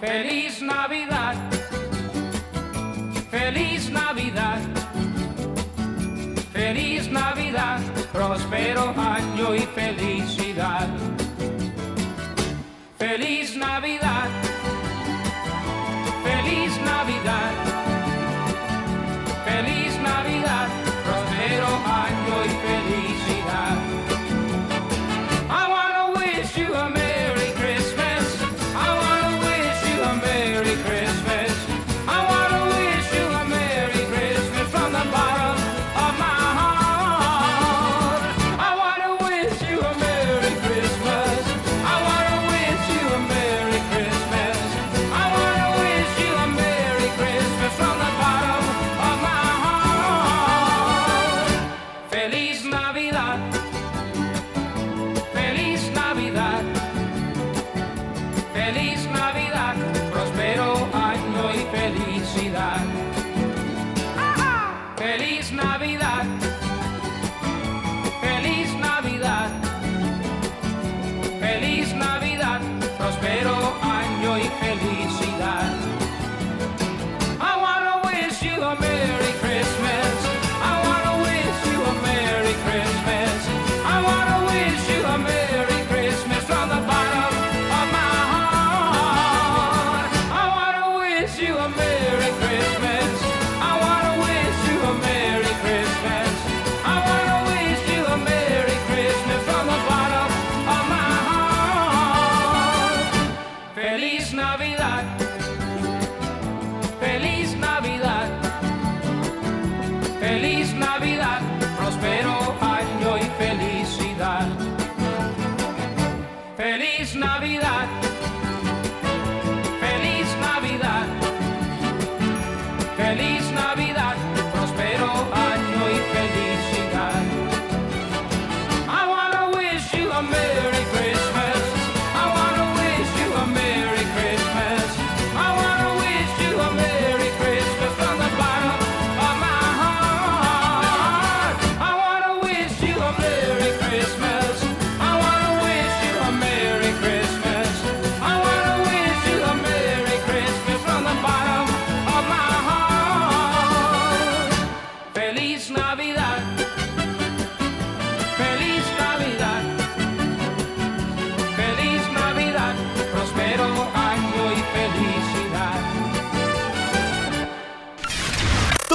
Feliz 0.01 0.61
Navidad, 0.61 1.37
feliz 3.31 3.89
Navidad, 3.89 4.59
feliz 6.53 7.09
Navidad, 7.09 7.81
próspero 8.13 8.93
año 8.97 9.55
y. 9.55 9.61
Feliz 9.61 10.22
Navidad, 10.63 10.89
feliz 12.97 13.57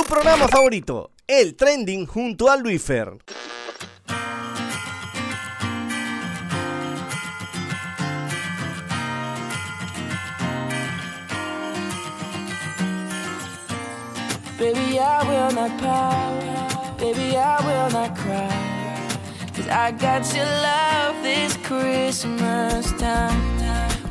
programa 0.08 0.48
favorito, 0.48 1.12
el 1.28 1.56
trending 1.56 2.06
junto 2.08 2.50
a 2.50 2.56
Luifer. 2.56 3.18
Baby, 14.58 15.00
I 15.00 15.24
will 15.24 15.52
not 15.54 15.78
pout. 15.80 16.98
Baby, 16.98 17.38
I 17.38 17.60
will 17.62 17.92
not 17.92 18.18
cry. 18.18 19.08
Cause 19.54 19.68
I 19.68 19.92
got 19.92 20.34
your 20.34 20.46
love 20.46 21.22
this 21.22 21.56
Christmas 21.58 22.92
time. 22.94 23.40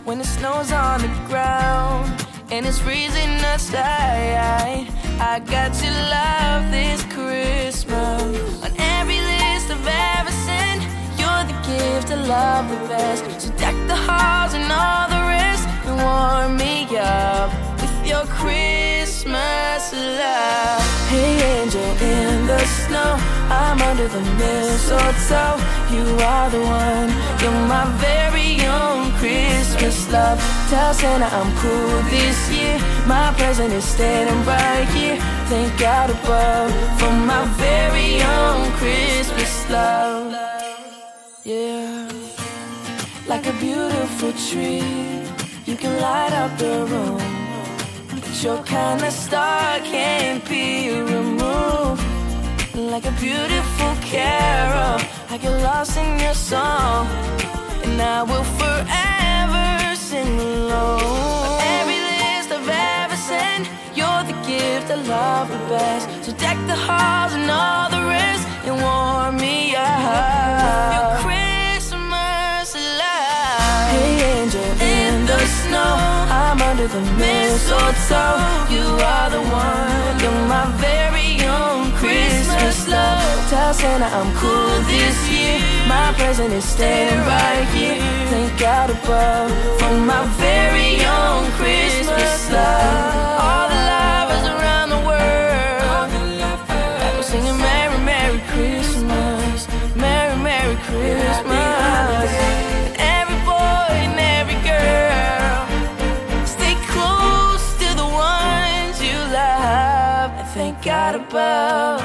When 0.05 0.19
the 0.19 0.25
snow's 0.25 0.71
on 0.71 1.01
the 1.01 1.09
ground 1.27 2.25
and 2.51 2.65
it's 2.65 2.79
freezing 2.79 3.41
outside. 3.45 4.96
I 5.19 5.39
got 5.41 5.73
your 5.83 5.93
love 5.93 6.71
this 6.71 7.03
Christmas. 7.05 8.63
On 8.63 8.73
every 8.77 9.19
list 9.19 9.71
I've 9.71 9.89
ever 10.19 10.31
sent, 10.31 10.83
you're 11.19 11.45
the 11.49 11.57
gift 11.67 12.11
I 12.13 12.17
love 12.27 12.69
the 12.69 12.89
best. 12.89 13.41
So 13.41 13.51
deck 13.57 13.75
the 13.87 13.97
halls 13.97 14.53
and 14.53 14.71
all 14.71 15.09
the 15.09 15.23
rest 15.27 15.67
and 15.87 15.97
warm 15.97 16.57
me 16.59 16.85
up 16.99 17.51
with 17.81 18.07
your 18.07 18.25
Christmas 18.27 18.96
love. 19.25 20.83
Hey, 21.09 21.61
angel 21.61 21.91
in 22.03 22.47
the 22.47 22.59
snow, 22.85 23.17
I'm 23.49 23.81
under 23.81 24.09
the 24.09 24.21
mistletoe. 24.21 25.57
You 25.91 26.05
are 26.25 26.51
the 26.51 26.61
one. 26.61 27.09
You're 27.41 27.67
my 27.67 27.87
very 27.99 28.61
own 28.67 29.13
Christmas 29.13 30.11
love. 30.13 30.39
Tell 30.69 30.93
Santa 30.93 31.27
I'm 31.27 31.57
cool 31.57 32.03
this 32.11 32.51
year. 32.51 32.79
My 33.07 33.33
present 33.39 33.73
is 33.73 33.85
standing 33.85 34.45
right 34.45 34.89
here. 34.89 35.17
Thank 35.47 35.79
God 35.79 36.11
above 36.11 36.73
for 36.99 37.13
my 37.13 37.45
very 37.57 38.21
own 38.23 38.73
Christmas 38.73 39.71
love. 39.71 40.35
Yeah. 41.45 42.09
Like 43.27 43.47
a 43.47 43.53
beautiful 43.55 44.33
tree, 44.33 44.83
you 45.65 45.77
can 45.77 46.01
light 46.01 46.33
up 46.33 46.59
the 46.59 46.87
room. 46.87 47.36
Your 48.43 48.63
kind 48.63 49.03
of 49.03 49.13
star 49.13 49.81
can't 49.81 50.47
be 50.49 50.91
removed. 50.91 52.05
Like 52.77 53.05
a 53.05 53.11
beautiful 53.13 53.97
carol, 54.03 55.01
I 55.31 55.39
get 55.41 55.63
lost 55.63 55.97
in 55.97 56.21
your 56.21 56.35
song. 56.35 57.09
And 57.83 58.01
I 58.01 58.23
will 58.23 58.45
forever 58.61 59.97
sing 59.97 60.39
along. 60.39 61.01
Every 61.81 61.99
list 62.13 62.53
I've 62.53 62.69
ever 62.69 63.17
sent, 63.17 63.69
you're 63.97 64.23
the 64.31 64.39
gift 64.47 64.93
I 64.93 64.97
love 64.97 65.49
the 65.49 65.63
best. 65.75 66.07
So 66.25 66.33
deck 66.37 66.59
the 66.67 66.77
halls 66.77 67.33
and 67.33 67.51
all 67.51 67.91
the 67.91 68.05
rest 68.07 68.47
and 68.67 68.81
warm 68.81 69.37
me 69.39 69.75
up. 69.75 71.16
The 76.89 77.01
mistletoe. 77.19 78.39
You 78.71 78.87
are 79.03 79.31
the 79.31 79.43
one, 79.43 80.21
you're 80.21 80.47
my 80.47 80.67
very 80.79 81.43
own 81.47 81.91
Christmas 81.93 82.89
love. 82.89 83.51
Tell 83.51 83.75
Santa 83.75 84.07
I'm 84.07 84.33
cool 84.37 84.81
this 84.87 85.17
year. 85.31 85.59
My 85.89 86.13
present 86.17 86.53
is 86.53 86.65
staying 86.65 87.19
right 87.21 87.67
here. 87.75 88.01
Thank 88.31 88.59
God 88.59 88.91
above 88.91 89.51
for 89.81 89.97
my 89.99 90.25
very 90.39 91.05
own 91.05 91.51
Christmas 91.59 92.51
love. 92.51 93.41
All 93.47 93.69
the 93.69 93.83
lovers 93.93 94.47
around 94.55 94.89
the 94.91 95.03
world, 95.11 96.07
we're 97.17 97.23
singing 97.23 97.59
Merry 97.59 97.99
Merry 98.05 98.41
Christmas, 98.53 99.67
Merry 99.97 100.37
Merry 100.43 100.77
Christmas. 100.77 101.76
Above 111.29 112.01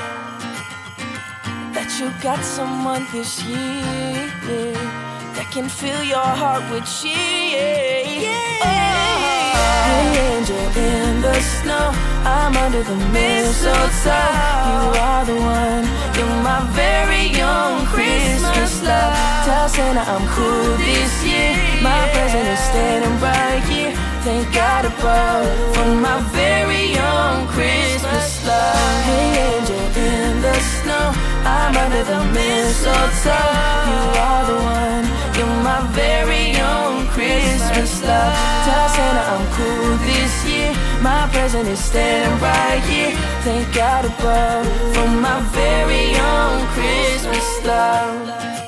that 1.73 1.89
you 1.99 2.09
got 2.21 2.43
someone 2.43 3.05
this 3.11 3.43
year 3.43 4.31
that 5.35 5.47
can 5.51 5.67
fill 5.69 6.03
your 6.03 6.31
heart 6.41 6.63
with 6.71 6.85
cheer. 6.85 8.03
Oh, 8.63 8.81
hey, 9.85 10.33
angel 10.33 10.65
in 10.77 11.21
the 11.21 11.37
snow, 11.61 11.91
I'm 12.25 12.55
under 12.57 12.83
the 12.83 12.97
mistletoe. 13.13 14.31
You 14.71 14.81
are 15.05 15.25
the 15.25 15.37
one, 15.37 15.85
you're 16.17 16.41
my 16.41 16.61
very 16.73 17.29
own 17.41 17.85
Christmas 17.93 18.81
love. 18.81 19.13
Tell 19.45 19.69
Santa 19.69 20.01
I'm 20.01 20.25
cool 20.33 20.77
this 20.77 21.13
year. 21.25 21.53
My 21.81 22.09
present 22.13 22.47
is 22.47 22.59
standing 22.59 23.15
right 23.21 23.63
here. 23.69 24.00
Thank 24.23 24.53
God 24.53 24.85
above 24.85 25.75
for 25.75 25.95
my 25.95 26.21
very 26.29 26.95
own 26.95 27.47
Christmas 27.47 28.45
love. 28.45 29.03
Hey, 29.03 29.57
angel 29.57 29.81
in 29.97 30.41
the 30.41 30.53
snow, 30.77 31.11
I'm 31.43 31.75
under 31.75 32.03
the 32.03 32.23
mistletoe. 32.29 33.49
You 33.89 34.01
are 34.21 34.45
the 34.45 34.59
one, 34.61 35.05
you're 35.35 35.63
my 35.65 35.81
very 35.97 36.53
own 36.61 37.07
Christmas 37.07 38.03
love. 38.03 38.35
Tell 38.65 38.89
Santa 38.89 39.23
I'm 39.33 39.45
cool 39.57 39.97
this 40.05 40.45
year. 40.45 40.71
My 41.01 41.27
present 41.31 41.67
is 41.67 41.83
standing 41.83 42.39
right 42.39 42.79
here. 42.83 43.17
Thank 43.41 43.73
God 43.73 44.05
above 44.05 44.67
for 44.93 45.07
my 45.07 45.41
very 45.49 46.13
own 46.13 46.67
Christmas 46.75 47.65
love. 47.65 48.60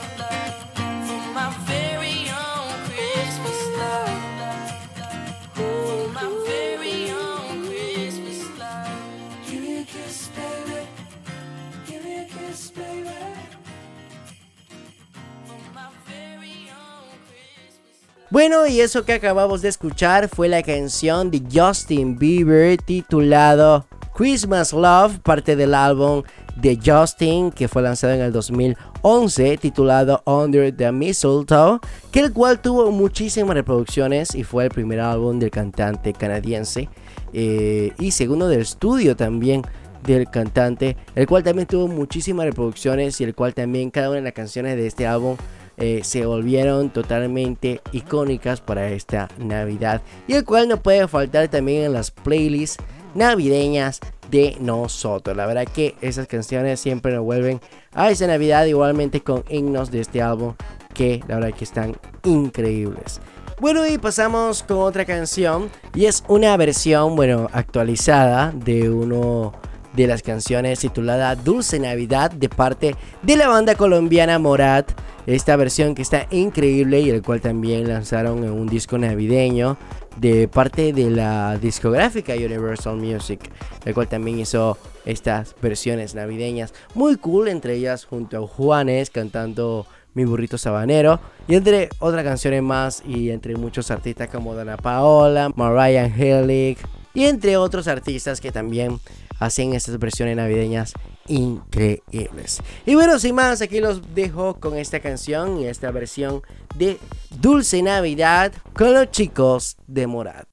Bueno, 18.33 18.65
y 18.65 18.81
eso 18.81 19.05
que 19.05 19.13
acabamos 19.13 19.61
de 19.61 19.69
escuchar 19.69 20.27
fue 20.27 20.47
la 20.47 20.63
canción 20.63 21.29
de 21.29 21.43
Justin 21.53 22.17
Bieber 22.17 22.77
titulado 22.77 23.85
Christmas 24.15 24.73
Love, 24.73 25.19
parte 25.19 25.55
del 25.55 25.75
álbum 25.75 26.23
de 26.55 26.79
Justin 26.83 27.51
que 27.51 27.67
fue 27.67 27.83
lanzado 27.83 28.13
en 28.13 28.21
el 28.21 28.31
2011 28.31 29.57
titulado 29.57 30.23
Under 30.25 30.75
the 30.75 30.91
Mistletoe, 30.91 31.77
que 32.11 32.21
el 32.21 32.33
cual 32.33 32.59
tuvo 32.59 32.89
muchísimas 32.89 33.53
reproducciones 33.53 34.33
y 34.33 34.43
fue 34.43 34.63
el 34.63 34.71
primer 34.71 34.99
álbum 34.99 35.37
del 35.37 35.51
cantante 35.51 36.11
canadiense 36.11 36.89
eh, 37.33 37.93
y 37.99 38.09
segundo 38.09 38.47
del 38.47 38.61
estudio 38.61 39.15
también 39.15 39.61
del 40.03 40.27
cantante, 40.27 40.97
el 41.13 41.27
cual 41.27 41.43
también 41.43 41.67
tuvo 41.67 41.87
muchísimas 41.87 42.47
reproducciones 42.47 43.21
y 43.21 43.25
el 43.25 43.35
cual 43.35 43.53
también 43.53 43.91
cada 43.91 44.09
una 44.09 44.17
de 44.17 44.23
las 44.23 44.33
canciones 44.33 44.75
de 44.75 44.87
este 44.87 45.05
álbum 45.05 45.37
eh, 45.77 46.01
se 46.03 46.25
volvieron 46.25 46.89
totalmente 46.89 47.81
icónicas 47.91 48.61
para 48.61 48.89
esta 48.89 49.29
Navidad 49.37 50.01
y 50.27 50.33
el 50.33 50.45
cual 50.45 50.67
no 50.67 50.77
puede 50.77 51.07
faltar 51.07 51.47
también 51.47 51.83
en 51.83 51.93
las 51.93 52.11
playlists 52.11 52.83
navideñas 53.15 53.99
de 54.29 54.57
nosotros. 54.59 55.35
La 55.35 55.45
verdad 55.45 55.65
que 55.65 55.95
esas 56.01 56.27
canciones 56.27 56.79
siempre 56.79 57.13
nos 57.13 57.23
vuelven 57.23 57.59
a 57.93 58.09
esa 58.09 58.27
Navidad 58.27 58.65
igualmente 58.65 59.21
con 59.21 59.43
himnos 59.49 59.91
de 59.91 60.01
este 60.01 60.21
álbum 60.21 60.55
que 60.93 61.23
la 61.27 61.35
verdad 61.35 61.57
que 61.57 61.63
están 61.63 61.95
increíbles. 62.23 63.19
Bueno, 63.59 63.85
y 63.87 63.97
pasamos 63.97 64.63
con 64.63 64.79
otra 64.79 65.05
canción. 65.05 65.69
Y 65.93 66.05
es 66.05 66.23
una 66.27 66.57
versión, 66.57 67.15
bueno, 67.15 67.49
actualizada 67.53 68.51
de 68.51 68.89
uno 68.89 69.53
de 69.93 70.07
las 70.07 70.21
canciones 70.21 70.79
titulada 70.79 71.35
Dulce 71.35 71.79
Navidad 71.79 72.31
de 72.31 72.49
parte 72.49 72.95
de 73.21 73.35
la 73.35 73.47
banda 73.47 73.75
colombiana 73.75 74.39
Morat. 74.39 74.91
Esta 75.25 75.55
versión 75.55 75.95
que 75.95 76.01
está 76.01 76.27
increíble 76.31 76.99
y 76.99 77.09
el 77.09 77.21
cual 77.21 77.39
también 77.39 77.87
lanzaron 77.87 78.43
en 78.43 78.51
un 78.51 78.67
disco 78.67 78.97
navideño 78.97 79.77
de 80.17 80.47
parte 80.47 80.93
de 80.93 81.09
la 81.09 81.57
discográfica 81.57 82.33
Universal 82.33 82.97
Music, 82.97 83.39
el 83.85 83.93
cual 83.93 84.07
también 84.07 84.39
hizo 84.39 84.77
estas 85.05 85.55
versiones 85.61 86.15
navideñas 86.15 86.73
muy 86.93 87.17
cool, 87.17 87.47
entre 87.47 87.75
ellas 87.75 88.05
junto 88.05 88.37
a 88.37 88.47
Juanes 88.47 89.09
cantando 89.09 89.85
Mi 90.13 90.25
burrito 90.25 90.57
sabanero 90.57 91.19
y 91.47 91.55
entre 91.55 91.89
otras 91.99 92.23
canciones 92.23 92.61
más 92.61 93.01
y 93.05 93.31
entre 93.31 93.55
muchos 93.55 93.89
artistas 93.89 94.29
como 94.29 94.53
Dana 94.53 94.77
Paola, 94.77 95.51
Mariah 95.55 96.05
Angelic 96.05 96.77
y 97.15 97.25
entre 97.25 97.57
otros 97.57 97.87
artistas 97.87 98.39
que 98.39 98.51
también 98.51 98.99
hacen 99.39 99.73
estas 99.73 99.97
versiones 99.99 100.35
navideñas 100.35 100.93
increíbles. 101.27 102.61
Y 102.85 102.95
bueno, 102.95 103.19
sin 103.19 103.35
más, 103.35 103.61
aquí 103.61 103.79
los 103.79 104.13
dejo 104.13 104.59
con 104.59 104.77
esta 104.77 104.99
canción 104.99 105.59
y 105.59 105.67
esta 105.67 105.91
versión 105.91 106.41
de 106.75 106.97
Dulce 107.39 107.81
Navidad 107.81 108.53
con 108.73 108.93
los 108.93 109.11
chicos 109.11 109.77
de 109.87 110.07
Morat. 110.07 110.47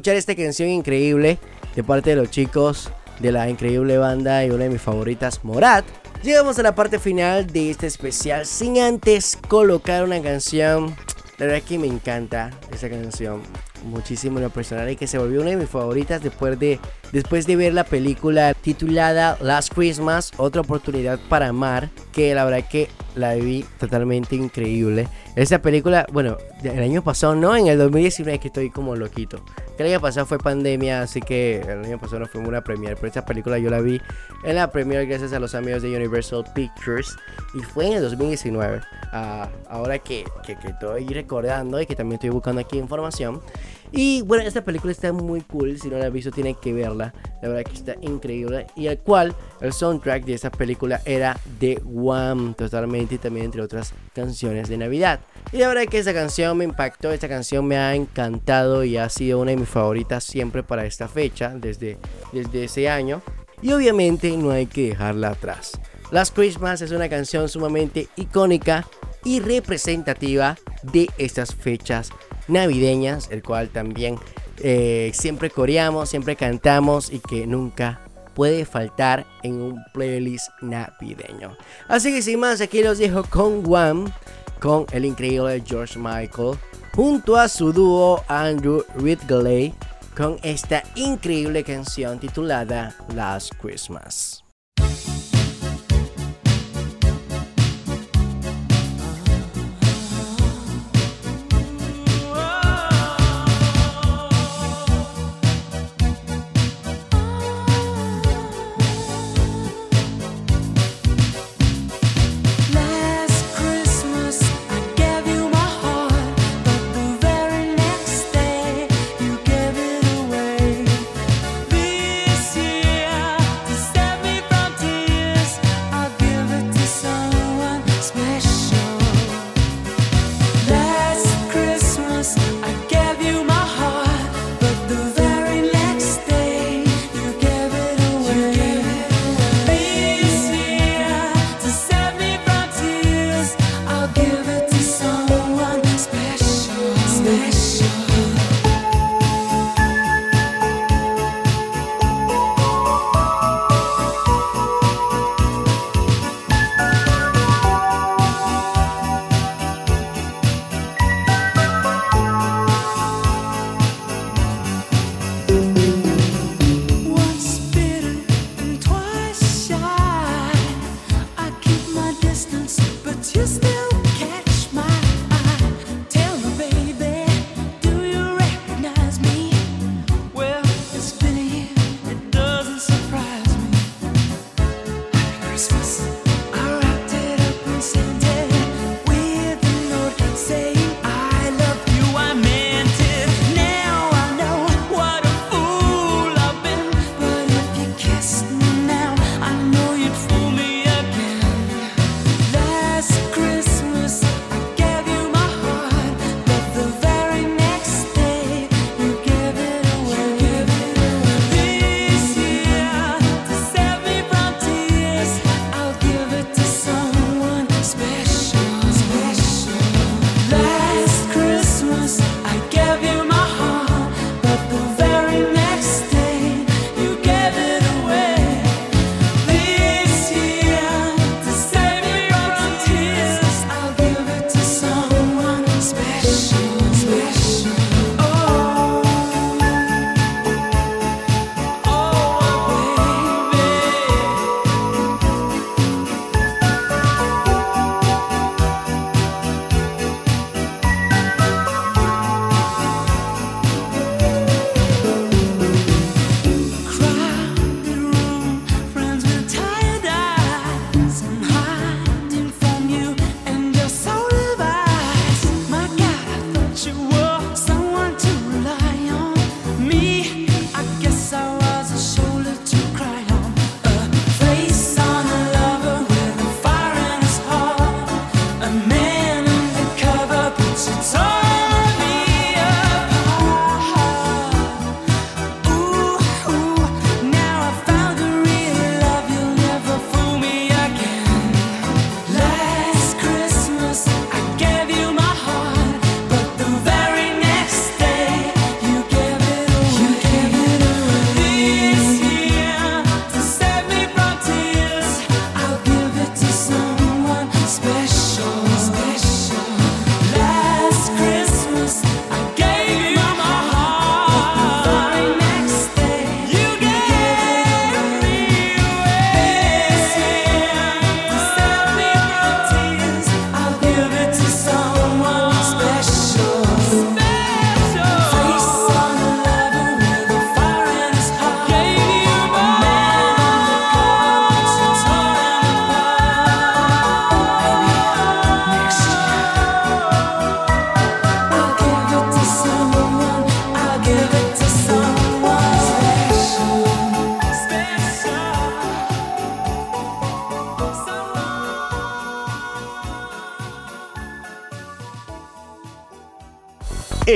Escuchar 0.00 0.16
esta 0.16 0.34
canción 0.34 0.70
increíble 0.70 1.38
de 1.76 1.84
parte 1.84 2.08
de 2.08 2.16
los 2.16 2.30
chicos 2.30 2.90
de 3.18 3.32
la 3.32 3.50
increíble 3.50 3.98
banda 3.98 4.42
y 4.46 4.50
una 4.50 4.64
de 4.64 4.70
mis 4.70 4.80
favoritas, 4.80 5.44
Morat, 5.44 5.84
llegamos 6.22 6.58
a 6.58 6.62
la 6.62 6.74
parte 6.74 6.98
final 6.98 7.46
de 7.46 7.68
este 7.68 7.86
especial 7.86 8.46
sin 8.46 8.78
antes 8.78 9.36
colocar 9.48 10.02
una 10.02 10.22
canción. 10.22 10.96
La 11.36 11.44
verdad 11.44 11.62
que 11.68 11.78
me 11.78 11.86
encanta 11.86 12.50
esa 12.72 12.88
canción 12.88 13.42
muchísimo 13.84 14.38
en 14.38 14.44
lo 14.44 14.50
personal 14.50 14.88
y 14.88 14.96
que 14.96 15.06
se 15.06 15.18
volvió 15.18 15.42
una 15.42 15.50
de 15.50 15.56
mis 15.56 15.68
favoritas 15.68 16.22
después 16.22 16.58
de, 16.58 16.80
después 17.12 17.46
de 17.46 17.56
ver 17.56 17.74
la 17.74 17.84
película 17.84 18.54
titulada 18.62 19.36
Last 19.40 19.72
Christmas, 19.74 20.32
otra 20.36 20.60
oportunidad 20.60 21.18
para 21.28 21.48
amar, 21.48 21.90
que 22.12 22.34
la 22.34 22.44
verdad 22.44 22.68
que 22.68 22.88
la 23.14 23.34
vi 23.34 23.64
totalmente 23.78 24.36
increíble. 24.36 25.08
Esa 25.36 25.60
película, 25.60 26.06
bueno, 26.12 26.36
el 26.62 26.82
año 26.82 27.02
pasado, 27.02 27.34
no, 27.34 27.56
en 27.56 27.66
el 27.66 27.78
2019 27.78 28.38
que 28.38 28.48
estoy 28.48 28.70
como 28.70 28.96
loquito. 28.96 29.42
El 29.78 29.86
año 29.86 30.00
pasado 30.00 30.26
fue 30.26 30.38
pandemia, 30.38 31.00
así 31.00 31.20
que 31.20 31.60
el 31.60 31.84
año 31.86 31.98
pasado 31.98 32.20
no 32.20 32.26
fue 32.26 32.42
una 32.42 32.62
premiere, 32.62 32.96
pero 32.96 33.06
esta 33.06 33.24
película 33.24 33.58
yo 33.58 33.70
la 33.70 33.80
vi 33.80 33.98
en 34.44 34.56
la 34.56 34.70
premiere 34.70 35.06
gracias 35.06 35.32
a 35.32 35.40
los 35.40 35.54
amigos 35.54 35.80
de 35.80 35.96
Universal 35.96 36.44
Pictures 36.54 37.16
y 37.54 37.60
fue 37.60 37.86
en 37.86 37.92
el 37.94 38.02
2019. 38.02 38.82
Ah, 39.12 39.48
ahora 39.70 39.98
que, 39.98 40.24
que, 40.44 40.52
estoy 40.52 41.06
recordando 41.06 41.80
y 41.80 41.86
que 41.86 41.96
también 41.96 42.16
estoy 42.16 42.28
buscando 42.28 42.60
aquí 42.60 42.76
información. 42.76 43.40
Y 43.92 44.22
bueno, 44.22 44.44
esta 44.44 44.62
película 44.62 44.92
está 44.92 45.12
muy 45.12 45.40
cool. 45.40 45.78
Si 45.80 45.88
no 45.88 45.98
la 45.98 46.06
han 46.06 46.12
visto, 46.12 46.30
tienen 46.30 46.54
que 46.54 46.72
verla. 46.72 47.12
La 47.42 47.48
verdad 47.48 47.64
que 47.64 47.76
está 47.76 47.96
increíble. 48.02 48.49
Y 48.76 48.86
el 48.86 48.98
cual, 48.98 49.34
el 49.60 49.72
soundtrack 49.72 50.24
de 50.24 50.34
esta 50.34 50.50
película 50.50 51.00
era 51.04 51.38
de 51.58 51.80
Wham, 51.84 52.54
totalmente. 52.54 53.16
Y 53.16 53.18
también 53.18 53.46
entre 53.46 53.62
otras 53.62 53.92
canciones 54.14 54.68
de 54.68 54.78
Navidad. 54.78 55.20
Y 55.52 55.58
la 55.58 55.68
verdad 55.68 55.84
que 55.84 55.98
esa 55.98 56.14
canción 56.14 56.56
me 56.56 56.64
impactó. 56.64 57.10
Esta 57.12 57.28
canción 57.28 57.66
me 57.66 57.76
ha 57.76 57.94
encantado 57.94 58.84
y 58.84 58.96
ha 58.96 59.08
sido 59.08 59.40
una 59.40 59.50
de 59.50 59.56
mis 59.56 59.68
favoritas 59.68 60.24
siempre 60.24 60.62
para 60.62 60.84
esta 60.84 61.08
fecha, 61.08 61.52
desde, 61.56 61.98
desde 62.32 62.64
ese 62.64 62.88
año. 62.88 63.22
Y 63.62 63.72
obviamente 63.72 64.36
no 64.36 64.50
hay 64.50 64.66
que 64.66 64.88
dejarla 64.88 65.30
atrás. 65.30 65.72
Last 66.10 66.34
Christmas 66.34 66.82
es 66.82 66.90
una 66.90 67.08
canción 67.08 67.48
sumamente 67.48 68.08
icónica 68.16 68.86
y 69.24 69.40
representativa 69.40 70.56
de 70.82 71.08
estas 71.18 71.54
fechas 71.54 72.10
navideñas, 72.48 73.28
el 73.30 73.42
cual 73.42 73.68
también 73.68 74.18
eh, 74.62 75.10
siempre 75.14 75.50
coreamos, 75.50 76.08
siempre 76.08 76.36
cantamos 76.36 77.12
y 77.12 77.20
que 77.20 77.46
nunca 77.46 78.00
puede 78.40 78.64
faltar 78.64 79.26
en 79.42 79.60
un 79.60 79.84
playlist 79.92 80.48
navideño. 80.62 81.58
Así 81.88 82.10
que 82.10 82.22
sin 82.22 82.40
más, 82.40 82.62
aquí 82.62 82.82
los 82.82 82.96
dejo 82.96 83.22
con 83.24 83.62
One, 83.70 84.10
con 84.60 84.86
el 84.92 85.04
increíble 85.04 85.62
George 85.62 85.98
Michael, 85.98 86.56
junto 86.94 87.36
a 87.36 87.48
su 87.48 87.70
dúo 87.70 88.24
Andrew 88.28 88.82
Ridgely, 88.96 89.74
con 90.16 90.38
esta 90.42 90.82
increíble 90.94 91.62
canción 91.64 92.18
titulada 92.18 92.96
Last 93.14 93.52
Christmas. 93.60 94.39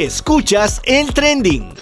Escuchas 0.05 0.83
el 0.85 1.15
trending. 1.15 1.73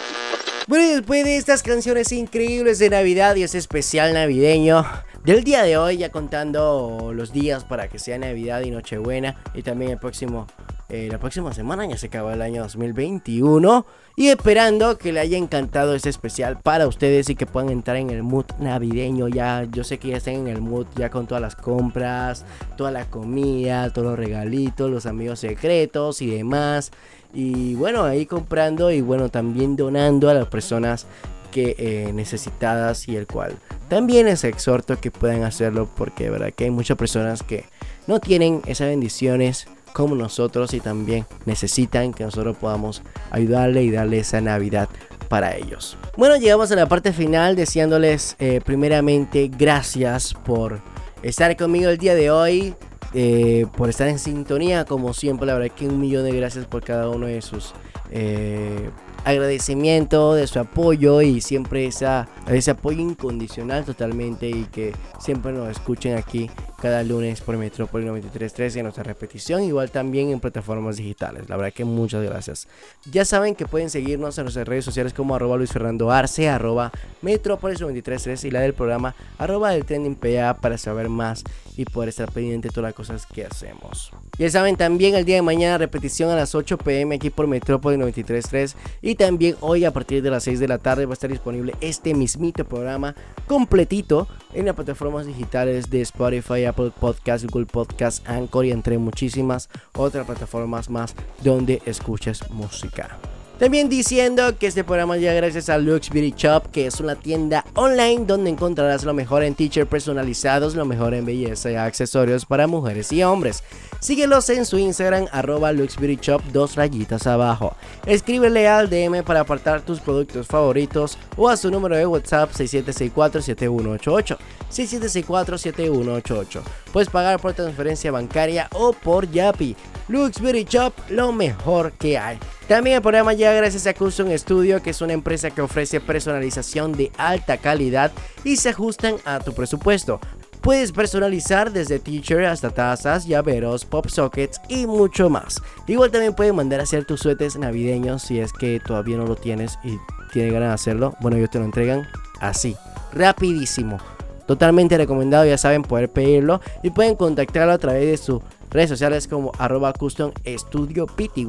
Bueno, 0.69 0.95
después 0.95 1.25
de 1.25 1.37
estas 1.37 1.61
canciones 1.61 2.13
increíbles 2.13 2.79
de 2.79 2.89
Navidad 2.89 3.35
y 3.35 3.43
ese 3.43 3.59
especial 3.59 4.15
navideño 4.15 4.87
del 5.25 5.43
día 5.43 5.65
de 5.65 5.77
hoy, 5.77 5.97
ya 5.97 6.11
contando 6.11 7.11
los 7.13 7.33
días 7.33 7.65
para 7.65 7.89
que 7.89 7.99
sea 7.99 8.19
Navidad 8.19 8.61
y 8.63 8.71
Nochebuena, 8.71 9.43
y 9.55 9.63
también 9.63 9.91
el 9.91 9.99
próximo, 9.99 10.47
eh, 10.89 11.09
la 11.11 11.19
próxima 11.19 11.53
semana 11.53 11.85
ya 11.87 11.97
se 11.97 12.07
acaba 12.07 12.35
el 12.35 12.43
año 12.43 12.63
2021, 12.63 13.87
y 14.15 14.29
esperando 14.29 14.99
que 14.99 15.13
le 15.13 15.19
haya 15.19 15.39
encantado 15.39 15.95
este 15.95 16.09
especial 16.09 16.61
para 16.61 16.87
ustedes 16.87 17.29
y 17.29 17.35
que 17.35 17.47
puedan 17.47 17.71
entrar 17.71 17.97
en 17.97 18.11
el 18.11 18.23
mood 18.23 18.47
navideño. 18.59 19.29
Ya, 19.29 19.67
yo 19.71 19.85
sé 19.85 19.99
que 19.99 20.09
ya 20.09 20.19
están 20.19 20.35
en 20.35 20.49
el 20.49 20.61
mood 20.61 20.87
ya 20.97 21.11
con 21.11 21.27
todas 21.27 21.41
las 21.41 21.57
compras, 21.57 22.45
toda 22.77 22.91
la 22.91 23.07
comida, 23.07 23.91
todos 23.91 24.09
los 24.09 24.19
regalitos, 24.19 24.91
los 24.91 25.07
amigos 25.07 25.41
secretos 25.41 26.21
y 26.21 26.31
demás. 26.31 26.93
Y 27.35 27.75
bueno, 27.75 28.05
ahí 28.05 28.27
comprando 28.27 28.91
y 28.91 29.01
bueno, 29.01 29.29
también 29.29 29.77
donando 29.77 30.29
a 30.29 30.35
las 30.35 30.47
personas 30.49 31.07
que 31.51 31.77
eh, 31.79 32.13
necesitadas 32.13 33.09
y 33.09 33.17
el 33.17 33.27
cual 33.27 33.59
también 33.89 34.25
les 34.25 34.43
exhorto 34.43 34.99
que 34.99 35.11
puedan 35.11 35.45
hacerlo 35.45 35.87
porque 35.95 36.25
de 36.25 36.31
verdad 36.31 36.53
que 36.57 36.65
hay 36.65 36.71
muchas 36.71 36.97
personas 36.97 37.43
que 37.43 37.67
no 38.07 38.21
tienen 38.21 38.63
esas 38.67 38.89
bendiciones 38.89 39.67
como 39.93 40.15
nosotros 40.15 40.73
y 40.73 40.81
también 40.81 41.27
necesitan 41.45 42.15
que 42.15 42.25
nosotros 42.25 42.57
podamos 42.57 43.03
ayudarle 43.31 43.83
y 43.83 43.91
darle 43.91 44.21
esa 44.21 44.41
Navidad 44.41 44.89
para 45.29 45.57
ellos. 45.57 45.99
Bueno, 46.17 46.37
llegamos 46.37 46.73
a 46.73 46.77
la 46.77 46.87
parte 46.87 47.13
final 47.13 47.55
deseándoles 47.55 48.35
eh, 48.39 48.61
primeramente 48.65 49.51
gracias 49.55 50.33
por 50.33 50.81
estar 51.23 51.55
conmigo 51.57 51.91
el 51.91 51.99
día 51.99 52.15
de 52.15 52.31
hoy. 52.31 52.75
Eh, 53.15 53.67
por 53.77 53.89
estar 53.89 54.09
en 54.09 54.19
sintonía 54.19 54.85
como 54.85 55.13
siempre 55.15 55.47
la 55.47 55.55
verdad 55.55 55.75
que 55.75 55.87
un 55.87 56.01
millón 56.01 56.25
de 56.25 56.33
gracias 56.33 56.67
por 56.67 56.83
cada 56.83 57.09
uno 57.09 57.27
de 57.27 57.43
sus 57.43 57.75
eh, 58.11 58.91
agradecimiento 59.25 60.35
de 60.35 60.47
su 60.47 60.59
apoyo 60.59 61.23
y 61.23 61.41
siempre 61.41 61.87
esa, 61.87 62.29
ese 62.49 62.73
apoyo 62.73 63.01
incondicional 63.01 63.85
totalmente 63.85 64.49
y 64.49 64.65
que 64.65 64.93
siempre 65.21 65.53
nos 65.53 65.69
escuchen 65.69 66.17
aquí 66.17 66.51
cada 66.81 67.05
lunes 67.05 67.41
por 67.41 67.57
Metrópoli 67.57 68.07
93.3 68.07 68.77
en 68.77 68.83
nuestra 68.83 69.05
repetición, 69.05 69.63
igual 69.63 69.93
también 69.93 70.31
en 70.31 70.41
plataformas 70.41 70.97
digitales. 70.97 71.49
La 71.49 71.57
verdad 71.57 71.73
que 71.73 71.85
muchas 71.85 72.25
gracias. 72.25 72.67
Ya 73.11 73.25
saben 73.25 73.55
que 73.55 73.67
pueden 73.67 73.89
seguirnos 73.89 74.37
en 74.39 74.45
nuestras 74.45 74.67
redes 74.67 74.85
sociales 74.85 75.15
como 75.15 75.37
arroba 75.37 75.57
Luis 75.57 75.71
Fernando 75.71 76.11
Arce, 76.11 76.49
arroba 76.49 76.91
Metrópolis 77.21 77.81
93.3 77.81 78.47
y 78.47 78.51
la 78.51 78.61
del 78.61 78.75
programa 78.75 79.15
arroba 79.39 79.71
del 79.71 79.85
trending 79.85 80.17
PA 80.17 80.55
para 80.55 80.77
saber 80.77 81.09
más 81.09 81.45
y 81.77 81.85
poder 81.85 82.09
estar 82.09 82.31
pendiente 82.33 82.69
de 82.69 82.75
todas 82.75 82.89
las 82.89 82.95
cosas 82.95 83.27
que 83.27 83.47
hacemos. 83.47 84.11
Ya 84.39 84.49
saben 84.49 84.77
también 84.77 85.15
el 85.15 85.27
día 85.27 85.37
de 85.37 85.43
mañana 85.43 85.77
repetición 85.77 86.31
a 86.31 86.37
las 86.37 86.55
8 86.55 86.79
pm 86.79 87.17
aquí 87.17 87.29
por 87.29 87.47
Metrópolis 87.47 88.01
93.3 88.01 88.75
y 89.03 89.15
también 89.15 89.57
hoy 89.61 89.85
a 89.85 89.93
partir 89.93 90.23
de 90.23 90.31
las 90.31 90.45
6 90.45 90.59
de 90.59 90.69
la 90.69 90.79
tarde 90.79 91.05
va 91.05 91.13
a 91.13 91.15
estar 91.15 91.31
disponible 91.31 91.75
este 91.83 92.15
mismito 92.15 92.65
programa 92.65 93.15
completito 93.47 94.29
en 94.55 94.65
las 94.65 94.75
plataformas 94.75 95.27
digitales 95.27 95.91
de 95.91 96.01
Spotify, 96.01 96.65
Apple 96.65 96.93
Podcast, 96.99 97.45
Google 97.45 97.67
Podcast, 97.67 98.27
Anchor 98.27 98.65
y 98.65 98.71
entre 98.71 98.97
muchísimas 98.97 99.69
otras 99.97 100.27
plataformas 100.27 100.89
más 100.89 101.15
donde 101.43 101.83
escuchas 101.85 102.51
música. 102.51 103.19
También 103.63 103.89
diciendo 103.89 104.59
que 104.59 104.67
este 104.67 104.83
programa 104.83 105.17
llega 105.19 105.35
gracias 105.35 105.69
a 105.69 105.79
Lux 105.79 106.11
Beauty 106.11 106.35
Shop, 106.37 106.69
que 106.73 106.89
es 106.89 106.99
una 106.99 107.15
tienda 107.15 107.65
online 107.77 108.25
donde 108.27 108.51
encontrarás 108.51 109.05
lo 109.05 109.15
mejor 109.15 109.45
en 109.45 109.55
t-shirts 109.55 109.89
personalizados, 109.89 110.75
lo 110.75 110.85
mejor 110.85 111.15
en 111.15 111.25
belleza 111.25 111.71
y 111.71 111.77
accesorios 111.77 112.45
para 112.45 112.67
mujeres 112.67 113.13
y 113.13 113.23
hombres. 113.23 113.63
Síguelos 114.01 114.51
en 114.51 114.67
su 114.67 114.79
Instagram, 114.79 115.27
arroba 115.31 115.71
Lux 115.71 115.97
Shop, 115.97 116.43
dos 116.53 116.75
rayitas 116.75 117.29
abajo. 117.29 117.77
Escríbele 118.05 118.67
al 118.67 118.91
DM 118.91 119.23
para 119.23 119.43
apartar 119.43 119.83
tus 119.83 120.01
productos 120.01 120.49
favoritos 120.49 121.17
o 121.37 121.49
a 121.49 121.57
su 121.57 121.71
número 121.71 121.97
de 121.97 122.05
WhatsApp 122.05 122.51
6764-7188. 122.51 124.39
6764-7188. 124.73 126.63
Puedes 126.93 127.09
pagar 127.11 127.39
por 127.39 127.53
transferencia 127.53 128.11
bancaria 128.11 128.69
o 128.73 128.93
por 128.93 129.31
Yapi. 129.31 129.77
Lux 130.09 130.41
Beauty 130.41 130.65
Shop, 130.65 130.93
lo 131.11 131.31
mejor 131.31 131.93
que 131.93 132.19
hay. 132.19 132.41
También 132.73 132.97
el 132.97 133.03
programa 133.03 133.35
llega 133.35 133.53
gracias 133.53 133.87
a 133.87 133.93
Custom 133.93 134.31
Studio, 134.35 134.81
que 134.81 134.89
es 134.89 135.03
una 135.03 135.13
empresa 135.13 135.51
que 135.51 135.61
ofrece 135.61 136.01
personalización 136.01 136.93
de 136.93 137.13
alta 137.19 137.59
calidad 137.59 138.13
y 138.45 138.57
se 138.57 138.71
ajustan 138.71 139.17
a 139.27 139.41
tu 139.41 139.53
presupuesto. 139.53 140.19
Puedes 140.63 140.91
personalizar 140.91 141.71
desde 141.71 141.99
t-shirt 141.99 142.47
hasta 142.47 142.71
tazas, 142.71 143.27
llaveros, 143.27 143.85
pop 143.85 144.07
sockets 144.09 144.59
y 144.71 144.87
mucho 144.87 145.29
más. 145.29 145.61
Igual 145.87 146.11
también 146.11 146.33
pueden 146.33 146.57
mandar 146.57 146.81
a 146.81 146.85
hacer 146.85 147.05
tus 147.05 147.21
suéteres 147.21 147.59
navideños 147.59 148.23
si 148.23 148.41
es 148.41 148.55
que 148.55 148.81
todavía 148.81 149.19
no 149.19 149.27
lo 149.27 149.37
tienes 149.37 149.79
y 149.85 149.99
tienes 150.33 150.55
ganas 150.55 150.71
de 150.71 150.75
hacerlo. 150.75 151.15
Bueno, 151.21 151.37
ellos 151.37 151.51
te 151.51 151.59
lo 151.59 151.67
entregan 151.67 152.09
así, 152.41 152.75
rapidísimo. 153.13 153.99
Totalmente 154.47 154.97
recomendado, 154.97 155.45
ya 155.45 155.59
saben, 155.59 155.83
poder 155.83 156.09
pedirlo 156.09 156.63
y 156.83 156.89
pueden 156.89 157.17
contactarlo 157.17 157.73
a 157.75 157.79
través 157.79 158.07
de 158.07 158.17
sus 158.17 158.41
redes 158.73 158.91
sociales 158.91 159.29
como 159.29 159.53
arroba 159.59 159.93
custom 159.93 160.33
studio 160.47 161.07
pty 161.07 161.47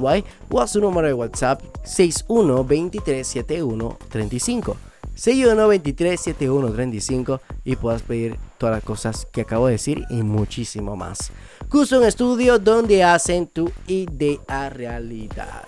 o 0.50 0.62
a 0.62 0.68
su 0.68 0.82
número 0.82 1.08
de 1.08 1.14
WhatsApp 1.14 1.62
61237135. 1.84 4.76
61237135 5.16 7.40
y 7.66 7.76
puedas 7.76 8.02
pedir 8.02 8.38
todas 8.58 8.76
las 8.76 8.84
cosas 8.84 9.28
que 9.32 9.42
acabo 9.42 9.68
de 9.68 9.74
decir 9.74 10.06
y 10.10 10.24
muchísimo 10.24 10.96
más. 10.96 11.32
Custom 11.70 12.10
Studio 12.10 12.58
donde 12.60 13.04
hacen 13.04 13.48
tu 13.48 13.72
idea 13.88 14.70
realidad. 14.70 15.64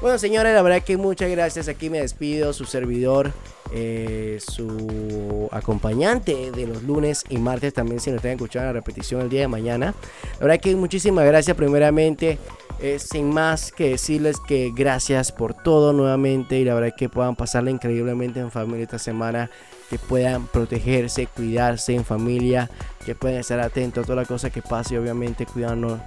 Bueno 0.00 0.18
señores, 0.18 0.54
la 0.54 0.62
verdad 0.62 0.82
que 0.82 0.96
muchas 0.96 1.30
gracias. 1.30 1.68
Aquí 1.68 1.90
me 1.90 2.00
despido, 2.00 2.52
su 2.52 2.64
servidor, 2.64 3.32
eh, 3.72 4.38
su 4.46 5.48
acompañante 5.50 6.50
de 6.52 6.66
los 6.66 6.82
lunes 6.82 7.24
y 7.28 7.38
martes 7.38 7.74
también 7.74 8.00
si 8.00 8.10
nos 8.10 8.18
están 8.18 8.32
escuchando 8.32 8.66
la 8.66 8.72
repetición 8.72 9.22
el 9.22 9.28
día 9.28 9.40
de 9.40 9.48
mañana. 9.48 9.94
La 10.34 10.46
verdad 10.46 10.60
que 10.60 10.76
muchísimas 10.76 11.24
gracias 11.26 11.56
primeramente. 11.56 12.38
Eh, 12.78 12.98
sin 12.98 13.32
más 13.32 13.72
que 13.72 13.88
decirles 13.88 14.38
que 14.38 14.70
gracias 14.70 15.32
por 15.32 15.54
todo 15.54 15.94
nuevamente 15.94 16.58
y 16.58 16.64
la 16.66 16.74
verdad 16.74 16.94
que 16.94 17.08
puedan 17.08 17.34
pasarla 17.34 17.70
increíblemente 17.70 18.38
en 18.38 18.50
familia 18.50 18.82
esta 18.82 18.98
semana, 18.98 19.50
que 19.88 19.98
puedan 19.98 20.46
protegerse, 20.46 21.26
cuidarse 21.26 21.94
en 21.94 22.04
familia, 22.04 22.70
que 23.06 23.14
puedan 23.14 23.38
estar 23.38 23.60
atentos 23.60 24.04
a 24.04 24.06
toda 24.06 24.22
la 24.22 24.28
cosa 24.28 24.50
que 24.50 24.60
pase 24.60 24.98
obviamente 24.98 25.46
cuidándonos, 25.46 26.00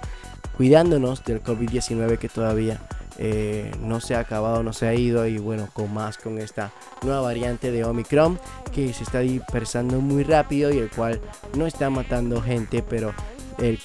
cuidándonos 0.56 1.24
del 1.24 1.42
COVID-19 1.42 2.18
que 2.18 2.28
todavía 2.28 2.80
eh, 3.22 3.70
no 3.82 4.00
se 4.00 4.14
ha 4.14 4.20
acabado, 4.20 4.62
no 4.62 4.72
se 4.72 4.88
ha 4.88 4.94
ido 4.94 5.26
y 5.26 5.38
bueno, 5.38 5.68
con 5.74 5.92
más 5.92 6.16
con 6.16 6.38
esta 6.38 6.72
nueva 7.02 7.20
variante 7.20 7.70
de 7.70 7.84
Omicron 7.84 8.40
que 8.72 8.94
se 8.94 9.04
está 9.04 9.20
dispersando 9.20 10.00
muy 10.00 10.24
rápido 10.24 10.72
y 10.72 10.78
el 10.78 10.90
cual 10.90 11.20
no 11.54 11.66
está 11.66 11.90
matando 11.90 12.40
gente, 12.40 12.82
pero 12.82 13.12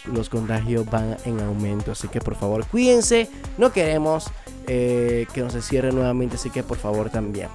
los 0.06 0.30
contagios 0.30 0.90
van 0.90 1.18
en 1.26 1.40
aumento. 1.42 1.92
Así 1.92 2.08
que 2.08 2.20
por 2.20 2.36
favor 2.36 2.66
cuídense. 2.68 3.30
No 3.58 3.72
queremos 3.72 4.28
eh, 4.68 5.28
que 5.34 5.42
nos 5.42 5.54
cierre 5.66 5.92
nuevamente. 5.92 6.36
Así 6.36 6.50
que 6.50 6.64
por 6.64 6.78
favor 6.78 7.10
también. 7.10 7.50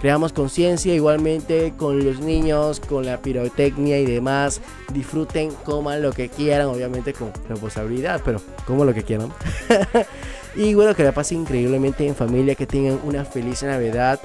Creamos 0.00 0.32
conciencia 0.32 0.94
igualmente 0.94 1.72
con 1.76 2.04
los 2.04 2.20
niños, 2.20 2.80
con 2.80 3.06
la 3.06 3.22
pirotecnia 3.22 3.98
y 3.98 4.06
demás. 4.06 4.60
Disfruten, 4.92 5.50
coman 5.64 6.02
lo 6.02 6.12
que 6.12 6.28
quieran. 6.28 6.68
Obviamente 6.68 7.12
con 7.12 7.32
responsabilidad, 7.48 8.20
pero 8.24 8.40
como 8.66 8.84
lo 8.84 8.94
que 8.94 9.02
quieran. 9.02 9.32
y 10.56 10.74
bueno, 10.74 10.94
que 10.94 11.02
la 11.02 11.12
pasen 11.12 11.40
increíblemente 11.40 12.06
en 12.06 12.14
familia. 12.14 12.54
Que 12.54 12.66
tengan 12.66 13.00
una 13.04 13.24
feliz 13.24 13.62
Navidad. 13.62 14.20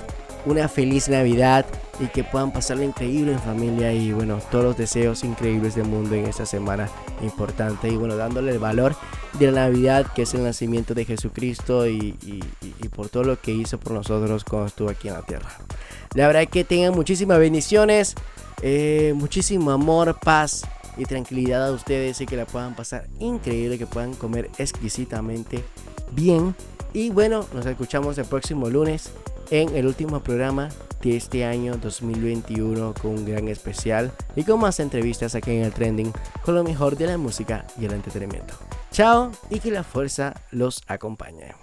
Una 0.46 0.68
feliz 0.68 1.10
Navidad 1.10 1.66
y 2.00 2.08
que 2.08 2.24
puedan 2.24 2.52
pasarla 2.52 2.86
increíble 2.86 3.34
en 3.34 3.40
familia 3.40 3.92
y 3.92 4.14
bueno, 4.14 4.40
todos 4.50 4.64
los 4.64 4.78
deseos 4.78 5.24
increíbles 5.24 5.76
del 5.76 5.86
mundo 5.86 6.16
en 6.16 6.26
esta 6.26 6.46
semana 6.46 6.90
importante 7.22 7.90
y 7.90 7.98
bueno, 7.98 8.16
dándole 8.16 8.54
el 8.54 8.60
valor 8.60 8.96
de 9.38 9.52
la 9.52 9.68
Navidad 9.68 10.08
que 10.14 10.22
es 10.22 10.34
el 10.34 10.44
nacimiento 10.44 10.94
de 10.94 11.06
Jesucristo 11.06 11.88
y, 11.88 12.16
por 12.96 13.10
todo 13.10 13.24
lo 13.24 13.42
que 13.42 13.52
hizo 13.52 13.80
por 13.80 13.94
nosotros 13.94 14.44
cuando 14.44 14.68
estuvo 14.68 14.90
aquí 14.90 15.10
en 15.10 15.16
la 15.16 15.22
tierra. 15.24 15.50
La 16.16 16.28
verdad 16.28 16.48
que 16.48 16.64
tengan 16.64 16.94
muchísimas 16.94 17.38
bendiciones, 17.38 18.16
eh, 18.62 19.14
muchísimo 19.16 19.72
amor, 19.72 20.18
paz 20.24 20.66
y 20.98 21.06
tranquilidad 21.06 21.68
a 21.68 21.72
ustedes 21.72 22.20
y 22.22 22.26
que 22.26 22.36
la 22.36 22.46
puedan 22.46 22.76
pasar 22.76 23.08
increíble, 23.20 23.78
que 23.78 23.86
puedan 23.86 24.14
comer 24.14 24.50
exquisitamente 24.58 25.64
bien. 26.12 26.56
Y 26.94 27.10
bueno, 27.10 27.46
nos 27.54 27.66
escuchamos 27.66 28.18
el 28.18 28.26
próximo 28.26 28.70
lunes 28.70 29.12
en 29.52 29.76
el 29.76 29.88
último 29.88 30.22
programa 30.22 30.70
de 31.02 31.16
este 31.16 31.46
año 31.46 31.78
2021 31.78 32.94
con 33.02 33.12
un 33.12 33.26
gran 33.26 33.48
especial 33.48 34.12
y 34.36 34.44
con 34.44 34.60
más 34.60 34.80
entrevistas 34.80 35.36
aquí 35.36 35.52
en 35.52 35.64
el 35.64 35.72
trending 35.72 36.12
con 36.44 36.56
lo 36.56 36.64
mejor 36.64 36.98
de 36.98 37.08
la 37.08 37.18
música 37.18 37.66
y 37.80 37.86
el 37.86 37.94
entretenimiento. 37.94 38.54
Chao 38.92 39.32
y 39.50 39.60
que 39.60 39.72
la 39.72 39.84
fuerza 39.84 40.34
los 40.52 40.82
acompañe. 40.88 41.54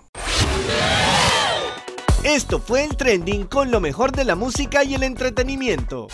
Esto 2.24 2.58
fue 2.60 2.84
el 2.84 2.96
trending 2.96 3.46
con 3.46 3.70
lo 3.70 3.80
mejor 3.80 4.12
de 4.12 4.24
la 4.24 4.34
música 4.34 4.82
y 4.82 4.94
el 4.94 5.02
entretenimiento. 5.02 6.08